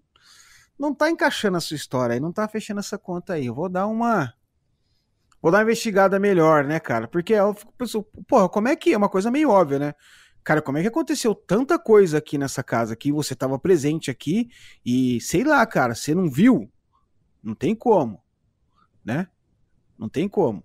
não 0.78 0.94
tá 0.94 1.08
encaixando 1.08 1.56
a 1.56 1.60
sua 1.60 1.76
história 1.76 2.12
aí, 2.12 2.20
não 2.20 2.30
tá 2.30 2.46
fechando 2.46 2.80
essa 2.80 2.98
conta 2.98 3.32
aí. 3.32 3.46
Eu 3.46 3.54
vou 3.54 3.70
dar 3.70 3.86
uma. 3.86 4.34
Vou 5.40 5.50
dar 5.50 5.58
uma 5.58 5.64
investigada 5.64 6.18
melhor, 6.18 6.64
né, 6.64 6.78
cara? 6.78 7.08
Porque 7.08 7.32
eu 7.32 7.54
fico 7.54 7.72
pensando, 7.78 8.06
porra, 8.28 8.50
como 8.50 8.68
é 8.68 8.76
que. 8.76 8.92
É 8.92 8.98
uma 8.98 9.08
coisa 9.08 9.30
meio 9.30 9.48
óbvia, 9.48 9.78
né? 9.78 9.94
Cara, 10.42 10.60
como 10.60 10.76
é 10.76 10.82
que 10.82 10.88
aconteceu 10.88 11.34
tanta 11.34 11.78
coisa 11.78 12.18
aqui 12.18 12.36
nessa 12.36 12.62
casa 12.62 12.94
que 12.94 13.10
você 13.10 13.34
tava 13.34 13.58
presente 13.58 14.10
aqui 14.10 14.50
e 14.84 15.18
sei 15.22 15.42
lá, 15.42 15.64
cara, 15.64 15.94
você 15.94 16.14
não 16.14 16.30
viu? 16.30 16.70
Não 17.42 17.54
tem 17.54 17.74
como 17.74 18.22
né? 19.04 19.28
Não 19.98 20.08
tem 20.08 20.28
como. 20.28 20.64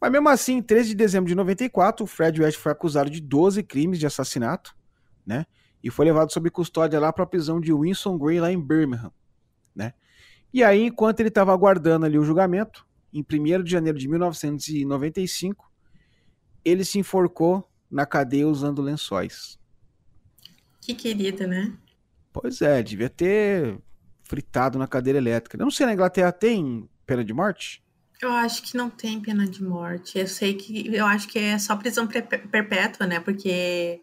Mas 0.00 0.10
mesmo 0.10 0.28
assim, 0.28 0.54
em 0.54 0.62
13 0.62 0.90
de 0.90 0.94
dezembro 0.96 1.28
de 1.28 1.34
94, 1.34 2.04
o 2.04 2.06
Fred 2.06 2.42
West 2.42 2.58
foi 2.58 2.72
acusado 2.72 3.08
de 3.08 3.20
12 3.20 3.62
crimes 3.62 3.98
de 3.98 4.06
assassinato, 4.06 4.76
né? 5.24 5.46
E 5.82 5.90
foi 5.90 6.04
levado 6.04 6.32
sob 6.32 6.50
custódia 6.50 6.98
lá 6.98 7.12
para 7.12 7.24
a 7.24 7.26
prisão 7.26 7.60
de 7.60 7.72
Winston 7.72 8.18
Gray, 8.18 8.40
lá 8.40 8.52
em 8.52 8.60
Birmingham, 8.60 9.12
né? 9.74 9.94
E 10.52 10.62
aí, 10.62 10.82
enquanto 10.82 11.20
ele 11.20 11.28
estava 11.28 11.52
aguardando 11.52 12.04
ali 12.04 12.18
o 12.18 12.24
julgamento, 12.24 12.86
em 13.12 13.20
1 13.20 13.62
de 13.62 13.70
janeiro 13.70 13.98
de 13.98 14.08
1995, 14.08 15.70
ele 16.64 16.84
se 16.84 16.98
enforcou 16.98 17.64
na 17.90 18.06
cadeia 18.06 18.48
usando 18.48 18.82
lençóis. 18.82 19.58
Que 20.80 20.94
querido, 20.94 21.46
né? 21.46 21.76
Pois 22.32 22.60
é, 22.60 22.82
devia 22.82 23.08
ter 23.08 23.78
fritado 24.24 24.78
na 24.78 24.86
cadeira 24.88 25.18
elétrica. 25.18 25.56
Eu 25.56 25.64
não 25.64 25.70
sei, 25.70 25.86
na 25.86 25.92
Inglaterra 25.92 26.32
tem 26.32 26.88
pena 27.06 27.24
de 27.24 27.32
morte? 27.32 27.82
Eu 28.20 28.30
acho 28.30 28.62
que 28.62 28.76
não 28.76 28.88
tem 28.88 29.20
pena 29.20 29.46
de 29.46 29.62
morte. 29.62 30.18
Eu 30.18 30.28
sei 30.28 30.54
que 30.54 30.94
eu 30.94 31.04
acho 31.06 31.28
que 31.28 31.38
é 31.38 31.58
só 31.58 31.76
prisão 31.76 32.06
perpétua, 32.06 33.06
né? 33.06 33.18
Porque 33.18 34.00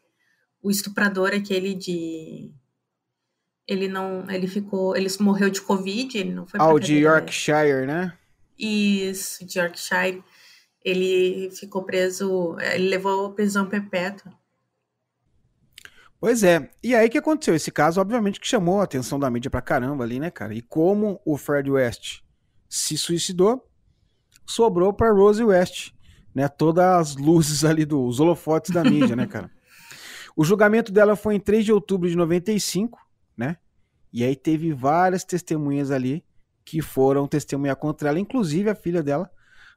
o 0.62 0.70
estuprador 0.70 1.34
aquele 1.34 1.74
de 1.74 2.52
ele 3.66 3.88
não, 3.88 4.26
ele 4.30 4.48
ficou, 4.48 4.98
ele 4.98 5.08
morreu 5.20 5.50
de 5.50 5.62
covid, 5.62 6.18
ele 6.18 6.34
não 6.34 6.46
foi 6.48 6.60
Ah, 6.60 6.74
o 6.74 6.80
de 6.80 6.98
Yorkshire, 6.98 7.86
né? 7.86 8.18
Isso, 8.58 9.46
de 9.46 9.60
Yorkshire. 9.60 10.24
Ele 10.84 11.52
ficou 11.52 11.84
preso, 11.84 12.58
ele 12.74 12.90
levou 12.90 13.32
prisão 13.34 13.70
perpétua. 13.70 14.34
Pois 16.20 16.44
é. 16.44 16.70
E 16.84 16.96
aí 16.96 17.10
que 17.10 17.18
aconteceu? 17.18 17.56
Esse 17.56 17.72
caso, 17.72 18.02
obviamente, 18.02 18.40
que 18.40 18.48
chamou 18.48 18.82
a 18.82 18.84
atenção 18.84 19.20
da 19.20 19.30
mídia 19.30 19.52
pra 19.52 19.62
caramba 19.62 20.04
ali, 20.04 20.20
né, 20.20 20.30
cara? 20.30 20.54
E 20.54 20.62
como 20.62 21.22
o 21.24 21.38
Fred 21.38 21.70
West 21.70 22.22
se 22.70 22.98
suicidou, 22.98 23.68
sobrou 24.46 24.94
para 24.94 25.12
Rose 25.12 25.44
West, 25.44 25.92
né? 26.34 26.48
Todas 26.48 26.86
as 26.86 27.16
luzes 27.16 27.66
ali 27.66 27.84
dos 27.84 28.20
holofotes 28.20 28.72
da 28.72 28.84
mídia, 28.84 29.16
né, 29.16 29.26
cara? 29.26 29.50
O 30.36 30.46
julgamento 30.46 30.90
dela 30.90 31.18
foi 31.18 31.36
em 31.36 31.40
3 31.40 31.66
de 31.66 31.74
outubro 31.74 32.08
de 32.08 32.16
95, 32.16 32.98
né? 33.36 33.58
E 34.14 34.24
aí 34.24 34.38
teve 34.38 34.72
várias 34.72 35.26
testemunhas 35.26 35.92
ali 35.92 36.24
que 36.64 36.82
foram 36.82 37.28
testemunhar 37.28 37.76
contra 37.76 38.08
ela, 38.08 38.20
inclusive 38.20 38.70
a 38.70 38.76
filha 38.76 39.04
dela, 39.04 39.30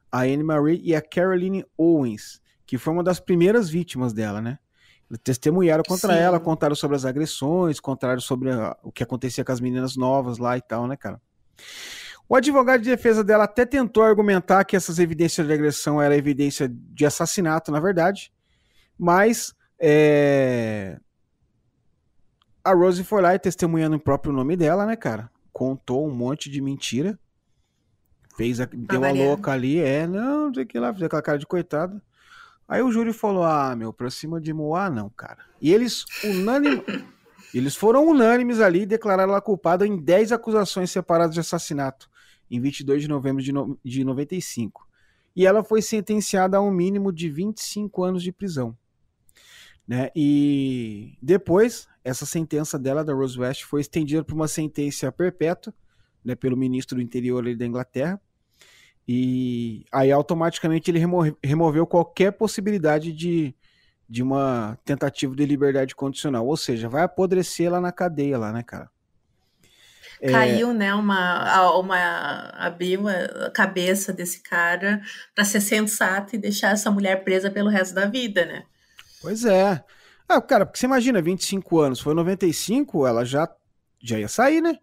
a 0.09 0.21
Anne 0.21 0.43
Marie 0.43 0.79
e 0.81 0.95
a 0.95 1.01
Caroline 1.01 1.65
Owens, 1.77 2.39
que 2.65 2.77
foi 2.77 2.93
uma 2.93 3.03
das 3.03 3.19
primeiras 3.19 3.69
vítimas 3.69 4.13
dela, 4.13 4.39
né? 4.39 4.57
Testemunharam 5.21 5.83
contra 5.85 6.13
Sim. 6.13 6.19
ela, 6.19 6.39
contaram 6.39 6.75
sobre 6.75 6.95
as 6.95 7.03
agressões, 7.03 7.79
contaram 7.79 8.21
sobre 8.21 8.51
a, 8.51 8.77
o 8.81 8.91
que 8.91 9.03
acontecia 9.03 9.43
com 9.43 9.51
as 9.51 9.59
meninas 9.59 9.97
novas 9.97 10.37
lá 10.37 10.57
e 10.57 10.61
tal, 10.61 10.87
né, 10.87 10.95
cara? 10.95 11.19
O 12.27 12.35
advogado 12.35 12.81
de 12.81 12.89
defesa 12.89 13.23
dela 13.23 13.43
até 13.43 13.65
tentou 13.65 14.03
argumentar 14.03 14.63
que 14.63 14.75
essas 14.75 14.97
evidências 14.97 15.45
de 15.45 15.53
agressão 15.53 16.01
eram 16.01 16.15
evidência 16.15 16.69
de 16.69 17.05
assassinato, 17.05 17.71
na 17.71 17.79
verdade, 17.79 18.31
mas 18.97 19.53
é... 19.79 20.97
a 22.63 22.73
Rose 22.73 23.03
foi 23.03 23.21
lá 23.21 23.35
e 23.35 23.39
testemunhando 23.39 23.97
o 23.97 23.99
próprio 23.99 24.33
nome 24.33 24.55
dela, 24.55 24.85
né, 24.85 24.95
cara? 24.95 25.29
Contou 25.51 26.07
um 26.07 26.11
monte 26.11 26.49
de 26.49 26.61
mentira, 26.61 27.19
fez 28.35 28.61
a... 28.61 28.65
deu 28.65 29.03
a 29.03 29.11
louca 29.11 29.51
ali, 29.51 29.79
é, 29.79 30.07
não, 30.07 30.47
não 30.47 30.53
sei 30.53 30.63
o 30.63 30.67
que 30.67 30.79
lá, 30.79 30.91
fez 30.93 31.03
aquela 31.03 31.21
cara 31.21 31.37
de 31.37 31.45
coitada. 31.45 32.01
Aí 32.67 32.81
o 32.81 32.91
júri 32.91 33.11
falou: 33.11 33.43
Ah, 33.43 33.75
meu, 33.75 33.91
pra 33.91 34.09
cima 34.09 34.39
de 34.39 34.53
Moá, 34.53 34.89
não, 34.89 35.09
cara. 35.09 35.39
E 35.61 35.71
eles 35.71 36.05
unânime. 36.23 36.81
Eles 37.53 37.75
foram 37.75 38.07
unânimes 38.07 38.59
ali 38.59 38.81
e 38.81 38.85
declararam 38.87 39.31
ela 39.31 39.39
culpada 39.39 39.85
em 39.85 39.95
10 39.95 40.31
acusações 40.31 40.89
separadas 40.89 41.35
de 41.35 41.39
assassinato 41.39 42.09
em 42.55 42.61
22 42.61 43.01
de 43.01 43.07
novembro 43.07 43.41
de, 43.41 43.51
no, 43.51 43.79
de 43.83 44.03
95. 44.03 44.87
E 45.35 45.45
ela 45.47 45.63
foi 45.63 45.81
sentenciada 45.81 46.57
a 46.57 46.61
um 46.61 46.69
mínimo 46.69 47.11
de 47.11 47.27
25 47.27 48.03
anos 48.03 48.21
de 48.21 48.31
prisão. 48.31 48.77
Né? 49.87 50.11
E 50.15 51.17
depois, 51.19 51.87
essa 52.03 52.27
sentença 52.27 52.77
dela, 52.77 53.03
da 53.03 53.11
Rose 53.11 53.39
West, 53.39 53.63
foi 53.63 53.81
estendida 53.81 54.23
para 54.23 54.35
uma 54.35 54.47
sentença 54.47 55.11
perpétua 55.11 55.73
né, 56.23 56.35
pelo 56.35 56.55
ministro 56.55 56.97
do 56.97 57.01
interior 57.01 57.43
da 57.55 57.65
Inglaterra. 57.65 58.21
E 59.07 59.83
aí, 59.91 60.11
automaticamente, 60.11 60.91
ele 60.91 61.01
removeu 61.43 61.87
qualquer 61.87 62.31
possibilidade 62.33 63.11
de, 63.11 63.55
de 64.07 64.21
uma 64.21 64.77
tentativa 64.85 65.35
de 65.35 65.45
liberdade 65.45 65.95
condicional. 65.95 66.45
Ou 66.45 66.55
seja, 66.55 66.87
vai 66.87 67.01
apodrecer 67.01 67.71
lá 67.71 67.81
na 67.81 67.91
cadeia, 67.91 68.37
lá, 68.37 68.53
né, 68.53 68.61
cara? 68.61 68.92
É. 70.23 70.31
Caiu, 70.31 70.71
é... 70.71 70.73
né, 70.73 70.93
uma, 70.95 71.69
uma 71.77 71.97
abriu 72.55 73.09
a 73.09 73.51
cabeça 73.51 74.13
desse 74.13 74.41
cara 74.41 75.01
para 75.35 75.43
ser 75.43 75.59
sensato 75.59 76.33
e 76.33 76.39
deixar 76.39 76.69
essa 76.69 76.89
mulher 76.89 77.25
presa 77.25 77.51
pelo 77.51 77.69
resto 77.69 77.93
da 77.93 78.05
vida, 78.05 78.45
né? 78.45 78.63
Pois 79.21 79.43
é. 79.43 79.83
Ah, 80.29 80.41
cara, 80.41 80.65
porque 80.65 80.79
você 80.79 80.85
imagina, 80.85 81.21
25 81.21 81.77
anos, 81.77 81.99
foi 81.99 82.13
95, 82.13 83.05
ela 83.05 83.25
já, 83.25 83.53
já 84.01 84.17
ia 84.17 84.29
sair, 84.29 84.61
né? 84.61 84.79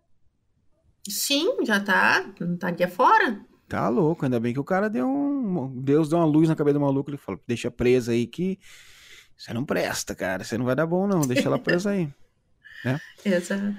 Sim, 1.09 1.65
já 1.65 1.81
tá, 1.81 2.23
não 2.39 2.59
tá 2.59 2.69
aqui 2.69 2.87
fora. 2.87 3.41
Tá 3.67 3.89
louco, 3.89 4.27
ainda 4.27 4.39
bem 4.39 4.53
que 4.53 4.61
o 4.61 4.65
cara 4.65 4.91
deu 4.91 5.09
um. 5.09 5.81
Deus 5.81 6.11
deu 6.11 6.19
uma 6.19 6.27
luz 6.27 6.51
na 6.51 6.55
cabeça 6.55 6.75
do 6.75 6.81
maluco, 6.81 7.09
ele 7.09 7.17
falou: 7.17 7.41
deixa 7.47 7.71
presa 7.71 8.13
aí 8.13 8.27
que 8.27 8.59
você 9.39 9.55
não 9.55 9.65
presta, 9.65 10.15
cara. 10.15 10.45
Você 10.45 10.59
não 10.59 10.67
vai 10.67 10.77
dar 10.77 10.87
bom, 10.87 11.07
não. 11.07 11.23
Deixa 11.23 11.49
ela 11.49 11.59
presa 11.59 11.93
aí. 11.93 12.13
né? 12.85 13.01
Exato. 13.25 13.75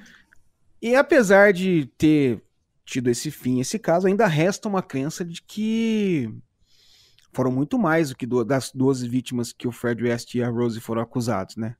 E 0.81 0.95
apesar 0.95 1.53
de 1.53 1.85
ter 1.97 2.41
tido 2.83 3.09
esse 3.09 3.29
fim, 3.29 3.59
esse 3.59 3.77
caso, 3.77 4.07
ainda 4.07 4.25
resta 4.25 4.67
uma 4.67 4.81
crença 4.81 5.23
de 5.23 5.41
que 5.41 6.29
foram 7.31 7.51
muito 7.51 7.77
mais 7.77 8.09
do 8.09 8.15
que 8.15 8.27
das 8.45 8.71
duas 8.71 9.01
vítimas 9.01 9.53
que 9.53 9.67
o 9.67 9.71
Fred 9.71 10.03
West 10.03 10.35
e 10.35 10.43
a 10.43 10.49
Rose 10.49 10.79
foram 10.79 11.01
acusados, 11.01 11.55
né? 11.55 11.75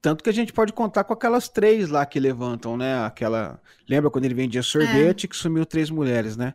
Tanto 0.00 0.22
que 0.22 0.30
a 0.30 0.32
gente 0.32 0.52
pode 0.52 0.72
contar 0.72 1.02
com 1.02 1.12
aquelas 1.12 1.48
três 1.48 1.88
lá 1.88 2.06
que 2.06 2.20
levantam, 2.20 2.76
né? 2.76 3.04
Aquela. 3.04 3.60
Lembra 3.88 4.08
quando 4.08 4.24
ele 4.24 4.34
vendia 4.34 4.62
sorvete 4.62 5.24
é. 5.24 5.28
que 5.28 5.34
sumiu 5.34 5.66
três 5.66 5.90
mulheres, 5.90 6.36
né? 6.36 6.54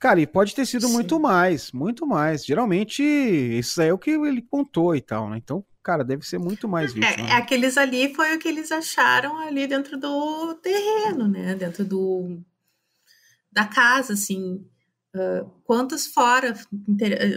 Cara, 0.00 0.20
e 0.20 0.26
pode 0.26 0.52
ter 0.52 0.66
sido 0.66 0.88
Sim. 0.88 0.94
muito 0.94 1.20
mais, 1.20 1.70
muito 1.70 2.04
mais. 2.04 2.44
Geralmente, 2.44 3.02
isso 3.02 3.80
aí 3.80 3.88
é 3.88 3.92
o 3.92 3.98
que 3.98 4.10
ele 4.10 4.42
contou 4.42 4.96
e 4.96 5.00
tal, 5.00 5.30
né? 5.30 5.36
Então, 5.36 5.64
cara, 5.88 6.04
deve 6.04 6.26
ser 6.26 6.38
muito 6.38 6.68
mais 6.68 6.92
vítima. 6.92 7.14
É, 7.14 7.16
né? 7.16 7.32
aqueles 7.32 7.78
ali 7.78 8.14
foi 8.14 8.36
o 8.36 8.38
que 8.38 8.46
eles 8.46 8.70
acharam 8.70 9.38
ali 9.38 9.66
dentro 9.66 9.98
do 9.98 10.54
terreno, 10.56 11.26
né? 11.26 11.54
Dentro 11.54 11.82
do 11.82 12.38
da 13.50 13.64
casa, 13.64 14.12
assim. 14.12 14.66
Uh, 15.16 15.48
quantas 15.64 16.06
fora 16.06 16.52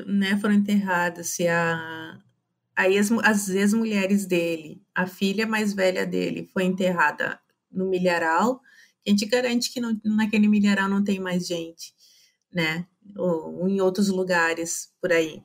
né, 0.06 0.38
foram 0.42 0.56
enterradas? 0.56 1.28
Se 1.28 1.48
a, 1.48 2.20
a 2.76 2.90
ex, 2.90 3.10
as 3.24 3.48
ex-mulheres 3.48 4.26
dele, 4.26 4.84
a 4.94 5.08
filha 5.08 5.48
mais 5.48 5.72
velha 5.72 6.06
dele 6.06 6.50
foi 6.52 6.66
enterrada 6.66 7.40
no 7.72 7.90
milharal, 7.90 8.62
a 9.08 9.10
gente 9.10 9.26
garante 9.28 9.72
que 9.72 9.80
não, 9.80 9.98
naquele 10.04 10.50
milharal 10.50 10.90
não 10.90 11.02
tem 11.02 11.22
mais 11.22 11.48
gente, 11.48 11.94
né? 12.54 12.86
Ou, 13.16 13.62
ou 13.62 13.70
em 13.70 13.80
outros 13.80 14.10
lugares 14.10 14.92
por 15.00 15.14
aí. 15.14 15.42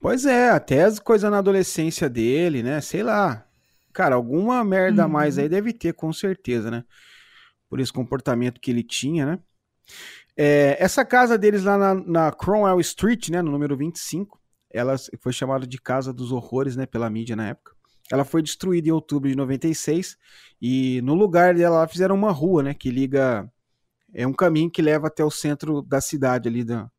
Pois 0.00 0.24
é, 0.24 0.48
até 0.48 0.84
as 0.84 0.98
coisas 0.98 1.30
na 1.30 1.38
adolescência 1.38 2.08
dele, 2.08 2.62
né? 2.62 2.80
Sei 2.80 3.02
lá. 3.02 3.46
Cara, 3.92 4.14
alguma 4.14 4.64
merda 4.64 5.04
a 5.04 5.08
mais 5.08 5.36
uhum. 5.36 5.42
aí 5.42 5.48
deve 5.48 5.74
ter, 5.74 5.92
com 5.92 6.10
certeza, 6.10 6.70
né? 6.70 6.84
Por 7.68 7.80
esse 7.80 7.92
comportamento 7.92 8.60
que 8.60 8.70
ele 8.70 8.82
tinha, 8.82 9.26
né? 9.26 9.38
É, 10.34 10.76
essa 10.82 11.04
casa 11.04 11.36
deles 11.36 11.64
lá 11.64 11.76
na, 11.76 11.94
na 11.94 12.32
Cromwell 12.32 12.80
Street, 12.80 13.28
né? 13.28 13.42
No 13.42 13.50
número 13.50 13.76
25, 13.76 14.40
ela 14.70 14.96
foi 15.20 15.34
chamada 15.34 15.66
de 15.66 15.78
Casa 15.78 16.14
dos 16.14 16.32
Horrores, 16.32 16.76
né? 16.76 16.86
Pela 16.86 17.10
mídia 17.10 17.36
na 17.36 17.48
época. 17.48 17.72
Ela 18.10 18.24
foi 18.24 18.42
destruída 18.42 18.88
em 18.88 18.92
outubro 18.92 19.28
de 19.28 19.36
96 19.36 20.16
e 20.62 21.02
no 21.02 21.14
lugar 21.14 21.54
dela 21.54 21.86
fizeram 21.86 22.14
uma 22.14 22.32
rua, 22.32 22.62
né? 22.62 22.72
Que 22.72 22.90
liga. 22.90 23.50
É 24.14 24.26
um 24.26 24.32
caminho 24.32 24.70
que 24.70 24.80
leva 24.80 25.08
até 25.08 25.22
o 25.22 25.30
centro 25.30 25.82
da 25.82 26.00
cidade 26.00 26.48
ali, 26.48 26.64
da, 26.64 26.90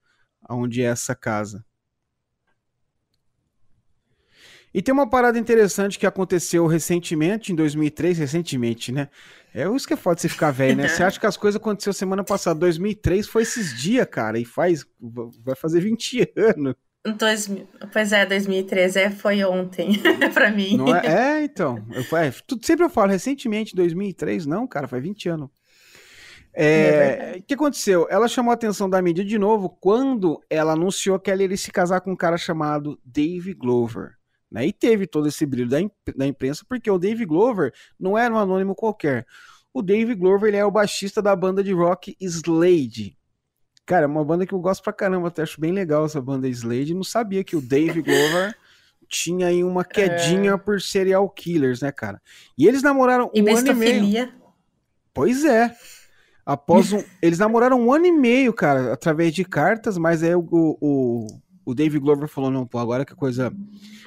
onde 0.49 0.84
é 0.84 0.86
essa 0.86 1.16
casa. 1.16 1.66
E 4.74 4.82
tem 4.82 4.93
uma 4.93 5.09
parada 5.09 5.38
interessante 5.38 5.99
que 5.99 6.05
aconteceu 6.05 6.65
recentemente, 6.65 7.51
em 7.51 7.55
2003, 7.55 8.17
recentemente, 8.17 8.91
né? 8.91 9.09
É 9.53 9.67
isso 9.67 9.86
que 9.86 9.93
é 9.93 9.97
foda 9.97 10.19
você 10.19 10.30
ficar 10.30 10.51
velho, 10.51 10.78
né? 10.78 10.88
Você 10.88 11.03
acha 11.03 11.19
que 11.19 11.26
as 11.26 11.36
coisas 11.36 11.59
aconteceram 11.59 11.93
semana 11.93 12.24
passada. 12.24 12.59
2003 12.59 13.28
foi 13.28 13.43
esses 13.43 13.78
dias, 13.80 14.07
cara, 14.09 14.39
e 14.39 14.45
faz. 14.45 14.86
Vai 15.43 15.55
fazer 15.55 15.82
20 15.82 16.34
anos. 16.38 16.76
Dois, 17.17 17.49
pois 17.91 18.13
é, 18.13 18.26
2013 18.28 18.99
é, 18.99 19.09
foi 19.09 19.43
ontem 19.43 19.99
para 20.34 20.51
mim. 20.51 20.78
Não 20.78 20.95
é, 20.95 21.39
é 21.39 21.43
então. 21.43 21.84
Eu, 21.91 22.17
é, 22.17 22.32
tudo, 22.45 22.63
sempre 22.65 22.86
eu 22.86 22.89
falo, 22.89 23.11
recentemente, 23.11 23.76
2003, 23.76 24.45
não, 24.45 24.67
cara, 24.67 24.88
faz 24.88 25.01
20 25.01 25.30
anos. 25.30 25.49
É, 26.53 27.34
o 27.34 27.38
é 27.38 27.41
que 27.41 27.53
aconteceu? 27.55 28.07
Ela 28.09 28.28
chamou 28.28 28.51
a 28.51 28.53
atenção 28.53 28.89
da 28.89 29.01
mídia 29.01 29.26
de 29.26 29.39
novo 29.39 29.69
quando 29.69 30.39
ela 30.49 30.74
anunciou 30.74 31.19
que 31.19 31.32
ela 31.32 31.41
iria 31.41 31.57
se 31.57 31.72
casar 31.72 32.01
com 32.01 32.11
um 32.11 32.15
cara 32.15 32.38
chamado 32.38 32.99
Dave 33.03 33.53
Glover. 33.53 34.20
Né? 34.52 34.68
E 34.68 34.74
teve 34.74 35.08
todo 35.08 35.28
esse 35.28 35.45
brilho 35.45 35.70
da, 35.70 35.78
da 36.16 36.28
imprensa, 36.28 36.66
porque 36.68 36.91
o 36.91 36.97
Dave 36.97 37.26
Glover 37.26 37.74
não 37.99 38.18
era 38.18 38.34
um 38.34 38.38
anônimo 38.38 38.76
qualquer. 38.76 39.26
O 39.74 39.82
Dave 39.82 40.14
Glover 40.14 40.49
ele 40.49 40.58
é 40.58 40.66
o 40.66 40.72
baixista 40.72 41.22
da 41.22 41.34
banda 41.36 41.64
de 41.64 41.72
rock 41.72 42.18
Slade. 42.20 43.18
Cara, 43.86 44.04
é 44.04 44.08
uma 44.08 44.24
banda 44.24 44.45
que 44.45 44.54
eu 44.54 44.60
gosto 44.60 44.84
pra 44.84 44.91
caramba, 44.91 45.30
até 45.30 45.41
acho 45.41 45.60
bem 45.60 45.72
legal 45.72 46.06
essa 46.06 46.22
banda 46.22 46.47
Slade. 46.49 46.93
Não 46.93 47.04
sabia 47.04 47.43
que 47.43 47.56
o 47.56 47.62
Dave 47.62 48.02
Glover 48.04 48.56
tinha 49.08 49.47
aí 49.47 49.64
uma 49.64 49.86
quedinha 49.86 50.52
é... 50.52 50.58
por 50.58 50.82
serial 50.82 51.30
killers, 51.30 51.82
né, 51.82 51.91
cara? 51.91 52.22
E 52.58 52.68
eles 52.68 52.84
namoraram 52.84 53.32
e 53.34 53.41
um 53.41 53.56
ano 53.56 53.72
e 53.72 53.74
meio. 53.74 54.34
Pois 55.14 55.45
é. 55.45 55.74
Após 56.45 56.91
um... 56.91 57.04
eles 57.22 57.39
namoraram 57.39 57.80
um 57.80 57.93
ano 57.93 58.06
e 58.06 58.12
meio, 58.12 58.54
cara, 58.54 58.93
através 58.93 59.34
de 59.34 59.45
cartas, 59.45 59.97
mas 59.97 60.24
aí 60.24 60.36
o, 60.36 60.47
o, 60.52 61.28
o 61.72 61.76
Dave 61.76 61.99
Glover 61.99 62.28
falou: 62.28 62.51
não, 62.51 62.67
pô, 62.67 62.78
agora 62.78 63.05
que 63.05 63.13
a 63.13 63.15
coisa 63.15 63.53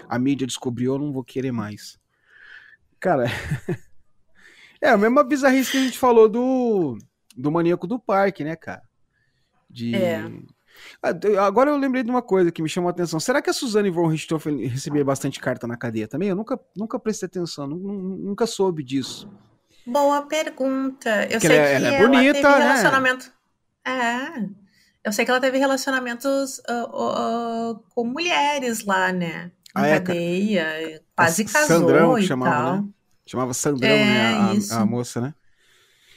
a 0.08 0.18
mídia 0.18 0.46
descobriu, 0.46 0.94
eu 0.94 0.98
não 0.98 1.12
vou 1.12 1.24
querer 1.24 1.52
mais. 1.52 1.98
Cara, 3.00 3.24
é 4.80 4.90
a 4.90 4.96
mesma 4.96 5.24
bizarrice 5.24 5.70
que 5.70 5.78
a 5.78 5.82
gente 5.82 5.98
falou 5.98 6.28
do, 6.28 6.98
do 7.36 7.50
maníaco 7.50 7.86
do 7.86 7.98
parque, 7.98 8.44
né, 8.44 8.54
cara? 8.54 8.82
De. 9.68 9.94
É. 9.94 10.30
Ah, 11.02 11.46
agora 11.46 11.70
eu 11.70 11.76
lembrei 11.76 12.02
de 12.02 12.10
uma 12.10 12.22
coisa 12.22 12.50
que 12.50 12.60
me 12.60 12.68
chamou 12.68 12.88
a 12.88 12.90
atenção. 12.90 13.20
Será 13.20 13.40
que 13.40 13.48
a 13.48 13.52
Suzane 13.52 13.90
von 13.90 14.08
Richthofen 14.08 14.66
recebia 14.66 15.04
bastante 15.04 15.38
carta 15.40 15.66
na 15.66 15.76
cadeia 15.76 16.08
também? 16.08 16.28
Eu 16.28 16.36
nunca, 16.36 16.58
nunca 16.76 16.98
prestei 16.98 17.26
atenção, 17.26 17.66
nunca 17.66 18.46
soube 18.46 18.82
disso. 18.82 19.30
Boa 19.86 20.22
pergunta. 20.22 21.24
Eu 21.24 21.32
Porque 21.32 21.46
sei 21.46 21.56
ela, 21.56 21.66
é, 21.66 21.70
que 21.70 21.86
ela 21.86 21.94
é 21.94 22.06
bonita, 22.06 22.38
ela 22.38 22.48
teve 22.48 22.58
né? 22.58 22.64
relacionamento. 22.64 23.32
É. 23.86 24.63
Eu 25.04 25.12
sei 25.12 25.24
que 25.24 25.30
ela 25.30 25.40
teve 25.40 25.58
relacionamentos 25.58 26.58
uh, 26.60 27.72
uh, 27.72 27.84
com 27.94 28.04
mulheres 28.04 28.84
lá, 28.84 29.12
né? 29.12 29.50
Na 29.74 29.82
ah, 29.82 30.00
cadeia, 30.00 30.62
é, 30.62 31.00
quase 31.14 31.44
casou 31.44 31.80
Sandrão, 31.80 32.18
e 32.18 32.22
chamava, 32.22 32.54
tal. 32.54 32.76
Né? 32.76 32.88
Chamava 33.26 33.54
Sandrão, 33.54 33.90
é, 33.90 34.04
né? 34.04 34.58
A, 34.70 34.80
a, 34.80 34.86
moça, 34.86 35.20
né? 35.20 35.34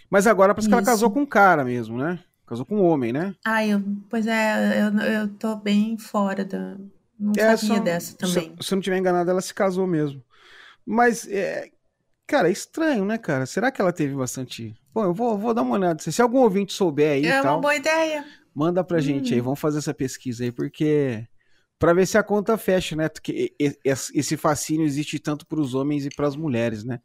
Mas 0.10 0.28
agora 0.28 0.54
parece 0.54 0.68
isso. 0.68 0.70
que 0.70 0.74
ela 0.76 0.86
casou 0.86 1.12
com 1.12 1.22
um 1.22 1.26
cara 1.26 1.66
mesmo, 1.66 1.98
né? 1.98 2.20
Casou 2.46 2.66
com 2.66 2.78
um 2.78 2.86
homem, 2.86 3.12
né? 3.12 3.36
Ah, 3.44 3.66
eu, 3.66 3.84
pois 4.10 4.26
é, 4.26 4.80
eu, 4.82 5.00
eu 5.02 5.28
tô 5.28 5.56
bem 5.58 5.98
fora 5.98 6.46
da. 6.46 6.78
Não 7.20 7.34
é, 7.36 7.58
sabia 7.58 7.78
só, 7.78 7.84
dessa 7.84 8.16
também. 8.16 8.56
Se, 8.62 8.68
se 8.68 8.74
eu 8.74 8.78
não 8.78 8.82
tiver 8.82 8.98
enganado, 8.98 9.30
ela 9.30 9.42
se 9.42 9.54
casou 9.54 9.88
mesmo. 9.88 10.24
Mas, 10.86 11.28
é, 11.28 11.70
cara, 12.26 12.48
é 12.48 12.52
estranho, 12.52 13.04
né, 13.04 13.18
cara? 13.18 13.46
Será 13.46 13.70
que 13.72 13.82
ela 13.82 13.92
teve 13.92 14.16
bastante. 14.16 14.74
Bom, 14.94 15.04
eu 15.04 15.14
vou, 15.14 15.38
vou 15.38 15.54
dar 15.54 15.64
uma 15.64 15.76
olhada. 15.76 16.00
Se 16.00 16.22
algum 16.22 16.40
ouvinte 16.40 16.74
souber 16.74 17.14
aí. 17.14 17.26
É 17.26 17.42
tal, 17.42 17.56
uma 17.56 17.62
boa 17.62 17.76
ideia. 17.76 18.24
Manda 18.58 18.84
pra 18.84 18.98
hum. 18.98 19.02
gente 19.02 19.36
aí, 19.36 19.40
hum. 19.40 19.44
vamos 19.44 19.60
fazer 19.60 19.78
essa 19.78 19.94
pesquisa 19.94 20.44
aí, 20.44 20.52
porque. 20.52 21.28
Pra 21.78 21.94
ver 21.94 22.08
se 22.08 22.18
a 22.18 22.24
conta 22.24 22.58
fecha, 22.58 22.96
né? 22.96 23.08
Porque 23.08 23.56
esse 23.86 24.36
fascínio 24.36 24.84
existe 24.84 25.20
tanto 25.20 25.46
para 25.46 25.60
os 25.60 25.76
homens 25.76 26.08
e 26.08 26.10
para 26.10 26.28
as 26.28 26.36
mulheres, 26.36 26.84
né? 26.84 27.00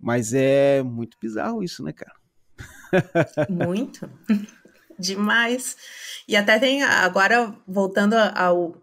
Mas 0.00 0.32
é 0.32 0.82
muito 0.82 1.18
bizarro 1.20 1.62
isso, 1.62 1.84
né, 1.84 1.92
cara? 1.92 2.14
Muito. 3.50 4.10
Demais. 4.98 5.76
E 6.26 6.34
até 6.34 6.58
tem, 6.58 6.82
agora, 6.82 7.54
voltando 7.66 8.14
ao, 8.14 8.82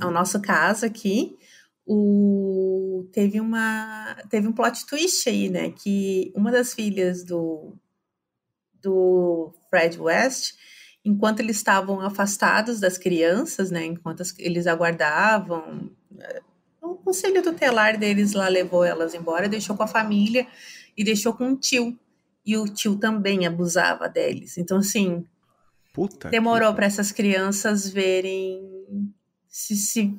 ao 0.00 0.10
nosso 0.10 0.42
caso 0.42 0.84
aqui, 0.84 1.38
o, 1.86 3.08
teve, 3.10 3.40
uma, 3.40 4.18
teve 4.28 4.46
um 4.46 4.52
plot 4.52 4.84
twist 4.84 5.26
aí, 5.30 5.48
né? 5.48 5.70
Que 5.70 6.30
uma 6.36 6.52
das 6.52 6.74
filhas 6.74 7.24
do, 7.24 7.74
do 8.82 9.54
Fred 9.70 9.98
West 9.98 10.60
enquanto 11.04 11.40
eles 11.40 11.56
estavam 11.56 12.00
afastados 12.00 12.80
das 12.80 12.96
crianças, 12.96 13.70
né, 13.70 13.84
enquanto 13.84 14.22
eles 14.38 14.66
aguardavam, 14.66 15.90
é, 16.18 16.42
o 16.80 16.94
conselho 16.94 17.42
tutelar 17.42 17.98
deles 17.98 18.32
lá 18.32 18.48
levou 18.48 18.84
elas 18.84 19.14
embora, 19.14 19.48
deixou 19.48 19.76
com 19.76 19.82
a 19.82 19.88
família 19.88 20.46
e 20.96 21.04
deixou 21.04 21.32
com 21.32 21.52
o 21.52 21.56
tio. 21.56 21.98
E 22.44 22.56
o 22.56 22.64
tio 22.66 22.96
também 22.96 23.46
abusava 23.46 24.08
deles. 24.08 24.58
Então, 24.58 24.78
assim, 24.78 25.24
Puta 25.92 26.28
demorou 26.28 26.70
que... 26.70 26.76
para 26.76 26.86
essas 26.86 27.12
crianças 27.12 27.88
verem 27.88 28.60
se, 29.48 29.76
se, 29.76 30.18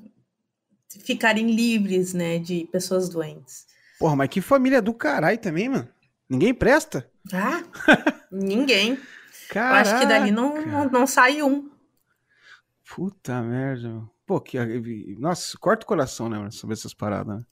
ficarem 1.03 1.53
livres, 1.53 2.13
né, 2.13 2.39
de 2.39 2.67
pessoas 2.71 3.09
doentes. 3.09 3.65
Porra, 3.99 4.15
mas 4.15 4.29
que 4.29 4.41
família 4.41 4.81
do 4.81 4.93
caralho 4.93 5.37
também, 5.37 5.67
mano. 5.67 5.89
Ninguém 6.29 6.53
presta? 6.53 7.09
Ah, 7.31 7.63
ninguém. 8.31 8.97
Caraca. 9.53 9.87
Eu 9.87 9.93
acho 9.93 10.01
que 10.01 10.07
dali 10.07 10.31
não, 10.31 10.65
não, 10.65 10.89
não 10.89 11.07
sai 11.07 11.43
um. 11.43 11.69
Puta 12.95 13.39
merda. 13.43 14.01
Pô, 14.25 14.41
que. 14.41 14.57
Nossa, 15.19 15.55
corta 15.59 15.85
o 15.85 15.87
coração, 15.87 16.27
né, 16.27 16.49
sobre 16.49 16.73
essas 16.73 16.91
paradas, 16.91 17.37
né? 17.37 17.45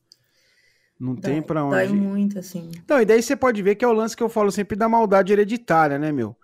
Não 1.00 1.14
dói, 1.14 1.22
tem 1.22 1.42
pra 1.44 1.64
onde. 1.64 1.76
Dói 1.76 1.94
muito, 1.94 2.40
assim. 2.40 2.72
Então, 2.76 3.00
e 3.00 3.06
daí 3.06 3.22
você 3.22 3.36
pode 3.36 3.62
ver 3.62 3.76
que 3.76 3.86
é 3.86 3.88
o 3.88 3.94
lance 3.94 4.18
que 4.18 4.24
eu 4.24 4.30
falo 4.30 4.52
sempre 4.52 4.76
da 4.76 4.90
maldade 4.90 5.32
hereditária, 5.32 6.00
né, 6.00 6.12
meu? 6.12 6.36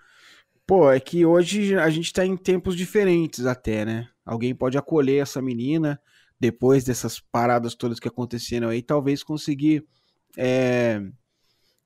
Pô, 0.66 0.92
é 0.92 1.00
que 1.00 1.26
hoje 1.26 1.76
a 1.76 1.90
gente 1.90 2.14
tá 2.14 2.24
em 2.24 2.38
tempos 2.38 2.76
diferentes 2.76 3.48
até, 3.48 3.84
né? 3.84 4.08
Alguém 4.24 4.54
pode 4.54 4.78
acolher 4.78 5.24
essa 5.24 5.42
menina 5.42 6.00
depois 6.40 6.84
dessas 6.84 7.20
paradas 7.20 7.74
todas 7.74 8.00
que 8.00 8.08
aconteceram 8.08 8.70
aí, 8.70 8.84
talvez 8.84 9.24
conseguir 9.24 9.84
é, 10.38 11.02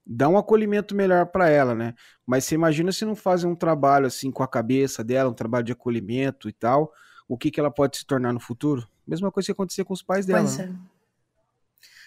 dar 0.06 0.30
um 0.30 0.38
acolhimento 0.38 0.96
melhor 0.96 1.28
para 1.28 1.50
ela, 1.50 1.76
né? 1.76 1.94
Mas 2.26 2.46
você 2.46 2.56
imagina 2.56 2.92
se 2.92 3.06
não 3.06 3.16
fazem 3.16 3.50
um 3.50 3.56
trabalho 3.56 4.08
assim 4.08 4.32
com 4.32 4.44
a 4.44 4.48
cabeça 4.48 5.04
dela, 5.04 5.30
um 5.30 5.34
trabalho 5.34 5.66
de 5.66 5.72
acolhimento 5.72 6.50
e 6.50 6.54
tal, 6.54 6.92
o 7.28 7.38
que, 7.38 7.52
que 7.52 7.60
ela 7.60 7.72
pode 7.72 7.98
se 7.98 8.06
tornar 8.06 8.34
no 8.34 8.40
futuro? 8.40 8.88
Mesma 9.08 9.32
coisa 9.32 9.48
que 9.48 9.52
acontecer 9.52 9.84
com 9.84 9.94
os 9.94 10.04
pais 10.04 10.26
dela. 10.26 10.42
Pois 10.42 10.58
né? 10.58 10.76
é. 10.88 10.92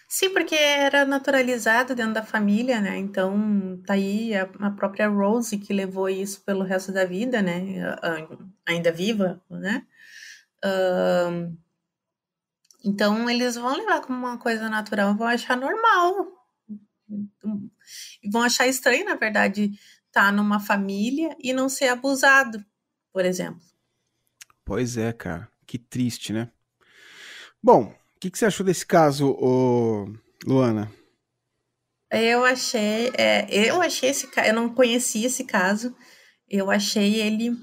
Sim, 0.07 0.31
porque 0.31 0.55
era 0.55 1.05
naturalizado 1.05 1.95
dentro 1.95 2.15
da 2.15 2.23
família, 2.23 2.81
né? 2.81 2.99
Então, 2.99 3.81
tá 3.87 3.95
aí 3.95 4.35
a, 4.35 4.43
a, 4.61 4.71
própria 4.71 5.09
Rose 5.09 5.59
que 5.59 5.73
levou 5.73 6.09
isso 6.09 6.43
pelo 6.43 6.63
resto 6.63 6.93
da 6.93 7.05
vida, 7.05 7.43
né? 7.43 7.97
Ainda 8.67 8.93
viva, 8.93 9.43
né? 9.51 9.85
Uh, 10.65 11.57
então, 12.85 13.29
eles 13.31 13.57
vão 13.57 13.77
levar 13.77 14.03
como 14.03 14.19
uma 14.19 14.39
coisa 14.39 14.69
natural, 14.69 15.17
vão 15.17 15.27
achar 15.27 15.57
normal. 15.57 16.29
Vão 18.31 18.43
achar 18.43 18.67
estranho, 18.67 19.05
na 19.05 19.17
verdade, 19.17 19.71
estar 20.07 20.27
tá 20.27 20.33
numa 20.33 20.61
família 20.61 21.37
e 21.41 21.53
não 21.53 21.69
ser 21.69 21.89
abusado, 21.89 22.65
por 23.13 23.25
exemplo. 23.25 23.61
Pois 24.65 24.97
é, 24.97 25.13
cara. 25.13 25.49
Que 25.67 25.79
triste, 25.79 26.33
né? 26.33 26.51
Bom, 27.63 27.85
o 27.85 28.21
que, 28.21 28.31
que 28.31 28.39
você 28.39 28.47
achou 28.47 28.65
desse 28.65 28.87
caso, 28.87 29.37
Luana? 30.47 30.91
Eu 32.11 32.45
achei, 32.45 33.11
é, 33.15 33.47
eu 33.51 33.83
achei 33.83 34.11
esse 34.11 34.29
caso, 34.29 34.49
eu 34.49 34.55
não 34.55 34.73
conhecia 34.73 35.27
esse 35.27 35.45
caso, 35.45 35.97
eu 36.49 36.71
achei 36.71 37.21
ele 37.21 37.57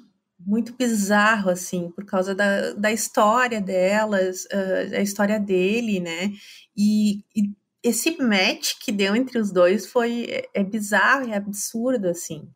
muito 0.45 0.73
bizarro, 0.73 1.49
assim, 1.49 1.91
por 1.91 2.06
causa 2.06 2.34
da, 2.34 2.73
da 2.73 2.91
história 2.91 3.61
delas, 3.61 4.45
uh, 4.45 4.95
a 4.98 5.02
história 5.02 5.39
dele, 5.39 5.99
né? 5.99 6.34
E, 6.76 7.23
e, 7.35 7.53
esse 7.84 8.18
match 8.22 8.76
que 8.80 8.91
deu 8.91 9.16
entre 9.16 9.40
os 9.40 9.52
dois 9.52 9.86
foi 9.88 10.26
é, 10.30 10.49
é 10.53 10.64
bizarro, 10.64 11.30
é 11.30 11.36
absurdo, 11.36 12.08
assim. 12.08 12.49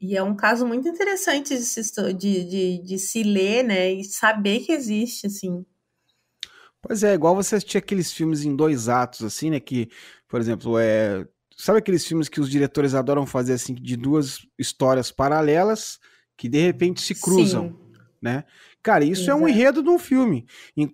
E 0.00 0.16
é 0.16 0.22
um 0.22 0.36
caso 0.36 0.66
muito 0.66 0.88
interessante 0.88 1.56
de 1.56 1.64
se, 1.64 1.82
de, 2.14 2.44
de, 2.44 2.78
de 2.82 2.98
se 2.98 3.22
ler, 3.22 3.62
né? 3.62 3.92
E 3.92 4.04
saber 4.04 4.60
que 4.60 4.72
existe, 4.72 5.26
assim. 5.26 5.64
Pois 6.82 7.02
é, 7.02 7.14
igual 7.14 7.34
você 7.34 7.56
assistir 7.56 7.78
aqueles 7.78 8.12
filmes 8.12 8.44
em 8.44 8.54
dois 8.54 8.88
atos, 8.88 9.22
assim, 9.22 9.50
né? 9.50 9.60
Que, 9.60 9.88
por 10.28 10.40
exemplo, 10.40 10.78
é. 10.78 11.26
Sabe 11.56 11.78
aqueles 11.78 12.04
filmes 12.04 12.28
que 12.28 12.40
os 12.40 12.50
diretores 12.50 12.94
adoram 12.94 13.24
fazer, 13.24 13.54
assim, 13.54 13.74
de 13.74 13.96
duas 13.96 14.40
histórias 14.58 15.10
paralelas 15.10 15.98
que 16.36 16.48
de 16.48 16.58
repente 16.60 17.00
se 17.00 17.14
cruzam, 17.14 17.68
Sim. 17.68 17.92
né? 18.20 18.44
Cara, 18.84 19.02
isso 19.02 19.22
Exato. 19.22 19.40
é 19.40 19.42
um 19.42 19.48
enredo 19.48 19.82
de 19.82 19.88
um 19.88 19.98
filme. 19.98 20.46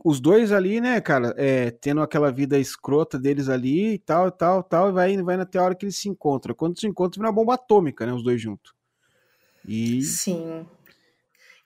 Os 0.04 0.20
dois 0.20 0.52
ali, 0.52 0.80
né, 0.80 1.00
cara, 1.00 1.34
é, 1.36 1.72
tendo 1.72 2.00
aquela 2.00 2.30
vida 2.30 2.56
escrota 2.56 3.18
deles 3.18 3.48
ali 3.48 3.94
e 3.94 3.98
tal, 3.98 4.28
e 4.28 4.30
tal, 4.30 4.62
tal, 4.62 4.90
e 4.90 4.92
vai, 4.92 5.16
vai 5.20 5.34
até 5.40 5.58
a 5.58 5.64
hora 5.64 5.74
que 5.74 5.84
eles 5.84 5.96
se 5.96 6.08
encontram. 6.08 6.54
Quando 6.54 6.78
se 6.78 6.86
encontram, 6.86 7.20
vira 7.20 7.28
uma 7.28 7.34
bomba 7.34 7.54
atômica, 7.54 8.06
né, 8.06 8.12
os 8.12 8.22
dois 8.22 8.40
juntos. 8.40 8.72
E... 9.66 10.00
Sim. 10.02 10.64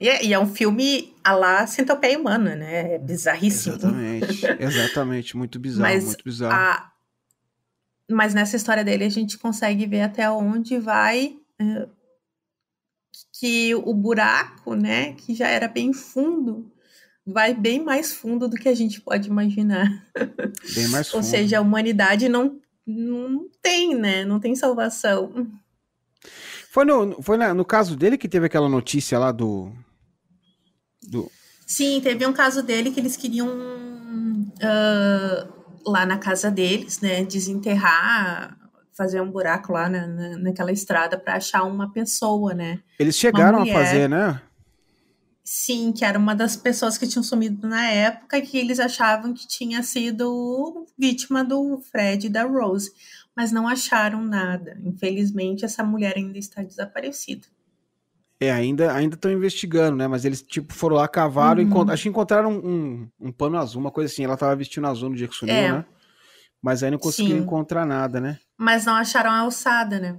E 0.01 0.09
é, 0.09 0.25
e 0.25 0.33
é 0.33 0.39
um 0.39 0.47
filme 0.47 1.15
a 1.23 1.35
lá 1.35 1.67
centopeia 1.67 2.19
humana, 2.19 2.57
né? 2.57 2.95
É 2.95 2.99
bizarríssimo. 2.99 3.77
Exatamente, 3.77 4.47
exatamente, 4.59 5.37
muito 5.37 5.59
bizarro, 5.59 5.83
Mas 5.83 6.05
muito 6.05 6.25
bizarro. 6.25 6.55
A... 6.55 6.91
Mas 8.11 8.33
nessa 8.33 8.57
história 8.57 8.83
dele 8.83 9.05
a 9.05 9.11
gente 9.11 9.37
consegue 9.37 9.85
ver 9.85 10.01
até 10.01 10.29
onde 10.31 10.79
vai 10.79 11.37
uh, 11.61 11.89
que 13.33 13.75
o 13.75 13.95
buraco, 13.95 14.75
né, 14.75 15.15
que 15.15 15.35
já 15.35 15.49
era 15.49 15.69
bem 15.69 15.93
fundo, 15.93 16.71
vai 17.27 17.55
bem 17.55 17.83
mais 17.83 18.13
fundo 18.13 18.49
do 18.49 18.57
que 18.57 18.69
a 18.69 18.75
gente 18.75 19.01
pode 19.01 19.29
imaginar. 19.29 20.05
Bem 20.75 20.89
mais 20.89 21.09
fundo. 21.09 21.19
Ou 21.19 21.23
seja, 21.23 21.59
a 21.59 21.61
humanidade 21.61 22.29
não, 22.29 22.61
não 22.87 23.49
tem, 23.63 23.95
né? 23.95 24.25
Não 24.25 24.39
tem 24.39 24.55
salvação. 24.55 25.49
Foi 26.71 26.85
no, 26.85 27.23
foi 27.23 27.37
na, 27.37 27.55
no 27.55 27.65
caso 27.65 27.97
dele 27.97 28.19
que 28.19 28.29
teve 28.29 28.47
aquela 28.47 28.69
notícia 28.69 29.19
lá 29.19 29.33
do, 29.33 29.73
do. 31.03 31.31
Sim, 31.67 32.01
teve 32.03 32.27
um 32.27 32.33
caso 32.33 32.63
dele 32.63 32.91
que 32.91 33.01
eles 33.01 33.17
queriam 33.17 33.49
uh, 33.49 35.49
lá 35.87 36.05
na 36.05 36.19
casa 36.19 36.51
deles, 36.51 37.01
né? 37.01 37.25
Desenterrar 37.25 38.59
fazer 38.97 39.21
um 39.21 39.31
buraco 39.31 39.73
lá 39.73 39.89
na, 39.89 40.07
na 40.07 40.39
naquela 40.39 40.73
estrada 40.73 41.19
para 41.19 41.35
achar 41.35 41.65
uma 41.65 41.93
pessoa, 41.93 42.55
né? 42.55 42.81
Eles 42.99 43.17
chegaram 43.17 43.63
a 43.63 43.67
fazer, 43.67 44.09
né? 44.09 44.41
Sim, 45.43 45.93
que 45.93 46.05
era 46.05 46.19
uma 46.19 46.35
das 46.35 46.57
pessoas 46.57 46.97
que 46.97 47.07
tinham 47.07 47.23
sumido 47.23 47.69
na 47.69 47.87
época 47.91 48.41
que 48.41 48.57
eles 48.57 48.81
achavam 48.81 49.35
que 49.35 49.47
tinha 49.47 49.83
sido 49.83 50.87
vítima 50.99 51.45
do 51.45 51.79
Fred 51.93 52.27
e 52.27 52.31
da 52.31 52.45
Rose, 52.45 52.91
mas 53.37 53.53
não 53.53 53.69
acharam 53.69 54.25
nada. 54.25 54.79
Infelizmente, 54.83 55.65
essa 55.65 55.85
mulher 55.85 56.15
ainda 56.17 56.39
está 56.39 56.63
desaparecida. 56.63 57.47
É, 58.41 58.51
ainda 58.51 58.93
ainda 58.95 59.15
estão 59.17 59.31
investigando, 59.31 59.97
né? 59.97 60.09
Mas 60.09 60.25
eles 60.25 60.43
tipo 60.43 60.73
foram 60.73 60.97
lá 60.97 61.07
cavaram 61.07 61.63
uhum. 61.63 61.89
e 61.89 61.93
acho 61.93 62.03
que 62.05 62.09
encontraram 62.09 62.51
um, 62.51 62.67
um, 62.67 63.09
um, 63.29 63.33
pano 63.33 63.59
azul, 63.59 63.81
uma 63.81 63.91
coisa 63.91 64.13
assim. 64.13 64.25
Ela 64.25 64.37
tava 64.37 64.57
vestindo 64.57 64.87
azul 64.87 65.11
no 65.11 65.17
dia 65.17 65.29
que 65.29 65.35
sumiu, 65.35 65.55
é. 65.55 65.73
né? 65.73 65.85
Mas 66.65 66.83
aí 66.83 66.91
não 66.91 66.97
conseguiram 66.97 67.41
Sim. 67.41 67.45
encontrar 67.45 67.85
nada, 67.85 68.19
né? 68.19 68.39
Mas 68.57 68.87
não 68.87 68.95
acharam 68.95 69.31
a 69.31 69.41
alçada, 69.41 70.01
né? 70.01 70.19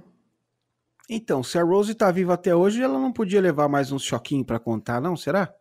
Então, 1.10 1.42
se 1.42 1.58
a 1.58 1.62
Rose 1.64 1.92
tá 1.92 2.08
viva 2.12 2.34
até 2.34 2.54
hoje, 2.54 2.80
ela 2.80 3.00
não 3.00 3.12
podia 3.12 3.40
levar 3.40 3.66
mais 3.68 3.90
uns 3.90 4.04
choquinhos 4.04 4.46
para 4.46 4.60
contar, 4.60 5.00
não? 5.00 5.16
Será? 5.16 5.52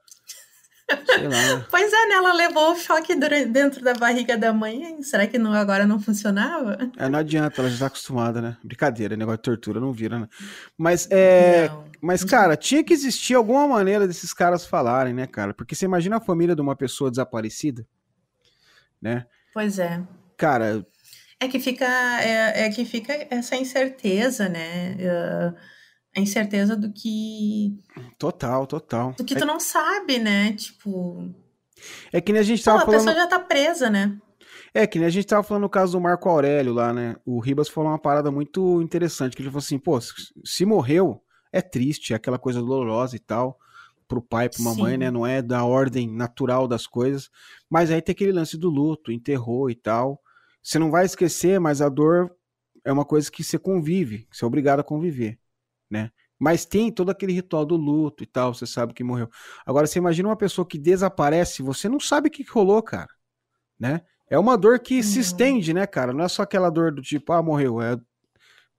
Sei 1.08 1.28
lá. 1.28 1.30
Né? 1.30 1.66
pois 1.72 1.92
é, 1.92 2.06
né? 2.06 2.14
Ela 2.14 2.34
levou 2.34 2.74
o 2.74 2.76
choque 2.76 3.16
dentro 3.16 3.84
da 3.84 3.96
barriga 3.96 4.38
da 4.38 4.54
mãe. 4.54 5.02
Será 5.02 5.26
que 5.26 5.40
não, 5.40 5.54
agora 5.54 5.88
não 5.88 6.00
funcionava? 6.00 6.78
É, 6.98 7.10
não 7.10 7.18
adianta, 7.18 7.62
ela 7.62 7.70
já 7.72 7.80
tá 7.80 7.88
acostumada, 7.88 8.40
né? 8.40 8.56
Brincadeira, 8.64 9.18
negócio 9.18 9.38
de 9.38 9.44
tortura 9.44 9.80
não 9.80 9.92
vira, 9.92 10.20
né? 10.20 10.28
Mas, 10.78 11.08
é. 11.10 11.68
Não. 11.68 11.86
Mas, 12.00 12.24
cara, 12.24 12.56
tinha 12.56 12.84
que 12.84 12.94
existir 12.94 13.34
alguma 13.34 13.68
maneira 13.68 14.08
desses 14.08 14.32
caras 14.32 14.68
falarem, 14.68 15.16
né, 15.16 15.26
cara? 15.26 15.52
Porque 15.52 15.74
você 15.74 15.86
imagina 15.86 16.18
a 16.18 16.22
família 16.22 16.56
de 16.56 16.62
uma 16.62 16.76
pessoa 16.76 17.10
desaparecida, 17.10 17.88
né? 19.02 19.26
Pois 19.52 19.80
é. 19.80 20.04
Cara. 20.38 20.86
É 21.40 21.48
que 21.48 21.60
fica, 21.60 21.86
é, 22.22 22.66
é 22.66 22.70
que 22.70 22.86
fica 22.86 23.28
essa 23.30 23.56
incerteza, 23.56 24.48
né? 24.48 24.96
Uh, 24.96 25.56
a 26.16 26.20
incerteza 26.20 26.76
do 26.76 26.92
que. 26.92 27.78
Total, 28.18 28.66
total. 28.66 29.14
Do 29.18 29.24
que 29.24 29.36
é... 29.36 29.38
tu 29.38 29.46
não 29.46 29.60
sabe, 29.60 30.18
né? 30.18 30.54
Tipo. 30.54 31.34
É 32.12 32.22
que 32.22 32.32
nem 32.32 32.40
a 32.40 32.44
gente 32.44 32.64
tava 32.64 32.80
Pô, 32.80 32.86
falando. 32.86 33.02
A 33.02 33.06
pessoa 33.06 33.24
já 33.24 33.28
tá 33.30 33.40
presa, 33.40 33.90
né? 33.90 34.18
É, 34.74 34.88
que 34.88 34.98
nem 34.98 35.08
a 35.08 35.12
gente 35.12 35.28
tava 35.28 35.44
falando 35.44 35.64
no 35.64 35.70
caso 35.70 35.94
do 35.94 36.02
Marco 36.02 36.28
Aurélio 36.30 36.74
lá, 36.74 36.94
né? 36.94 37.16
O 37.26 37.40
Ribas 37.40 37.70
falou 37.70 37.92
uma 37.92 38.00
parada 38.00 38.32
muito 38.32 38.82
interessante, 38.82 39.36
que 39.36 39.42
ele 39.42 39.50
falou 39.50 39.60
assim, 39.60 39.78
pô, 39.78 39.98
se 40.44 40.66
morreu, 40.66 41.22
é 41.52 41.62
triste, 41.62 42.14
é 42.14 42.16
aquela 42.16 42.38
coisa 42.38 42.60
dolorosa 42.60 43.16
e 43.16 43.20
tal 43.20 43.58
pro 44.08 44.22
pai, 44.22 44.50
pra 44.50 44.64
mamãe, 44.64 44.94
Sim. 44.94 44.98
né? 44.98 45.12
Não 45.12 45.26
é 45.26 45.42
da 45.42 45.64
ordem 45.64 46.10
natural 46.10 46.68
das 46.68 46.86
coisas. 46.88 47.30
Mas 47.70 47.92
aí 47.92 48.02
tem 48.02 48.14
aquele 48.14 48.32
lance 48.32 48.58
do 48.58 48.70
luto, 48.70 49.12
enterrou 49.12 49.70
e 49.70 49.76
tal. 49.76 50.22
Você 50.66 50.80
não 50.80 50.90
vai 50.90 51.06
esquecer, 51.06 51.60
mas 51.60 51.80
a 51.80 51.88
dor 51.88 52.36
é 52.84 52.92
uma 52.92 53.06
coisa 53.06 53.30
que 53.30 53.44
você 53.44 53.60
convive, 53.60 54.28
que 54.32 54.36
você 54.36 54.44
é 54.44 54.48
obrigado 54.48 54.80
a 54.80 54.84
conviver, 54.84 55.40
né? 55.88 56.10
Mas 56.40 56.66
tem 56.66 56.92
todo 56.92 57.12
aquele 57.12 57.34
ritual 57.34 57.64
do 57.64 57.76
luto 57.76 58.24
e 58.24 58.26
tal, 58.26 58.52
você 58.52 58.66
sabe 58.66 58.92
que 58.92 59.04
morreu. 59.04 59.30
Agora, 59.64 59.86
você 59.86 60.00
imagina 60.00 60.28
uma 60.28 60.36
pessoa 60.36 60.68
que 60.68 60.80
desaparece, 60.80 61.62
você 61.62 61.88
não 61.88 62.00
sabe 62.00 62.30
o 62.30 62.32
que 62.32 62.44
rolou, 62.50 62.82
cara, 62.82 63.14
né? 63.80 64.02
É 64.28 64.40
uma 64.40 64.58
dor 64.58 64.80
que 64.80 65.04
se 65.04 65.20
estende, 65.20 65.72
né, 65.72 65.86
cara? 65.86 66.12
Não 66.12 66.26
é 66.26 66.28
só 66.28 66.42
aquela 66.42 66.72
dor 66.72 66.92
do 66.92 67.02
tipo, 67.04 67.32
ah, 67.32 67.44
morreu. 67.44 67.80
É... 67.80 67.96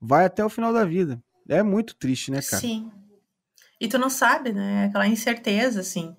Vai 0.01 0.25
até 0.25 0.45
o 0.45 0.49
final 0.49 0.73
da 0.73 0.85
vida. 0.85 1.23
É 1.49 1.63
muito 1.63 1.95
triste, 1.95 2.33
né, 2.33 2.43
cara? 2.43 2.61
Sim. 2.61 2.91
E 3.81 3.87
tu 3.87 3.97
não 3.97 4.11
sabe, 4.11 4.53
né? 4.53 4.87
Aquela 4.87 5.07
incerteza, 5.07 5.81
assim. 5.81 6.17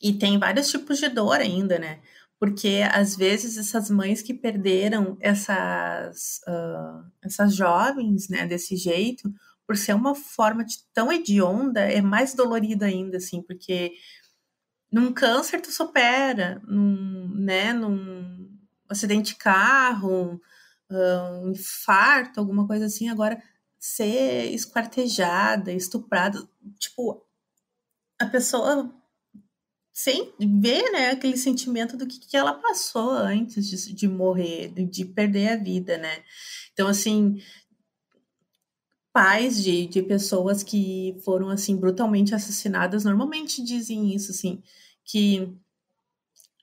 E 0.00 0.12
tem 0.12 0.38
vários 0.38 0.70
tipos 0.70 0.98
de 0.98 1.08
dor 1.08 1.40
ainda, 1.40 1.76
né? 1.76 1.98
Porque 2.38 2.82
às 2.92 3.16
vezes 3.16 3.56
essas 3.58 3.90
mães 3.90 4.22
que 4.22 4.32
perderam 4.32 5.16
essas, 5.20 6.40
uh, 6.46 7.04
essas 7.22 7.54
jovens, 7.54 8.28
né, 8.28 8.46
desse 8.46 8.76
jeito, 8.76 9.32
por 9.66 9.76
ser 9.76 9.94
uma 9.94 10.14
forma 10.14 10.64
de, 10.64 10.78
tão 10.94 11.12
hedionda, 11.12 11.80
é 11.80 12.00
mais 12.00 12.34
dolorido 12.34 12.84
ainda, 12.84 13.18
assim, 13.18 13.42
porque 13.42 13.92
num 14.90 15.12
câncer 15.12 15.60
tu 15.60 15.70
supera, 15.70 16.62
num, 16.66 17.28
né, 17.34 17.72
num 17.72 18.48
acidente 18.88 19.32
de 19.32 19.38
carro, 19.38 20.40
um 20.90 21.50
infarto, 21.50 22.40
alguma 22.40 22.66
coisa 22.66 22.86
assim, 22.86 23.08
agora 23.08 23.42
ser 23.78 24.52
esquartejada, 24.52 25.72
estuprada, 25.72 26.48
tipo, 26.78 27.24
a 28.18 28.26
pessoa 28.26 28.94
sem 29.98 30.32
ver, 30.38 30.92
né, 30.92 31.10
aquele 31.10 31.36
sentimento 31.36 31.96
do 31.96 32.06
que, 32.06 32.20
que 32.20 32.36
ela 32.36 32.54
passou 32.54 33.10
antes 33.10 33.68
de, 33.68 33.92
de 33.92 34.06
morrer, 34.06 34.68
de, 34.68 34.84
de 34.84 35.04
perder 35.04 35.48
a 35.48 35.56
vida, 35.56 35.98
né? 35.98 36.22
Então, 36.72 36.86
assim, 36.86 37.42
pais 39.12 39.60
de, 39.60 39.88
de 39.88 40.00
pessoas 40.00 40.62
que 40.62 41.20
foram 41.24 41.48
assim 41.48 41.76
brutalmente 41.76 42.32
assassinadas 42.32 43.02
normalmente 43.02 43.60
dizem 43.60 44.14
isso 44.14 44.30
assim 44.30 44.62
que 45.04 45.52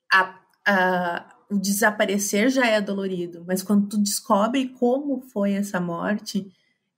a, 0.10 0.40
a, 0.66 1.38
o 1.52 1.60
desaparecer 1.60 2.50
já 2.50 2.66
é 2.66 2.80
dolorido 2.80 3.44
mas 3.46 3.62
quando 3.62 3.90
tu 3.90 3.98
descobre 3.98 4.70
como 4.70 5.20
foi 5.20 5.52
essa 5.52 5.82
morte 5.82 6.50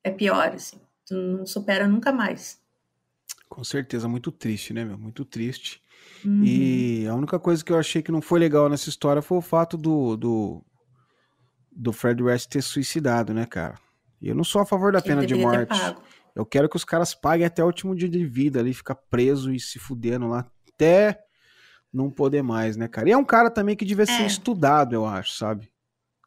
é 0.03 0.11
pior 0.11 0.53
assim 0.53 0.79
tu 1.03 1.15
não 1.15 1.45
supera 1.47 1.87
nunca 1.87 2.11
mais. 2.11 2.61
Com 3.49 3.63
certeza 3.63 4.07
muito 4.07 4.31
triste 4.31 4.71
né 4.71 4.85
meu? 4.85 4.99
Muito 4.99 5.25
triste 5.25 5.81
uhum. 6.23 6.43
e 6.43 7.07
a 7.07 7.15
única 7.15 7.39
coisa 7.39 7.63
que 7.63 7.71
eu 7.71 7.77
achei 7.77 8.01
que 8.01 8.11
não 8.11 8.21
foi 8.21 8.39
legal 8.39 8.69
nessa 8.69 8.89
história 8.89 9.21
foi 9.21 9.37
o 9.37 9.41
fato 9.41 9.77
do 9.77 10.15
do, 10.15 10.65
do 11.71 11.93
Fred 11.93 12.21
West 12.21 12.49
ter 12.49 12.61
suicidado 12.61 13.33
né 13.33 13.45
cara 13.45 13.75
e 14.21 14.29
eu 14.29 14.35
não 14.35 14.43
sou 14.43 14.61
a 14.61 14.65
favor 14.65 14.91
da 14.91 15.01
pena 15.01 15.25
de 15.25 15.35
morte. 15.35 15.79
Eu 16.35 16.45
quero 16.45 16.69
que 16.69 16.75
os 16.75 16.85
caras 16.85 17.15
paguem 17.15 17.45
até 17.45 17.63
o 17.63 17.67
último 17.67 17.95
dia 17.95 18.09
de 18.09 18.25
vida 18.25 18.59
ali, 18.59 18.73
ficar 18.73 18.95
preso 18.95 19.51
e 19.51 19.59
se 19.59 19.79
fudendo 19.79 20.27
lá 20.27 20.45
até 20.71 21.19
não 21.91 22.11
poder 22.11 22.43
mais, 22.43 22.77
né, 22.77 22.87
cara? 22.87 23.09
E 23.09 23.11
é 23.11 23.17
um 23.17 23.25
cara 23.25 23.49
também 23.49 23.75
que 23.75 23.85
devia 23.85 24.05
ser 24.05 24.23
é. 24.23 24.27
estudado, 24.27 24.93
eu 24.93 25.05
acho, 25.05 25.35
sabe? 25.35 25.71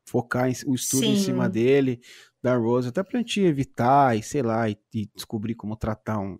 Focar 0.04 0.48
em, 0.48 0.54
o 0.66 0.74
estudo 0.74 1.04
Sim. 1.04 1.12
em 1.12 1.16
cima 1.16 1.48
dele, 1.48 2.00
da 2.42 2.56
Rose, 2.56 2.88
até 2.88 3.02
pra 3.04 3.18
gente 3.18 3.40
evitar 3.40 4.16
e 4.16 4.22
sei 4.22 4.42
lá, 4.42 4.68
e, 4.68 4.76
e 4.92 5.08
descobrir 5.14 5.54
como 5.54 5.76
tratar 5.76 6.18
um, 6.18 6.38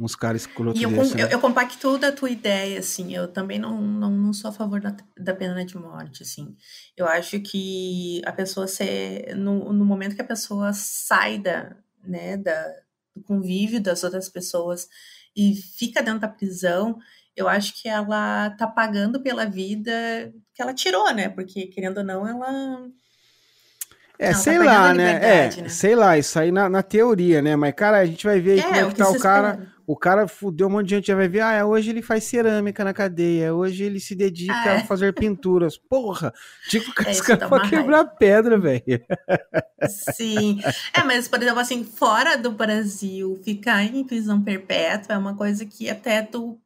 uns 0.00 0.16
caras 0.16 0.42
escrotos 0.42 0.80
E 0.80 0.84
eu, 0.84 0.90
desse, 0.90 1.14
né? 1.14 1.24
eu, 1.24 1.28
eu, 1.28 1.40
compacto 1.40 1.98
da 1.98 2.10
tua 2.10 2.30
ideia, 2.30 2.78
assim, 2.78 3.14
eu 3.14 3.28
também 3.28 3.58
não, 3.58 3.80
não, 3.80 4.10
não 4.10 4.32
sou 4.32 4.48
a 4.48 4.52
favor 4.52 4.80
da, 4.80 4.96
da 5.18 5.34
pena 5.34 5.62
de 5.64 5.76
morte, 5.76 6.22
assim. 6.22 6.56
Eu 6.96 7.06
acho 7.06 7.38
que 7.40 8.22
a 8.24 8.32
pessoa 8.32 8.66
ser, 8.66 9.36
no, 9.36 9.72
no 9.72 9.84
momento 9.84 10.14
que 10.14 10.22
a 10.22 10.26
pessoa 10.26 10.72
sai 10.72 11.38
da, 11.38 11.76
né, 12.02 12.38
da, 12.38 12.74
do 13.14 13.22
convívio 13.22 13.80
das 13.80 14.02
outras 14.02 14.28
pessoas 14.28 14.88
e 15.36 15.54
fica 15.54 16.02
dentro 16.02 16.20
da 16.20 16.28
prisão, 16.28 16.98
eu 17.36 17.46
acho 17.46 17.80
que 17.80 17.88
ela 17.88 18.50
tá 18.50 18.66
pagando 18.66 19.22
pela 19.22 19.44
vida 19.44 20.32
que 20.54 20.62
ela 20.62 20.74
tirou, 20.74 21.12
né? 21.12 21.28
Porque, 21.28 21.66
querendo 21.66 21.98
ou 21.98 22.04
não, 22.04 22.26
ela 22.26 22.90
é, 24.18 24.26
não, 24.26 24.32
tá 24.32 24.38
sei 24.38 24.58
tá 24.58 24.64
lá, 24.64 24.94
né? 24.94 25.12
É, 25.22 25.62
né? 25.62 25.68
sei 25.68 25.94
lá, 25.94 26.18
isso 26.18 26.38
aí 26.38 26.52
na, 26.52 26.68
na, 26.68 26.82
teoria, 26.82 27.40
né? 27.40 27.56
Mas, 27.56 27.72
cara, 27.74 27.98
a 27.98 28.04
gente 28.04 28.26
vai 28.26 28.38
ver 28.38 28.52
aí 28.52 28.58
é, 28.58 28.62
como 28.62 28.76
é 28.76 28.84
que, 28.84 28.90
que 28.90 28.98
tá 28.98 29.10
o 29.10 29.18
cara. 29.18 29.48
Espera. 29.52 29.79
O 29.86 29.96
cara 29.96 30.28
fudeu 30.28 30.66
um 30.66 30.70
monte 30.70 30.88
de 30.88 30.94
gente, 30.94 31.06
já 31.08 31.14
vai 31.14 31.28
ver, 31.28 31.40
ah, 31.40 31.66
hoje 31.66 31.90
ele 31.90 32.02
faz 32.02 32.24
cerâmica 32.24 32.84
na 32.84 32.92
cadeia, 32.92 33.54
hoje 33.54 33.84
ele 33.84 34.00
se 34.00 34.14
dedica 34.14 34.54
ah, 34.54 34.74
é. 34.74 34.76
a 34.78 34.84
fazer 34.84 35.12
pinturas. 35.14 35.76
Porra! 35.76 36.32
Tipo, 36.68 36.90
é, 37.06 37.10
os 37.10 37.20
caras 37.20 37.48
pra 37.48 37.68
quebrar 37.68 38.04
pedra, 38.04 38.58
velho. 38.58 38.82
Sim. 40.14 40.60
É, 40.94 41.02
mas, 41.02 41.28
por 41.28 41.42
exemplo, 41.42 41.60
assim, 41.60 41.84
fora 41.84 42.36
do 42.36 42.50
Brasil, 42.50 43.40
ficar 43.44 43.82
em 43.82 44.04
prisão 44.04 44.42
perpétua 44.42 45.14
é 45.14 45.18
uma 45.18 45.34
coisa 45.34 45.64
que 45.64 45.88
até 45.88 46.22
tu 46.22 46.58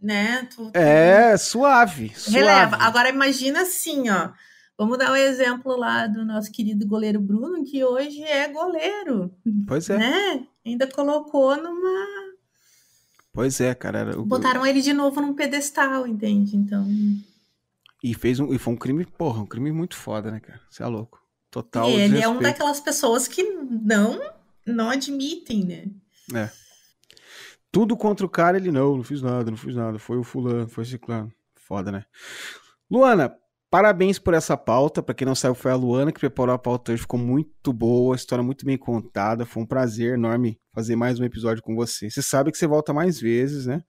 né? 0.00 0.46
Tu, 0.54 0.70
tu... 0.70 0.78
É, 0.78 1.36
suave, 1.36 2.12
Releva. 2.28 2.76
Suave. 2.76 2.84
Agora 2.84 3.08
imagina 3.08 3.62
assim, 3.62 4.08
ó. 4.10 4.30
Vamos 4.78 4.96
dar 4.96 5.10
o 5.10 5.14
um 5.14 5.16
exemplo 5.16 5.76
lá 5.76 6.06
do 6.06 6.24
nosso 6.24 6.52
querido 6.52 6.86
goleiro 6.86 7.20
Bruno, 7.20 7.64
que 7.64 7.84
hoje 7.84 8.22
é 8.22 8.46
goleiro. 8.46 9.34
Pois 9.66 9.90
é. 9.90 9.98
Né? 9.98 10.46
Ainda 10.64 10.86
colocou 10.86 11.56
numa 11.56 12.27
Pois 13.38 13.60
é, 13.60 13.72
cara. 13.72 14.00
Era... 14.00 14.16
Botaram 14.16 14.66
ele 14.66 14.82
de 14.82 14.92
novo 14.92 15.20
num 15.20 15.32
pedestal, 15.32 16.08
entende? 16.08 16.56
Então. 16.56 16.84
E 18.02 18.12
fez 18.12 18.40
um, 18.40 18.52
e 18.52 18.58
foi 18.58 18.74
um 18.74 18.76
crime, 18.76 19.04
porra, 19.06 19.40
um 19.40 19.46
crime 19.46 19.70
muito 19.70 19.94
foda, 19.94 20.28
né, 20.28 20.40
cara? 20.40 20.60
Você 20.68 20.82
é 20.82 20.86
louco. 20.86 21.22
Total. 21.48 21.88
E 21.88 21.92
ele 21.92 22.20
é 22.20 22.28
um 22.28 22.40
daquelas 22.40 22.80
pessoas 22.80 23.28
que 23.28 23.44
não 23.44 24.20
não 24.66 24.90
admitem, 24.90 25.64
né? 25.64 25.84
É. 26.34 26.50
Tudo 27.70 27.96
contra 27.96 28.26
o 28.26 28.28
cara, 28.28 28.56
ele 28.56 28.72
não, 28.72 28.96
não 28.96 29.04
fiz 29.04 29.22
nada, 29.22 29.52
não 29.52 29.56
fiz 29.56 29.76
nada. 29.76 30.00
Foi 30.00 30.18
o 30.18 30.24
fulano, 30.24 30.68
foi 30.68 30.82
esse 30.82 30.98
clã. 30.98 31.30
Foda, 31.54 31.92
né? 31.92 32.04
Luana, 32.90 33.38
Parabéns 33.70 34.18
por 34.18 34.32
essa 34.32 34.56
pauta. 34.56 35.02
Para 35.02 35.14
quem 35.14 35.26
não 35.26 35.34
sabe, 35.34 35.56
foi 35.56 35.70
a 35.70 35.76
Luana 35.76 36.10
que 36.10 36.20
preparou 36.20 36.54
a 36.54 36.58
pauta 36.58 36.92
hoje. 36.92 37.02
Ficou 37.02 37.20
muito 37.20 37.72
boa, 37.72 38.14
a 38.14 38.16
história 38.16 38.42
muito 38.42 38.64
bem 38.64 38.78
contada. 38.78 39.44
Foi 39.44 39.62
um 39.62 39.66
prazer 39.66 40.14
enorme 40.14 40.58
fazer 40.74 40.96
mais 40.96 41.20
um 41.20 41.24
episódio 41.24 41.62
com 41.62 41.74
você. 41.74 42.10
Você 42.10 42.22
sabe 42.22 42.50
que 42.50 42.56
você 42.56 42.66
volta 42.66 42.94
mais 42.94 43.20
vezes, 43.20 43.66
né? 43.66 43.82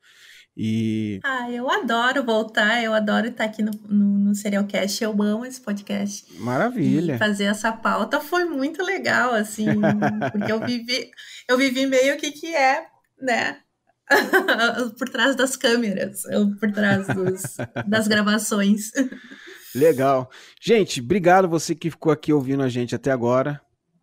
E. 0.57 1.21
Ah, 1.23 1.49
eu 1.49 1.69
adoro 1.69 2.25
voltar, 2.25 2.83
eu 2.83 2.93
adoro 2.93 3.27
estar 3.27 3.45
aqui 3.45 3.63
no, 3.63 3.71
no, 3.87 4.19
no 4.19 4.35
Serialcast. 4.35 5.01
Eu 5.01 5.11
amo 5.23 5.45
esse 5.45 5.61
podcast. 5.61 6.25
Maravilha. 6.39 7.15
E 7.15 7.17
fazer 7.17 7.45
essa 7.45 7.71
pauta 7.71 8.19
foi 8.19 8.43
muito 8.43 8.83
legal, 8.83 9.33
assim, 9.33 9.67
porque 10.33 10.51
eu 10.51 10.59
vivi, 10.59 11.09
eu 11.47 11.57
vivi 11.57 11.85
meio 11.85 12.17
que 12.17 12.31
que 12.31 12.53
é, 12.53 12.85
né? 13.21 13.59
por 14.97 15.07
trás 15.07 15.35
das 15.35 15.55
câmeras, 15.55 16.23
por 16.59 16.71
trás 16.71 17.07
dos, 17.07 17.57
das 17.87 18.07
gravações. 18.07 18.91
Legal. 19.75 20.29
Gente, 20.61 20.99
obrigado 20.99 21.47
você 21.47 21.73
que 21.73 21.89
ficou 21.89 22.11
aqui 22.11 22.33
ouvindo 22.33 22.63
a 22.63 22.69
gente 22.69 22.95
até 22.95 23.11
agora. 23.11 23.61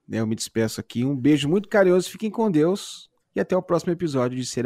Eu 0.09 0.26
me 0.26 0.34
despeço 0.34 0.80
aqui. 0.80 1.05
Um 1.05 1.16
beijo 1.16 1.48
muito 1.48 1.68
carinhoso, 1.68 2.10
fiquem 2.10 2.30
com 2.30 2.51
Deus 2.51 3.10
e 3.34 3.40
até 3.40 3.55
o 3.56 3.62
próximo 3.62 3.93
episódio 3.93 4.38
de 4.38 4.47
Ser 4.47 4.64